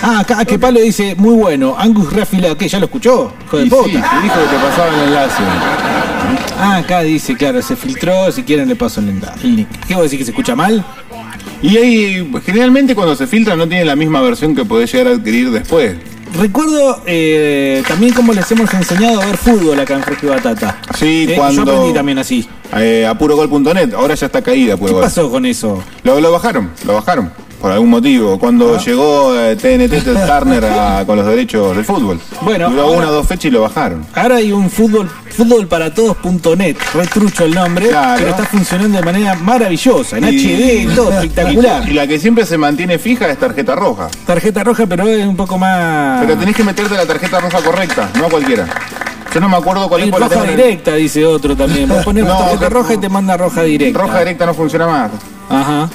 Ah, 0.03 0.20
acá 0.20 0.45
que 0.45 0.59
Pablo 0.59 0.81
dice, 0.81 1.15
muy 1.16 1.35
bueno, 1.35 1.77
Angus 1.78 2.12
reafilado, 2.12 2.57
¿qué? 2.57 2.66
¿Ya 2.69 2.78
lo 2.78 2.87
escuchó? 2.87 3.32
Hijo 3.47 3.59
de 3.59 3.66
Y 3.66 3.70
puta. 3.70 3.85
sí, 3.85 3.93
dijo 3.93 4.35
que 4.35 4.57
te 4.57 4.57
pasaba 4.57 4.89
el 4.89 5.09
enlace. 5.09 5.43
Ah, 6.59 6.77
acá 6.79 7.01
dice, 7.01 7.37
claro, 7.37 7.63
se 7.63 7.77
filtró, 7.77 8.31
si 8.33 8.43
quieren 8.43 8.69
le 8.69 8.77
paso 8.77 9.01
el 9.01 9.07
link. 9.43 9.69
¿Qué 9.89 9.95
vos 9.95 10.05
decís 10.05 10.19
que 10.19 10.25
se 10.27 10.31
escucha 10.33 10.55
mal? 10.55 10.85
Y 11.63 11.77
ahí, 11.77 12.31
generalmente 12.45 12.95
cuando 12.95 13.15
se 13.17 13.27
filtra 13.27 13.57
no 13.57 13.67
tiene 13.69 13.85
la 13.85 13.97
misma 13.97 14.21
versión 14.23 14.55
que 14.55 14.65
podés 14.65 14.93
llegar 14.93 15.09
a 15.09 15.17
adquirir 15.17 15.51
después. 15.51 15.97
Recuerdo 16.39 17.03
eh, 17.07 17.83
también 17.89 18.15
cómo 18.15 18.33
les 18.33 18.51
hemos 18.53 18.73
enseñado 18.73 19.21
a 19.21 19.27
ver 19.27 19.37
fútbol 19.37 19.79
acá 19.81 19.95
en 19.95 20.03
Fresco 20.03 20.27
y 20.27 20.29
Batata. 20.29 20.79
Sí, 20.97 21.27
Eh, 21.29 21.35
cuando... 21.37 21.65
Yo 21.65 21.73
aprendí 21.73 21.93
también 21.95 22.19
así. 22.19 22.49
Eh, 22.77 23.05
apurogol.net, 23.07 23.95
ahora 23.95 24.15
ya 24.15 24.27
está 24.27 24.41
caída. 24.41 24.77
¿Qué 24.77 24.93
pasó 24.93 25.29
con 25.31 25.45
eso? 25.45 25.83
Lo, 26.05 26.21
lo 26.21 26.31
bajaron, 26.31 26.71
lo 26.87 26.95
bajaron. 26.95 27.33
Por 27.61 27.73
algún 27.73 27.91
motivo. 27.91 28.39
Cuando 28.39 28.77
Ah. 28.77 28.83
llegó 28.83 29.35
eh, 29.39 29.55
TNT 29.57 30.03
Turner 30.27 30.65
a- 30.65 31.05
con 31.05 31.17
los 31.19 31.27
derechos 31.27 31.75
del 31.77 31.85
fútbol. 31.85 32.19
Bueno, 32.43 32.71
Duró 32.71 32.83
ahora- 32.85 32.99
una 32.99 33.09
o 33.11 33.13
dos 33.13 33.27
fechas 33.27 33.47
y 33.47 33.51
lo 33.51 33.63
bajaron. 33.63 34.07
Ahora 34.15 34.37
hay 34.37 34.51
un 34.53 34.71
fútbol, 34.71 35.11
fútbolparatodos.net, 35.41 36.77
retrucho 36.95 37.45
el 37.45 37.55
nombre, 37.55 37.89
Claro. 37.89 38.17
pero 38.19 38.31
está 38.31 38.45
funcionando 38.45 38.99
de 38.99 39.05
manera 39.05 39.35
maravillosa, 39.37 40.19
en 40.19 40.25
HD, 40.25 40.95
todo 40.95 41.11
espectacular. 41.21 41.89
Y 41.89 41.93
la 41.95 42.07
que 42.07 42.19
siempre 42.19 42.45
se 42.45 42.59
mantiene 42.59 42.99
fija 42.99 43.29
es 43.29 43.39
tarjeta 43.39 43.75
roja. 43.75 44.09
Tarjeta 44.27 44.62
roja, 44.65 44.87
pero 44.87 45.07
es 45.09 45.27
un 45.27 45.37
poco 45.37 45.57
más. 45.59 46.21
Pero 46.23 46.37
tenés 46.39 46.55
que 46.55 46.65
meterte 46.65 46.95
la 46.95 47.07
tarjeta 47.07 47.41
roja 47.41 47.59
correcta, 47.62 48.11
no 48.19 48.27
a 48.27 48.29
cualquiera. 48.31 48.67
Yo 49.33 49.41
no 49.41 49.49
me 49.49 49.57
acuerdo 49.57 49.89
cuál 49.89 50.03
es 50.03 50.11
la 50.11 50.19
roja 50.19 50.45
el- 50.45 50.57
directa, 50.57 50.95
dice 50.95 51.25
otro 51.25 51.57
también. 51.57 51.89
Vos 51.89 52.05
pones 52.05 52.25
No, 52.27 52.37
tarjeta 52.37 52.69
roja 52.69 52.95
y 52.95 52.99
te 52.99 53.09
manda 53.09 53.37
roja 53.37 53.62
directa. 53.62 53.99
Roja 53.99 54.19
directa 54.19 54.47
no 54.47 54.55
funciona 54.55 54.87
más. 54.87 55.11
Ajá. 55.49 55.89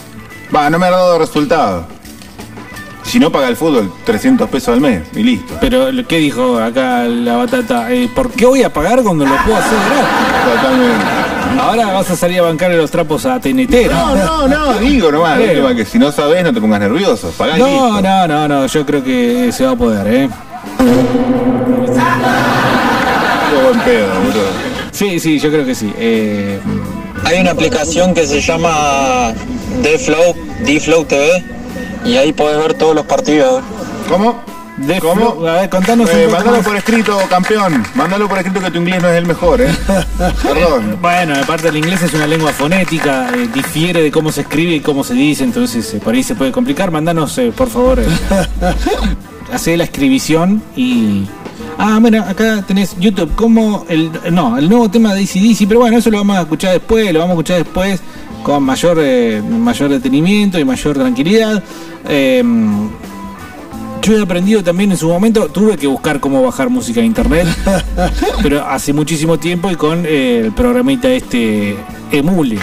Va, 0.55 0.69
no 0.69 0.79
me 0.79 0.87
ha 0.87 0.91
dado 0.91 1.19
resultado. 1.19 1.85
Si 3.05 3.19
no 3.19 3.31
paga 3.31 3.47
el 3.47 3.55
fútbol, 3.55 3.91
300 4.03 4.49
pesos 4.49 4.69
al 4.73 4.81
mes 4.81 5.03
y 5.15 5.23
listo. 5.23 5.55
Pero, 5.61 5.87
¿qué 6.07 6.17
dijo 6.17 6.57
acá 6.59 7.03
la 7.03 7.35
batata? 7.37 7.91
Eh, 7.93 8.09
¿Por 8.13 8.31
qué 8.31 8.45
voy 8.45 8.63
a 8.63 8.73
pagar 8.73 9.03
cuando 9.03 9.25
lo 9.25 9.35
puedo 9.45 9.57
hacer 9.57 9.77
gratis? 9.77 10.61
Totalmente. 10.61 11.05
Ahora 11.61 11.93
vas 11.93 12.09
a 12.11 12.15
salir 12.15 12.39
a 12.39 12.43
bancarle 12.43 12.77
los 12.77 12.91
trapos 12.91 13.25
a 13.25 13.39
TNT. 13.39 13.89
No, 13.89 14.15
no, 14.15 14.47
no, 14.47 14.73
digo 14.79 15.11
nomás. 15.11 15.35
Creo. 15.37 15.51
el 15.51 15.57
tema 15.57 15.75
que 15.75 15.85
si 15.85 15.97
no 15.99 16.11
sabes 16.11 16.43
no 16.43 16.51
te 16.53 16.59
pongas 16.59 16.79
nervioso. 16.81 17.31
Pagá 17.37 17.55
y 17.57 17.59
No, 17.61 17.67
listo. 17.67 18.01
no, 18.01 18.27
no, 18.27 18.47
no, 18.47 18.65
yo 18.65 18.85
creo 18.85 19.03
que 19.03 19.51
se 19.53 19.65
va 19.65 19.71
a 19.71 19.75
poder, 19.75 20.07
¿eh? 20.13 20.29
Qué 23.49 23.63
buen 23.63 23.79
pedo, 23.81 24.07
boludo. 24.19 24.49
Sí, 24.91 25.19
sí, 25.19 25.39
yo 25.39 25.49
creo 25.51 25.65
que 25.65 25.75
sí. 25.75 25.93
Eh, 25.97 26.59
Hay 27.23 27.39
una 27.39 27.51
aplicación 27.51 28.13
que 28.13 28.25
se 28.27 28.41
llama 28.41 29.33
DFlow, 29.81 30.35
DFlow 30.65 31.05
TV, 31.05 31.43
y 32.05 32.17
ahí 32.17 32.31
podés 32.33 32.57
ver 32.59 32.73
todos 32.75 32.95
los 32.95 33.05
partidos. 33.05 33.63
¿Cómo? 34.09 34.35
de 34.77 34.99
¿Cómo? 34.99 35.47
A 35.47 35.53
ver, 35.61 35.69
contanos 35.69 36.09
Eh, 36.09 36.25
un 36.25 36.31
poco 36.31 36.33
mandalo 36.35 36.57
más. 36.57 36.65
por 36.65 36.75
escrito, 36.75 37.17
campeón. 37.29 37.81
Mándalo 37.95 38.27
por 38.27 38.37
escrito 38.39 38.59
que 38.59 38.71
tu 38.71 38.79
inglés 38.79 39.01
no 39.01 39.07
es 39.09 39.17
el 39.17 39.25
mejor, 39.25 39.61
¿eh? 39.61 39.69
Perdón. 40.43 40.97
Bueno, 41.01 41.33
aparte 41.41 41.69
el 41.69 41.77
inglés 41.77 42.03
es 42.03 42.13
una 42.13 42.27
lengua 42.27 42.51
fonética, 42.51 43.29
eh, 43.33 43.47
difiere 43.53 44.01
de 44.03 44.11
cómo 44.11 44.33
se 44.33 44.41
escribe 44.41 44.75
y 44.75 44.79
cómo 44.81 45.05
se 45.05 45.13
dice, 45.13 45.45
entonces 45.45 45.93
eh, 45.93 46.01
por 46.03 46.13
ahí 46.13 46.23
se 46.23 46.35
puede 46.35 46.51
complicar. 46.51 46.91
Mandanos, 46.91 47.37
eh, 47.37 47.53
por 47.55 47.69
favor, 47.69 48.01
hacé 49.53 49.77
la 49.77 49.85
escribición 49.85 50.61
y... 50.75 51.25
Ah, 51.77 51.97
bueno, 52.01 52.23
acá 52.27 52.61
tenés 52.67 52.95
YouTube, 52.99 53.33
como 53.35 53.85
el... 53.89 54.11
No, 54.31 54.57
el 54.57 54.69
nuevo 54.69 54.89
tema 54.89 55.13
de 55.13 55.21
ACDC, 55.23 55.67
pero 55.69 55.79
bueno, 55.79 55.97
eso 55.97 56.09
lo 56.09 56.17
vamos 56.17 56.37
a 56.37 56.41
escuchar 56.41 56.73
después, 56.73 57.13
lo 57.13 57.19
vamos 57.19 57.31
a 57.31 57.35
escuchar 57.35 57.57
después 57.63 58.01
con 58.43 58.61
mayor, 58.63 58.97
mayor 59.43 59.89
detenimiento 59.89 60.59
y 60.59 60.65
mayor 60.65 60.95
tranquilidad. 60.97 61.63
Eh, 62.07 62.43
yo 64.01 64.17
he 64.17 64.21
aprendido 64.21 64.63
también 64.63 64.91
en 64.91 64.97
su 64.97 65.07
momento, 65.09 65.47
tuve 65.49 65.77
que 65.77 65.87
buscar 65.87 66.19
cómo 66.19 66.43
bajar 66.43 66.69
música 66.69 66.99
de 66.99 67.07
internet, 67.07 67.47
pero 68.43 68.63
hace 68.65 68.93
muchísimo 68.93 69.39
tiempo 69.39 69.71
y 69.71 69.75
con 69.75 70.03
eh, 70.05 70.41
el 70.45 70.51
programita 70.51 71.09
este 71.09 71.75
Emule. 72.11 72.59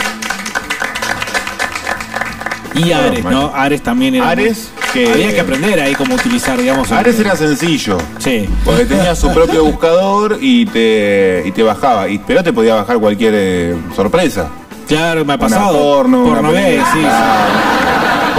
Y 2.75 2.93
Ares, 2.93 3.23
bueno. 3.23 3.43
¿no? 3.49 3.53
Ares 3.55 3.83
también 3.83 4.15
era. 4.15 4.31
Ares, 4.31 4.71
que- 4.95 5.07
Había 5.13 5.35
que 5.35 5.41
aprender 5.41 5.79
ahí 5.81 5.95
cómo 5.95 6.15
utilizar, 6.15 6.59
digamos. 6.59 6.91
el- 6.91 6.97
Ares 6.99 7.19
era 7.21 7.37
sencillo. 7.37 7.99
Sí. 8.19 8.49
Porque 8.65 8.87
tenía 8.87 9.15
su 9.15 9.31
propio 9.33 9.65
buscador 9.71 10.39
y 10.41 10.65
te, 10.67 11.43
y 11.45 11.53
te 11.53 11.63
bajaba. 11.63 12.09
Y, 12.09 12.19
pero 12.19 12.43
te 12.43 12.53
podía 12.53 12.77
bajar 12.77 12.99
cualquier 12.99 13.35
eh, 13.37 13.77
sorpresa. 13.95 14.49
Claro, 14.89 15.25
me 15.25 15.33
ha 15.35 15.37
Una 15.37 15.39
pasado. 15.49 15.73
porno, 15.79 16.25
Porno 16.25 16.49
una 16.51 16.59
sí, 16.61 16.79
sí. 16.93 17.01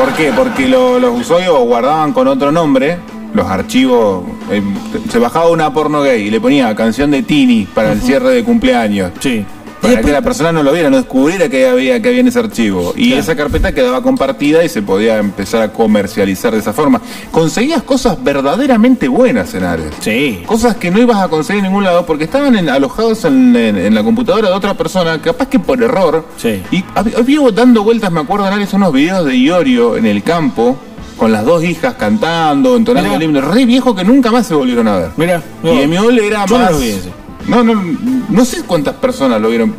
¿Por 0.03 0.13
qué? 0.15 0.31
Porque 0.35 0.67
lo- 0.67 0.99
los 0.99 1.17
usuarios 1.21 1.57
guardaban 1.59 2.11
con 2.11 2.27
otro 2.27 2.51
nombre 2.51 2.97
los 3.33 3.47
archivos. 3.47 4.23
eh, 4.51 4.61
se 5.09 5.17
bajaba 5.17 5.49
una 5.49 5.71
porno 5.73 6.01
gay 6.01 6.23
y 6.27 6.29
le 6.29 6.41
ponía 6.41 6.75
canción 6.75 7.09
de 7.09 7.23
Tini 7.23 7.65
para 7.73 7.93
el 7.93 8.01
cierre 8.01 8.31
de 8.31 8.43
cumpleaños. 8.43 9.11
Sí. 9.21 9.45
Para 9.83 10.01
que 10.01 10.11
la 10.11 10.21
persona 10.21 10.51
no 10.51 10.63
lo 10.63 10.71
viera, 10.73 10.89
no 10.89 10.97
descubriera 10.97 11.49
que 11.49 11.67
había, 11.67 12.01
que 12.01 12.07
había 12.09 12.21
en 12.21 12.27
ese 12.27 12.39
archivo. 12.39 12.93
Y 12.95 13.07
Claro. 13.09 13.21
esa 13.21 13.35
carpeta 13.35 13.71
quedaba 13.73 14.01
compartida 14.01 14.63
y 14.63 14.69
se 14.69 14.81
podía 14.81 15.17
empezar 15.19 15.61
a 15.61 15.71
comercializar 15.73 16.53
de 16.53 16.59
esa 16.59 16.73
forma. 16.73 17.01
Conseguías 17.31 17.83
cosas 17.83 18.17
verdaderamente 18.23 19.07
buenas 19.07 19.53
en 19.53 19.63
Ares. 19.63 19.93
Sí. 19.99 20.41
Cosas 20.45 20.75
que 20.77 20.89
no 20.91 20.99
ibas 20.99 21.17
a 21.17 21.27
conseguir 21.27 21.59
en 21.63 21.69
ningún 21.71 21.83
lado 21.83 22.05
porque 22.05 22.23
estaban 22.23 22.55
en- 22.55 22.69
alojados 22.69 23.25
en, 23.25 23.55
en- 23.55 23.77
en 23.77 23.93
la 23.95 24.03
computadora 24.03 24.49
de 24.49 24.55
otra 24.55 24.73
persona, 24.75 25.21
capaz 25.21 25.47
que 25.47 25.59
por 25.59 25.81
error. 25.81 26.25
Sí. 26.37 26.61
Y 26.71 26.81
hab- 26.95 27.17
había 27.17 27.39
dando 27.53 27.83
vueltas, 27.83 28.11
me 28.11 28.21
acuerdo 28.21 28.47
en 28.47 28.53
Ares, 28.53 28.73
unos 28.73 28.93
videos 28.93 29.25
de 29.25 29.35
Iorio 29.35 29.97
en 29.97 30.05
el 30.05 30.23
campo, 30.23 30.77
con 31.17 31.31
las 31.31 31.45
dos 31.45 31.63
hijas 31.63 31.93
cantando, 31.95 32.75
entonando 32.75 33.09
Mirá. 33.09 33.17
el 33.17 33.23
himno. 33.23 33.41
Re 33.41 33.65
viejo 33.65 33.95
que 33.95 34.03
nunca 34.03 34.31
más 34.31 34.47
se 34.47 34.55
volvieron 34.55 34.87
a 34.87 34.97
ver. 34.97 35.09
Mira, 35.17 35.41
Y 35.63 35.67
Emiol 35.81 36.17
era 36.19 36.45
Yo 36.45 36.57
no 36.57 36.65
más. 36.65 36.81
ese. 36.81 37.09
No, 37.47 37.63
no, 37.63 37.81
no 38.29 38.45
sé 38.45 38.63
cuántas 38.63 38.95
personas 38.95 39.41
lo 39.41 39.49
vieron, 39.49 39.75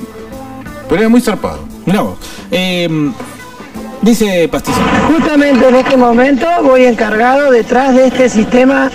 pero 0.89 1.01
era 1.01 1.09
muy 1.09 1.21
zarpado. 1.21 1.61
Mirá 1.87 2.03
vos. 2.03 2.19
Eh, 2.51 2.89
dice 4.03 4.49
Pastiza. 4.49 4.79
Justamente 5.13 5.69
en 5.69 5.75
este 5.75 5.97
momento 5.97 6.47
voy 6.63 6.85
encargado 6.85 7.51
detrás 7.51 7.95
de 7.95 8.07
este 8.07 8.29
sistema 8.29 8.91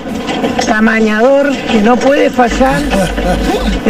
tamañador 0.66 1.52
que 1.72 1.82
no 1.82 1.96
puede 1.98 2.30
fallar. 2.30 2.82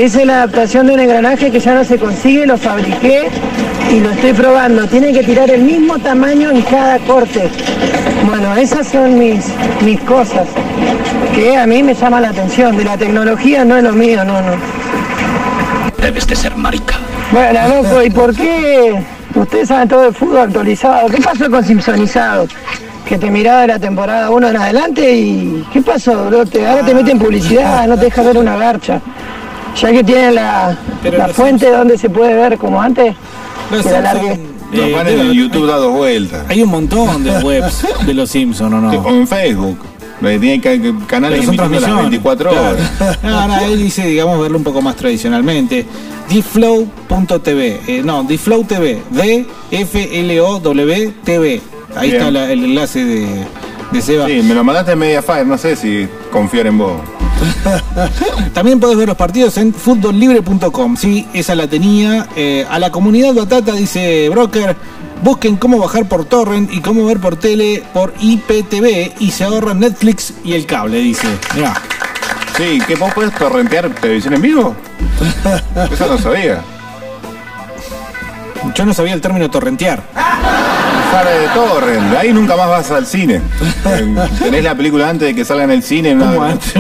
Hice 0.01 0.25
la 0.25 0.43
adaptación 0.43 0.87
de 0.87 0.93
un 0.93 0.99
engranaje 0.99 1.51
que 1.51 1.59
ya 1.59 1.73
no 1.73 1.83
se 1.83 1.97
consigue, 1.97 2.45
lo 2.45 2.57
fabriqué 2.57 3.27
y 3.89 3.99
lo 3.99 4.11
estoy 4.11 4.33
probando. 4.33 4.87
Tiene 4.87 5.11
que 5.13 5.23
tirar 5.23 5.49
el 5.49 5.61
mismo 5.61 5.97
tamaño 5.99 6.51
en 6.51 6.61
cada 6.63 6.99
corte. 6.99 7.49
Bueno, 8.25 8.55
esas 8.55 8.87
son 8.87 9.17
mis, 9.17 9.45
mis 9.81 9.99
cosas 10.01 10.47
que 11.33 11.57
a 11.57 11.65
mí 11.65 11.81
me 11.83 11.93
llama 11.93 12.19
la 12.21 12.29
atención. 12.29 12.77
De 12.77 12.83
la 12.83 12.97
tecnología 12.97 13.65
no 13.65 13.77
es 13.77 13.83
lo 13.83 13.93
mío, 13.93 14.23
no, 14.23 14.41
no. 14.41 14.51
Debes 16.01 16.27
de 16.27 16.35
ser 16.35 16.55
marica. 16.55 16.95
Bueno, 17.31 17.59
loco, 17.67 18.01
¿y 18.03 18.09
por 18.09 18.35
qué 18.35 18.95
ustedes 19.35 19.67
saben 19.67 19.87
todo 19.87 20.03
de 20.03 20.11
fútbol 20.11 20.39
actualizado? 20.39 21.07
¿Qué 21.09 21.21
pasó 21.21 21.49
con 21.49 21.63
Simpsonizado? 21.63 22.47
Que 23.07 23.17
te 23.17 23.29
miraba 23.31 23.61
de 23.61 23.67
la 23.67 23.79
temporada 23.79 24.29
1 24.29 24.49
en 24.49 24.57
adelante 24.57 25.11
y 25.13 25.65
¿qué 25.73 25.81
pasó, 25.81 26.25
bro? 26.25 26.45
Te- 26.45 26.65
ahora 26.67 26.85
te 26.85 26.93
meten 26.93 27.17
publicidad, 27.19 27.87
no 27.87 27.97
te 27.97 28.05
deja 28.05 28.21
ver 28.21 28.37
una 28.37 28.55
garcha. 28.55 29.01
Ya 29.75 29.91
que 29.91 30.03
tienen 30.03 30.35
la, 30.35 30.75
la 31.15 31.27
fuente 31.29 31.69
donde 31.69 31.97
se 31.97 32.09
puede 32.09 32.33
ver 32.33 32.57
como 32.57 32.81
antes, 32.81 33.15
Los 33.71 33.85
que 33.85 33.91
la 33.91 34.01
Simpson, 34.01 34.03
largué. 34.03 34.39
Los 34.71 34.87
eh, 34.87 34.91
panes 34.93 35.13
debe- 35.13 35.21
en 35.21 35.31
YouTube 35.33 35.67
da 35.67 35.77
dos 35.77 35.93
vueltas. 35.93 36.45
Hay 36.49 36.61
un 36.61 36.69
montón 36.69 37.23
de 37.23 37.31
webs 37.43 37.85
de 38.05 38.13
los 38.13 38.29
Simpsons, 38.29 38.73
¿o 38.73 38.81
no? 38.81 38.89
O 39.01 39.09
en 39.15 39.27
Facebook. 39.27 39.79
Tiene 40.21 40.59
ca- 40.59 40.71
canales 41.07 41.39
Pero 41.39 41.53
son 41.53 41.57
las 41.57 41.67
transmisiones. 41.69 42.01
24 42.11 42.49
Claro. 42.49 42.69
horas. 42.71 42.91
No, 43.23 43.47
no, 43.47 43.59
él 43.61 43.77
dice, 43.81 44.05
digamos, 44.05 44.37
verlo 44.41 44.57
un 44.57 44.65
poco 44.65 44.81
más 44.81 44.97
tradicionalmente. 44.97 45.85
dflow.tv, 46.29 47.79
eh, 47.87 48.01
no, 48.03 48.23
dflow 48.23 48.63
TV, 48.65 49.01
D-F-L-O-W 49.11 51.13
TV. 51.23 51.61
Ahí 51.95 52.09
Bien. 52.11 52.21
está 52.21 52.31
la- 52.31 52.51
el 52.51 52.63
enlace 52.65 53.03
de, 53.03 53.45
de 53.91 54.01
Seba. 54.01 54.27
Sí, 54.27 54.41
me 54.43 54.53
lo 54.53 54.63
mandaste 54.63 54.91
en 54.91 54.99
Mediafire, 54.99 55.45
no 55.45 55.57
sé 55.57 55.75
si 55.75 56.07
confiar 56.31 56.67
en 56.67 56.77
vos. 56.77 57.01
También 58.53 58.79
podés 58.79 58.97
ver 58.97 59.07
los 59.07 59.17
partidos 59.17 59.57
en 59.57 59.73
futbollibre.com. 59.73 60.95
Sí, 60.97 61.27
esa 61.33 61.55
la 61.55 61.67
tenía. 61.67 62.27
Eh, 62.35 62.65
a 62.69 62.79
la 62.79 62.91
comunidad 62.91 63.33
Batata, 63.33 63.73
dice 63.73 64.29
Broker, 64.29 64.75
busquen 65.23 65.57
cómo 65.57 65.77
bajar 65.79 66.07
por 66.07 66.25
torrent 66.25 66.71
y 66.73 66.81
cómo 66.81 67.05
ver 67.05 67.19
por 67.19 67.35
tele 67.35 67.83
por 67.93 68.13
IPTV 68.19 69.15
y 69.19 69.31
se 69.31 69.43
ahorran 69.43 69.79
Netflix 69.79 70.33
y 70.43 70.53
el 70.53 70.65
cable, 70.65 70.99
dice. 70.99 71.27
Mirá. 71.55 71.73
Sí, 72.57 72.79
¿que 72.85 72.95
vos 72.95 73.13
podés 73.13 73.33
torrentear 73.35 73.89
televisión 73.95 74.33
en 74.33 74.41
vivo? 74.41 74.75
Eso 75.91 76.07
no 76.07 76.17
sabía. 76.17 76.61
Yo 78.75 78.85
no 78.85 78.93
sabía 78.93 79.13
el 79.13 79.21
término 79.21 79.49
torrentear. 79.49 80.03
Usar 81.09 81.25
de 81.27 81.47
torrent, 81.55 82.15
ahí 82.17 82.31
nunca 82.33 82.55
más 82.55 82.67
vas 82.69 82.91
al 82.91 83.05
cine. 83.05 83.41
Eh, 83.85 84.15
Tenés 84.39 84.63
la 84.63 84.75
película 84.75 85.09
antes 85.09 85.27
de 85.29 85.35
que 85.35 85.43
salga 85.43 85.63
en 85.63 85.71
el 85.71 85.81
cine. 85.83 86.15
¿Cómo 86.17 86.37
una- 86.37 86.51
antes? 86.51 86.71
Sí, 86.73 86.79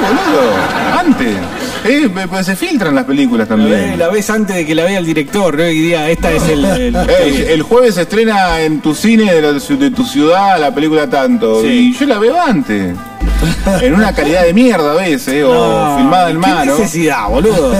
boludo, 0.00 0.98
antes. 0.98 1.36
Eh, 1.84 2.08
pues 2.28 2.46
se 2.46 2.56
filtran 2.56 2.94
las 2.94 3.04
películas 3.04 3.48
La, 3.48 3.56
también. 3.56 3.98
la 3.98 4.08
ves 4.08 4.30
antes 4.30 4.56
de 4.56 4.64
que 4.64 4.74
la 4.74 4.84
vea 4.84 4.98
el 4.98 5.04
director, 5.06 5.56
¿no? 5.56 5.68
Y 5.68 5.78
diga, 5.80 6.08
esta 6.10 6.32
es 6.32 6.42
el. 6.48 6.64
el- 6.64 6.96
Eh, 6.96 7.52
el 7.52 7.62
jueves 7.62 7.96
se 7.96 8.02
estrena 8.02 8.60
en 8.62 8.80
tu 8.80 8.94
cine 8.94 9.32
de, 9.32 9.42
la- 9.42 9.52
de 9.52 9.90
tu 9.90 10.04
ciudad 10.04 10.58
la 10.58 10.74
película 10.74 11.08
tanto. 11.08 11.60
Sí. 11.62 11.92
Y 11.94 11.98
yo 11.98 12.06
la 12.06 12.18
veo 12.18 12.40
antes. 12.40 12.94
En 13.82 13.94
una 13.94 14.12
calidad 14.14 14.44
de 14.44 14.54
mierda 14.54 14.92
a 14.92 14.94
veces, 14.94 15.44
o 15.44 15.52
No, 15.52 15.98
filmada 15.98 16.30
en 16.30 16.40
¿qué 16.40 16.46
mano. 16.48 16.78
necesidad, 16.78 17.28
boludo? 17.28 17.74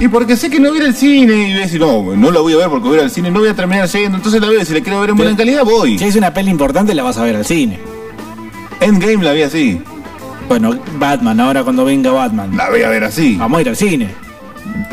Y 0.00 0.08
porque 0.08 0.36
sé 0.36 0.50
que 0.50 0.58
no 0.58 0.70
voy 0.70 0.78
a 0.78 0.82
ir 0.82 0.86
al 0.88 0.94
cine 0.96 1.32
y 1.34 1.52
voy 1.52 1.58
a 1.60 1.64
decir, 1.66 1.80
no, 1.80 2.16
no 2.16 2.30
la 2.32 2.40
voy 2.40 2.54
a 2.54 2.56
ver 2.56 2.68
porque 2.68 2.88
voy 2.88 2.96
a 2.96 3.00
ir 3.00 3.04
al 3.04 3.10
cine, 3.10 3.30
no 3.30 3.40
voy 3.40 3.48
a 3.48 3.54
terminar 3.54 3.86
yendo. 3.88 4.16
Entonces 4.16 4.40
la 4.40 4.48
veo, 4.48 4.64
si 4.64 4.74
la 4.74 4.80
quiero 4.80 5.00
ver 5.00 5.10
en 5.10 5.16
buena 5.16 5.36
calidad, 5.36 5.64
voy. 5.64 5.98
Si 5.98 6.04
es 6.06 6.16
una 6.16 6.32
peli 6.34 6.50
importante, 6.50 6.94
la 6.94 7.02
vas 7.04 7.16
a 7.18 7.22
ver 7.22 7.36
al 7.36 7.44
cine. 7.44 7.78
Endgame 8.80 9.22
la 9.22 9.32
vi 9.32 9.42
así. 9.42 9.80
Bueno, 10.50 10.76
Batman, 10.98 11.38
ahora 11.38 11.62
cuando 11.62 11.84
venga 11.84 12.10
Batman. 12.10 12.56
La 12.56 12.70
voy 12.70 12.82
a 12.82 12.88
ver 12.88 13.04
así. 13.04 13.36
Vamos 13.36 13.58
a 13.58 13.60
ir 13.60 13.68
al 13.68 13.76
cine. 13.76 14.12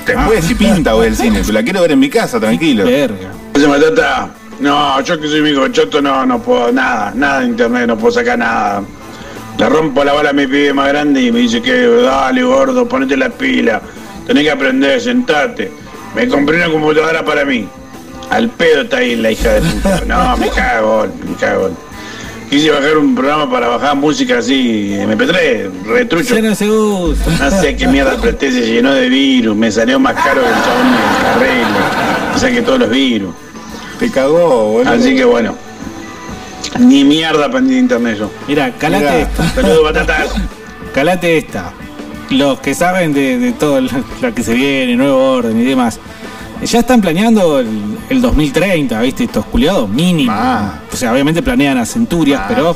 Después, 0.06 0.46
si 0.46 0.54
pinta, 0.54 0.94
voy 0.94 1.08
al 1.08 1.16
cine. 1.16 1.40
Pero 1.42 1.54
la 1.54 1.64
quiero 1.64 1.82
ver 1.82 1.94
en 1.94 2.00
mi 2.00 2.12
casa, 2.12 2.40
tranquilo. 2.40 2.86
Verga. 2.86 3.32
Oye, 3.56 3.68
Matata, 3.68 4.30
no, 4.60 5.02
yo 5.02 5.20
que 5.20 5.28
soy 5.28 5.42
mi 5.42 5.56
choto 5.72 6.00
no, 6.00 6.28
no 6.28 6.40
puedo 6.40 6.72
nada, 6.72 7.12
nada 7.16 7.40
de 7.40 7.48
internet, 7.48 7.88
no 7.88 7.98
puedo 7.98 8.12
sacar 8.12 8.38
nada. 8.38 8.84
Le 9.58 9.68
rompo 9.68 10.04
la 10.04 10.14
bala 10.14 10.30
a 10.30 10.34
mi 10.34 10.46
pibe 10.46 10.74
más 10.76 10.90
grande 10.90 11.24
y 11.24 11.32
me 11.32 11.40
dice 11.40 11.60
que 11.60 11.88
dale 11.88 12.44
gordo, 12.44 12.88
ponete 12.88 13.18
la 13.18 13.30
pila, 13.30 13.82
tenés 14.28 14.44
que 14.44 14.52
aprender, 14.52 15.02
sentate. 15.02 15.72
Me 16.14 16.28
compré 16.28 16.58
una 16.58 16.70
computadora 16.70 17.26
para 17.26 17.44
mí. 17.44 17.68
Al 18.30 18.48
pedo 18.50 18.84
está 18.84 18.98
ahí 18.98 19.16
la 19.16 19.32
hija 19.32 19.54
de 19.54 19.62
puta. 19.62 20.02
No, 20.06 20.38
me 20.38 20.50
cago, 20.50 21.08
me 21.28 21.36
cago. 21.36 21.72
Quise 22.49 22.72
bajar 22.72 22.98
un 22.98 23.14
programa 23.14 23.52
para 23.52 23.68
bajar 23.68 23.95
música 23.98 24.38
así, 24.38 24.91
MP3, 24.94 25.84
retrucho. 25.86 26.36
Ya 26.36 26.41
no 26.41 26.56
se 26.56 26.69
usa. 26.69 27.26
No 27.40 27.61
sé 27.61 27.76
qué 27.76 27.88
mierda 27.88 28.14
apreté, 28.18 28.52
se 28.52 28.65
llenó 28.65 28.94
de 28.94 29.10
virus, 29.10 29.56
me 29.56 29.69
salió 29.69 29.99
más 29.99 30.14
caro 30.15 30.41
que 30.41 30.48
el 30.48 30.53
chabón 30.53 30.91
me 30.91 31.45
arreglo. 31.45 31.78
O 32.36 32.40
sea 32.40 32.52
que 32.52 32.61
todos 32.61 32.80
los 32.80 32.90
virus. 32.90 33.36
Te 33.99 34.10
cagó, 34.10 34.72
boludo. 34.72 34.91
Así 34.91 35.14
que 35.15 35.26
bueno. 35.26 35.56
Ni 36.80 37.03
mierda 37.03 37.48
aprendí 37.48 37.74
de 37.74 37.80
internet 37.82 38.18
yo. 38.18 38.32
Mira, 38.48 38.72
calate 38.78 39.03
Mirá, 39.03 39.19
esta. 39.19 39.49
Saludos, 39.49 39.84
batatas. 39.84 40.30
Calate 40.94 41.38
esta. 41.38 41.74
Los 42.30 42.60
que 42.60 42.74
saben 42.74 43.14
de, 43.14 43.38
de 43.38 43.52
todo 43.53 43.82
lo 43.82 44.36
que 44.36 44.44
se 44.44 44.53
viene, 44.53 44.95
nuevo 44.95 45.34
orden 45.34 45.60
y 45.60 45.65
demás. 45.65 45.99
Ya 46.64 46.80
están 46.80 47.02
planeando 47.02 47.60
el, 47.60 47.98
el 48.10 48.22
2030, 48.22 49.02
¿viste? 49.02 49.26
Estos 49.26 49.46
culiados 49.46 49.90
mínimo. 49.90 50.34
O 50.92 50.96
sea, 50.96 51.14
obviamente 51.14 51.42
planean 51.44 51.78
a 51.78 51.86
centurias, 51.86 52.42
pero 52.48 52.76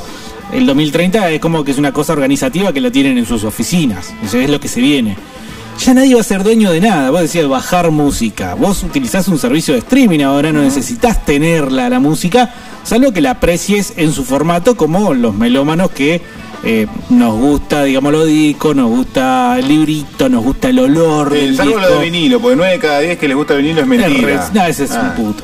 el 0.53 0.66
2030 0.66 1.32
es 1.32 1.40
como 1.40 1.64
que 1.64 1.72
es 1.72 1.78
una 1.78 1.91
cosa 1.91 2.14
organizativa 2.14 2.72
que 2.74 2.82
la 2.82 2.91
tienen 2.91 3.18
en 3.18 3.26
sus 3.26 3.44
oficinas. 3.44 4.14
Eso 4.24 4.38
es 4.38 4.49
lo 4.49 4.60
que 4.60 4.68
se 4.68 4.82
viene. 4.82 5.16
Ya 5.80 5.95
nadie 5.95 6.14
va 6.14 6.22
a 6.22 6.24
ser 6.24 6.44
dueño 6.44 6.72
de 6.72 6.80
nada. 6.80 7.10
Vos 7.10 7.22
decías 7.22 7.48
bajar 7.48 7.90
música. 7.90 8.53
Vos 8.53 8.84
utilizás 8.84 9.28
un 9.28 9.40
servicio 9.40 9.74
de 9.74 9.80
streaming 9.80 10.20
ahora, 10.20 10.52
no 10.52 10.62
necesitas 10.62 11.26
tenerla 11.26 11.90
la 11.90 11.99
música, 11.99 12.53
salvo 12.84 13.12
que 13.12 13.22
la 13.22 13.32
aprecies 13.32 13.94
en 13.98 14.12
su 14.12 14.24
formato 14.24 14.78
como 14.78 15.14
los 15.14 15.34
melómanos 15.34 15.90
que 15.90 16.22
eh, 16.64 16.88
nos 17.10 17.36
gusta, 17.40 17.84
digamos, 17.84 18.12
lo 18.12 18.26
disco, 18.26 18.74
nos 18.74 18.90
gusta 18.90 19.58
el 19.60 19.68
librito, 19.68 20.30
nos 20.30 20.44
gusta 20.44 20.70
el 20.70 20.80
olor 20.80 21.32
del 21.32 21.56
salvo 21.56 21.80
lo 21.80 21.90
de 22.00 22.04
vinilo, 22.06 22.40
porque 22.40 22.56
9 22.56 22.72
de 22.74 22.80
cada 22.80 23.00
10 23.00 23.18
que 23.18 23.28
les 23.28 23.36
gusta 23.38 23.54
el 23.56 23.62
vinilo 23.64 23.82
es 23.82 23.88
mentira. 23.88 24.50
No, 24.54 24.66
ese 24.66 24.84
es 24.84 24.92
Ah. 24.92 25.14
un 25.18 25.26
puto. 25.26 25.44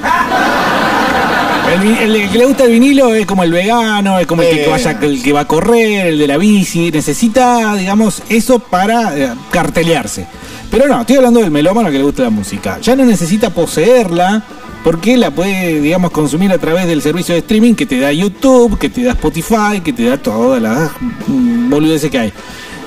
El, 2.02 2.16
el 2.16 2.30
que 2.32 2.38
le 2.38 2.46
gusta 2.46 2.64
el 2.64 2.72
vinilo 2.72 3.14
es 3.14 3.26
como 3.26 3.44
el 3.44 3.52
vegano, 3.52 4.18
es 4.20 4.26
como 4.26 4.42
el 4.42 4.50
que, 4.56 4.68
vaya, 4.70 4.98
el 5.02 5.22
que 5.22 5.34
va 5.34 5.42
a 5.42 5.48
correr, 5.48 6.08
el 6.08 6.18
de 6.18 6.28
la 6.28 6.38
bici, 6.38 6.92
necesita, 6.92 7.76
digamos, 7.76 8.24
eso 8.30 8.60
para 8.60 9.18
eh, 9.18 9.34
cartelearse. 9.52 10.26
Pero 10.72 10.88
no, 10.88 11.02
estoy 11.02 11.18
hablando 11.18 11.42
del 11.42 11.52
melómano 11.52 11.90
que 11.92 11.98
le 11.98 12.04
gusta 12.04 12.24
la 12.24 12.30
música. 12.30 12.80
Ya 12.82 12.96
no 12.96 13.04
necesita 13.06 13.50
poseerla 13.50 14.44
porque 14.84 15.18
la 15.18 15.32
puede, 15.32 15.82
digamos, 15.82 16.12
consumir 16.12 16.52
a 16.52 16.58
través 16.58 16.88
del 16.88 17.02
servicio 17.02 17.34
de 17.34 17.40
streaming 17.40 17.74
que 17.74 17.86
te 17.86 18.00
da 18.00 18.12
YouTube, 18.12 18.78
que 18.78 18.90
te 18.90 19.04
da 19.04 19.12
Spotify, 19.12 19.82
que 19.84 19.94
te 19.94 20.06
da 20.06 20.18
todas 20.18 20.62
las 20.62 20.92
mm, 21.28 21.70
boludeces 21.70 22.10
que 22.10 22.20
hay. 22.20 22.34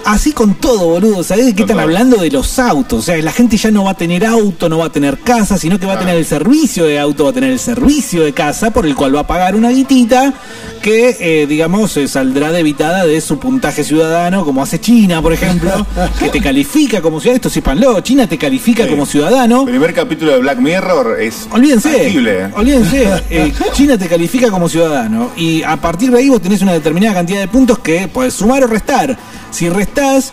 Así 0.05 0.33
con 0.33 0.55
todo, 0.55 0.87
boludo. 0.87 1.23
¿Sabés 1.23 1.47
de 1.47 1.55
qué 1.55 1.63
están 1.63 1.79
hablando? 1.79 2.17
De 2.17 2.31
los 2.31 2.59
autos. 2.59 3.01
O 3.01 3.03
sea, 3.03 3.17
la 3.19 3.33
gente 3.33 3.57
ya 3.57 3.71
no 3.71 3.85
va 3.85 3.93
a 3.93 3.97
tener 3.97 4.25
auto, 4.25 4.69
no 4.69 4.79
va 4.79 4.87
a 4.87 4.93
tener 4.93 5.19
casa, 5.19 5.59
sino 5.59 5.79
que 5.79 5.87
va 5.87 5.95
a 5.95 5.99
tener 5.99 6.17
el 6.17 6.25
servicio 6.25 6.85
de 6.85 6.99
auto, 6.99 7.25
va 7.25 7.31
a 7.31 7.33
tener 7.33 7.51
el 7.51 7.59
servicio 7.59 8.23
de 8.23 8.33
casa, 8.33 8.71
por 8.71 8.87
el 8.87 8.95
cual 8.95 9.15
va 9.15 9.21
a 9.21 9.27
pagar 9.27 9.55
una 9.55 9.71
guitita 9.71 10.33
que, 10.81 11.17
eh, 11.21 11.47
digamos, 11.47 11.97
eh, 11.97 12.09
saldrá 12.09 12.51
debitada 12.51 13.05
de 13.05 13.21
su 13.21 13.39
puntaje 13.39 13.85
ciudadano, 13.85 14.45
como 14.45 14.63
hace 14.63 14.81
China, 14.81 15.21
por 15.21 15.33
ejemplo, 15.33 15.87
que 16.19 16.29
te 16.29 16.41
califica 16.41 17.01
como 17.01 17.21
ciudadano. 17.21 17.37
Esto 17.37 17.51
sépanlo, 17.51 18.01
China 18.01 18.27
te 18.27 18.39
califica 18.39 18.89
como 18.89 19.07
ciudadano. 19.07 19.61
El 19.61 19.71
primer 19.71 19.95
capítulo 19.95 20.33
de 20.33 20.39
Black 20.39 20.59
Mirror 20.59 21.21
es 21.21 21.47
Olvídense, 21.53 21.91
tangible, 21.91 22.47
olvídense, 22.57 23.23
eh, 23.31 23.53
China 23.73 23.97
te 23.99 24.09
califica 24.09 24.51
como 24.51 24.69
ciudadano 24.69 25.31
y 25.37 25.63
a 25.63 25.77
partir 25.77 26.11
de 26.11 26.19
ahí 26.19 26.29
vos 26.29 26.41
tenés 26.41 26.63
una 26.63 26.73
determinada 26.73 27.15
cantidad 27.15 27.41
de 27.41 27.49
puntos 27.49 27.79
que 27.79 28.09
podés 28.09 28.35
sumar 28.35 28.65
o 28.65 28.67
restar. 28.67 29.17
Si 29.51 29.69
restás, 29.95 30.33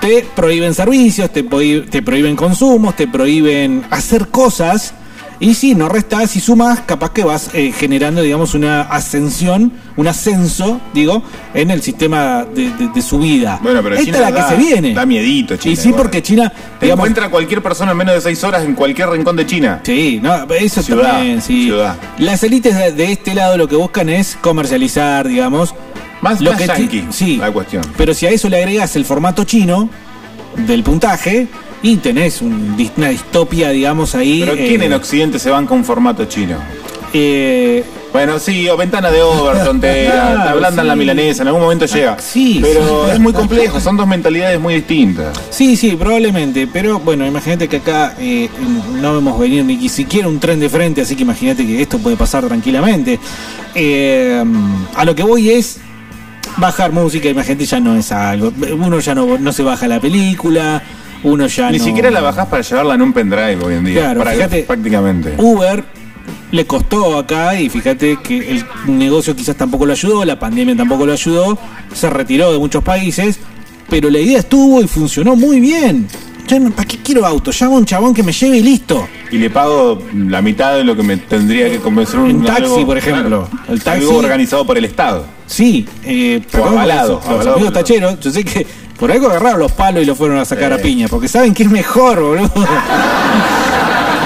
te 0.00 0.24
prohíben 0.34 0.74
servicios, 0.74 1.30
te, 1.30 1.42
te 1.42 2.02
prohíben 2.02 2.36
consumos, 2.36 2.96
te 2.96 3.06
prohíben 3.06 3.84
hacer 3.90 4.28
cosas. 4.28 4.94
Y 5.42 5.54
si 5.54 5.74
no 5.74 5.88
restás 5.88 6.36
y 6.36 6.40
sumas, 6.40 6.80
capaz 6.80 7.12
que 7.12 7.24
vas 7.24 7.48
eh, 7.54 7.72
generando, 7.72 8.20
digamos, 8.20 8.52
una 8.52 8.82
ascensión, 8.82 9.72
un 9.96 10.06
ascenso, 10.06 10.78
digo, 10.92 11.22
en 11.54 11.70
el 11.70 11.80
sistema 11.80 12.44
de, 12.44 12.68
de- 12.74 12.88
de 12.94 13.00
su 13.02 13.18
vida. 13.18 13.58
Bueno, 13.62 13.82
pero 13.82 13.94
Esta 13.94 14.04
China 14.04 14.18
es 14.18 14.22
la 14.24 14.30
da- 14.32 14.48
que 14.50 14.54
se 14.54 14.60
viene. 14.60 14.92
Da 14.92 15.06
miedito, 15.06 15.56
China. 15.56 15.72
y 15.72 15.76
sí, 15.76 15.88
igual. 15.88 16.02
porque 16.02 16.22
China, 16.22 16.52
Te 16.78 16.84
digamos, 16.84 17.04
encuentra 17.06 17.30
cualquier 17.30 17.62
persona 17.62 17.92
en 17.92 17.96
menos 17.96 18.14
de 18.16 18.20
6 18.20 18.44
horas 18.44 18.64
en 18.66 18.74
cualquier 18.74 19.08
rincón 19.08 19.34
de 19.36 19.46
China. 19.46 19.80
Sí, 19.82 20.20
no, 20.22 20.44
eso 20.52 20.82
Ciudad, 20.82 21.12
también, 21.12 21.40
sí. 21.40 21.64
ciudad. 21.64 21.96
Las 22.18 22.42
élites 22.42 22.76
de, 22.76 22.92
de 22.92 23.10
este 23.12 23.34
lado 23.34 23.56
lo 23.56 23.66
que 23.66 23.76
buscan 23.76 24.10
es 24.10 24.36
comercializar, 24.42 25.26
digamos. 25.26 25.74
Más, 26.20 26.40
lo 26.40 26.50
más 26.52 26.60
que 26.60 26.66
yankee, 26.66 27.06
sí. 27.10 27.36
la 27.36 27.50
cuestión. 27.50 27.82
Pero 27.96 28.12
si 28.14 28.26
a 28.26 28.30
eso 28.30 28.48
le 28.48 28.58
agregas 28.58 28.94
el 28.96 29.04
formato 29.04 29.44
chino 29.44 29.88
del 30.66 30.82
puntaje 30.82 31.46
y 31.82 31.96
tenés 31.96 32.42
un 32.42 32.76
una 32.96 33.08
distopia, 33.08 33.70
digamos, 33.70 34.14
ahí. 34.14 34.40
Pero 34.44 34.54
¿quién 34.56 34.82
eh, 34.82 34.86
en 34.86 34.92
Occidente 34.92 35.38
se 35.38 35.48
van 35.50 35.66
con 35.66 35.84
formato 35.84 36.24
chino? 36.26 36.56
eh, 37.12 37.82
Bueno, 38.12 38.38
sí, 38.38 38.68
o 38.68 38.76
ventana 38.76 39.10
de 39.10 39.22
Overton, 39.22 39.80
te, 39.80 40.06
Claro, 40.06 40.42
te 40.42 40.48
ablandan 40.50 40.84
sí. 40.84 40.88
la 40.88 40.96
milanesa, 40.96 41.42
en 41.42 41.48
algún 41.48 41.62
momento 41.62 41.86
llega. 41.86 42.18
sí, 42.20 42.58
Pero 42.62 43.06
sí. 43.06 43.12
es 43.12 43.18
muy 43.20 43.32
complejo, 43.40 43.80
son 43.80 43.96
dos 43.96 44.06
mentalidades 44.06 44.60
muy 44.60 44.74
distintas. 44.74 45.40
Sí, 45.50 45.76
sí, 45.76 45.96
probablemente. 45.96 46.66
Pero 46.66 46.98
bueno, 46.98 47.26
imagínate 47.26 47.66
que 47.68 47.76
acá 47.78 48.14
eh, 48.18 48.48
no 49.00 49.14
vemos 49.14 49.38
venir 49.40 49.64
ni 49.64 49.88
siquiera 49.88 50.28
un 50.28 50.38
tren 50.38 50.60
de 50.60 50.68
frente, 50.68 51.00
así 51.00 51.16
que 51.16 51.22
imagínate 51.22 51.64
que 51.66 51.80
esto 51.80 51.98
puede 51.98 52.16
pasar 52.16 52.44
tranquilamente. 52.46 53.18
Eh, 53.74 54.44
a 54.96 55.04
lo 55.04 55.14
que 55.14 55.22
voy 55.22 55.50
es 55.50 55.78
bajar 56.60 56.92
música, 56.92 57.28
imagínate, 57.28 57.64
ya 57.66 57.80
no 57.80 57.96
es 57.96 58.12
algo. 58.12 58.52
Uno 58.78 59.00
ya 59.00 59.14
no, 59.14 59.38
no 59.38 59.52
se 59.52 59.62
baja 59.62 59.88
la 59.88 60.00
película, 60.00 60.82
uno 61.24 61.46
ya 61.46 61.70
Ni 61.70 61.78
no- 61.78 61.84
siquiera 61.84 62.10
la 62.10 62.20
bajás 62.20 62.46
para 62.46 62.62
llevarla 62.62 62.94
en 62.94 63.02
un 63.02 63.12
pendrive 63.12 63.58
hoy 63.64 63.74
en 63.74 63.84
día. 63.84 64.00
Claro, 64.00 64.18
para 64.20 64.32
fíjate. 64.32 64.62
prácticamente. 64.64 65.34
Uber 65.38 65.84
le 66.52 66.66
costó 66.66 67.16
acá 67.18 67.58
y 67.60 67.68
fíjate 67.68 68.18
que 68.22 68.50
el 68.50 68.64
negocio 68.86 69.34
quizás 69.36 69.56
tampoco 69.56 69.86
lo 69.86 69.92
ayudó, 69.92 70.24
la 70.24 70.38
pandemia 70.38 70.76
tampoco 70.76 71.06
lo 71.06 71.12
ayudó, 71.12 71.58
se 71.92 72.08
retiró 72.10 72.52
de 72.52 72.58
muchos 72.58 72.82
países, 72.84 73.38
pero 73.88 74.10
la 74.10 74.18
idea 74.18 74.38
estuvo 74.40 74.80
y 74.82 74.86
funcionó 74.86 75.34
muy 75.36 75.60
bien. 75.60 76.06
¿Para 76.74 76.88
qué 76.88 76.98
quiero 76.98 77.24
auto? 77.24 77.52
Llamo 77.52 77.76
a 77.76 77.78
un 77.78 77.84
chabón 77.86 78.12
que 78.12 78.24
me 78.24 78.32
lleve 78.32 78.56
y 78.58 78.62
listo. 78.64 79.06
Y 79.30 79.38
le 79.38 79.50
pago 79.50 80.02
la 80.12 80.42
mitad 80.42 80.74
de 80.74 80.82
lo 80.82 80.96
que 80.96 81.02
me 81.04 81.16
tendría 81.16 81.70
que 81.70 81.78
convencer 81.78 82.18
un 82.18 82.28
En 82.30 82.42
taxi, 82.44 82.62
algo- 82.64 82.86
por 82.86 82.98
ejemplo. 82.98 83.48
claro, 83.48 83.72
El 83.72 83.80
taxi- 83.84 84.00
Algo 84.08 84.18
organizado 84.18 84.66
por 84.66 84.76
el 84.76 84.84
Estado. 84.84 85.26
Sí, 85.50 85.84
eh, 86.04 86.40
por 86.52 86.68
avalado, 86.68 87.18
eso. 87.18 87.18
Los 87.18 87.26
avalado 87.26 87.54
amigos 87.56 87.72
por- 87.72 87.82
tacheros, 87.82 88.20
yo 88.20 88.30
sé 88.30 88.44
que 88.44 88.64
por 88.98 89.10
algo 89.10 89.26
agarraron 89.26 89.58
los 89.58 89.72
palos 89.72 90.00
y 90.02 90.06
lo 90.06 90.14
fueron 90.14 90.38
a 90.38 90.44
sacar 90.44 90.70
Eh. 90.70 90.74
a 90.76 90.78
piña, 90.78 91.08
porque 91.08 91.26
saben 91.26 91.52
que 91.54 91.64
es 91.64 91.70
mejor, 91.70 92.20
boludo. 92.20 92.52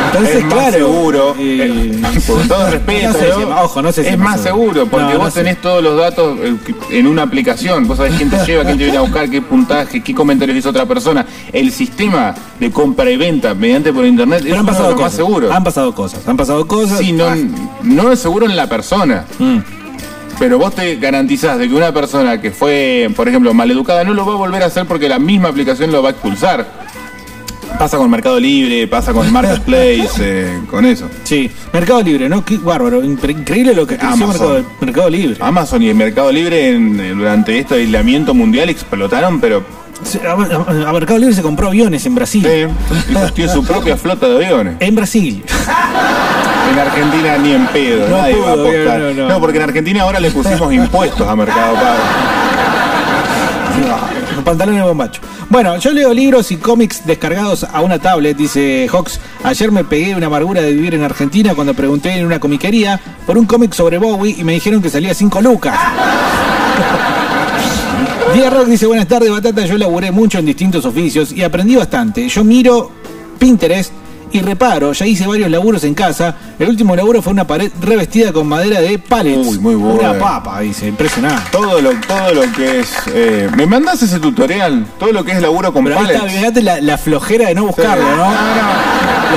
Entonces, 0.06 0.36
es 0.36 0.44
más 0.44 0.52
claro. 0.54 0.72
seguro, 0.72 1.34
eh, 1.40 1.92
eh, 2.04 2.20
con 2.26 2.46
todo 2.46 2.70
respeto, 2.70 3.08
no 3.08 3.12
sé 3.14 3.32
si- 3.34 3.40
¿no? 3.40 3.60
ojo, 3.62 3.82
no 3.82 3.90
sé 3.92 4.02
si 4.04 4.10
es 4.10 4.18
más 4.18 4.40
seguro, 4.40 4.86
porque 4.86 5.14
No, 5.14 5.18
vos 5.18 5.32
sé. 5.34 5.40
tenés 5.42 5.60
todos 5.60 5.82
los 5.82 5.98
datos 5.98 6.38
eh, 6.40 6.54
en 6.90 7.06
una 7.08 7.22
aplicación, 7.22 7.88
vos 7.88 7.96
sabés 7.96 8.14
quién 8.14 8.30
te 8.30 8.36
lleva, 8.46 8.62
quién 8.64 8.78
te 8.78 8.84
viene 8.84 8.98
a 8.98 9.00
buscar, 9.00 9.28
qué 9.28 9.42
puntaje, 9.42 10.04
qué 10.04 10.14
comentarios 10.14 10.56
hizo 10.58 10.70
otra 10.70 10.86
persona. 10.86 11.26
El 11.52 11.72
sistema 11.72 12.32
de 12.60 12.70
compra 12.70 13.10
y 13.10 13.16
venta 13.16 13.54
mediante 13.54 13.92
por 13.92 14.04
internet 14.06 14.40
Pero 14.42 14.54
es 14.54 14.60
han 14.60 14.66
pasado 14.66 14.90
los 14.90 14.94
más 15.00 15.02
cosas. 15.04 15.16
seguros. 15.16 15.50
Han 15.52 15.64
pasado 15.64 15.92
cosas. 15.94 16.28
Han 16.28 16.36
pasado 16.36 16.68
cosas. 16.68 16.98
Sí, 16.98 17.10
no, 17.12 17.24
Ah, 17.26 17.36
no 17.82 18.12
es 18.12 18.20
seguro 18.20 18.46
en 18.46 18.54
la 18.54 18.68
persona. 18.68 19.24
mm. 19.38 19.58
Pero 20.38 20.58
vos 20.58 20.74
te 20.74 20.96
garantizás 20.96 21.58
de 21.58 21.68
que 21.68 21.74
una 21.74 21.92
persona 21.92 22.40
que 22.40 22.50
fue, 22.50 23.08
por 23.16 23.28
ejemplo, 23.28 23.54
maleducada 23.54 24.04
no 24.04 24.14
lo 24.14 24.26
va 24.26 24.32
a 24.34 24.36
volver 24.36 24.62
a 24.62 24.66
hacer 24.66 24.84
porque 24.86 25.08
la 25.08 25.18
misma 25.18 25.48
aplicación 25.48 25.90
lo 25.92 26.02
va 26.02 26.10
a 26.10 26.12
expulsar. 26.12 26.84
Pasa 27.78 27.96
con 27.96 28.08
Mercado 28.10 28.38
Libre, 28.38 28.86
pasa 28.86 29.12
con 29.12 29.32
Marketplace, 29.32 30.08
eh, 30.20 30.60
con 30.70 30.84
eso. 30.84 31.08
Sí, 31.24 31.50
Mercado 31.72 32.02
Libre, 32.02 32.28
¿no? 32.28 32.44
Qué 32.44 32.56
bárbaro. 32.58 33.02
Incre- 33.02 33.30
Increíble 33.30 33.74
lo 33.74 33.86
que 33.86 33.94
Amazon. 33.96 34.28
Mercado, 34.28 34.64
Mercado 34.80 35.10
Libre. 35.10 35.36
Amazon 35.40 35.82
y 35.82 35.88
el 35.88 35.94
Mercado 35.96 36.30
Libre 36.30 36.70
en- 36.70 37.00
eh, 37.00 37.10
durante 37.14 37.58
este 37.58 37.74
aislamiento 37.76 38.32
mundial 38.34 38.68
explotaron, 38.68 39.40
pero 39.40 39.64
a, 40.28 40.92
Mercado 40.92 41.18
Libre 41.18 41.34
se 41.34 41.42
compró 41.42 41.68
aviones 41.68 42.04
en 42.06 42.14
Brasil. 42.14 42.46
Y 42.46 43.32
tiene 43.32 43.52
su 43.52 43.64
propia 43.64 43.96
flota 43.96 44.28
de 44.28 44.36
aviones. 44.46 44.76
En 44.80 44.94
Brasil. 44.94 45.42
En 46.72 46.78
Argentina 46.78 47.36
ni 47.38 47.52
en 47.52 47.66
pedo, 47.68 48.08
No 48.08 48.16
nadie 48.18 48.36
va 48.40 48.50
a 48.50 48.52
apostar. 48.54 48.98
no, 49.00 49.12
No, 49.12 49.28
no. 49.28 49.40
porque 49.40 49.58
en 49.58 49.64
Argentina 49.64 50.02
ahora 50.02 50.18
le 50.20 50.30
pusimos 50.30 50.72
impuestos 50.72 51.26
a 51.28 51.36
Mercado 51.36 51.74
Pago. 51.74 51.98
Los 54.34 54.44
pantalones 54.44 54.82
bombacho. 54.82 55.20
Bueno, 55.48 55.76
yo 55.78 55.92
leo 55.92 56.12
libros 56.14 56.50
y 56.50 56.56
cómics 56.56 57.06
descargados 57.06 57.64
a 57.64 57.80
una 57.82 57.98
tablet, 57.98 58.36
dice 58.36 58.88
Hawks. 58.90 59.20
Ayer 59.44 59.70
me 59.70 59.84
pegué 59.84 60.14
una 60.16 60.26
amargura 60.26 60.60
de 60.62 60.72
vivir 60.72 60.94
en 60.94 61.02
Argentina 61.04 61.54
cuando 61.54 61.74
pregunté 61.74 62.10
en 62.12 62.26
una 62.26 62.40
comiquería 62.40 62.98
por 63.26 63.36
un 63.38 63.46
cómic 63.46 63.72
sobre 63.72 63.98
Bowie 63.98 64.34
y 64.38 64.44
me 64.44 64.54
dijeron 64.54 64.80
que 64.82 64.90
salía 64.90 65.14
5 65.14 65.40
lucas. 65.42 65.78
Día 68.34 68.50
Rock 68.50 68.66
dice, 68.66 68.86
buenas 68.86 69.06
tardes, 69.06 69.30
Batata. 69.30 69.64
Yo 69.66 69.78
laburé 69.78 70.10
mucho 70.10 70.38
en 70.38 70.46
distintos 70.46 70.84
oficios 70.84 71.30
y 71.32 71.42
aprendí 71.42 71.76
bastante. 71.76 72.28
Yo 72.28 72.42
miro 72.42 72.90
Pinterest 73.38 73.92
y 74.34 74.40
reparo. 74.40 74.92
Ya 74.92 75.06
hice 75.06 75.26
varios 75.26 75.48
laburos 75.50 75.84
en 75.84 75.94
casa. 75.94 76.34
El 76.58 76.68
último 76.68 76.96
laburo 76.96 77.22
fue 77.22 77.32
una 77.32 77.46
pared 77.46 77.70
revestida 77.80 78.32
con 78.32 78.48
madera 78.48 78.80
de 78.80 78.98
pallets. 78.98 79.46
Uy, 79.46 79.58
muy 79.60 79.74
bueno. 79.76 80.00
Una 80.00 80.18
papa, 80.18 80.60
dice. 80.60 80.88
Impresionante. 80.88 81.42
Todo 81.52 81.80
lo, 81.80 81.90
todo 82.06 82.34
lo 82.34 82.52
que 82.52 82.80
es. 82.80 82.92
eh, 83.14 83.48
¿Me 83.56 83.66
mandas 83.66 84.02
ese 84.02 84.18
tutorial? 84.18 84.84
Todo 84.98 85.12
lo 85.12 85.24
que 85.24 85.32
es 85.32 85.40
laburo 85.40 85.72
con 85.72 85.84
Pero 85.84 86.00
ahí 86.00 86.06
está, 86.44 86.60
la, 86.60 86.80
la 86.80 86.98
flojera 86.98 87.46
de 87.48 87.54
no 87.54 87.66
buscarlo, 87.66 88.04
¿no? 88.16 88.24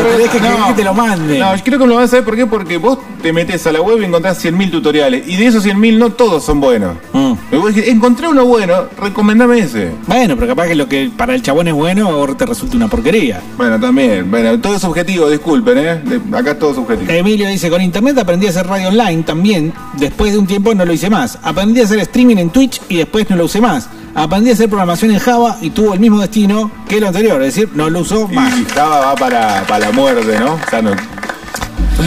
Tenés 0.03 0.29
que 0.29 0.37
escribir 0.37 0.57
y 0.71 0.73
te 0.73 0.83
lo 0.83 0.93
manden. 0.93 1.39
No, 1.39 1.55
yo 1.55 1.63
creo 1.63 1.79
que 1.79 1.87
lo 1.87 1.95
vas 1.95 2.05
a 2.05 2.07
saber 2.07 2.25
por 2.25 2.35
qué, 2.35 2.45
porque 2.45 2.77
vos 2.77 2.97
te 3.21 3.33
metes 3.33 3.65
a 3.67 3.71
la 3.71 3.81
web 3.81 3.99
y 4.01 4.05
encontrás 4.05 4.43
100.000 4.43 4.71
tutoriales. 4.71 5.27
Y 5.27 5.35
de 5.37 5.47
esos 5.47 5.65
100.000 5.65 5.97
no 5.97 6.11
todos 6.11 6.43
son 6.45 6.59
buenos. 6.59 6.95
Mm. 7.13 7.33
Y 7.51 7.55
vos 7.57 7.67
dijiste, 7.69 7.89
encontré 7.91 8.27
uno 8.27 8.45
bueno, 8.45 8.85
recomendame 9.01 9.59
ese. 9.59 9.91
Bueno, 10.05 10.35
pero 10.35 10.47
capaz 10.47 10.67
que 10.67 10.75
lo 10.75 10.87
que 10.87 11.09
para 11.15 11.33
el 11.35 11.41
chabón 11.41 11.67
es 11.67 11.73
bueno 11.73 12.07
ahora 12.09 12.35
te 12.35 12.45
resulta 12.45 12.75
una 12.77 12.87
porquería. 12.87 13.41
Bueno, 13.57 13.79
también. 13.79 14.29
Bueno, 14.29 14.59
todo 14.59 14.75
es 14.75 14.81
subjetivo, 14.81 15.29
disculpen, 15.29 15.77
¿eh? 15.77 16.01
De- 16.03 16.37
acá 16.37 16.51
es 16.51 16.59
todo 16.59 16.73
subjetivo. 16.73 17.11
Emilio 17.11 17.47
dice, 17.47 17.69
con 17.69 17.81
internet 17.81 18.17
aprendí 18.17 18.47
a 18.47 18.49
hacer 18.49 18.67
radio 18.67 18.89
online 18.89 19.23
también. 19.23 19.73
Después 19.97 20.31
de 20.33 20.39
un 20.39 20.47
tiempo 20.47 20.73
no 20.75 20.85
lo 20.85 20.93
hice 20.93 21.09
más. 21.09 21.37
Aprendí 21.43 21.81
a 21.81 21.85
hacer 21.85 21.99
streaming 21.99 22.37
en 22.37 22.49
Twitch 22.49 22.81
y 22.89 22.97
después 22.97 23.29
no 23.29 23.35
lo 23.35 23.45
usé 23.45 23.61
más. 23.61 23.89
Aprendí 24.17 24.49
a 24.49 24.53
hacer 24.53 24.67
programación 24.67 25.11
en 25.11 25.19
Java 25.19 25.57
y 25.61 25.69
tuvo 25.69 25.93
el 25.93 25.99
mismo 25.99 26.19
destino 26.19 26.71
que 26.89 26.99
lo 26.99 27.05
anterior, 27.09 27.39
es 27.43 27.53
decir, 27.53 27.69
no 27.75 27.87
lo 27.87 27.99
usó 27.99 28.27
más. 28.27 28.51
Y 28.57 28.65
Java 28.65 28.99
va 28.99 29.15
para, 29.15 29.61
para 29.67 29.85
la 29.85 29.91
muerte, 29.91 30.39
¿no? 30.39 30.53
O 30.55 30.69
sea, 30.71 30.81
no. 30.81 30.89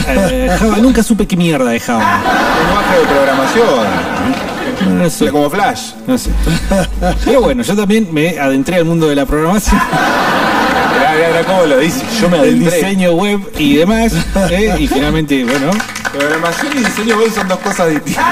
Eh, 0.08 0.56
Java, 0.58 0.78
nunca 0.78 1.04
supe 1.04 1.28
qué 1.28 1.36
mierda 1.36 1.70
de 1.70 1.78
Java. 1.78 2.20
Lenguaje 2.64 2.98
de 2.98 3.06
programación. 3.06 4.98
No 4.98 5.08
sé. 5.08 5.28
Como 5.30 5.48
Flash. 5.50 5.92
No 6.08 6.18
sé. 6.18 6.30
Pero 7.24 7.42
bueno, 7.42 7.62
yo 7.62 7.76
también 7.76 8.08
me 8.12 8.40
adentré 8.40 8.74
al 8.78 8.86
mundo 8.86 9.06
de 9.06 9.14
la 9.14 9.24
programación. 9.24 9.78
Mirá, 9.78 11.12
mirá, 11.14 11.28
mirá 11.28 11.44
cómo 11.44 11.64
lo 11.66 11.78
dice. 11.78 12.04
Yo 12.20 12.28
me 12.28 12.38
el 12.38 12.42
adentré. 12.42 12.76
diseño 12.76 13.12
web 13.12 13.40
y 13.56 13.76
demás. 13.76 14.14
¿eh? 14.50 14.74
Y 14.80 14.88
finalmente, 14.88 15.44
bueno. 15.44 15.70
Programación 16.12 16.72
y 16.76 16.78
diseño 16.78 17.16
web 17.18 17.32
son 17.32 17.46
dos 17.46 17.58
cosas 17.60 17.88
distintas. 17.90 18.24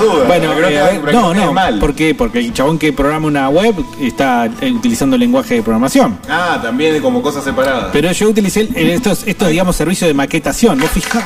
Dudas. 0.00 0.26
Bueno, 0.26 0.52
eh, 0.68 0.78
a 0.80 0.84
ver, 0.86 1.14
no, 1.14 1.34
no. 1.34 1.52
mal. 1.52 1.78
¿Por 1.78 1.94
qué? 1.94 2.14
Porque 2.14 2.38
el 2.40 2.52
chabón 2.52 2.78
que 2.78 2.92
programa 2.92 3.26
una 3.26 3.48
web 3.48 3.74
está 4.00 4.46
eh, 4.60 4.70
utilizando 4.72 5.16
lenguaje 5.16 5.54
de 5.54 5.62
programación. 5.62 6.18
Ah, 6.28 6.58
también 6.62 7.00
como 7.00 7.22
cosas 7.22 7.44
separadas. 7.44 7.86
Pero 7.92 8.10
yo 8.12 8.28
utilicé 8.28 8.60
el- 8.74 8.90
estos, 8.90 9.22
estos 9.26 9.48
digamos, 9.48 9.76
servicios 9.76 10.08
de 10.08 10.14
maquetación. 10.14 10.78
¿Vos 10.78 10.90
fijás? 10.90 11.24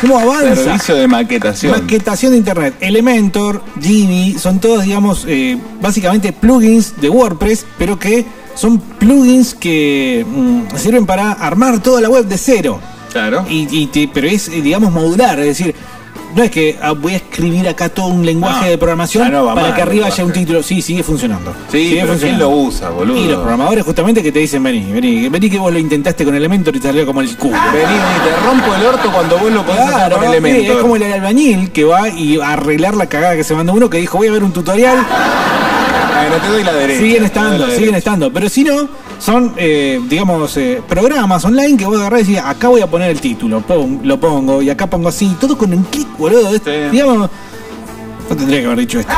¿Cómo 0.00 0.18
avanza? 0.18 0.54
Servicio 0.54 0.94
de 0.94 1.08
maquetación. 1.08 1.72
Maquetación 1.80 2.32
de 2.32 2.38
internet. 2.38 2.74
Elementor, 2.80 3.62
Genie, 3.80 4.38
son 4.38 4.60
todos, 4.60 4.84
digamos, 4.84 5.24
eh, 5.26 5.58
básicamente 5.80 6.32
plugins 6.32 7.00
de 7.00 7.08
WordPress, 7.10 7.66
pero 7.78 7.98
que 7.98 8.24
son 8.54 8.78
plugins 8.78 9.54
que 9.54 10.24
mm, 10.28 10.76
sirven 10.76 11.04
para 11.04 11.32
armar 11.32 11.80
toda 11.82 12.00
la 12.00 12.08
web 12.08 12.26
de 12.26 12.38
cero. 12.38 12.80
Claro. 13.12 13.44
Y, 13.48 13.66
y 13.76 13.86
te- 13.86 14.08
pero 14.12 14.28
es, 14.28 14.48
eh, 14.48 14.60
digamos, 14.62 14.92
modular, 14.92 15.38
es 15.40 15.46
decir, 15.58 15.74
no 16.34 16.42
es 16.42 16.50
que 16.50 16.78
ah, 16.80 16.92
voy 16.92 17.14
a 17.14 17.16
escribir 17.16 17.68
acá 17.68 17.88
todo 17.88 18.06
un 18.08 18.24
lenguaje 18.24 18.64
No, 18.64 18.70
de 18.70 18.78
programación 18.78 19.32
no 19.32 19.54
para 19.54 19.74
que 19.74 19.82
arriba 19.82 20.06
haya 20.06 20.24
un 20.24 20.32
título. 20.32 20.62
Sí, 20.62 20.82
sigue 20.82 21.02
funcionando. 21.02 21.54
Sí, 21.70 21.88
sigue 21.88 22.02
pero 22.02 22.18
¿quién 22.18 22.38
lo 22.38 22.48
usa, 22.50 22.90
boludo? 22.90 23.16
Y 23.18 23.26
los 23.26 23.36
programadores 23.38 23.84
justamente 23.84 24.22
que 24.22 24.32
te 24.32 24.38
dicen, 24.40 24.62
vení, 24.62 24.92
vení, 24.92 25.28
vení 25.28 25.50
que 25.50 25.58
vos 25.58 25.72
lo 25.72 25.78
intentaste 25.78 26.24
con 26.24 26.34
Elementor 26.34 26.76
y 26.76 26.80
te 26.80 26.88
salió 26.88 27.06
como 27.06 27.20
el 27.20 27.36
culo. 27.36 27.56
Vení, 27.72 27.84
vení, 27.84 28.18
te 28.24 28.46
rompo 28.46 28.74
el 28.74 28.86
orto 28.86 29.12
cuando 29.12 29.38
vos 29.38 29.52
lo 29.52 29.64
podés 29.64 29.80
hacer 29.80 29.94
Claro, 29.94 30.16
con 30.18 30.50
sí, 30.50 30.66
es 30.66 30.76
como 30.76 30.96
el 30.96 31.12
albañil 31.12 31.70
que 31.72 31.84
va 31.84 32.08
y 32.08 32.40
a 32.40 32.52
arreglar 32.52 32.94
la 32.94 33.06
cagada 33.06 33.36
que 33.36 33.44
se 33.44 33.54
mandó 33.54 33.72
uno 33.72 33.90
que 33.90 33.98
dijo 33.98 34.18
voy 34.18 34.28
a 34.28 34.32
ver 34.32 34.42
un 34.44 34.52
tutorial. 34.52 34.98
No 34.98 36.36
te 36.36 36.48
doy 36.48 36.64
la 36.64 36.72
derecha. 36.72 37.00
Siguen 37.00 37.24
estando, 37.24 37.70
siguen 37.70 37.94
estando. 37.94 38.32
Pero 38.32 38.48
si 38.48 38.64
no, 38.64 38.88
son, 39.18 39.52
eh, 39.56 40.00
digamos, 40.08 40.56
eh, 40.56 40.80
programas 40.88 41.44
online 41.44 41.76
que 41.76 41.84
vos 41.86 41.98
agarrás 41.98 42.20
y 42.22 42.32
decís, 42.32 42.42
acá 42.44 42.68
voy 42.68 42.80
a 42.80 42.86
poner 42.86 43.10
el 43.10 43.20
título, 43.20 43.62
lo 44.02 44.20
pongo, 44.20 44.62
y 44.62 44.70
acá 44.70 44.86
pongo 44.88 45.08
así, 45.08 45.36
todo 45.40 45.56
con 45.58 45.72
un 45.74 45.82
clic, 45.84 46.06
boludo. 46.16 46.54
Es- 46.54 46.62
Digamos, 46.92 47.28
no 48.30 48.36
tendría 48.36 48.60
que 48.60 48.66
haber 48.66 48.78
dicho 48.80 49.00
esto. 49.00 49.12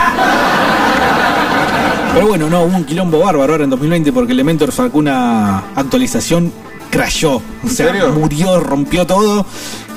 Pero 2.14 2.26
bueno, 2.26 2.50
no, 2.50 2.62
hubo 2.64 2.76
un 2.76 2.84
quilombo 2.84 3.20
bárbaro 3.20 3.52
ahora 3.52 3.64
en 3.64 3.70
2020 3.70 4.12
porque 4.12 4.32
Elementor 4.32 4.72
sacó 4.72 4.98
una 4.98 5.58
actualización, 5.76 6.52
crashó. 6.90 7.42
O 7.64 7.68
sea, 7.68 7.86
serio? 7.88 8.10
murió, 8.12 8.60
rompió 8.60 9.06
todo. 9.06 9.46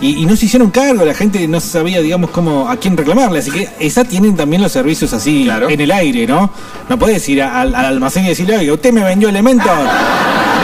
Y, 0.02 0.18
y 0.22 0.26
no 0.26 0.36
se 0.36 0.46
hicieron 0.48 0.70
cargo, 0.70 1.06
la 1.06 1.14
gente 1.14 1.48
no 1.48 1.60
sabía, 1.62 2.02
digamos, 2.02 2.30
cómo 2.32 2.70
a 2.70 2.76
quién 2.78 2.98
reclamarle. 2.98 3.40
Así 3.40 3.52
que 3.52 3.70
esa 3.80 4.04
tienen 4.04 4.36
también 4.36 4.62
los 4.62 4.72
servicios 4.72 5.14
así 5.14 5.48
en 5.70 5.80
el 5.82 5.92
aire, 5.92 6.28
¿no? 6.28 6.50
No 6.90 7.00
podés 7.00 7.28
ir 7.30 7.42
a- 7.42 7.62
al, 7.62 7.74
al 7.74 7.86
almacén 7.86 8.26
y 8.26 8.30
decirle, 8.30 8.58
oiga, 8.58 8.74
usted 8.74 8.92
me 8.92 9.04
vendió 9.04 9.30
Elementor. 9.30 9.72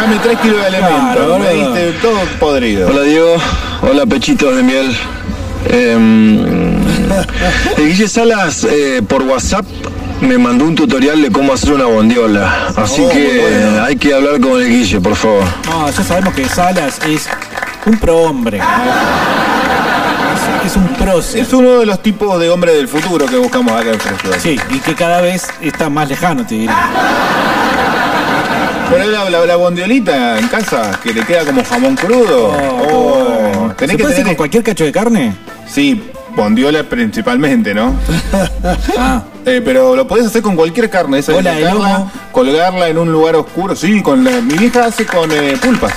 Dame 0.01 0.18
3 0.22 0.39
kilos 0.39 0.61
de 0.61 0.68
elementos. 0.68 0.99
Claro, 0.99 1.39
me 1.39 1.53
diste 1.53 1.91
todo 2.01 2.19
podrido. 2.39 2.89
Hola 2.89 3.01
Diego, 3.03 3.35
hola 3.81 4.06
pechitos 4.06 4.56
de 4.56 4.64
miel. 4.64 4.95
Eh, 5.72 5.93
el 7.77 7.88
Guille 7.88 8.07
Salas 8.07 8.64
eh, 8.64 9.01
por 9.06 9.23
WhatsApp 9.23 9.65
me 10.21 10.37
mandó 10.37 10.65
un 10.65 10.75
tutorial 10.75 11.21
de 11.21 11.31
cómo 11.31 11.53
hacer 11.53 11.73
una 11.73 11.85
bondiola. 11.85 12.67
Así 12.75 13.01
Oh, 13.05 13.09
que 13.09 13.39
bueno. 13.63 13.83
hay 13.85 13.95
que 13.95 14.13
hablar 14.13 14.39
con 14.39 14.61
el 14.61 14.67
Guille, 14.69 14.99
por 14.99 15.15
favor. 15.15 15.43
No, 15.65 15.89
ya 15.89 16.03
sabemos 16.03 16.33
que 16.33 16.45
Salas 16.47 16.99
es 17.07 17.27
un 17.85 17.97
prohombre. 17.97 18.57
Es, 20.65 20.71
es 20.71 20.77
un 20.77 20.87
prócer. 20.89 21.41
Es 21.41 21.53
uno 21.53 21.79
de 21.79 21.85
los 21.85 22.01
tipos 22.03 22.39
de 22.39 22.49
hombre 22.49 22.73
del 22.73 22.87
futuro 22.87 23.25
que 23.25 23.37
buscamos 23.37 23.71
acá 23.73 23.91
en 23.91 23.99
Fresco. 23.99 24.29
Sí, 24.39 24.59
y 24.69 24.79
que 24.79 24.93
cada 24.93 25.21
vez 25.21 25.47
está 25.61 25.89
más 25.89 26.07
lejano, 26.09 26.45
te 26.45 26.55
diré. 26.55 26.73
Pero 28.91 29.05
la, 29.11 29.29
la, 29.29 29.45
la 29.45 29.55
bondiolita 29.55 30.39
en 30.39 30.47
casa, 30.47 30.99
que 31.03 31.13
le 31.13 31.23
queda 31.23 31.45
como 31.45 31.63
jamón 31.63 31.95
crudo. 31.95 32.47
Oh, 32.91 33.69
¿Se 33.69 33.75
tenés 33.75 33.97
que 33.97 34.03
puede 34.03 34.13
hacer 34.13 34.23
tener 34.23 34.25
con 34.25 34.35
cualquier 34.35 34.63
cacho 34.63 34.83
de 34.83 34.91
carne? 34.91 35.35
Sí, 35.67 36.09
bondiola 36.35 36.83
principalmente, 36.83 37.73
¿no? 37.73 37.93
Ah. 38.97 39.23
Eh, 39.49 39.61
pero 39.63 39.95
lo 39.95 40.07
podés 40.07 40.26
hacer 40.27 40.41
con 40.41 40.55
cualquier 40.55 40.89
carne, 40.89 41.19
esa 41.19 41.34
sacarla, 41.35 41.73
lomo. 41.73 42.11
colgarla 42.31 42.88
en 42.88 42.97
un 42.97 43.11
lugar 43.11 43.35
oscuro. 43.35 43.76
Sí, 43.76 44.01
con 44.01 44.23
la, 44.23 44.41
mi 44.41 44.53
vieja 44.57 44.85
hace 44.85 45.05
con 45.05 45.31
eh, 45.31 45.57
pulpas. 45.61 45.93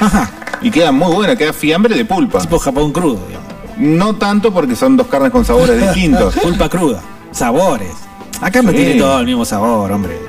Ajá. 0.00 0.30
Y 0.60 0.70
queda 0.70 0.92
muy 0.92 1.12
buena, 1.14 1.34
queda 1.36 1.52
fiambre 1.52 1.94
de 1.96 2.04
pulpa. 2.04 2.40
Tipo 2.40 2.58
Japón 2.58 2.92
crudo, 2.92 3.20
digamos. 3.26 3.48
No 3.78 4.14
tanto 4.16 4.52
porque 4.52 4.76
son 4.76 4.96
dos 4.96 5.06
carnes 5.08 5.30
con 5.32 5.44
sabores 5.44 5.80
distintos. 5.80 6.34
Pulpa 6.42 6.68
cruda. 6.68 7.00
Sabores. 7.32 7.92
Acá 8.40 8.60
no 8.62 8.70
Sí. 8.70 8.76
tiene 8.76 8.94
todo 9.00 9.18
el 9.20 9.26
mismo 9.26 9.44
sabor, 9.44 9.90
hombre. 9.90 10.20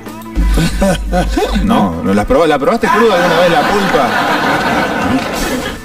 No, 1.63 2.01
no 2.03 2.13
las 2.13 2.27
probá- 2.27 2.47
¿La 2.47 2.57
probaste 2.59 2.87
cruda 2.87 3.15
alguna 3.15 3.39
vez 3.41 3.51
la 3.51 3.61
pulpa? 3.61 4.07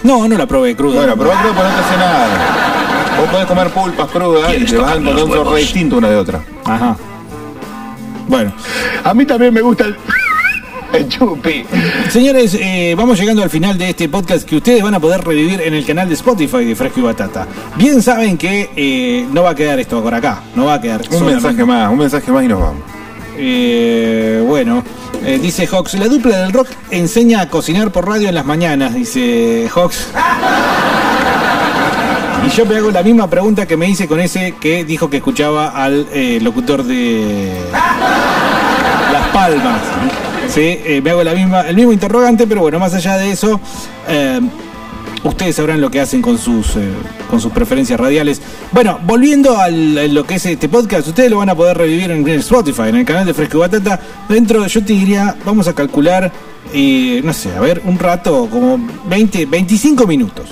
No, 0.03 0.29
no 0.29 0.39
la 0.39 0.47
probé 0.47 0.77
cruda. 0.77 0.97
Bueno, 0.97 1.17
probá 1.17 1.41
cruda, 1.43 1.55
pero 1.57 1.69
no 1.69 1.75
te 1.75 1.81
hace 1.85 1.97
nada. 1.97 2.68
Vos 3.19 3.29
podés 3.31 3.47
comer 3.47 3.69
pulpas 3.71 4.09
crudas 4.11 4.55
y 4.57 4.65
te 4.65 4.77
vas 4.77 4.93
a 4.93 4.97
encontrar 4.97 5.25
un 5.25 5.33
sabor 5.33 5.53
re 5.55 5.61
distinto 5.61 5.97
una 5.97 6.09
de 6.09 6.17
otra. 6.17 6.41
Ajá. 6.65 6.97
Bueno. 8.29 8.53
A 9.05 9.15
mí 9.15 9.25
también 9.25 9.55
me 9.55 9.61
gusta 9.61 9.85
el, 9.87 9.97
el 10.93 11.09
chupi. 11.09 11.65
Señores, 12.11 12.55
eh, 12.55 12.95
vamos 12.97 13.19
llegando 13.19 13.43
al 13.43 13.51
final 13.51 13.77
de 13.79 13.91
este 13.91 14.09
podcast 14.09 14.47
que 14.47 14.57
ustedes 14.57 14.83
van 14.83 14.95
a 14.95 15.01
poder 15.01 15.23
revivir 15.23 15.61
en 15.63 15.75
el 15.75 15.85
canal 15.85 16.09
de 16.09 16.15
Spotify 16.15 16.65
de 16.65 16.77
Fresco 16.77 17.01
y 17.01 17.03
Batata. 17.05 17.47
Bien 17.77 18.03
saben 18.03 18.37
que 18.37 18.71
eh, 18.77 19.27
no 19.33 19.43
va 19.43 19.51
a 19.51 19.55
quedar 19.55 19.81
esto 19.81 20.03
por 20.03 20.15
acá, 20.15 20.43
no 20.55 20.67
va 20.67 20.75
a 20.75 20.81
quedar. 20.81 21.01
Un 21.11 21.27
mensaje 21.27 21.65
más, 21.65 21.91
un 21.91 21.99
mensaje 21.99 22.31
más 22.31 22.45
y 22.45 22.49
nos 22.49 22.61
vamos. 22.61 22.83
Eh, 23.41 24.43
bueno, 24.47 24.83
eh, 25.25 25.39
dice 25.41 25.67
Hawks, 25.67 25.95
la 25.95 26.09
dupla 26.09 26.39
del 26.39 26.53
rock 26.53 26.69
enseña 26.91 27.41
a 27.41 27.49
cocinar 27.49 27.93
por 27.93 28.07
radio 28.07 28.29
en 28.29 28.35
las 28.35 28.45
mañanas, 28.45 28.95
dice 28.95 29.69
Hawks. 29.73 30.09
Y 32.49 32.51
yo 32.51 32.65
me 32.65 32.77
hago 32.77 32.91
la 32.91 33.03
misma 33.03 33.29
pregunta 33.29 33.67
que 33.67 33.77
me 33.77 33.91
hice 33.91 34.09
con 34.09 34.21
ese 34.21 34.55
que 34.59 34.83
dijo 34.83 35.11
que 35.11 35.19
escuchaba 35.19 35.69
al 35.69 36.07
eh, 36.15 36.39
locutor 36.41 36.83
de 36.83 37.53
Las 37.71 39.29
Palmas. 39.35 39.83
Sí, 40.49 40.63
eh, 40.63 41.03
me 41.05 41.11
hago 41.11 41.23
la 41.23 41.35
misma, 41.35 41.69
el 41.69 41.77
mismo 41.77 41.93
interrogante, 41.93 42.47
pero 42.47 42.63
bueno, 42.63 42.79
más 42.79 42.95
allá 42.95 43.19
de 43.19 43.33
eso, 43.33 43.61
eh, 44.09 44.41
ustedes 45.25 45.57
sabrán 45.57 45.83
lo 45.83 45.91
que 45.91 46.01
hacen 46.01 46.23
con 46.23 46.39
sus, 46.39 46.69
con 47.29 47.39
sus 47.39 47.53
preferencias 47.53 48.01
radiales. 48.01 48.41
Bueno, 48.73 48.99
volviendo 49.05 49.59
a 49.59 49.69
lo 49.69 50.25
que 50.25 50.37
es 50.37 50.47
este 50.47 50.71
podcast, 50.71 51.07
ustedes 51.07 51.31
lo 51.31 51.39
van 51.39 51.51
a 51.51 51.55
poder 51.55 51.77
revivir 51.77 52.11
en 52.11 52.27
Spotify, 52.31 52.89
en 52.89 52.97
el 52.97 53.05
canal 53.05 53.27
de 53.27 53.35
Fresco 53.35 53.59
y 53.59 53.61
Batata. 53.61 54.01
Dentro, 54.27 54.67
yo 54.67 54.83
te 54.83 54.95
diría, 54.95 55.37
vamos 55.45 55.69
a 55.69 55.75
calcular, 55.75 56.33
no 56.73 57.33
sé, 57.35 57.55
a 57.55 57.61
ver, 57.61 57.83
un 57.85 57.99
rato, 57.99 58.49
como 58.51 58.81
20, 59.07 59.45
25 59.45 60.07
minutos. 60.07 60.47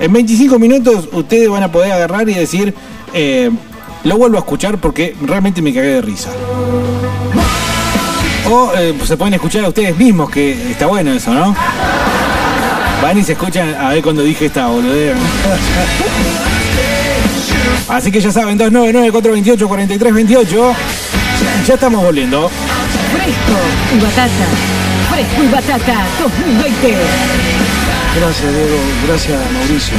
En 0.00 0.12
25 0.12 0.58
minutos 0.58 1.08
ustedes 1.12 1.48
van 1.50 1.62
a 1.62 1.70
poder 1.70 1.92
agarrar 1.92 2.28
y 2.28 2.34
decir, 2.34 2.74
eh, 3.12 3.50
lo 4.04 4.16
vuelvo 4.16 4.38
a 4.38 4.40
escuchar 4.40 4.78
porque 4.78 5.14
realmente 5.20 5.60
me 5.60 5.74
cagué 5.74 5.88
de 5.88 6.00
risa. 6.00 6.30
O 8.50 8.72
eh, 8.76 8.94
se 9.04 9.18
pueden 9.18 9.34
escuchar 9.34 9.66
a 9.66 9.68
ustedes 9.68 9.94
mismos, 9.96 10.30
que 10.30 10.70
está 10.70 10.86
bueno 10.86 11.12
eso, 11.12 11.34
¿no? 11.34 11.54
Van 13.02 13.18
y 13.18 13.22
se 13.22 13.32
escuchan 13.32 13.74
a 13.74 13.90
ver 13.90 14.02
cuando 14.02 14.22
dije 14.22 14.46
esta 14.46 14.68
boludera. 14.68 15.18
Así 17.88 18.10
que 18.10 18.20
ya 18.20 18.32
saben, 18.32 18.58
299-428-4328. 18.58 20.72
Ya 21.66 21.74
estamos 21.74 22.02
volviendo. 22.02 22.50
Fresco 23.12 23.58
y 23.94 23.98
batata. 24.00 24.46
Fresco 25.10 25.44
y 25.44 25.48
batata 25.48 26.06
2020. 26.22 26.96
Gracias, 28.16 28.54
Diego. 28.54 28.76
Gracias, 29.06 29.52
Mauricio. 29.52 29.94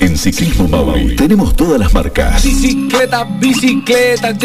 En 0.00 0.16
Ciclismo 0.16 0.66
Mauri 0.68 1.16
tenemos 1.16 1.54
todas 1.54 1.78
las 1.78 1.92
marcas. 1.92 2.42
Bicicleta, 2.42 3.24
bicicleta, 3.24 4.36